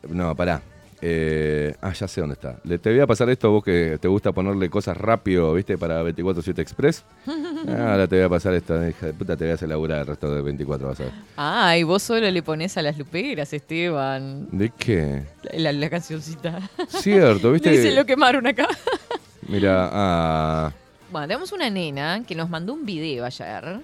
No, 0.09 0.35
pará. 0.35 0.61
Eh, 1.05 1.75
ah, 1.83 1.93
ya 1.93 2.07
sé 2.07 2.21
dónde 2.21 2.35
está. 2.35 2.61
Le, 2.63 2.79
te 2.79 2.89
voy 2.91 3.01
a 3.01 3.09
pasar 3.09 3.29
esto 3.29 3.51
vos 3.51 3.65
que 3.65 3.99
te 4.01 4.07
gusta 4.07 4.31
ponerle 4.31 4.71
cosas 4.71 4.97
rápido, 4.97 5.53
¿viste? 5.53 5.77
Para 5.77 6.01
24-7 6.05 6.59
Express. 6.61 7.05
Ah, 7.65 7.93
Ahora 7.93 8.09
te 8.09 8.17
voy 8.17 8.25
a 8.25 8.29
pasar 8.29 8.55
esto. 8.55 8.75
Hija 8.89 9.07
de 9.07 9.13
puta, 9.15 9.37
te 9.37 9.45
voy 9.45 9.53
a 9.53 9.55
hacer 9.55 9.69
laburar 9.69 10.01
el 10.01 10.07
resto 10.09 10.35
de 10.35 10.43
24, 10.43 10.89
vas 10.89 10.99
a 10.99 11.05
ver. 11.05 11.13
Ay, 11.37 11.85
vos 11.85 12.03
solo 12.03 12.29
le 12.29 12.43
pones 12.43 12.77
a 12.77 12.83
las 12.83 12.99
luperas, 12.99 13.53
Esteban. 13.53 14.49
¿De 14.51 14.71
qué? 14.77 15.23
La, 15.55 15.73
la 15.73 15.89
cancioncita. 15.89 16.59
Cierto, 16.89 17.53
¿viste? 17.53 17.71
Le 17.71 17.77
dicen 17.77 17.95
lo 17.95 18.05
quemaron 18.05 18.49
acá. 18.49 18.67
Mira, 19.47 19.89
ah. 19.93 20.73
Bueno, 21.13 21.29
tenemos 21.29 21.53
una 21.53 21.71
nena 21.71 22.25
que 22.27 22.35
nos 22.35 22.51
mandó 22.51 22.73
un 22.73 22.85
video 22.85 23.25
ayer. 23.25 23.79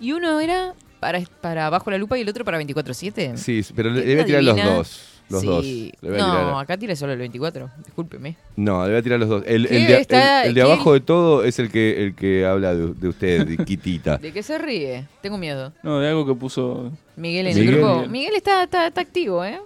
Y 0.00 0.12
uno 0.12 0.40
era 0.40 0.72
para, 0.98 1.20
para 1.42 1.68
Bajo 1.68 1.90
la 1.90 1.98
Lupa 1.98 2.16
y 2.16 2.22
el 2.22 2.28
otro 2.30 2.42
para 2.44 2.58
24-7. 2.58 3.36
Sí, 3.36 3.62
pero 3.76 3.90
le, 3.90 4.00
¿Qué 4.02 4.06
le 4.08 4.14
voy 4.14 4.22
a 4.22 4.24
tirar 4.24 4.44
los 4.44 4.56
dos. 4.64 5.17
Los 5.30 5.40
Sí. 5.42 5.46
dos. 5.46 5.64
Le 5.64 6.10
voy 6.10 6.18
a 6.20 6.22
no, 6.26 6.32
tirar- 6.32 6.60
acá 6.62 6.76
tira 6.78 6.96
solo 6.96 7.12
el 7.12 7.18
24. 7.18 7.70
Discúlpeme. 7.84 8.36
No, 8.56 8.84
le 8.84 8.90
voy 8.92 8.98
a 8.98 9.02
tirar 9.02 9.18
los 9.20 9.28
dos. 9.28 9.42
El, 9.46 9.68
¿Qué 9.68 9.76
el 9.76 9.86
de, 9.86 10.00
está- 10.00 10.42
el- 10.44 10.48
el 10.48 10.54
de 10.54 10.60
qué? 10.62 10.66
abajo 10.66 10.92
de 10.94 11.00
todo 11.00 11.44
es 11.44 11.58
el 11.58 11.70
que, 11.70 12.02
el 12.04 12.14
que 12.14 12.46
habla 12.46 12.74
de, 12.74 12.94
de 12.94 13.08
usted, 13.08 13.46
de 13.46 13.64
Quitita. 13.64 14.16
¿De 14.22 14.32
qué 14.32 14.42
se 14.42 14.56
ríe? 14.58 15.04
Tengo 15.20 15.36
miedo. 15.38 15.72
No, 15.82 16.00
de 16.00 16.08
algo 16.08 16.26
que 16.26 16.34
puso. 16.34 16.90
Miguel 17.16 17.46
en 17.48 17.54
Miguel. 17.56 17.74
el 17.74 17.80
grupo. 17.80 18.06
Miguel 18.08 18.34
está, 18.36 18.62
está, 18.62 18.86
está 18.86 19.00
activo, 19.00 19.44
¿eh? 19.44 19.58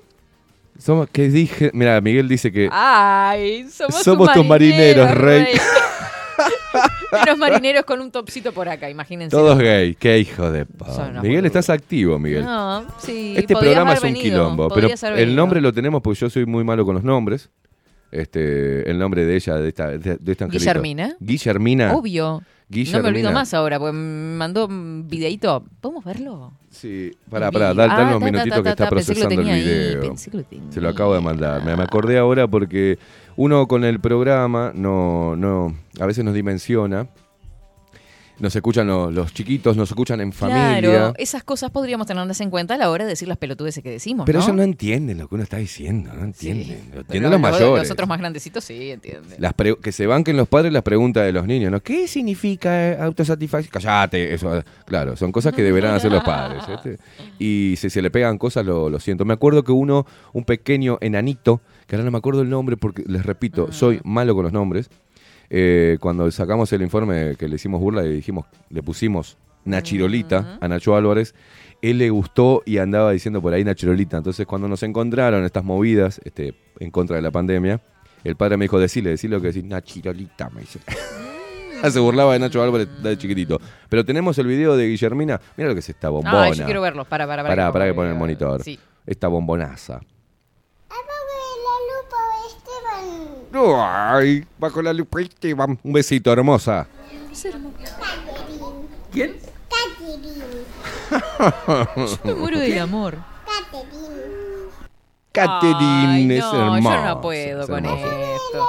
Somos, 0.79 1.09
¿Qué 1.13 1.29
dije? 1.29 1.71
Mira, 1.75 2.01
Miguel 2.01 2.27
dice 2.29 2.51
que 2.51 2.69
Ay, 2.73 3.69
somos, 3.71 4.03
somos 4.03 4.33
tus 4.33 4.45
marineros, 4.45 5.11
rey. 5.13 5.47
Unos 7.23 7.39
marineros 7.39 7.85
con 7.85 8.01
un 8.01 8.11
topsito 8.11 8.53
por 8.53 8.69
acá, 8.69 8.89
imagínense. 8.91 9.37
Todos 9.37 9.59
gay. 9.59 9.95
Qué 9.95 10.19
hijo 10.19 10.51
de 10.51 10.65
pa. 10.67 10.93
Son 10.93 11.11
unos 11.11 11.23
Miguel, 11.23 11.45
estás 11.47 11.69
activo, 11.71 12.19
Miguel. 12.19 12.45
No, 12.45 12.85
sí. 12.99 13.35
este 13.37 13.55
programa 13.55 13.95
es 13.95 14.01
un 14.03 14.09
venido, 14.13 14.23
quilombo, 14.25 14.69
pero 14.71 14.89
el 15.17 15.37
nombre 15.37 15.61
lo 15.61 15.73
tenemos 15.73 16.01
porque 16.03 16.21
yo 16.21 16.31
soy 16.31 16.47
muy 16.47 16.65
malo 16.65 16.85
con 16.85 16.95
los 16.95 17.05
nombres. 17.05 17.51
Este, 18.11 18.91
el 18.91 18.99
nombre 18.99 19.25
de 19.25 19.37
ella, 19.37 19.55
de 19.57 19.69
esta, 19.69 19.89
de, 19.89 20.17
de 20.21 20.33
esta 20.33 20.45
angelito. 20.45 20.59
Guillermina. 20.71 21.17
Guillermina. 21.19 21.95
Obvio. 21.95 22.43
Guillermina. 22.69 22.99
No 22.99 23.03
me 23.05 23.09
olvido 23.09 23.33
más 23.33 23.55
ahora, 23.55 23.79
porque 23.79 23.93
me 23.97 24.37
mandó 24.37 24.67
un 24.67 25.07
videito. 25.09 25.65
¿Podemos 25.81 26.05
verlo? 26.05 26.53
Sí, 26.71 27.11
pará, 27.31 27.51
pará, 27.51 27.73
dale, 27.73 27.89
dale 27.95 28.03
Ah, 28.03 28.17
unos 28.17 28.21
ta, 28.21 28.25
minutitos 28.27 28.57
ta, 28.59 28.63
que 28.63 28.69
está 28.69 28.85
ta, 28.85 28.85
que 28.85 28.91
procesando 28.97 29.41
el 29.41 29.49
ahí, 29.49 29.63
video. 29.65 30.01
pensé 30.03 30.31
que 30.31 30.37
lo 30.37 30.43
tenía. 30.45 30.73
Se 30.73 30.81
lo 30.83 30.89
acabo 30.91 31.15
de 31.15 31.21
mandar. 31.23 31.65
Me, 31.65 31.75
me 31.75 31.83
acordé 31.83 32.19
ahora 32.19 32.47
porque 32.47 32.99
uno 33.37 33.67
con 33.69 33.85
el 33.85 34.01
programa 34.01 34.73
no, 34.75 35.37
no, 35.37 35.75
a 36.01 36.07
veces 36.07 36.25
nos 36.25 36.35
dimensiona. 36.35 37.09
Nos 38.39 38.57
escuchan 38.57 38.89
los, 38.89 39.13
los 39.15 39.33
chiquitos, 39.33 39.77
nos 39.77 39.91
escuchan 39.91 40.21
en 40.21 40.33
familia. 40.33 40.81
Claro, 40.81 41.15
esas 41.17 41.45
cosas 41.45 41.71
podríamos 41.71 42.09
tenerlas 42.09 42.41
en 42.41 42.51
cuenta 42.51 42.75
a 42.75 42.77
la 42.77 42.91
hora 42.91 43.05
de 43.05 43.11
decir 43.11 43.29
las 43.29 43.37
pelotudeces 43.37 43.85
que 43.85 43.91
decimos, 43.91 44.27
pero 44.27 44.41
¿no? 44.41 44.45
ellos 44.45 44.57
no 44.57 44.63
entienden 44.63 45.19
lo 45.19 45.29
que 45.29 45.35
uno 45.37 45.45
está 45.45 45.59
diciendo, 45.59 46.13
no 46.13 46.25
entienden. 46.25 46.91
Lo 46.93 47.01
entienden 47.03 47.31
los 47.31 47.39
mayores. 47.41 47.85
Los 47.85 47.91
otros 47.93 48.09
más 48.09 48.19
grandecitos 48.19 48.65
sí 48.65 48.91
entienden. 48.91 49.37
Las 49.39 49.53
pre- 49.55 49.77
que 49.77 49.93
se 49.93 50.07
banquen 50.09 50.37
los 50.37 50.49
padres 50.49 50.73
las 50.73 50.83
preguntas 50.83 51.25
de 51.25 51.31
los 51.33 51.47
niños, 51.47 51.71
¿no? 51.71 51.81
¿Qué 51.81 52.09
significa 52.09 52.89
eh, 52.93 52.99
autosatisfacción? 53.01 53.71
Cállate, 53.71 54.35
eso. 54.35 54.59
eh, 54.59 54.65
Claro, 54.87 55.15
son 55.15 55.31
cosas 55.31 55.53
que 55.53 55.63
deberán 55.63 55.95
hacer 55.95 56.11
los 56.11 56.25
padres. 56.25 56.65
¿viste? 56.67 56.99
Y 57.39 57.75
si 57.77 57.91
se 57.91 58.03
le 58.03 58.11
pegan 58.11 58.39
cosas, 58.39 58.65
lo, 58.67 58.91
lo 58.91 58.99
siento. 58.99 59.25
Me 59.25 59.35
acuerdo 59.35 59.63
que 59.63 59.73
uno, 59.73 60.05
un 60.33 60.45
pequeño 60.45 60.99
enanito, 61.01 61.61
que 61.87 61.97
ahora 61.97 62.05
no 62.05 62.11
me 62.11 62.19
acuerdo 62.19 62.43
el 62.43 62.51
nombre 62.51 62.77
porque, 62.77 63.03
les 63.07 63.25
repito, 63.27 63.73
soy 63.73 64.01
malo 64.05 64.35
con 64.35 64.45
los 64.45 64.53
nombres. 64.53 64.89
eh, 65.51 65.99
cuando 66.01 66.31
sacamos 66.31 66.73
el 66.73 66.81
informe 66.83 67.37
que 67.37 67.47
le 67.49 67.57
hicimos 67.57 67.81
burla, 67.81 68.03
le 68.03 68.09
dijimos, 68.11 68.47
le 68.71 68.83
pusimos 68.83 69.37
Nachirolita 69.65 70.59
a 70.61 70.67
Nacho 70.69 70.97
Álvarez, 70.97 71.35
él 71.83 71.99
le 71.99 72.09
gustó 72.11 72.63
y 72.65 72.79
andaba 72.79 73.13
diciendo 73.13 73.43
por 73.43 73.53
ahí 73.53 73.63
Nachirolita. 73.65 74.17
Entonces, 74.17 74.47
cuando 74.47 74.67
nos 74.69 74.83
encontraron 74.83 75.45
estas 75.45 75.63
movidas 75.65 76.21
este, 76.25 76.55
en 76.81 76.91
contra 76.91 77.17
de 77.17 77.23
la 77.23 77.31
pandemia, 77.31 77.81
el 78.25 78.37
padre 78.37 78.57
me 78.57 78.65
dijo, 78.65 78.79
decile, 78.81 79.11
decile 79.11 79.37
lo 79.37 79.43
que 79.43 79.49
decís, 79.49 79.65
Nachirolita, 79.65 80.49
me 80.51 80.63
dice. 80.63 80.79
Se 81.91 81.99
burlaba 81.99 82.33
de 82.35 82.39
Nacho 82.39 82.63
Álvarez 82.63 82.89
de 83.03 83.19
chiquitito. 83.19 83.61
Pero 83.89 84.05
tenemos 84.05 84.39
el 84.39 84.47
video 84.47 84.77
de 84.77 84.87
Guillermina. 84.87 85.41
Mira 85.57 85.69
lo 85.69 85.75
que 85.75 85.81
es 85.81 85.89
esta 85.89 86.09
bombona. 86.11 86.45
Ah, 86.45 86.53
yo 86.53 86.65
quiero 86.65 86.81
verlos. 86.81 87.07
Para, 87.09 87.27
para, 87.27 87.43
para. 87.43 87.73
Pará 87.73 87.87
que 87.87 87.95
pone 87.95 88.11
el 88.11 88.17
monitor. 88.17 88.63
Sí. 88.63 88.79
Esta 89.05 89.27
bombonaza. 89.27 89.95
la 89.95 91.77
lupa, 91.89 92.17
Esteban. 92.47 93.35
Ay, 93.55 94.45
bajo 94.59 94.81
la 94.83 94.93
lupa 94.93 95.21
Esteban. 95.21 95.79
Un 95.83 95.93
besito, 95.93 96.33
hermosa. 96.33 96.87
¿Quién? 99.13 99.37
Yo 101.11 102.19
me 102.25 102.35
muero 102.35 102.59
del 102.59 102.79
amor. 102.79 103.19
Catherine 105.33 106.35
Ay, 106.35 106.39
es 106.39 106.45
no, 106.45 106.75
hermosa. 106.77 106.97
yo 106.97 107.05
no 107.15 107.21
puedo 107.21 107.61
es 107.63 107.67
con 107.67 107.85
hermosa. 107.85 108.07
esto. 108.07 108.67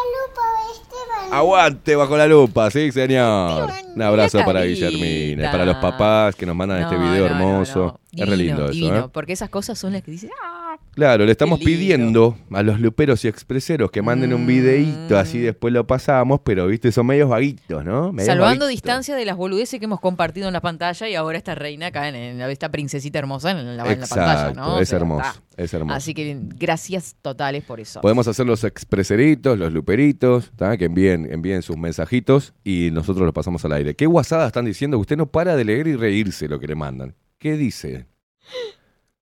Aguante 1.32 1.96
bajo 1.96 2.16
la 2.18 2.28
lupa, 2.28 2.70
sí, 2.72 2.92
señor. 2.92 3.70
Un 3.96 4.02
abrazo 4.02 4.40
para. 4.46 4.64
Guillermina, 4.64 5.44
y 5.48 5.52
para 5.52 5.66
los 5.66 5.78
papás 5.78 6.36
que 6.36 6.46
nos 6.46 6.56
mandan 6.56 6.82
este 6.84 6.96
No, 6.96 7.02
video 7.12 7.30
no, 7.30 7.36
no, 7.36 7.50
hermoso. 7.50 8.00
no. 8.14 8.24
Es 8.24 8.30
re 8.30 8.38
Divino, 8.38 8.56
lindo 8.58 8.64
eso, 8.66 8.72
divino, 8.74 8.98
¿eh? 9.06 9.10
Porque 9.12 9.34
esas 9.34 9.50
cosas 9.50 9.78
son 9.80 9.94
las 9.94 10.04
que 10.04 10.12
dicen. 10.12 10.30
"Ah". 10.42 10.63
Claro, 10.94 11.26
le 11.26 11.32
estamos 11.32 11.60
pidiendo 11.60 12.38
a 12.52 12.62
los 12.62 12.80
luperos 12.80 13.26
y 13.26 13.28
expreseros 13.28 13.90
que 13.90 14.04
manden 14.04 14.32
un 14.34 14.46
videíto, 14.46 15.18
así 15.18 15.40
después 15.40 15.74
lo 15.74 15.88
pasamos, 15.88 16.42
pero 16.44 16.68
viste, 16.68 16.92
son 16.92 17.08
medios 17.08 17.30
vaguitos, 17.30 17.84
¿no? 17.84 18.12
Medios 18.12 18.28
Salvando 18.28 18.66
vaguitos. 18.66 18.70
distancia 18.70 19.16
de 19.16 19.26
las 19.26 19.36
boludeces 19.36 19.80
que 19.80 19.86
hemos 19.86 20.00
compartido 20.00 20.48
en 20.48 20.54
la 20.54 20.62
pantalla 20.62 21.10
y 21.10 21.16
ahora 21.16 21.38
esta 21.40 21.56
reina 21.56 21.88
acá 21.88 22.10
en, 22.10 22.16
en 22.16 22.42
esta 22.42 22.70
princesita 22.70 23.18
hermosa 23.18 23.52
en 23.52 23.76
la, 23.76 23.92
en 23.92 24.02
la 24.02 24.08
pantalla, 24.08 24.54
¿no? 24.54 24.80
Es 24.80 24.94
hermoso, 24.94 25.42
es 25.58 25.74
hermoso. 25.74 25.96
Así 25.96 26.14
que 26.14 26.38
gracias 26.40 27.16
totales 27.22 27.64
por 27.64 27.80
eso. 27.80 28.02
Podemos 28.02 28.28
hacer 28.28 28.46
los 28.46 28.64
expreseritos, 28.64 29.58
los 29.58 29.74
luperitos, 29.74 30.52
¿tá? 30.56 30.78
que 30.78 30.86
envíen, 30.86 31.28
envíen 31.32 31.64
sus 31.64 31.78
mensajitos 31.78 32.54
y 32.64 32.90
nosotros 32.92 33.26
los 33.26 33.34
pasamos 33.34 33.66
al 33.66 33.74
aire. 33.74 33.96
¿Qué 33.96 34.06
guasadas 34.06 34.48
están 34.48 34.66
diciendo? 34.66 35.00
Usted 35.00 35.18
no 35.18 35.26
para 35.26 35.56
de 35.56 35.66
leer 35.66 35.88
y 35.88 35.96
reírse 35.96 36.48
lo 36.48 36.60
que 36.60 36.68
le 36.68 36.76
mandan. 36.76 37.16
¿Qué 37.40 37.58
dice? 37.58 38.06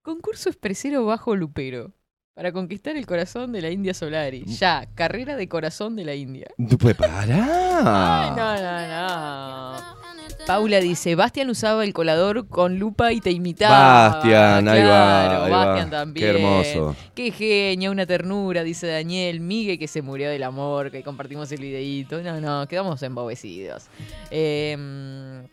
Concurso 0.02 0.50
expresero 0.50 1.06
bajo 1.06 1.36
lupero. 1.36 1.94
Para 2.34 2.54
conquistar 2.54 2.96
el 2.96 3.06
corazón 3.06 3.52
de 3.52 3.62
la 3.62 3.70
India 3.70 3.94
Solari. 3.94 4.46
Ya, 4.46 4.88
carrera 4.96 5.36
de 5.36 5.48
corazón 5.50 5.96
de 5.96 6.06
la 6.06 6.16
India. 6.16 6.48
¿Tú 6.70 6.78
puedes 6.78 6.98
Ay, 7.02 7.10
parar? 7.10 8.36
no, 8.36 8.56
no, 8.56 8.88
no. 8.88 10.02
Paula 10.48 10.80
dice, 10.80 11.14
Bastian 11.16 11.50
usaba 11.50 11.84
el 11.84 11.94
colador 11.94 12.48
con 12.48 12.80
lupa 12.80 13.12
y 13.12 13.20
te 13.20 13.32
imitaba. 13.32 14.10
Bastian, 14.10 14.68
ahí 14.70 14.80
va, 14.80 14.86
Claro, 14.88 15.44
ahí 15.44 15.52
va. 15.52 15.66
Bastian 15.66 15.90
también. 15.92 16.26
Qué 16.26 16.40
hermoso. 16.40 16.96
Qué 17.14 17.32
genio, 17.32 17.92
una 17.92 18.06
ternura, 18.08 18.64
dice 18.64 18.88
Daniel. 18.88 19.40
Migue 19.42 19.78
que 19.78 19.88
se 19.88 20.02
murió 20.02 20.30
del 20.30 20.44
amor, 20.44 20.90
que 20.90 21.04
compartimos 21.04 21.52
el 21.52 21.62
videíto. 21.62 22.24
No, 22.24 22.40
no, 22.42 22.66
quedamos 22.68 23.04
embobecidos. 23.04 23.86
Eh, 24.32 25.46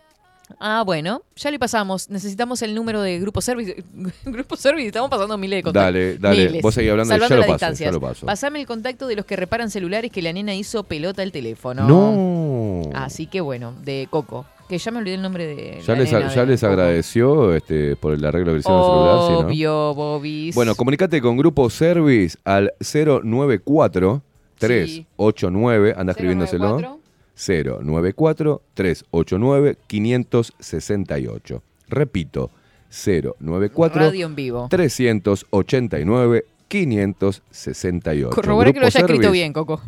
ah, 0.60 0.82
bueno, 0.84 1.22
ya 1.36 1.50
le 1.50 1.58
pasamos. 1.58 2.08
Necesitamos 2.10 2.62
el 2.62 2.74
número 2.74 3.02
de 3.02 3.18
Grupo 3.18 3.40
Service. 3.40 3.82
Grupo 4.24 4.56
Service, 4.56 4.86
estamos 4.86 5.10
pasando 5.10 5.36
miles 5.38 5.58
de 5.58 5.62
contactos. 5.62 5.92
Dale, 5.92 6.18
dale. 6.18 6.46
Miles. 6.46 6.62
Vos 6.62 6.74
seguís 6.74 6.90
hablando, 6.90 7.12
Salvando 7.12 7.34
ya 7.34 7.40
lo 7.40 7.52
las 7.52 7.60
paso, 7.60 7.84
ya 7.84 7.92
lo 7.92 8.00
paso. 8.00 8.26
Pasame 8.26 8.60
el 8.60 8.66
contacto 8.66 9.06
de 9.06 9.16
los 9.16 9.24
que 9.24 9.36
reparan 9.36 9.70
celulares 9.70 10.10
que 10.10 10.22
la 10.22 10.32
nena 10.32 10.54
hizo 10.54 10.82
pelota 10.84 11.22
al 11.22 11.32
teléfono. 11.32 11.86
No. 11.86 12.90
Así 12.94 13.26
que 13.26 13.40
bueno, 13.40 13.74
de 13.84 14.08
Coco. 14.10 14.46
Que 14.68 14.76
ya 14.76 14.90
me 14.90 14.98
olvidé 14.98 15.14
el 15.14 15.22
nombre 15.22 15.46
de. 15.46 15.80
Ya 15.80 15.94
la 15.94 16.00
les, 16.00 16.12
nena 16.12 16.28
ya 16.34 16.40
de 16.42 16.46
les 16.48 16.60
Coco. 16.60 16.72
agradeció 16.72 17.54
este, 17.54 17.96
por 17.96 18.12
el 18.12 18.24
arreglo 18.24 18.52
que 18.52 18.58
hicieron 18.58 18.84
celular. 18.84 19.26
¿sí, 19.26 19.32
no? 19.32 19.38
Obvio, 19.38 19.94
Bobis. 19.94 20.54
Bueno, 20.54 20.74
comunicate 20.74 21.22
con 21.22 21.36
Grupo 21.38 21.70
Service 21.70 22.36
al 22.44 22.72
094 22.80 24.22
389, 24.58 25.94
anda 25.96 26.12
escribiéndoselo. 26.12 26.68
094 26.80 26.97
389 27.38 29.76
568. 29.86 31.62
Repito, 31.88 32.50
094 32.90 34.00
Radio 34.00 34.26
en 34.26 34.34
vivo. 34.34 34.66
389 34.68 36.44
568. 36.68 38.30
Corroboré 38.34 38.72
que 38.72 38.80
lo 38.80 38.86
haya 38.86 39.00
escrito 39.00 39.30
bien, 39.30 39.52
Coco. 39.52 39.80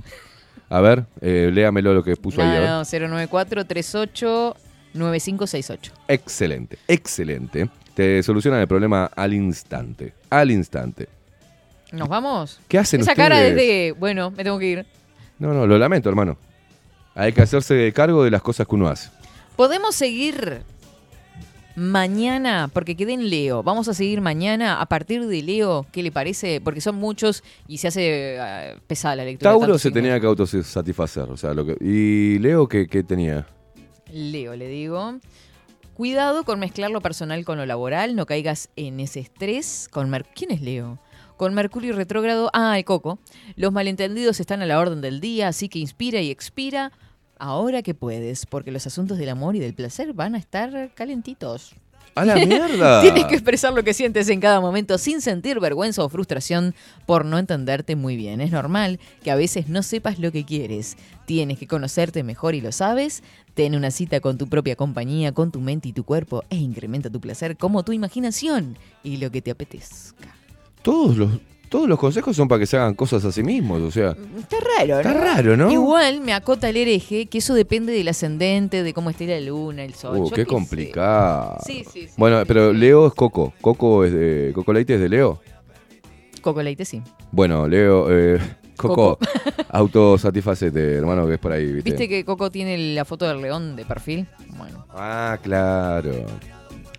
A 0.68 0.80
ver, 0.80 1.04
eh, 1.20 1.50
léamelo 1.52 1.92
lo 1.92 2.04
que 2.04 2.14
puso 2.16 2.40
ahí. 2.40 2.60
No, 2.60 2.78
no, 2.78 2.84
094 2.84 3.66
38 3.66 4.56
9568. 4.94 5.92
Excelente, 6.08 6.78
excelente. 6.86 7.68
Te 7.94 8.22
solucionan 8.22 8.60
el 8.60 8.68
problema 8.68 9.10
al 9.16 9.34
instante. 9.34 10.14
Al 10.30 10.50
instante. 10.50 11.08
¿Nos 11.92 12.08
vamos? 12.08 12.60
¿Qué 12.68 12.78
hacen 12.78 13.00
Esa 13.00 13.12
ustedes? 13.12 13.28
cara 13.28 13.44
es 13.44 13.56
de. 13.56 13.94
Bueno, 13.98 14.30
me 14.30 14.44
tengo 14.44 14.58
que 14.58 14.66
ir. 14.66 14.86
No, 15.40 15.52
no, 15.52 15.66
lo 15.66 15.76
lamento, 15.76 16.08
hermano. 16.08 16.38
Hay 17.20 17.32
que 17.32 17.42
hacerse 17.42 17.92
cargo 17.92 18.24
de 18.24 18.30
las 18.30 18.40
cosas 18.40 18.66
que 18.66 18.74
uno 18.74 18.88
hace. 18.88 19.10
Podemos 19.54 19.94
seguir 19.94 20.62
mañana, 21.76 22.70
porque 22.72 22.96
quedé 22.96 23.12
en 23.12 23.28
Leo. 23.28 23.62
Vamos 23.62 23.88
a 23.88 23.94
seguir 23.94 24.20
mañana 24.20 24.80
a 24.80 24.86
partir 24.86 25.26
de 25.26 25.42
Leo. 25.42 25.86
¿Qué 25.92 26.02
le 26.02 26.10
parece? 26.10 26.60
Porque 26.60 26.80
son 26.80 26.96
muchos 26.96 27.42
y 27.68 27.78
se 27.78 27.88
hace 27.88 28.36
eh, 28.38 28.76
pesada 28.86 29.16
la 29.16 29.24
lectura. 29.24 29.50
Tauro 29.50 29.78
se 29.78 29.90
tenía 29.90 30.18
que 30.18 30.26
autosatisfacer. 30.26 31.24
O 31.30 31.36
sea, 31.36 31.52
lo 31.52 31.66
que, 31.66 31.76
y 31.80 32.38
Leo, 32.38 32.66
¿qué, 32.68 32.86
qué 32.86 33.02
tenía? 33.02 33.46
Leo, 34.10 34.56
le 34.56 34.68
digo. 34.68 35.18
Cuidado 35.94 36.44
con 36.44 36.58
mezclar 36.58 36.90
lo 36.90 37.02
personal 37.02 37.44
con 37.44 37.58
lo 37.58 37.66
laboral, 37.66 38.16
no 38.16 38.24
caigas 38.24 38.70
en 38.76 38.98
ese 39.00 39.20
estrés. 39.20 39.88
Con 39.90 40.08
Mer- 40.08 40.24
¿Quién 40.34 40.50
es 40.52 40.62
Leo? 40.62 40.98
Con 41.36 41.52
Mercurio 41.52 41.94
retrógrado, 41.94 42.50
ah, 42.54 42.78
el 42.78 42.84
coco. 42.86 43.18
Los 43.56 43.72
malentendidos 43.72 44.40
están 44.40 44.62
a 44.62 44.66
la 44.66 44.78
orden 44.78 45.02
del 45.02 45.20
día, 45.20 45.48
así 45.48 45.68
que 45.68 45.78
inspira 45.78 46.20
y 46.22 46.30
expira 46.30 46.92
ahora 47.40 47.82
que 47.82 47.94
puedes, 47.94 48.46
porque 48.46 48.70
los 48.70 48.86
asuntos 48.86 49.18
del 49.18 49.30
amor 49.30 49.56
y 49.56 49.58
del 49.58 49.74
placer 49.74 50.12
van 50.12 50.34
a 50.34 50.38
estar 50.38 50.90
calentitos. 50.94 51.74
¡A 52.14 52.24
la 52.24 52.34
mierda! 52.34 53.00
Tienes 53.02 53.24
que 53.26 53.34
expresar 53.34 53.72
lo 53.72 53.84
que 53.84 53.94
sientes 53.94 54.28
en 54.28 54.40
cada 54.40 54.60
momento 54.60 54.98
sin 54.98 55.20
sentir 55.20 55.60
vergüenza 55.60 56.04
o 56.04 56.08
frustración 56.08 56.74
por 57.06 57.24
no 57.24 57.38
entenderte 57.38 57.96
muy 57.96 58.16
bien. 58.16 58.40
Es 58.40 58.50
normal 58.50 58.98
que 59.22 59.30
a 59.30 59.36
veces 59.36 59.68
no 59.68 59.82
sepas 59.82 60.18
lo 60.18 60.32
que 60.32 60.44
quieres. 60.44 60.96
Tienes 61.26 61.58
que 61.58 61.66
conocerte 61.66 62.22
mejor 62.22 62.54
y 62.54 62.60
lo 62.60 62.72
sabes. 62.72 63.22
Ten 63.54 63.74
una 63.74 63.90
cita 63.90 64.20
con 64.20 64.38
tu 64.38 64.48
propia 64.48 64.76
compañía, 64.76 65.32
con 65.32 65.52
tu 65.52 65.60
mente 65.60 65.88
y 65.88 65.92
tu 65.92 66.04
cuerpo 66.04 66.44
e 66.50 66.56
incrementa 66.56 67.10
tu 67.10 67.20
placer 67.20 67.56
como 67.56 67.84
tu 67.84 67.92
imaginación 67.92 68.76
y 69.02 69.18
lo 69.18 69.30
que 69.30 69.40
te 69.40 69.52
apetezca. 69.52 70.34
Todos 70.82 71.16
los, 71.16 71.30
todos 71.70 71.88
los 71.88 71.98
consejos 71.98 72.36
son 72.36 72.48
para 72.48 72.58
que 72.58 72.66
se 72.66 72.76
hagan 72.76 72.94
cosas 72.94 73.24
a 73.24 73.30
sí 73.32 73.42
mismos. 73.42 73.80
O 73.80 73.90
sea, 73.90 74.10
Está 74.38 74.56
raro, 74.76 74.94
¿no? 74.94 75.00
Está 75.00 75.12
raro, 75.14 75.56
¿no? 75.56 75.70
Igual 75.70 76.20
me 76.20 76.34
acota 76.34 76.68
el 76.68 76.76
hereje 76.76 77.26
que 77.26 77.38
eso 77.38 77.54
depende 77.54 77.92
del 77.92 78.08
ascendente, 78.08 78.82
de 78.82 78.92
cómo 78.92 79.08
esté 79.08 79.26
la 79.26 79.40
luna, 79.40 79.84
el 79.84 79.94
sol. 79.94 80.18
uh, 80.18 80.28
Yo 80.28 80.34
qué 80.34 80.44
complicado. 80.44 81.58
Sí, 81.64 81.84
sí, 81.90 82.08
sí, 82.08 82.14
Bueno, 82.16 82.42
pero 82.46 82.72
Leo 82.72 83.06
es 83.06 83.14
Coco. 83.14 83.54
Coco 83.60 84.04
es 84.04 84.12
de. 84.12 84.50
Coco 84.54 84.72
Leite 84.72 84.96
es 84.96 85.00
de 85.00 85.08
Leo. 85.08 85.40
Coco 86.42 86.62
Leite, 86.62 86.84
sí. 86.84 87.00
Bueno, 87.30 87.68
Leo. 87.68 88.08
Eh, 88.10 88.40
Coco, 88.76 89.18
Coco. 89.18 89.18
autosatisfacete, 89.68 90.94
hermano, 90.94 91.26
que 91.28 91.34
es 91.34 91.38
por 91.38 91.52
ahí, 91.52 91.72
¿viste? 91.72 91.90
¿Viste 91.90 92.08
que 92.08 92.24
Coco 92.24 92.50
tiene 92.50 92.76
la 92.94 93.04
foto 93.04 93.28
del 93.28 93.40
león 93.40 93.76
de 93.76 93.84
perfil? 93.84 94.26
Bueno. 94.56 94.86
Ah, 94.90 95.38
claro. 95.42 96.26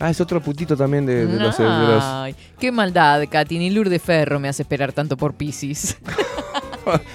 Ah, 0.01 0.09
es 0.09 0.19
otro 0.19 0.41
putito 0.41 0.75
también 0.75 1.05
de, 1.05 1.27
de 1.27 1.39
los, 1.39 1.57
de 1.57 1.63
los- 1.63 2.03
Ay, 2.03 2.35
qué 2.59 2.71
maldad, 2.71 3.21
Katy. 3.29 3.59
Ni 3.59 3.69
Lourdes 3.69 4.01
Ferro 4.01 4.39
me 4.39 4.49
hace 4.49 4.63
esperar 4.63 4.91
tanto 4.93 5.15
por 5.15 5.35
Pisces. 5.35 5.97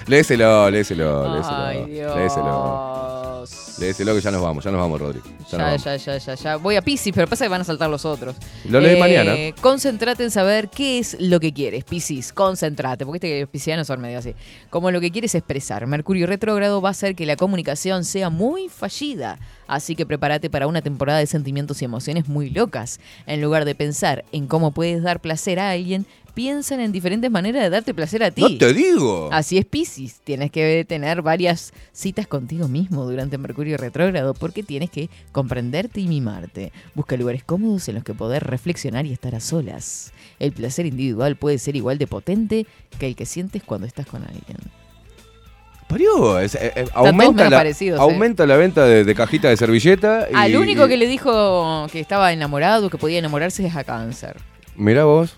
Léeselo, 0.07 0.69
léeselo, 0.71 1.35
léeselo. 1.35 1.57
Ay, 1.57 1.85
Dios. 1.85 2.15
Léeselo. 2.15 3.16
Léeselo 3.79 4.15
que 4.15 4.21
ya 4.21 4.31
nos 4.31 4.41
vamos, 4.41 4.63
ya 4.63 4.71
nos 4.71 4.79
vamos, 4.81 4.99
Rodri. 4.99 5.19
Ya 5.51 5.57
Ya, 5.57 5.63
vamos. 5.65 5.83
ya, 5.83 5.95
ya, 5.97 6.17
ya, 6.17 6.33
ya. 6.35 6.55
Voy 6.55 6.75
a 6.77 6.81
Pisces, 6.81 7.13
pero 7.13 7.27
pasa 7.27 7.45
que 7.45 7.49
van 7.49 7.61
a 7.61 7.63
saltar 7.63 7.89
los 7.89 8.05
otros. 8.05 8.35
Lo 8.67 8.79
lees 8.79 8.97
Eh, 8.97 8.99
mañana. 8.99 9.35
Concéntrate 9.61 10.23
en 10.23 10.31
saber 10.31 10.69
qué 10.69 10.97
es 10.99 11.15
lo 11.19 11.39
que 11.39 11.53
quieres, 11.53 11.83
Pisces. 11.83 12.33
Concéntrate, 12.33 13.05
porque 13.05 13.17
viste 13.17 13.27
que 13.29 13.41
los 13.41 13.49
piscianos 13.49 13.85
son 13.87 14.01
medio 14.01 14.17
así. 14.17 14.33
Como 14.71 14.89
lo 14.89 14.99
que 14.99 15.11
quieres 15.11 15.35
expresar. 15.35 15.85
Mercurio 15.85 16.25
retrógrado 16.25 16.81
va 16.81 16.89
a 16.89 16.91
hacer 16.91 17.15
que 17.15 17.25
la 17.27 17.35
comunicación 17.35 18.03
sea 18.03 18.29
muy 18.31 18.67
fallida. 18.67 19.37
Así 19.67 19.95
que 19.95 20.05
prepárate 20.05 20.49
para 20.49 20.65
una 20.65 20.81
temporada 20.81 21.19
de 21.19 21.27
sentimientos 21.27 21.81
y 21.81 21.85
emociones 21.85 22.27
muy 22.27 22.49
locas. 22.49 22.99
En 23.27 23.41
lugar 23.41 23.65
de 23.65 23.75
pensar 23.75 24.25
en 24.31 24.47
cómo 24.47 24.71
puedes 24.71 25.03
dar 25.03 25.19
placer 25.19 25.59
a 25.59 25.69
alguien, 25.71 26.07
piensan 26.37 26.79
en 26.81 26.91
diferentes 26.91 27.31
maneras 27.31 27.63
de 27.63 27.71
darte 27.71 27.95
placer 27.95 28.23
a 28.23 28.29
ti. 28.29 28.43
No 28.43 28.57
te 28.59 28.71
digo. 28.71 29.27
Así 29.31 29.57
es, 29.57 29.65
Piscis. 29.65 30.19
Tienes 30.23 30.51
que 30.51 30.85
tener 30.87 31.23
varias 31.23 31.73
citas 31.91 32.27
contigo 32.27 32.67
mismo 32.67 33.05
durante 33.05 33.39
Mercurio 33.39 33.75
retrógrado 33.75 34.35
porque 34.35 34.61
tienes 34.61 34.91
que 34.91 35.09
comprenderte 35.31 35.99
y 35.99 36.07
mimarte. 36.07 36.71
Busca 36.93 37.17
lugares 37.17 37.43
cómodos 37.43 37.89
en 37.89 37.95
los 37.95 38.03
que 38.03 38.13
poder 38.13 38.43
reflexionar 38.43 39.07
y 39.07 39.13
estar 39.13 39.33
a 39.33 39.39
solas. 39.39 40.13
El 40.37 40.51
placer 40.51 40.85
individual 40.85 41.37
puede 41.37 41.57
ser 41.57 41.75
igual 41.75 41.97
de 41.97 42.05
potente 42.05 42.67
que 42.99 43.07
el 43.07 43.15
que 43.15 43.25
sientes 43.25 43.63
cuando 43.63 43.87
estás 43.87 44.05
con 44.05 44.21
alguien. 44.21 44.57
Parió, 45.89 46.37
es- 46.37 46.53
eh, 46.53 46.71
eh, 46.75 46.85
aumenta, 46.93 47.49
la, 47.49 47.63
eh. 47.67 48.57
venta 48.59 48.85
de, 48.85 49.03
de 49.03 49.15
cajita 49.15 49.49
de 49.49 49.57
servilleta. 49.57 50.27
Y, 50.31 50.35
Al 50.35 50.55
único 50.55 50.87
que 50.87 50.97
le 50.97 51.07
dijo 51.07 51.87
que 51.91 51.99
estaba 51.99 52.31
enamorado, 52.31 52.91
que 52.91 52.99
podía 52.99 53.17
enamorarse 53.17 53.65
es 53.65 53.75
a 53.75 53.83
cáncer. 53.83 54.37
Mirá 54.75 55.05
vos. 55.05 55.35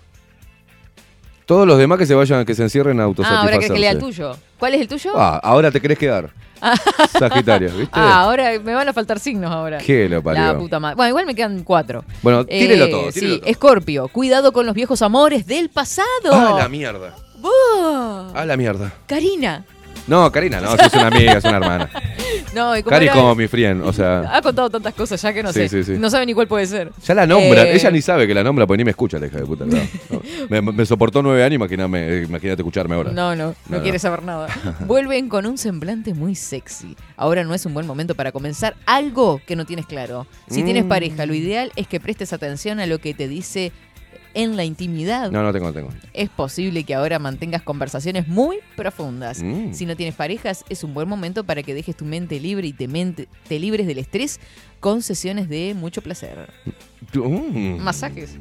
Todos 1.50 1.66
los 1.66 1.78
demás 1.78 1.98
que 1.98 2.06
se 2.06 2.14
vayan, 2.14 2.44
que 2.44 2.54
se 2.54 2.62
encierren 2.62 3.00
a 3.00 3.06
Ah, 3.06 3.40
ahora 3.40 3.58
querés 3.58 3.72
que 3.72 3.78
lea 3.80 3.90
el 3.90 3.98
tuyo. 3.98 4.36
¿Cuál 4.56 4.74
es 4.74 4.82
el 4.82 4.86
tuyo? 4.86 5.10
Ah, 5.16 5.40
ahora 5.42 5.72
te 5.72 5.80
querés 5.80 5.98
quedar. 5.98 6.30
Sagitario, 7.18 7.70
¿viste? 7.76 7.90
Ah, 7.92 8.20
ahora 8.20 8.56
me 8.60 8.72
van 8.72 8.88
a 8.88 8.92
faltar 8.92 9.18
signos 9.18 9.50
ahora. 9.50 9.78
Qué 9.78 10.08
lo 10.08 10.22
parió. 10.22 10.44
La 10.44 10.56
puta 10.56 10.78
madre. 10.78 10.94
Bueno, 10.94 11.08
igual 11.08 11.26
me 11.26 11.34
quedan 11.34 11.64
cuatro. 11.64 12.04
Bueno, 12.22 12.46
tírelo 12.46 12.84
Eh, 12.84 12.88
todo, 12.90 13.10
tírelo 13.10 13.34
sí, 13.34 13.40
todo. 13.40 13.50
Escorpio, 13.50 14.06
cuidado 14.06 14.52
con 14.52 14.64
los 14.64 14.76
viejos 14.76 15.02
amores 15.02 15.44
del 15.44 15.70
pasado. 15.70 16.06
Ah, 16.30 16.54
la 16.56 16.68
mierda. 16.68 17.16
Vos, 17.40 18.32
Ah, 18.32 18.44
la 18.46 18.56
mierda. 18.56 18.92
Karina. 19.08 19.64
No, 20.10 20.30
Karina, 20.32 20.60
no, 20.60 20.74
es 20.74 20.92
una 20.92 21.06
amiga, 21.06 21.34
es 21.38 21.44
una 21.44 21.56
hermana. 21.56 21.90
No, 22.54 22.76
y 22.76 22.82
como 22.82 22.90
Cari 22.90 23.06
es 23.06 23.12
era- 23.12 23.20
como 23.20 23.34
mi 23.36 23.46
friend, 23.46 23.82
o 23.84 23.92
sea. 23.92 24.22
Ha 24.36 24.42
contado 24.42 24.68
tantas 24.70 24.92
cosas 24.94 25.22
ya 25.22 25.32
que 25.32 25.40
no 25.40 25.52
Sí, 25.52 25.68
sé. 25.68 25.68
sí, 25.68 25.84
sí. 25.84 25.98
No 26.00 26.10
sabe 26.10 26.26
ni 26.26 26.34
cuál 26.34 26.48
puede 26.48 26.66
ser. 26.66 26.90
Ya 27.04 27.14
la 27.14 27.24
nombra, 27.24 27.62
Eh, 27.62 27.76
ella 27.76 27.90
ni 27.92 28.02
sabe 28.02 28.26
que 28.26 28.34
la 28.34 28.42
nombra, 28.42 28.66
porque 28.66 28.78
ni 28.78 28.84
me 28.84 28.90
escucha 28.90 29.20
la 29.20 29.26
hija 29.28 29.36
de 29.38 29.46
puta. 29.46 29.64
No. 29.66 29.78
Me, 30.48 30.60
me 30.60 30.84
soportó 30.84 31.22
nueve 31.22 31.44
años, 31.44 31.60
imagíname- 31.60 32.24
imagínate 32.24 32.62
escucharme 32.62 32.96
ahora. 32.96 33.12
No, 33.12 33.36
no, 33.36 33.48
no, 33.50 33.54
No, 33.68 33.82
quiere 33.82 33.98
no. 33.98 34.00
saber 34.00 34.24
nada. 34.24 34.48
Vuelven 34.80 35.28
con 35.28 35.46
un 35.46 35.58
semblante 35.58 36.12
muy 36.12 36.34
sexy. 36.34 36.96
Ahora 37.16 37.44
no 37.44 37.54
es 37.54 37.66
un 37.66 37.74
buen 37.74 37.86
momento 37.86 38.16
para 38.16 38.32
comenzar 38.32 38.74
algo 38.84 39.40
que 39.46 39.54
no 39.54 39.64
tienes 39.64 39.86
claro. 39.86 40.26
Si 40.48 40.64
tienes 40.64 40.86
Mm. 40.86 40.88
pareja, 40.88 41.26
lo 41.26 41.34
ideal 41.34 41.70
es 41.76 41.86
que 41.86 42.00
prestes 42.00 42.32
atención 42.32 42.80
a 42.80 42.86
lo 42.86 42.98
que 42.98 43.14
te 43.14 43.28
dice 43.28 43.70
en 44.34 44.56
la 44.56 44.64
intimidad. 44.64 45.30
No, 45.30 45.42
no 45.42 45.52
tengo, 45.52 45.66
no 45.66 45.72
tengo. 45.72 45.88
Es 46.12 46.28
posible 46.28 46.84
que 46.84 46.94
ahora 46.94 47.18
mantengas 47.18 47.62
conversaciones 47.62 48.28
muy 48.28 48.58
profundas. 48.76 49.42
Mm. 49.42 49.72
Si 49.72 49.86
no 49.86 49.96
tienes 49.96 50.14
parejas, 50.14 50.64
es 50.68 50.84
un 50.84 50.94
buen 50.94 51.08
momento 51.08 51.44
para 51.44 51.62
que 51.62 51.74
dejes 51.74 51.96
tu 51.96 52.04
mente 52.04 52.38
libre 52.40 52.66
y 52.68 52.72
te, 52.72 52.86
mente- 52.88 53.28
te 53.48 53.58
libres 53.58 53.86
del 53.86 53.98
estrés 53.98 54.38
con 54.80 55.02
sesiones 55.02 55.48
de 55.48 55.74
mucho 55.74 56.00
placer. 56.02 56.50
Mm. 57.14 57.78
Masajes. 57.80 58.36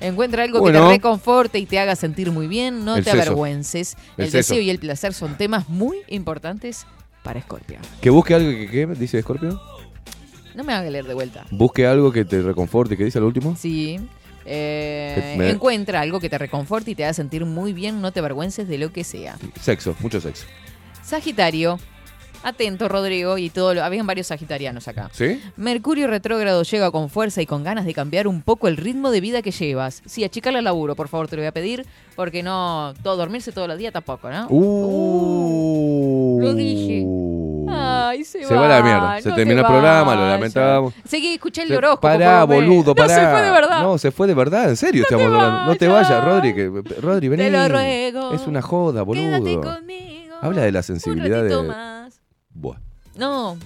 Encuentra 0.00 0.44
algo 0.44 0.64
que 0.64 0.72
te 0.72 0.80
reconforte 0.88 1.58
y 1.58 1.66
te 1.66 1.78
haga 1.78 1.96
sentir 1.96 2.30
muy 2.30 2.46
bien. 2.46 2.84
No 2.84 2.96
El 2.96 3.04
te 3.04 3.10
seso. 3.10 3.22
avergüences. 3.22 3.96
El 4.16 4.26
El, 4.26 4.32
deseo 4.32 4.60
y 4.60 4.70
el 4.70 4.78
placer 4.78 5.12
son 5.12 5.36
temas 5.36 5.68
muy 5.68 5.98
importantes 6.08 6.86
para 7.24 7.40
Scorpio. 7.42 7.78
Que 8.00 8.08
busque 8.10 8.32
algo 8.34 8.48
que, 8.50 8.68
¿qué? 8.70 8.86
dice 8.86 9.20
Scorpio. 9.20 9.60
No 10.54 10.64
me 10.64 10.72
haga 10.72 10.88
leer 10.90 11.04
de 11.04 11.14
vuelta. 11.14 11.44
Busque 11.50 11.86
algo 11.86 12.10
que 12.12 12.24
te 12.24 12.40
reconforte, 12.42 12.96
¿qué 12.96 13.04
dice 13.04 13.18
al 13.18 13.24
último? 13.24 13.56
Sí. 13.56 13.98
Eh, 14.50 15.34
Me- 15.38 15.50
Encuentra 15.50 16.00
algo 16.00 16.20
que 16.20 16.28
te 16.30 16.38
reconforte 16.38 16.90
y 16.90 16.94
te 16.94 17.04
haga 17.04 17.12
sentir 17.14 17.44
muy 17.44 17.72
bien, 17.72 18.00
no 18.00 18.12
te 18.12 18.20
avergüences 18.20 18.66
de 18.68 18.78
lo 18.78 18.92
que 18.92 19.04
sea. 19.04 19.36
Sexo, 19.60 19.94
mucho 20.00 20.20
sexo. 20.20 20.46
Sagitario, 21.04 21.78
atento 22.42 22.88
Rodrigo 22.88 23.38
y 23.38 23.50
todo 23.50 23.74
lo... 23.74 23.82
Habían 23.84 24.06
varios 24.06 24.26
sagitarianos 24.28 24.88
acá. 24.88 25.10
¿Sí? 25.12 25.40
Mercurio 25.56 26.06
retrógrado 26.06 26.62
llega 26.62 26.90
con 26.90 27.10
fuerza 27.10 27.42
y 27.42 27.46
con 27.46 27.64
ganas 27.64 27.84
de 27.84 27.94
cambiar 27.94 28.26
un 28.26 28.42
poco 28.42 28.68
el 28.68 28.76
ritmo 28.76 29.10
de 29.10 29.20
vida 29.20 29.42
que 29.42 29.50
llevas. 29.50 30.02
Sí, 30.06 30.24
achicarle 30.24 30.58
al 30.58 30.64
laburo, 30.64 30.94
por 30.94 31.08
favor, 31.08 31.28
te 31.28 31.36
lo 31.36 31.42
voy 31.42 31.48
a 31.48 31.52
pedir, 31.52 31.86
porque 32.16 32.42
no, 32.42 32.94
todo 33.02 33.16
dormirse 33.16 33.52
todos 33.52 33.68
los 33.68 33.78
días 33.78 33.92
tampoco, 33.92 34.30
¿no? 34.30 34.46
Uh. 34.48 36.38
Lo 36.40 36.54
dije. 36.54 37.04
Ay, 37.70 38.24
se, 38.24 38.44
Se 38.44 38.54
va 38.54 38.66
la 38.66 38.82
mierda. 38.82 39.20
Se 39.20 39.28
no 39.28 39.34
terminó 39.34 39.60
te 39.62 39.66
el 39.66 39.72
programa, 39.72 40.14
lo 40.14 40.20
vayas. 40.22 40.32
lamentamos. 40.36 40.94
Seguí, 41.04 41.34
escuché 41.34 41.62
el 41.62 41.74
horóscopo. 41.74 42.00
Pará, 42.08 42.44
boludo, 42.44 42.94
pará. 42.94 43.14
No, 43.14 43.18
se 43.18 43.30
fue 43.30 43.42
de 43.42 43.50
verdad. 43.50 43.82
No, 43.82 43.98
se 43.98 44.10
fue 44.10 44.26
de 44.26 44.34
verdad, 44.34 44.68
en 44.70 44.76
serio 44.76 45.02
estamos 45.02 45.26
hablando. 45.26 45.64
No 45.66 45.76
te 45.76 45.86
vayas, 45.88 46.24
Rodri. 46.24 46.54
Que, 46.54 46.70
Rodri, 47.00 47.28
vení. 47.28 47.42
Te 47.44 47.50
lo 47.50 47.68
ruego. 47.68 48.32
Es 48.32 48.46
una 48.46 48.62
joda, 48.62 49.02
boludo. 49.02 49.22
Quédate 49.22 49.54
conmigo. 49.60 50.36
Habla 50.40 50.62
de 50.62 50.72
la 50.72 50.78
Un 50.78 50.84
sensibilidad 50.84 51.42
ratito 51.42 51.62
de. 51.62 51.68
más. 51.68 51.97
Buah. 52.58 52.78
No, 53.14 53.56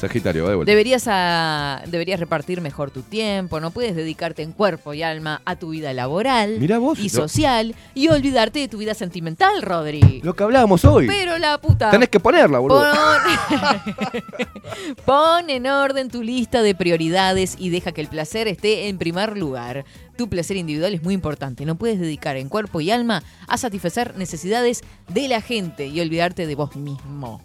Sagitario, 0.00 0.44
va 0.44 0.50
de 0.50 0.56
vuelta. 0.56 0.70
deberías, 0.70 1.04
a- 1.06 1.82
deberías 1.86 2.18
repartir 2.20 2.60
mejor 2.60 2.90
tu 2.90 3.02
tiempo, 3.02 3.60
no 3.60 3.70
puedes 3.70 3.94
dedicarte 3.94 4.42
en 4.42 4.52
cuerpo 4.52 4.94
y 4.94 5.02
alma 5.02 5.42
a 5.44 5.56
tu 5.56 5.70
vida 5.70 5.92
laboral 5.92 6.58
Mirá 6.58 6.78
vos, 6.78 6.98
y 6.98 7.08
social 7.08 7.74
y 7.94 8.08
olvidarte 8.08 8.58
de 8.60 8.68
tu 8.68 8.78
vida 8.78 8.94
sentimental, 8.94 9.62
Rodri. 9.62 10.20
Lo 10.22 10.34
que 10.34 10.42
hablábamos 10.44 10.84
hoy. 10.84 11.06
Pero 11.06 11.38
la 11.38 11.58
puta. 11.58 11.90
Tenés 11.90 12.08
que 12.08 12.18
ponerla, 12.20 12.58
boludo. 12.58 12.80
Pon... 12.82 13.60
Pon 15.04 15.50
en 15.50 15.66
orden 15.66 16.08
tu 16.08 16.22
lista 16.22 16.62
de 16.62 16.74
prioridades 16.74 17.56
y 17.58 17.70
deja 17.70 17.92
que 17.92 18.00
el 18.00 18.08
placer 18.08 18.48
esté 18.48 18.88
en 18.88 18.98
primer 18.98 19.36
lugar. 19.36 19.84
Tu 20.16 20.28
placer 20.28 20.56
individual 20.56 20.94
es 20.94 21.02
muy 21.02 21.14
importante. 21.14 21.64
No 21.64 21.76
puedes 21.76 21.98
dedicar 22.00 22.36
en 22.36 22.48
cuerpo 22.48 22.80
y 22.80 22.90
alma 22.90 23.22
a 23.48 23.56
satisfacer 23.56 24.16
necesidades 24.16 24.82
de 25.08 25.28
la 25.28 25.40
gente 25.40 25.86
y 25.86 26.00
olvidarte 26.00 26.46
de 26.46 26.54
vos 26.54 26.76
mismo. 26.76 27.42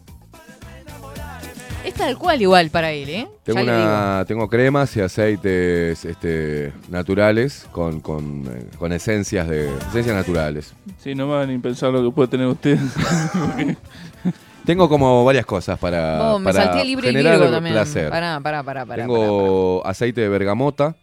Es 1.85 1.93
tal 1.93 2.17
cual 2.17 2.41
igual 2.41 2.69
para 2.71 2.91
él, 2.91 3.09
¿eh? 3.09 3.27
Tengo, 3.43 3.61
una, 3.61 4.25
tengo 4.27 4.47
cremas 4.49 4.95
y 4.97 5.01
aceites 5.01 6.03
este, 6.03 6.73
naturales 6.89 7.67
con, 7.71 7.99
con, 8.01 8.43
con 8.79 8.91
esencias 8.91 9.47
de 9.47 9.69
esencias 9.89 10.15
naturales. 10.15 10.73
Sí, 10.99 11.13
no 11.13 11.27
me 11.27 11.33
van 11.35 11.49
ni 11.49 11.57
pensar 11.59 11.91
lo 11.91 12.03
que 12.03 12.11
puede 12.15 12.27
tener 12.29 12.47
usted. 12.47 12.79
Tengo 14.65 14.89
como 14.89 15.23
varias 15.23 15.45
cosas 15.45 15.77
para, 15.77 16.17
Vos, 16.17 16.39
me 16.41 16.45
para 16.51 16.63
salté 16.65 16.85
libre 16.85 17.09
y 17.09 17.11
generar 17.11 17.37
Virgo 17.37 17.51
también. 17.53 17.75
placer. 17.75 18.09
Pará, 18.09 18.39
pará, 18.41 18.63
pará, 18.63 18.83
pará. 18.85 19.03
Tengo 19.03 19.85
aceite 19.85 20.21
de 20.21 20.29
bergamota, 20.29 20.95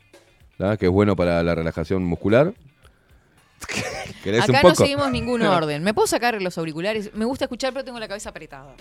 ¿verdad? 0.59 0.77
que 0.77 0.87
es 0.87 0.93
bueno 0.93 1.15
para 1.15 1.45
la 1.45 1.55
relajación 1.55 2.03
muscular. 2.05 2.53
¿Querés 4.25 4.43
Acá 4.43 4.51
un 4.51 4.57
no 4.57 4.63
poco? 4.63 4.75
seguimos 4.75 5.11
ningún 5.13 5.43
orden. 5.47 5.85
¿Me 5.85 5.95
puedo 5.95 6.09
sacar 6.09 6.43
los 6.43 6.59
auriculares? 6.59 7.15
Me 7.15 7.25
gusta 7.25 7.45
escuchar, 7.45 7.73
pero 7.73 7.85
tengo 7.85 8.01
la 8.01 8.09
cabeza 8.09 8.31
apretada. 8.31 8.75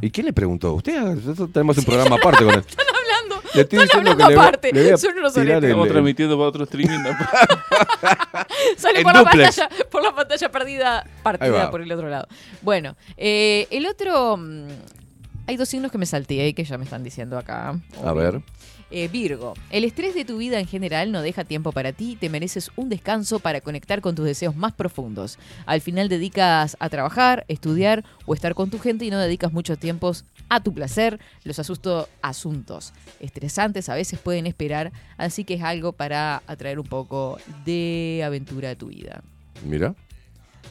¿Y 0.00 0.10
quién 0.10 0.26
le 0.26 0.32
preguntó? 0.32 0.72
Usted, 0.74 1.00
nosotros 1.00 1.50
tenemos 1.52 1.76
un 1.78 1.84
programa 1.84 2.16
aparte 2.16 2.44
con 2.44 2.54
él. 2.54 2.64
Están 2.68 2.86
hablando. 2.88 3.42
Le 3.54 3.60
estoy 3.62 3.78
Están 3.80 4.02
diciendo 4.04 4.10
hablando 4.12 4.24
que 4.24 4.30
le 4.30 4.36
voy- 4.36 4.44
aparte. 4.46 4.72
le 4.72 4.82
voy 4.82 4.90
a 4.92 4.96
Son 4.96 5.10
unos 5.18 5.32
tirar 5.34 5.46
soletes. 5.46 5.56
el- 5.64 5.70
Estamos 5.70 5.88
transmitiendo 5.88 6.36
para 6.38 6.48
otro 6.48 6.64
streaming. 6.64 6.98
Sale 8.76 8.98
En 8.98 9.04
por 9.04 9.12
la, 9.14 9.20
duplex. 9.20 9.56
pantalla, 9.58 9.86
por 9.90 10.02
la 10.02 10.14
pantalla 10.14 10.50
perdida, 10.50 10.98
Ahí 11.00 11.08
partida 11.22 11.50
va. 11.52 11.70
por 11.70 11.82
el 11.82 11.92
otro 11.92 12.08
lado. 12.08 12.26
Bueno, 12.62 12.96
eh, 13.16 13.66
el 13.70 13.86
otro. 13.86 14.36
mm, 14.36 14.68
Hay 15.48 15.56
dos 15.56 15.68
signos 15.68 15.90
que 15.90 15.98
me 15.98 16.06
salteé 16.06 16.54
que 16.54 16.64
ya 16.64 16.78
me 16.78 16.84
están 16.84 17.02
diciendo 17.02 17.36
acá. 17.36 17.74
A 18.04 18.12
ver. 18.12 18.40
Eh, 18.94 19.08
Virgo, 19.08 19.54
el 19.70 19.84
estrés 19.84 20.14
de 20.14 20.26
tu 20.26 20.36
vida 20.36 20.60
en 20.60 20.66
general 20.66 21.12
no 21.12 21.22
deja 21.22 21.44
tiempo 21.44 21.72
para 21.72 21.92
ti, 21.92 22.14
te 22.20 22.28
mereces 22.28 22.70
un 22.76 22.90
descanso 22.90 23.38
para 23.40 23.62
conectar 23.62 24.02
con 24.02 24.14
tus 24.14 24.26
deseos 24.26 24.54
más 24.54 24.74
profundos. 24.74 25.38
Al 25.64 25.80
final 25.80 26.10
dedicas 26.10 26.76
a 26.78 26.90
trabajar, 26.90 27.46
estudiar 27.48 28.04
o 28.26 28.34
estar 28.34 28.54
con 28.54 28.68
tu 28.68 28.78
gente 28.78 29.06
y 29.06 29.10
no 29.10 29.18
dedicas 29.18 29.50
mucho 29.50 29.78
tiempo 29.78 30.12
a 30.50 30.62
tu 30.62 30.74
placer. 30.74 31.20
Los 31.42 31.58
asuntos 31.58 32.92
estresantes 33.18 33.88
a 33.88 33.94
veces 33.94 34.18
pueden 34.18 34.46
esperar, 34.46 34.92
así 35.16 35.44
que 35.44 35.54
es 35.54 35.62
algo 35.62 35.92
para 35.92 36.42
atraer 36.46 36.78
un 36.78 36.86
poco 36.86 37.38
de 37.64 38.20
aventura 38.22 38.72
a 38.72 38.74
tu 38.74 38.88
vida. 38.88 39.22
Mira. 39.64 39.94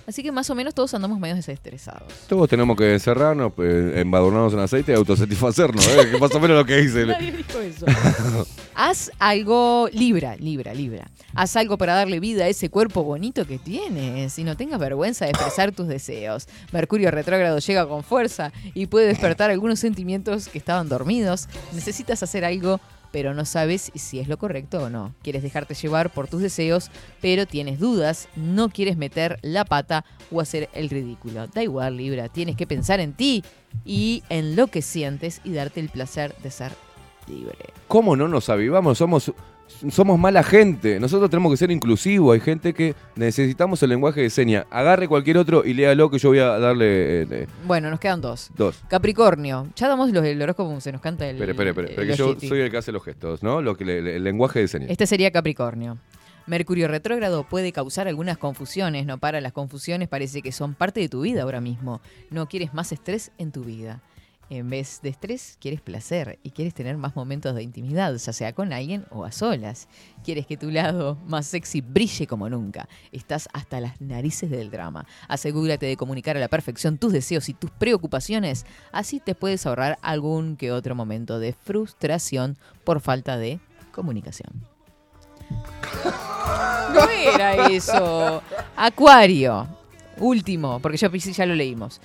Así 0.08 0.24
que 0.24 0.32
más 0.32 0.50
o 0.50 0.56
menos 0.56 0.74
todos 0.74 0.94
andamos 0.94 1.20
medio 1.20 1.36
desestresados. 1.36 2.12
Todos 2.28 2.50
tenemos 2.50 2.76
que 2.76 2.94
encerrarnos, 2.94 3.54
eh, 3.60 3.94
embadurnarnos 3.98 4.54
en 4.54 4.60
aceite 4.60 4.92
y 4.92 4.96
autosatisfacernos. 4.96 5.88
¿eh? 5.88 6.10
Que 6.12 6.18
más 6.18 6.34
o 6.34 6.40
menos 6.40 6.58
lo 6.58 6.66
que 6.66 6.78
dice. 6.78 7.06
Nadie 7.06 7.32
dijo 7.32 7.60
eso. 7.60 7.86
Haz 8.76 9.12
algo, 9.20 9.90
Libra, 9.92 10.36
Libra, 10.38 10.74
Libra. 10.74 11.10
Haz 11.36 11.56
algo 11.56 11.78
para 11.78 11.94
darle 11.94 12.20
vida 12.20 12.46
a 12.46 12.48
ese 12.48 12.70
cuerpo 12.70 13.04
bonito 13.04 13.46
que 13.46 13.60
tienes 13.60 14.38
y 14.40 14.44
no 14.44 14.58
tengas 14.58 14.80
vergüenza 14.80 15.26
de 15.26 15.32
expresar 15.32 15.72
tus 15.72 15.88
deseos. 15.88 16.48
Mercurio 16.72 17.12
retrógrado 17.12 17.60
llega 17.60 17.88
con 17.88 18.04
fuerza 18.04 18.52
y 18.74 18.88
puede 18.88 19.08
despertar 19.08 19.52
algunos 19.52 19.80
sentimientos 19.80 20.48
que 20.48 20.58
estaban 20.58 20.90
dormidos. 20.90 21.48
Necesitas 21.74 22.24
hacer 22.24 22.46
algo, 22.46 22.80
pero 23.12 23.34
no 23.34 23.46
sabes 23.46 23.92
si 23.96 24.20
es 24.20 24.28
lo 24.28 24.38
correcto 24.38 24.84
o 24.84 24.90
no. 24.90 25.14
Quieres 25.22 25.44
dejarte 25.44 25.74
llevar 25.74 26.12
por 26.12 26.28
tus 26.28 26.42
deseos, 26.42 26.90
pero 27.22 27.46
tienes 27.46 27.80
dudas, 27.80 28.28
no 28.36 28.70
quieres 28.70 28.98
meter 28.98 29.40
la 29.42 29.66
pata 29.66 30.06
o 30.32 30.42
hacer 30.42 30.70
el 30.74 30.90
ridículo. 30.90 31.48
Da 31.48 31.64
igual, 31.64 31.98
Libra, 31.98 32.30
tienes 32.30 32.56
que 32.56 32.68
pensar 32.68 33.00
en 33.00 33.14
ti 33.14 33.44
y 33.86 34.24
en 34.30 34.56
lo 34.56 34.68
que 34.68 34.82
sientes 34.82 35.42
y 35.44 35.54
darte 35.54 35.80
el 35.80 35.90
placer 35.90 36.36
de 36.42 36.52
ser 36.52 36.72
libre. 37.28 37.58
¿Cómo 37.88 38.16
no 38.16 38.28
nos 38.28 38.50
avivamos? 38.50 38.98
Somos, 38.98 39.32
somos 39.90 40.18
mala 40.20 40.44
gente. 40.44 41.00
Nosotros 41.00 41.30
tenemos 41.30 41.52
que 41.52 41.58
ser 41.58 41.72
inclusivos. 41.72 42.34
Hay 42.34 42.40
gente 42.40 42.74
que 42.74 42.96
necesitamos 43.16 43.82
el 43.84 43.90
lenguaje 43.90 44.22
de 44.22 44.30
seña. 44.30 44.66
Agarre 44.70 45.08
cualquier 45.08 45.38
otro 45.38 45.64
y 45.66 45.74
léalo 45.74 46.10
que 46.10 46.18
yo 46.20 46.30
voy 46.30 46.40
a 46.40 46.60
darle 46.60 47.22
eh, 47.24 47.28
eh, 47.32 47.48
Bueno, 47.66 47.90
nos 47.90 48.00
quedan 48.00 48.22
dos. 48.22 48.50
dos. 48.56 48.82
Capricornio. 48.88 49.68
Ya 49.76 49.88
damos 49.88 50.12
los, 50.12 50.24
el 50.26 50.42
horóscopo, 50.42 50.80
se 50.82 50.92
nos 50.92 51.02
canta 51.02 51.28
el. 51.28 51.42
Espere. 51.42 51.70
espere, 51.70 51.96
el 51.96 52.08
que 52.08 52.16
yo 52.16 52.36
soy 52.40 52.60
el 52.62 52.72
que 52.72 52.78
hace 52.78 52.92
los 52.92 53.04
gestos, 53.04 53.44
¿no? 53.44 53.62
Lo 53.62 53.76
que 53.76 53.86
le- 53.86 54.16
el 54.16 54.24
lenguaje 54.24 54.60
de 54.60 54.68
señas. 54.68 54.90
Este 54.90 55.06
sería 55.08 55.32
Capricornio. 55.32 55.98
Mercurio 56.48 56.88
retrógrado 56.88 57.44
puede 57.44 57.72
causar 57.72 58.08
algunas 58.08 58.38
confusiones, 58.38 59.06
no 59.06 59.20
para 59.20 59.40
las 59.42 59.54
confusiones, 59.54 60.08
parece 60.10 60.42
que 60.42 60.52
son 60.52 60.74
parte 60.74 61.00
de 61.00 61.08
tu 61.08 61.22
vida 61.22 61.44
ahora 61.44 61.62
mismo. 61.62 62.02
No 62.32 62.48
quieres 62.50 62.74
más 62.74 62.92
estrés 62.92 63.32
en 63.38 63.52
tu 63.52 63.64
vida. 63.64 64.02
En 64.52 64.70
vez 64.70 65.00
de 65.02 65.08
estrés, 65.08 65.56
quieres 65.62 65.80
placer 65.80 66.38
y 66.44 66.52
quieres 66.52 66.74
tener 66.74 66.98
más 66.98 67.16
momentos 67.16 67.56
de 67.56 67.64
intimidad, 67.64 68.14
ya 68.14 68.34
sea 68.34 68.52
con 68.52 68.74
alguien 68.74 69.06
o 69.10 69.24
a 69.24 69.32
solas. 69.32 69.88
Quieres 70.26 70.46
que 70.46 70.58
tu 70.58 70.70
lado 70.70 71.18
más 71.26 71.48
sexy 71.48 71.80
brille 71.80 72.28
como 72.28 72.50
nunca. 72.50 72.90
Estás 73.14 73.48
hasta 73.54 73.80
las 73.80 74.02
narices 74.02 74.50
del 74.50 74.70
drama. 74.70 75.08
Asegúrate 75.30 75.86
de 75.86 75.96
comunicar 75.96 76.36
a 76.36 76.42
la 76.42 76.50
perfección 76.50 76.98
tus 76.98 77.14
deseos 77.14 77.48
y 77.48 77.54
tus 77.54 77.72
preocupaciones. 77.72 78.66
Así 78.92 79.22
te 79.22 79.36
puedes 79.36 79.66
ahorrar 79.66 79.98
algún 80.02 80.58
que 80.58 80.74
otro 80.74 80.96
momento 80.96 81.40
de 81.40 81.54
frustración 81.54 82.58
por 82.84 83.00
falta 83.00 83.38
de 83.38 83.62
comunicación. 83.94 84.52
No 86.94 87.08
era 87.10 87.68
eso. 87.68 88.44
Acuario. 88.76 89.66
Último, 90.18 90.80
porque 90.80 91.10
Piscis 91.10 91.38
ya 91.38 91.46
lo 91.46 91.56
leímos. 91.56 92.02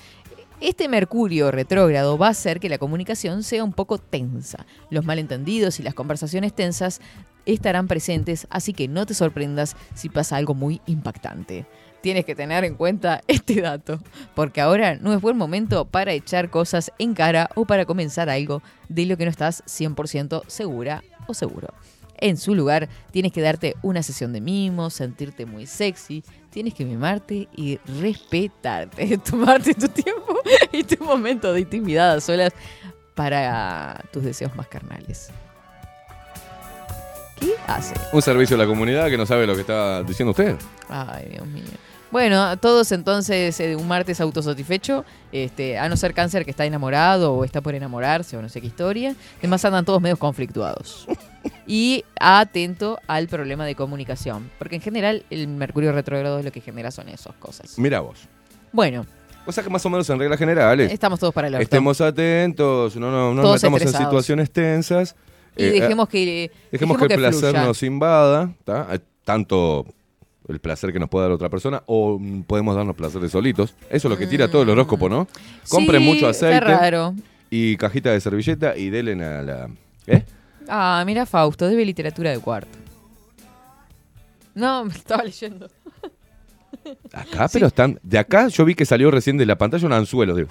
Este 0.61 0.89
Mercurio 0.89 1.51
retrógrado 1.51 2.17
va 2.17 2.29
a 2.29 2.31
hacer 2.31 2.61
que 2.61 2.71
la 2.71 2.79
comunicación 2.79 3.43
sea 3.43 3.63
un 3.63 3.75
poco 3.75 3.99
tensa. 3.99 4.65
Los 4.89 5.05
malentendidos 5.05 5.79
y 5.81 5.83
las 5.83 5.93
conversaciones 5.93 6.55
tensas 6.55 7.03
estarán 7.45 7.89
presentes, 7.89 8.47
así 8.49 8.73
que 8.73 8.89
no 8.89 9.05
te 9.05 9.13
sorprendas 9.13 9.77
si 9.95 10.09
pasa 10.09 10.37
algo 10.37 10.55
muy 10.55 10.81
impactante. 10.87 11.67
Tienes 12.01 12.25
que 12.25 12.35
tener 12.35 12.65
en 12.65 12.75
cuenta 12.75 13.21
este 13.27 13.61
dato, 13.61 14.01
porque 14.35 14.63
ahora 14.63 14.97
no 14.97 15.13
es 15.13 15.21
buen 15.21 15.37
momento 15.37 15.85
para 15.85 16.15
echar 16.15 16.49
cosas 16.49 16.91
en 16.99 17.13
cara 17.13 17.51
o 17.55 17.67
para 17.67 17.85
comenzar 17.85 18.31
algo 18.31 18.63
de 18.89 19.05
lo 19.05 19.19
que 19.19 19.27
no 19.27 19.31
estás 19.31 19.63
100% 19.67 20.45
segura 20.47 21.05
o 21.27 21.35
seguro. 21.35 21.75
En 22.19 22.37
su 22.37 22.55
lugar, 22.55 22.89
tienes 23.11 23.33
que 23.33 23.41
darte 23.41 23.77
una 23.83 24.03
sesión 24.03 24.33
de 24.33 24.41
mimos, 24.41 24.95
sentirte 24.95 25.47
muy 25.47 25.67
sexy, 25.67 26.25
tienes 26.51 26.75
que 26.75 26.85
mimarte 26.85 27.49
y 27.55 27.79
respetarte, 28.01 29.19
tomarte 29.31 29.75
tu 29.75 29.89
tiempo 29.89 30.39
y 30.73 30.85
tu 30.85 31.05
momento 31.05 31.53
de 31.53 31.61
intimidad 31.61 32.15
a 32.15 32.21
solas 32.21 32.53
para 33.15 34.05
tus 34.13 34.23
deseos 34.23 34.55
más 34.57 34.67
carnales. 34.69 35.31
¿Qué 37.39 37.55
hace? 37.67 37.95
Un 38.13 38.23
servicio 38.23 38.57
a 38.57 38.59
la 38.59 38.67
comunidad 38.67 39.09
que 39.09 39.19
no 39.19 39.27
sabe 39.27 39.47
lo 39.47 39.55
que 39.55 39.61
está 39.61 40.03
diciendo 40.03 40.31
usted. 40.31 40.57
Ay, 40.89 41.29
Dios 41.31 41.47
mío. 41.47 41.65
Bueno, 42.11 42.57
todos 42.59 42.93
entonces 42.93 43.59
eh, 43.61 43.77
un 43.77 43.89
martes 43.89 44.21
autosatisfecho, 44.21 45.05
este, 45.33 45.77
a 45.77 45.89
no 45.89 45.97
ser 45.97 46.15
cáncer 46.15 46.45
que 46.45 46.51
está 46.51 46.65
enamorado 46.65 47.35
o 47.35 47.45
está 47.45 47.61
por 47.61 47.75
enamorarse 47.75 48.37
o 48.37 48.43
no 48.43 48.49
sé 48.49 48.61
qué 48.61 48.69
historia. 48.69 49.15
Además 49.39 49.65
andan 49.65 49.85
todos 49.85 50.01
medios 50.01 50.19
conflictuados. 50.19 51.07
Y 51.67 52.05
atento 52.21 52.99
al 53.07 53.27
problema 53.29 53.65
de 53.67 53.75
comunicación, 53.75 54.51
porque 54.59 54.77
en 54.77 54.81
general 54.83 55.25
el 55.31 55.49
mercurio 55.49 55.93
retrógrado 55.93 56.39
es 56.39 56.45
lo 56.45 56.53
que 56.53 56.61
genera 56.61 56.91
son 56.91 57.09
esas 57.09 57.35
cosas. 57.37 57.79
Mira 57.79 58.01
vos. 58.01 58.21
Bueno, 58.73 59.07
O 59.47 59.53
sea 59.53 59.63
que 59.65 59.71
más 59.71 59.85
o 59.87 59.91
menos 59.91 60.09
en 60.11 60.19
reglas 60.19 60.39
generales. 60.39 60.93
estamos 60.93 61.19
todos 61.21 61.33
para 61.35 61.49
el 61.49 61.55
orto. 61.55 61.63
Estemos 61.63 62.01
atentos, 62.01 62.97
no, 62.97 63.11
no, 63.11 63.33
no 63.35 63.43
nos 63.43 63.55
metamos 63.55 63.83
en 63.83 63.89
situaciones 63.89 64.51
tensas 64.51 65.15
Y 65.57 65.65
Eh, 65.65 65.71
dejemos 65.71 66.09
que 66.09 66.51
Dejemos, 66.71 66.99
que 66.99 67.05
el 67.05 67.15
placer 67.19 67.51
fluya. 67.51 67.65
nos 67.65 67.83
invada, 67.83 68.53
¿tá? 68.65 68.89
Eh, 68.93 68.99
tanto 69.25 69.87
el 70.49 70.61
placer 70.61 70.93
que 70.93 70.99
nos 71.01 71.09
puede 71.09 71.25
dar 71.25 71.33
otra 71.33 71.49
persona 71.49 71.83
o 71.87 72.19
mm, 72.19 72.43
podemos 72.43 72.77
darnos 72.77 72.95
placeres 72.95 73.33
solitos. 73.33 73.75
Eso 73.89 74.09
es 74.09 74.11
lo 74.11 74.17
que 74.17 74.27
tira 74.27 74.49
todo 74.49 74.63
el 74.63 74.69
horóscopo, 74.71 75.09
¿no? 75.09 75.27
Compren. 75.69 76.03
Sí, 76.03 76.09
mucho 76.09 76.29
aceite 76.29 76.61
raro. 76.61 77.15
y 77.51 77.77
cajita 77.77 78.11
de 78.13 78.21
servilleta 78.21 78.77
y 78.77 78.91
denle 78.91 79.13
a 79.25 79.43
la... 79.43 79.71
¿Eh? 80.07 80.23
Ah, 80.69 81.03
mira 81.07 81.27
Fausto, 81.27 81.69
debe 81.69 81.85
literatura 81.85 82.31
de 82.31 82.39
cuarto. 82.39 82.79
No, 84.55 84.85
me 84.85 84.93
estaba 84.95 85.23
leyendo. 85.23 85.69
Acá, 87.13 87.49
pero 87.53 87.67
están... 87.67 87.99
De 88.03 88.19
acá 88.19 88.49
yo 88.49 88.65
vi 88.65 88.75
que 88.75 88.87
salió 88.87 89.11
recién 89.11 89.37
de 89.37 89.47
la 89.47 89.57
pantalla 89.57 89.87
un 89.87 89.93
anzuelo 89.93 90.35
de... 90.35 90.47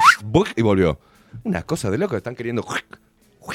y 0.55 0.61
volvió. 0.61 0.99
Una 1.43 1.63
cosa 1.63 1.89
de 1.89 1.97
loco, 1.97 2.15
están 2.15 2.35
queriendo... 2.35 2.65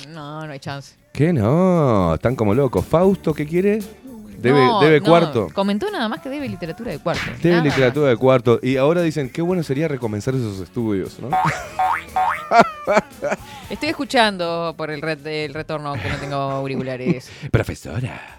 No, 0.09 0.47
no 0.47 0.53
hay 0.53 0.59
chance. 0.59 0.95
¿Qué 1.13 1.33
no? 1.33 2.15
Están 2.15 2.37
como 2.37 2.55
locos. 2.55 2.85
Fausto, 2.85 3.35
¿qué 3.35 3.47
quiere? 3.47 3.81
Debe, 4.39 4.65
No, 4.65 4.81
debe 4.81 5.01
no, 5.01 5.07
cuarto. 5.07 5.49
Comentó 5.53 5.91
nada 5.91 6.09
más 6.09 6.21
que 6.21 6.29
debe 6.29 6.49
literatura 6.49 6.93
de 6.93 6.99
cuarto. 6.99 7.23
Debe 7.43 7.57
Nada 7.57 7.65
literatura 7.69 8.09
de 8.09 8.17
cuarto. 8.17 8.59
Y 8.63 8.77
ahora 8.77 9.03
dicen, 9.03 9.29
qué 9.31 9.43
bueno 9.43 9.63
sería 9.63 9.89
recomenzar 9.89 10.35
esos 10.35 10.61
estudios, 10.61 11.19
¿no? 11.21 11.29
Estoy 13.71 13.89
escuchando 13.91 14.75
por 14.77 14.91
el, 14.91 15.01
retorno 15.01 15.95
que 15.95 16.09
no 16.09 16.17
tengo 16.17 16.37
auriculares. 16.37 17.31
Profesora. 17.51 18.39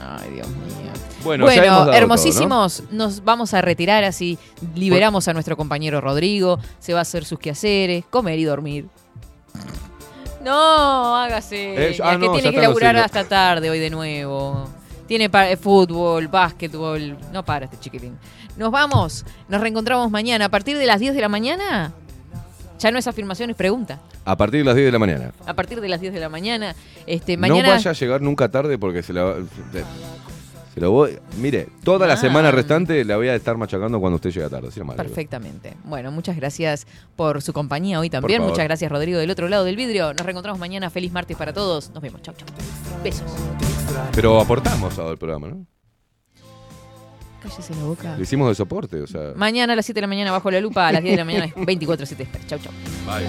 Ay, 0.00 0.30
Dios 0.30 0.48
mío. 0.48 0.92
Bueno, 1.22 1.46
ya 1.46 1.54
hemos 1.54 1.66
dado 1.66 1.84
todo, 1.86 1.94
hermosísimos, 1.94 2.82
nos 2.90 3.22
vamos 3.22 3.54
a 3.54 3.60
retirar 3.60 4.02
así, 4.04 4.38
liberamos 4.74 5.28
a 5.28 5.32
nuestro 5.32 5.56
compañero 5.56 6.00
Rodrigo, 6.00 6.58
se 6.80 6.92
va 6.92 7.00
a 7.00 7.02
hacer 7.02 7.24
sus 7.24 7.38
quehaceres, 7.38 8.04
comer 8.06 8.38
y 8.38 8.44
dormir. 8.44 8.88
No, 10.42 11.16
hágase. 11.16 11.90
Eh, 11.90 11.98
ah, 12.02 12.18
que 12.18 12.26
no, 12.26 12.32
tiene 12.32 12.50
que 12.50 12.60
laburar 12.60 12.96
hasta 12.96 13.24
tarde 13.24 13.70
hoy 13.70 13.78
de 13.78 13.90
nuevo. 13.90 14.68
Tiene 15.06 15.30
eh, 15.32 15.56
fútbol, 15.56 16.26
básquetbol. 16.26 17.16
No 17.32 17.44
para 17.44 17.66
este 17.66 17.78
chiquitín. 17.78 18.18
Nos 18.56 18.72
vamos. 18.72 19.24
Nos 19.48 19.60
reencontramos 19.60 20.10
mañana. 20.10 20.46
A 20.46 20.48
partir 20.48 20.76
de 20.78 20.86
las 20.86 20.98
10 20.98 21.14
de 21.14 21.20
la 21.20 21.28
mañana. 21.28 21.92
Ya 22.82 22.90
no 22.90 22.98
es 22.98 23.06
afirmación, 23.06 23.50
es 23.50 23.56
pregunta. 23.56 24.00
A 24.24 24.36
partir 24.36 24.60
de 24.60 24.64
las 24.64 24.74
10 24.74 24.86
de 24.86 24.92
la 24.92 24.98
mañana. 24.98 25.32
A 25.46 25.54
partir 25.54 25.80
de 25.80 25.88
las 25.88 26.00
10 26.00 26.12
de 26.12 26.20
la 26.20 26.28
mañana. 26.28 26.74
Este, 27.06 27.36
No 27.36 27.54
vaya 27.54 27.90
a 27.90 27.94
llegar 27.94 28.20
nunca 28.20 28.48
tarde 28.50 28.76
porque 28.78 29.02
se 29.02 29.12
la 29.12 29.22
va- 29.24 29.36
se 30.74 30.80
lo 30.80 30.90
voy. 30.90 31.18
Mire, 31.38 31.68
toda 31.84 32.06
la 32.06 32.14
Ah. 32.14 32.16
semana 32.16 32.50
restante 32.50 33.04
la 33.04 33.16
voy 33.16 33.28
a 33.28 33.34
estar 33.34 33.56
machacando 33.56 34.00
cuando 34.00 34.16
usted 34.16 34.30
llegue 34.30 34.48
tarde. 34.48 34.68
Perfectamente. 34.96 35.74
Bueno, 35.84 36.10
muchas 36.10 36.34
gracias 36.34 36.86
por 37.14 37.42
su 37.42 37.52
compañía 37.52 38.00
hoy 38.00 38.08
también. 38.10 38.42
Muchas 38.42 38.64
gracias, 38.64 38.90
Rodrigo, 38.90 39.18
del 39.18 39.30
otro 39.30 39.48
lado 39.48 39.64
del 39.64 39.76
vidrio. 39.76 40.12
Nos 40.14 40.24
reencontramos 40.24 40.58
mañana. 40.58 40.88
Feliz 40.90 41.12
martes 41.12 41.36
para 41.36 41.52
todos. 41.52 41.90
Nos 41.90 42.02
vemos. 42.02 42.22
Chau, 42.22 42.34
chau. 42.34 42.48
Besos. 43.04 43.30
Pero 44.14 44.40
aportamos 44.40 44.98
al 44.98 45.18
programa, 45.18 45.48
¿no? 45.48 45.66
Cállese 47.42 47.74
la 47.74 47.84
boca. 47.84 48.16
Le 48.16 48.22
hicimos 48.22 48.48
de 48.48 48.54
soporte, 48.54 49.00
o 49.00 49.06
sea. 49.06 49.32
Mañana 49.34 49.72
a 49.72 49.76
las 49.76 49.84
7 49.86 49.96
de 49.96 50.02
la 50.02 50.06
mañana 50.06 50.30
bajo 50.30 50.50
la 50.50 50.60
lupa, 50.60 50.86
a 50.88 50.92
las 50.92 51.02
10 51.02 51.12
de 51.12 51.16
la 51.18 51.24
mañana 51.24 51.46
24-7 51.56 52.20
Express. 52.20 52.46
Chau, 52.46 52.58
chau. 52.58 52.72
Bye. 53.06 53.26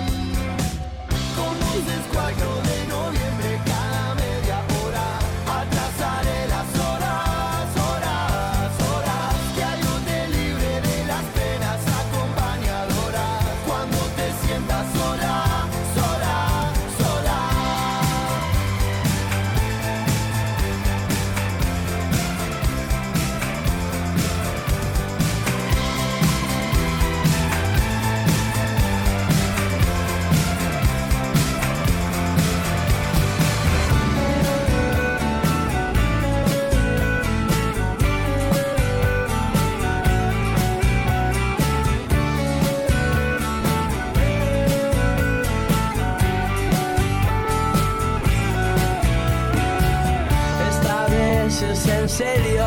En 52.03 52.09
serio, 52.09 52.65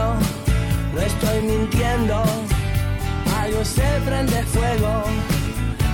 no 0.95 1.01
estoy 1.01 1.43
mintiendo. 1.43 2.23
Algo 3.39 3.65
se 3.65 3.87
prende 4.07 4.43
fuego. 4.45 5.05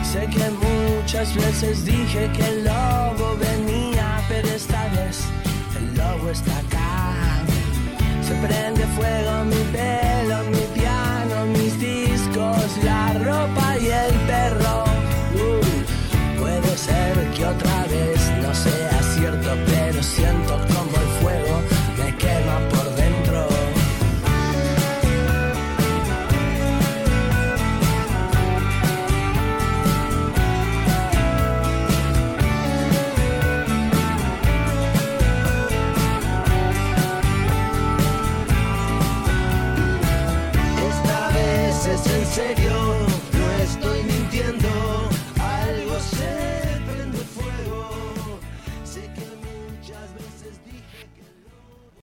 Sé 0.04 0.28
que 0.28 0.48
muchas 0.66 1.34
veces 1.34 1.84
dije 1.84 2.30
que 2.36 2.44
el 2.44 2.64
lobo 2.64 3.36
venía, 3.36 4.22
pero 4.28 4.48
esta 4.48 4.84
vez 4.90 5.24
el 5.76 5.96
lobo 5.96 6.30
está 6.30 6.56
acá. 6.58 7.14
Se 8.26 8.34
prende 8.46 8.86
fuego 8.98 9.44
mi 9.44 9.62
pelo, 9.76 10.38
mi 10.50 10.64
piano, 10.78 11.46
mis 11.46 11.80
discos, 11.80 12.66
la 12.84 13.12
ropa 13.14 13.76
y 13.80 13.86
el 13.86 14.14
perro. 14.30 14.84
Uh, 15.34 16.40
puede 16.40 16.76
ser 16.76 17.14
que 17.34 17.44
otra 17.44 17.81